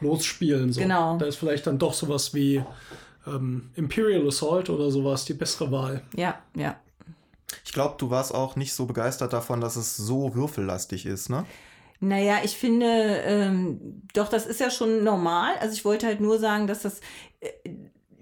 losspielen. 0.00 0.72
So. 0.72 0.80
Genau. 0.80 1.18
Da 1.18 1.26
ist 1.26 1.36
vielleicht 1.36 1.66
dann 1.66 1.78
doch 1.78 1.94
sowas 1.94 2.34
wie 2.34 2.62
ähm, 3.26 3.70
Imperial 3.74 4.26
Assault 4.26 4.70
oder 4.70 4.90
sowas 4.90 5.24
die 5.24 5.34
bessere 5.34 5.70
Wahl. 5.70 6.02
Ja, 6.16 6.38
ja. 6.54 6.76
Ich 7.64 7.72
glaube, 7.72 7.94
du 7.98 8.10
warst 8.10 8.34
auch 8.34 8.56
nicht 8.56 8.72
so 8.72 8.86
begeistert 8.86 9.32
davon, 9.32 9.60
dass 9.60 9.76
es 9.76 9.96
so 9.96 10.34
würfellastig 10.34 11.06
ist, 11.06 11.30
ne? 11.30 11.44
Naja, 12.00 12.38
ich 12.44 12.56
finde, 12.56 12.86
ähm, 13.24 14.02
doch, 14.12 14.28
das 14.28 14.46
ist 14.46 14.60
ja 14.60 14.70
schon 14.70 15.04
normal. 15.04 15.54
Also 15.60 15.74
ich 15.74 15.84
wollte 15.84 16.06
halt 16.06 16.20
nur 16.20 16.38
sagen, 16.38 16.66
dass 16.66 16.82
das 16.82 17.00
äh, 17.40 17.48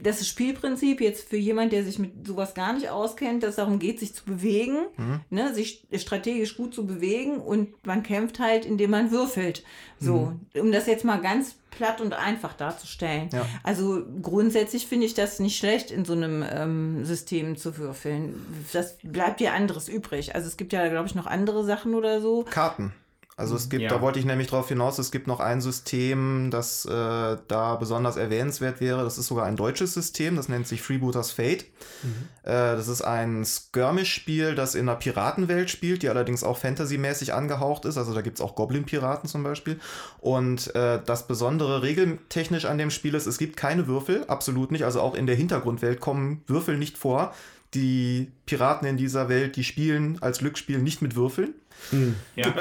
das 0.03 0.27
Spielprinzip 0.27 1.01
jetzt 1.01 1.28
für 1.28 1.36
jemand, 1.36 1.73
der 1.73 1.85
sich 1.85 1.99
mit 1.99 2.27
sowas 2.27 2.55
gar 2.55 2.73
nicht 2.73 2.90
auskennt, 2.90 3.43
dass 3.43 3.51
es 3.51 3.57
darum 3.57 3.78
geht, 3.78 4.01
sich 4.01 4.15
zu 4.15 4.24
bewegen, 4.24 4.78
mhm. 4.97 5.20
ne, 5.31 5.55
sich 5.55 5.86
strategisch 5.97 6.57
gut 6.57 6.74
zu 6.74 6.86
bewegen 6.86 7.39
und 7.39 7.86
man 7.86 8.03
kämpft 8.03 8.40
halt, 8.40 8.66
indem 8.66 8.90
man 8.90 9.12
würfelt. 9.12 9.62
So, 10.01 10.32
mhm. 10.55 10.61
um 10.61 10.73
das 10.73 10.86
jetzt 10.86 11.05
mal 11.05 11.20
ganz 11.20 11.55
platt 11.70 12.01
und 12.01 12.15
einfach 12.15 12.53
darzustellen. 12.55 13.31
Ja. 13.32 13.47
Also 13.62 14.03
grundsätzlich 14.20 14.86
finde 14.89 15.07
ich 15.07 15.15
das 15.15 15.39
nicht 15.39 15.57
schlecht, 15.57 15.93
in 15.93 16.05
so 16.05 16.15
einem 16.15 16.44
ähm, 16.51 17.05
System 17.05 17.57
zu 17.57 17.78
würfeln. 17.78 18.35
Das 18.73 18.99
bleibt 19.03 19.40
ja 19.40 19.53
anderes 19.53 19.89
übrig. 19.89 20.35
Also 20.35 20.49
es 20.49 20.57
gibt 20.57 20.73
ja, 20.73 20.89
glaube 20.89 21.07
ich, 21.07 21.15
noch 21.15 21.27
andere 21.27 21.65
Sachen 21.65 21.94
oder 21.94 22.20
so. 22.20 22.44
Karten. 22.44 22.93
Also 23.35 23.57
es 23.57 23.71
gibt, 23.71 23.83
ja. 23.83 23.89
da 23.89 24.03
wollte 24.03 24.19
ich 24.19 24.27
nämlich 24.27 24.49
drauf 24.49 24.69
hinaus, 24.69 24.99
es 24.99 25.11
gibt 25.11 25.27
noch 25.27 25.41
ein 25.41 25.63
System, 25.63 26.51
das 26.51 26.85
äh, 26.85 27.37
da 27.49 27.77
besonders 27.77 28.19
erwähnenswert 28.19 28.81
wäre. 28.81 29.03
Das 29.03 29.17
ist 29.17 29.27
sogar 29.27 29.47
ein 29.47 29.57
deutsches 29.57 29.95
System, 29.95 30.37
das 30.37 30.51
nennt 30.51 30.67
sich 30.67 30.83
Freebooters 30.83 31.31
Fate. 31.31 31.65
Mhm. 32.03 32.29
Äh, 32.43 32.77
das 32.77 32.89
ist 32.89 33.01
ein 33.01 33.45
Skirmish-Spiel, 33.45 34.55
das 34.55 34.75
in 34.75 34.87
einer 34.87 34.99
Piratenwelt 34.99 35.71
spielt, 35.71 36.03
die 36.03 36.11
allerdings 36.11 36.45
auch 36.45 36.59
fantasymäßig 36.59 37.33
angehaucht 37.33 37.87
ist. 37.87 37.97
Also 37.97 38.13
da 38.13 38.21
gibt 38.21 38.39
es 38.39 38.45
auch 38.45 38.55
Goblin-Piraten 38.55 39.29
zum 39.29 39.43
Beispiel. 39.43 39.81
Und 40.21 40.75
äh, 40.75 41.01
das 41.05 41.27
Besondere 41.27 41.83
regeltechnisch 41.83 42.67
an 42.67 42.77
dem 42.77 42.91
Spiel 42.91 43.15
ist, 43.15 43.27
es 43.27 43.39
gibt 43.39 43.57
keine 43.57 43.87
Würfel, 43.87 44.25
absolut 44.29 44.71
nicht. 44.73 44.85
Also 44.85 45.01
auch 45.01 45.15
in 45.15 45.27
der 45.27 45.37
Hintergrundwelt 45.37 46.01
kommen 46.01 46.43
Würfel 46.47 46.77
nicht 46.77 46.99
vor. 46.99 47.33
Die 47.73 48.31
Piraten 48.45 48.87
in 48.87 48.99
dieser 48.99 49.31
Welt, 49.31 49.57
die 49.57 49.65
spielen 49.65 50.19
als 50.21 50.41
Glücksspiel 50.41 50.79
nicht 50.79 51.01
mit 51.01 51.17
Würfeln. 51.17 51.55
Hm. 51.91 52.17
Ja. 52.37 52.53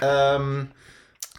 ähm, 0.36 0.68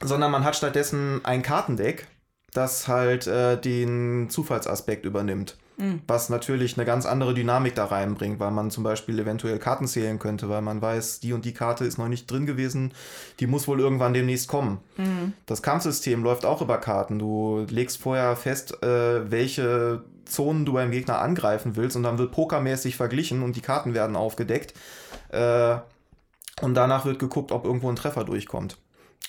sondern 0.02 0.32
man 0.32 0.44
hat 0.44 0.56
stattdessen 0.56 1.22
ein 1.24 1.44
Kartendeck, 1.44 2.08
das 2.54 2.88
halt 2.88 3.28
äh, 3.28 3.60
den 3.60 4.30
Zufallsaspekt 4.30 5.06
übernimmt. 5.06 5.58
Mhm. 5.78 6.02
Was 6.08 6.30
natürlich 6.30 6.78
eine 6.78 6.86
ganz 6.86 7.06
andere 7.06 7.34
Dynamik 7.34 7.76
da 7.76 7.86
reinbringt, 7.86 8.40
weil 8.40 8.52
man 8.52 8.72
zum 8.72 8.84
Beispiel 8.84 9.18
eventuell 9.20 9.58
Karten 9.58 9.88
zählen 9.88 10.20
könnte, 10.20 10.50
weil 10.50 10.62
man 10.62 10.82
weiß, 10.82 11.22
die 11.22 11.34
und 11.34 11.46
die 11.46 11.54
Karte 11.54 11.86
ist 11.86 11.98
noch 11.98 12.08
nicht 12.08 12.30
drin 12.30 12.46
gewesen, 12.46 12.94
die 13.40 13.48
muss 13.48 13.68
wohl 13.68 13.80
irgendwann 13.80 14.14
demnächst 14.14 14.48
kommen. 14.48 14.80
Mhm. 14.98 15.34
Das 15.46 15.62
Kampfsystem 15.62 16.24
läuft 16.24 16.46
auch 16.46 16.62
über 16.62 16.78
Karten. 16.78 17.20
Du 17.20 17.66
legst 17.70 17.98
vorher 17.98 18.36
fest, 18.36 18.84
äh, 18.84 19.32
welche 19.32 20.04
Zonen 20.26 20.66
du 20.66 20.74
beim 20.74 20.92
Gegner 20.92 21.20
angreifen 21.20 21.76
willst 21.76 21.96
und 21.98 22.04
dann 22.04 22.18
wird 22.18 22.32
pokermäßig 22.32 22.96
verglichen 22.96 23.44
und 23.44 23.56
die 23.56 23.62
Karten 23.62 23.94
werden 23.94 24.16
aufgedeckt. 24.16 24.74
Äh, 25.30 25.78
und 26.60 26.74
danach 26.74 27.06
wird 27.06 27.20
geguckt, 27.20 27.52
ob 27.52 27.66
irgendwo 27.66 27.90
ein 27.90 27.96
Treffer 27.96 28.24
durchkommt. 28.24 28.78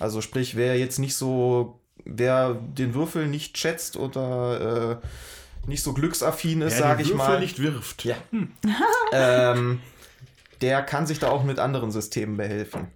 Also 0.01 0.21
sprich, 0.21 0.57
wer 0.57 0.79
jetzt 0.79 0.99
nicht 0.99 1.15
so, 1.15 1.81
wer 2.05 2.55
den 2.55 2.95
Würfel 2.95 3.27
nicht 3.29 3.59
schätzt 3.59 3.97
oder 3.97 5.01
äh, 5.03 5.07
nicht 5.69 5.83
so 5.83 5.93
glücksaffin 5.93 6.63
ist, 6.63 6.79
sage 6.79 7.03
ich 7.03 7.15
mal. 7.15 7.29
Würfel 7.29 7.41
nicht 7.41 7.63
wirft. 7.63 8.05
Ja. 8.05 8.17
Hm. 8.31 8.53
ähm, 9.13 9.81
der 10.61 10.83
kann 10.83 11.07
sich 11.07 11.19
da 11.19 11.29
auch 11.29 11.45
mit 11.45 11.59
anderen 11.59 11.91
Systemen 11.91 12.37
behelfen. 12.37 12.89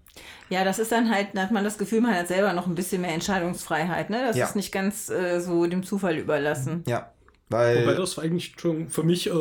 Ja, 0.49 0.65
das 0.65 0.79
ist 0.79 0.93
dann 0.93 1.11
halt, 1.11 1.29
da 1.35 1.43
hat 1.43 1.51
man 1.51 1.65
das 1.65 1.79
Gefühl, 1.79 2.01
man 2.01 2.15
hat 2.15 2.29
selber 2.29 2.53
noch 2.53 2.67
ein 2.67 2.75
bisschen 2.75 3.03
mehr 3.03 3.13
Entscheidungsfreiheit. 3.13 4.11
Ne? 4.11 4.25
Das 4.27 4.37
ja. 4.37 4.47
ist 4.47 4.57
nicht 4.57 4.73
ganz 4.73 5.11
äh, 5.11 5.41
so 5.41 5.67
dem 5.67 5.83
Zufall 5.83 6.17
überlassen. 6.17 6.85
Ja, 6.87 7.13
weil. 7.49 7.83
Wobei 7.83 7.95
das 7.95 8.19
eigentlich 8.19 8.55
schon 8.59 8.89
für 8.89 9.03
mich 9.03 9.29
äh, 9.29 9.33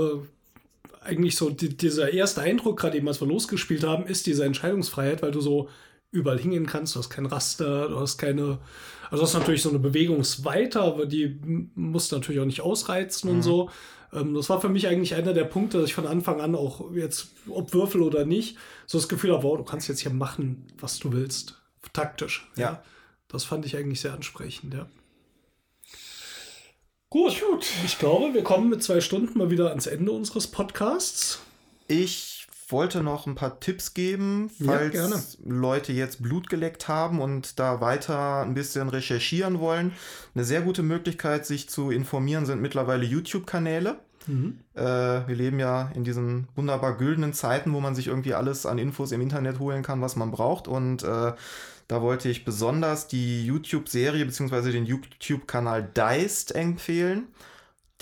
eigentlich 1.05 1.35
so 1.37 1.49
die, 1.49 1.75
dieser 1.75 2.11
erste 2.13 2.41
Eindruck, 2.41 2.79
gerade 2.79 2.97
eben, 2.97 3.07
als 3.07 3.21
wir 3.21 3.27
losgespielt 3.27 3.83
haben, 3.83 4.07
ist 4.07 4.27
diese 4.27 4.45
Entscheidungsfreiheit, 4.45 5.21
weil 5.21 5.31
du 5.31 5.41
so 5.41 5.69
überall 6.11 6.39
hingehen 6.39 6.65
kannst. 6.65 6.95
Du 6.95 6.99
hast 6.99 7.09
kein 7.09 7.25
Raster, 7.25 7.89
du 7.89 7.99
hast 7.99 8.17
keine. 8.17 8.59
Also, 9.09 9.17
du 9.17 9.27
hast 9.27 9.33
natürlich 9.33 9.61
so 9.61 9.69
eine 9.69 9.79
Bewegungsweite, 9.79 10.81
aber 10.81 11.05
die 11.05 11.39
musst 11.75 12.11
du 12.11 12.15
natürlich 12.15 12.41
auch 12.41 12.45
nicht 12.45 12.61
ausreizen 12.61 13.29
mhm. 13.29 13.35
und 13.35 13.41
so. 13.43 13.69
Ähm, 14.13 14.33
das 14.33 14.49
war 14.49 14.61
für 14.61 14.69
mich 14.69 14.87
eigentlich 14.87 15.15
einer 15.15 15.33
der 15.33 15.43
Punkte, 15.43 15.79
dass 15.79 15.89
ich 15.89 15.95
von 15.95 16.07
Anfang 16.07 16.41
an 16.41 16.55
auch 16.55 16.91
jetzt, 16.93 17.27
ob 17.47 17.73
Würfel 17.73 18.01
oder 18.01 18.25
nicht, 18.25 18.57
so 18.87 18.97
das 18.97 19.07
Gefühl 19.07 19.33
habe, 19.33 19.43
wow, 19.43 19.57
du 19.57 19.63
kannst 19.63 19.87
jetzt 19.87 20.01
hier 20.01 20.11
machen, 20.11 20.65
was 20.79 20.99
du 20.99 21.11
willst. 21.11 21.61
Taktisch. 21.93 22.49
Ja. 22.55 22.63
ja. 22.63 22.83
Das 23.27 23.43
fand 23.43 23.65
ich 23.65 23.75
eigentlich 23.77 24.01
sehr 24.01 24.13
ansprechend, 24.13 24.73
ja. 24.73 24.87
Gut, 27.15 27.41
gut. 27.49 27.65
Ich 27.85 27.97
glaube, 27.97 28.33
wir 28.33 28.43
kommen 28.43 28.69
mit 28.69 28.83
zwei 28.83 28.99
Stunden 28.99 29.37
mal 29.37 29.49
wieder 29.49 29.69
ans 29.69 29.87
Ende 29.87 30.11
unseres 30.11 30.47
Podcasts. 30.47 31.39
Ich 31.87 32.45
wollte 32.67 33.03
noch 33.03 33.25
ein 33.25 33.35
paar 33.35 33.61
Tipps 33.61 33.93
geben, 33.93 34.51
falls 34.61 34.93
ja, 34.93 35.09
Leute 35.45 35.93
jetzt 35.93 36.21
Blut 36.21 36.49
geleckt 36.49 36.89
haben 36.89 37.21
und 37.21 37.57
da 37.57 37.79
weiter 37.79 38.41
ein 38.41 38.53
bisschen 38.53 38.89
recherchieren 38.89 39.61
wollen. 39.61 39.93
Eine 40.33 40.43
sehr 40.43 40.59
gute 40.59 40.83
Möglichkeit, 40.83 41.45
sich 41.45 41.69
zu 41.69 41.89
informieren, 41.89 42.45
sind 42.45 42.61
mittlerweile 42.61 43.05
YouTube-Kanäle. 43.05 43.95
Mhm. 44.27 44.59
Äh, 44.73 44.81
wir 44.83 45.35
leben 45.35 45.57
ja 45.57 45.91
in 45.95 46.03
diesen 46.03 46.49
wunderbar 46.57 46.97
güldenen 46.97 47.31
Zeiten, 47.31 47.71
wo 47.71 47.79
man 47.79 47.95
sich 47.95 48.07
irgendwie 48.07 48.33
alles 48.33 48.65
an 48.65 48.77
Infos 48.77 49.13
im 49.13 49.21
Internet 49.21 49.59
holen 49.59 49.83
kann, 49.83 50.01
was 50.01 50.17
man 50.17 50.31
braucht. 50.31 50.67
Und 50.67 51.03
äh, 51.03 51.31
da 51.87 52.01
wollte 52.01 52.29
ich 52.29 52.45
besonders 52.45 53.07
die 53.07 53.45
YouTube-Serie 53.45 54.25
bzw. 54.25 54.71
den 54.71 54.85
YouTube-Kanal 54.85 55.89
Deist 55.93 56.55
empfehlen, 56.55 57.27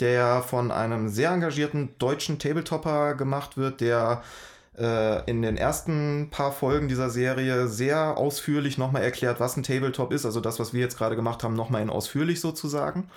der 0.00 0.42
von 0.42 0.70
einem 0.70 1.08
sehr 1.08 1.30
engagierten 1.30 1.94
deutschen 1.98 2.38
Tabletopper 2.38 3.14
gemacht 3.14 3.56
wird, 3.56 3.80
der 3.80 4.22
äh, 4.78 5.28
in 5.30 5.42
den 5.42 5.56
ersten 5.56 6.30
paar 6.30 6.52
Folgen 6.52 6.88
dieser 6.88 7.10
Serie 7.10 7.68
sehr 7.68 8.16
ausführlich 8.16 8.78
nochmal 8.78 9.02
erklärt, 9.02 9.38
was 9.38 9.56
ein 9.56 9.62
Tabletop 9.62 10.12
ist. 10.12 10.24
Also 10.24 10.40
das, 10.40 10.58
was 10.58 10.72
wir 10.72 10.80
jetzt 10.80 10.98
gerade 10.98 11.16
gemacht 11.16 11.44
haben, 11.44 11.54
nochmal 11.54 11.82
in 11.82 11.90
ausführlich 11.90 12.40
sozusagen. 12.40 13.08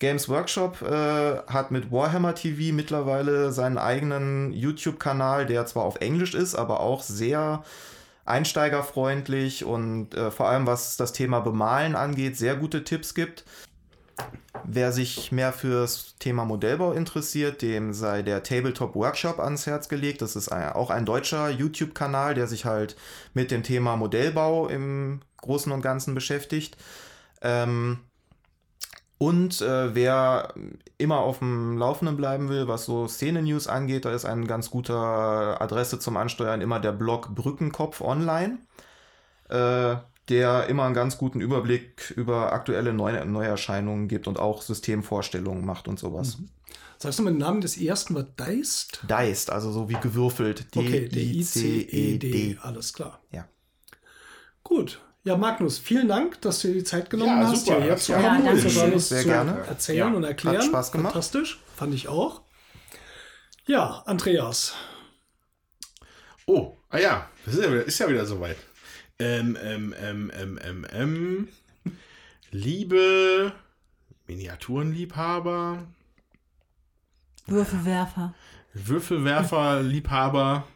Games 0.00 0.28
Workshop 0.28 0.82
äh, 0.82 1.38
hat 1.46 1.70
mit 1.70 1.90
Warhammer 1.90 2.34
TV 2.34 2.74
mittlerweile 2.74 3.52
seinen 3.52 3.78
eigenen 3.78 4.52
YouTube-Kanal, 4.52 5.46
der 5.46 5.66
zwar 5.66 5.84
auf 5.84 5.96
Englisch 6.00 6.34
ist, 6.34 6.54
aber 6.54 6.80
auch 6.80 7.02
sehr 7.02 7.64
einsteigerfreundlich 8.24 9.64
und 9.64 10.14
äh, 10.14 10.30
vor 10.30 10.48
allem 10.48 10.66
was 10.66 10.96
das 10.96 11.12
Thema 11.12 11.40
Bemalen 11.40 11.94
angeht, 11.96 12.36
sehr 12.36 12.56
gute 12.56 12.84
Tipps 12.84 13.14
gibt. 13.14 13.44
Wer 14.62 14.92
sich 14.92 15.32
mehr 15.32 15.52
fürs 15.52 16.16
Thema 16.18 16.44
Modellbau 16.44 16.92
interessiert, 16.92 17.60
dem 17.60 17.92
sei 17.92 18.22
der 18.22 18.42
Tabletop 18.42 18.94
Workshop 18.94 19.40
ans 19.40 19.66
Herz 19.66 19.88
gelegt. 19.88 20.22
Das 20.22 20.36
ist 20.36 20.48
ein, 20.48 20.72
auch 20.72 20.90
ein 20.90 21.04
deutscher 21.04 21.50
YouTube-Kanal, 21.50 22.34
der 22.34 22.46
sich 22.46 22.64
halt 22.64 22.96
mit 23.34 23.50
dem 23.50 23.62
Thema 23.62 23.96
Modellbau 23.96 24.68
im 24.68 25.20
Großen 25.38 25.70
und 25.72 25.82
Ganzen 25.82 26.14
beschäftigt. 26.14 26.76
Ähm, 27.42 27.98
und 29.24 29.62
äh, 29.62 29.94
wer 29.94 30.52
immer 30.98 31.20
auf 31.20 31.38
dem 31.38 31.78
Laufenden 31.78 32.16
bleiben 32.16 32.50
will, 32.50 32.68
was 32.68 32.84
so 32.84 33.08
Szene-News 33.08 33.68
angeht, 33.68 34.04
da 34.04 34.12
ist 34.12 34.26
eine 34.26 34.46
ganz 34.46 34.70
gute 34.70 34.94
Adresse 34.94 35.98
zum 35.98 36.18
Ansteuern 36.18 36.60
immer 36.60 36.78
der 36.78 36.92
Blog 36.92 37.34
Brückenkopf 37.34 38.02
Online. 38.02 38.58
Äh, 39.48 39.96
der 40.28 40.68
immer 40.68 40.84
einen 40.84 40.94
ganz 40.94 41.18
guten 41.18 41.40
Überblick 41.40 42.12
über 42.16 42.52
aktuelle 42.52 42.94
Neu 42.94 43.24
Neuerscheinungen 43.26 44.08
gibt 44.08 44.26
und 44.26 44.38
auch 44.38 44.62
Systemvorstellungen 44.62 45.66
macht 45.66 45.86
und 45.86 45.98
sowas. 45.98 46.38
Mhm. 46.38 46.48
Sagst 46.98 47.18
du 47.18 47.22
mal 47.22 47.30
den 47.30 47.38
Namen 47.38 47.60
des 47.60 47.76
ersten 47.76 48.14
war 48.14 48.22
Deist? 48.22 49.00
Deist, 49.06 49.50
also 49.50 49.70
so 49.70 49.90
wie 49.90 49.94
gewürfelt. 50.00 50.66
Okay, 50.74 51.08
D-I-C-E-D. 51.08 52.58
Alles 52.62 52.94
klar. 52.94 53.20
Ja. 53.32 53.46
Gut. 54.62 55.03
Ja, 55.24 55.38
Magnus, 55.38 55.78
vielen 55.78 56.06
Dank, 56.06 56.38
dass 56.42 56.60
du 56.60 56.68
dir 56.68 56.74
die 56.74 56.84
Zeit 56.84 57.08
genommen 57.08 57.40
ja, 57.40 57.48
hast, 57.48 57.64
super. 57.64 57.78
hierher 57.78 57.96
zu 57.96 58.12
kommen 58.12 58.42
und 58.46 58.64
uns 58.64 58.78
alles 58.78 59.08
Sehr 59.08 59.22
zu 59.22 59.28
gerne. 59.28 59.64
erzählen 59.66 59.98
Ja. 59.98 60.06
und 60.08 60.24
erklären. 60.24 60.56
Hat 60.58 60.64
Spaß 60.64 60.92
gemacht. 60.92 61.12
Fantastisch, 61.14 61.60
fand 61.74 61.94
ich 61.94 62.08
auch. 62.08 62.42
Ja, 63.66 64.02
Andreas. 64.04 64.74
Oh, 66.44 66.76
ah 66.90 66.98
ja, 66.98 67.30
das 67.46 67.54
ist 67.54 67.62
ja 67.62 67.72
wieder, 67.72 67.84
ist 67.84 67.98
ja 67.98 68.08
wieder 68.10 68.26
soweit. 68.26 68.58
Ähm, 69.18 69.56
ähm, 69.62 69.94
ähm, 69.98 70.30
ähm, 70.38 70.58
ähm, 70.62 70.86
ähm. 70.92 71.48
Liebe 72.50 73.52
Miniaturenliebhaber, 74.26 75.86
Würfelwerfer. 77.46 78.34
Würfelwerferliebhaber, 78.74 80.68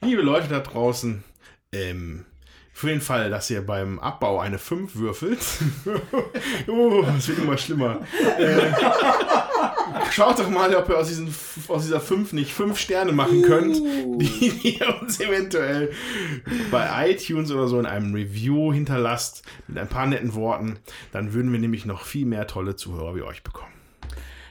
liebe 0.00 0.22
Leute 0.22 0.48
da 0.48 0.58
draußen, 0.58 1.22
ähm, 1.70 2.24
für 2.76 2.88
den 2.88 3.00
Fall, 3.00 3.30
dass 3.30 3.48
ihr 3.48 3.64
beim 3.64 3.98
Abbau 4.00 4.38
eine 4.38 4.58
5 4.58 4.96
würfelt, 4.96 5.38
oh, 6.68 7.02
es 7.16 7.26
wird 7.26 7.38
immer 7.38 7.56
schlimmer, 7.56 8.00
äh, 8.38 8.70
schaut 10.10 10.38
doch 10.38 10.50
mal, 10.50 10.74
ob 10.74 10.90
ihr 10.90 10.98
aus, 10.98 11.08
diesen, 11.08 11.34
aus 11.68 11.84
dieser 11.84 12.02
5 12.02 12.34
nicht 12.34 12.52
5 12.52 12.78
Sterne 12.78 13.12
machen 13.12 13.40
könnt, 13.40 13.76
die 13.76 14.76
ihr 14.76 15.00
uns 15.00 15.18
eventuell 15.20 15.90
bei 16.70 17.10
iTunes 17.10 17.50
oder 17.50 17.66
so 17.66 17.80
in 17.80 17.86
einem 17.86 18.12
Review 18.12 18.74
hinterlasst, 18.74 19.42
mit 19.68 19.78
ein 19.78 19.88
paar 19.88 20.06
netten 20.06 20.34
Worten, 20.34 20.78
dann 21.12 21.32
würden 21.32 21.50
wir 21.52 21.58
nämlich 21.58 21.86
noch 21.86 22.02
viel 22.02 22.26
mehr 22.26 22.46
tolle 22.46 22.76
Zuhörer 22.76 23.14
wie 23.14 23.22
euch 23.22 23.42
bekommen. 23.42 23.72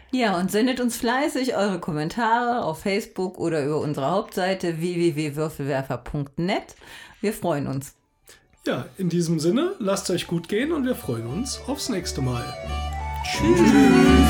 Ja, 0.09 0.39
und 0.39 0.49
sendet 0.49 0.79
uns 0.79 0.97
fleißig 0.97 1.55
eure 1.55 1.79
Kommentare 1.79 2.63
auf 2.63 2.81
Facebook 2.81 3.37
oder 3.37 3.63
über 3.63 3.79
unsere 3.79 4.09
Hauptseite 4.09 4.79
www.würfelwerfer.net. 4.79 6.75
Wir 7.21 7.31
freuen 7.31 7.67
uns. 7.67 7.93
Ja, 8.67 8.85
in 8.97 9.09
diesem 9.09 9.39
Sinne, 9.39 9.75
lasst 9.77 10.09
euch 10.09 10.25
gut 10.25 10.49
gehen 10.49 10.71
und 10.71 10.85
wir 10.85 10.95
freuen 10.95 11.27
uns 11.27 11.61
aufs 11.67 11.89
nächste 11.89 12.21
Mal. 12.21 12.43
Tschüss. 13.23 14.24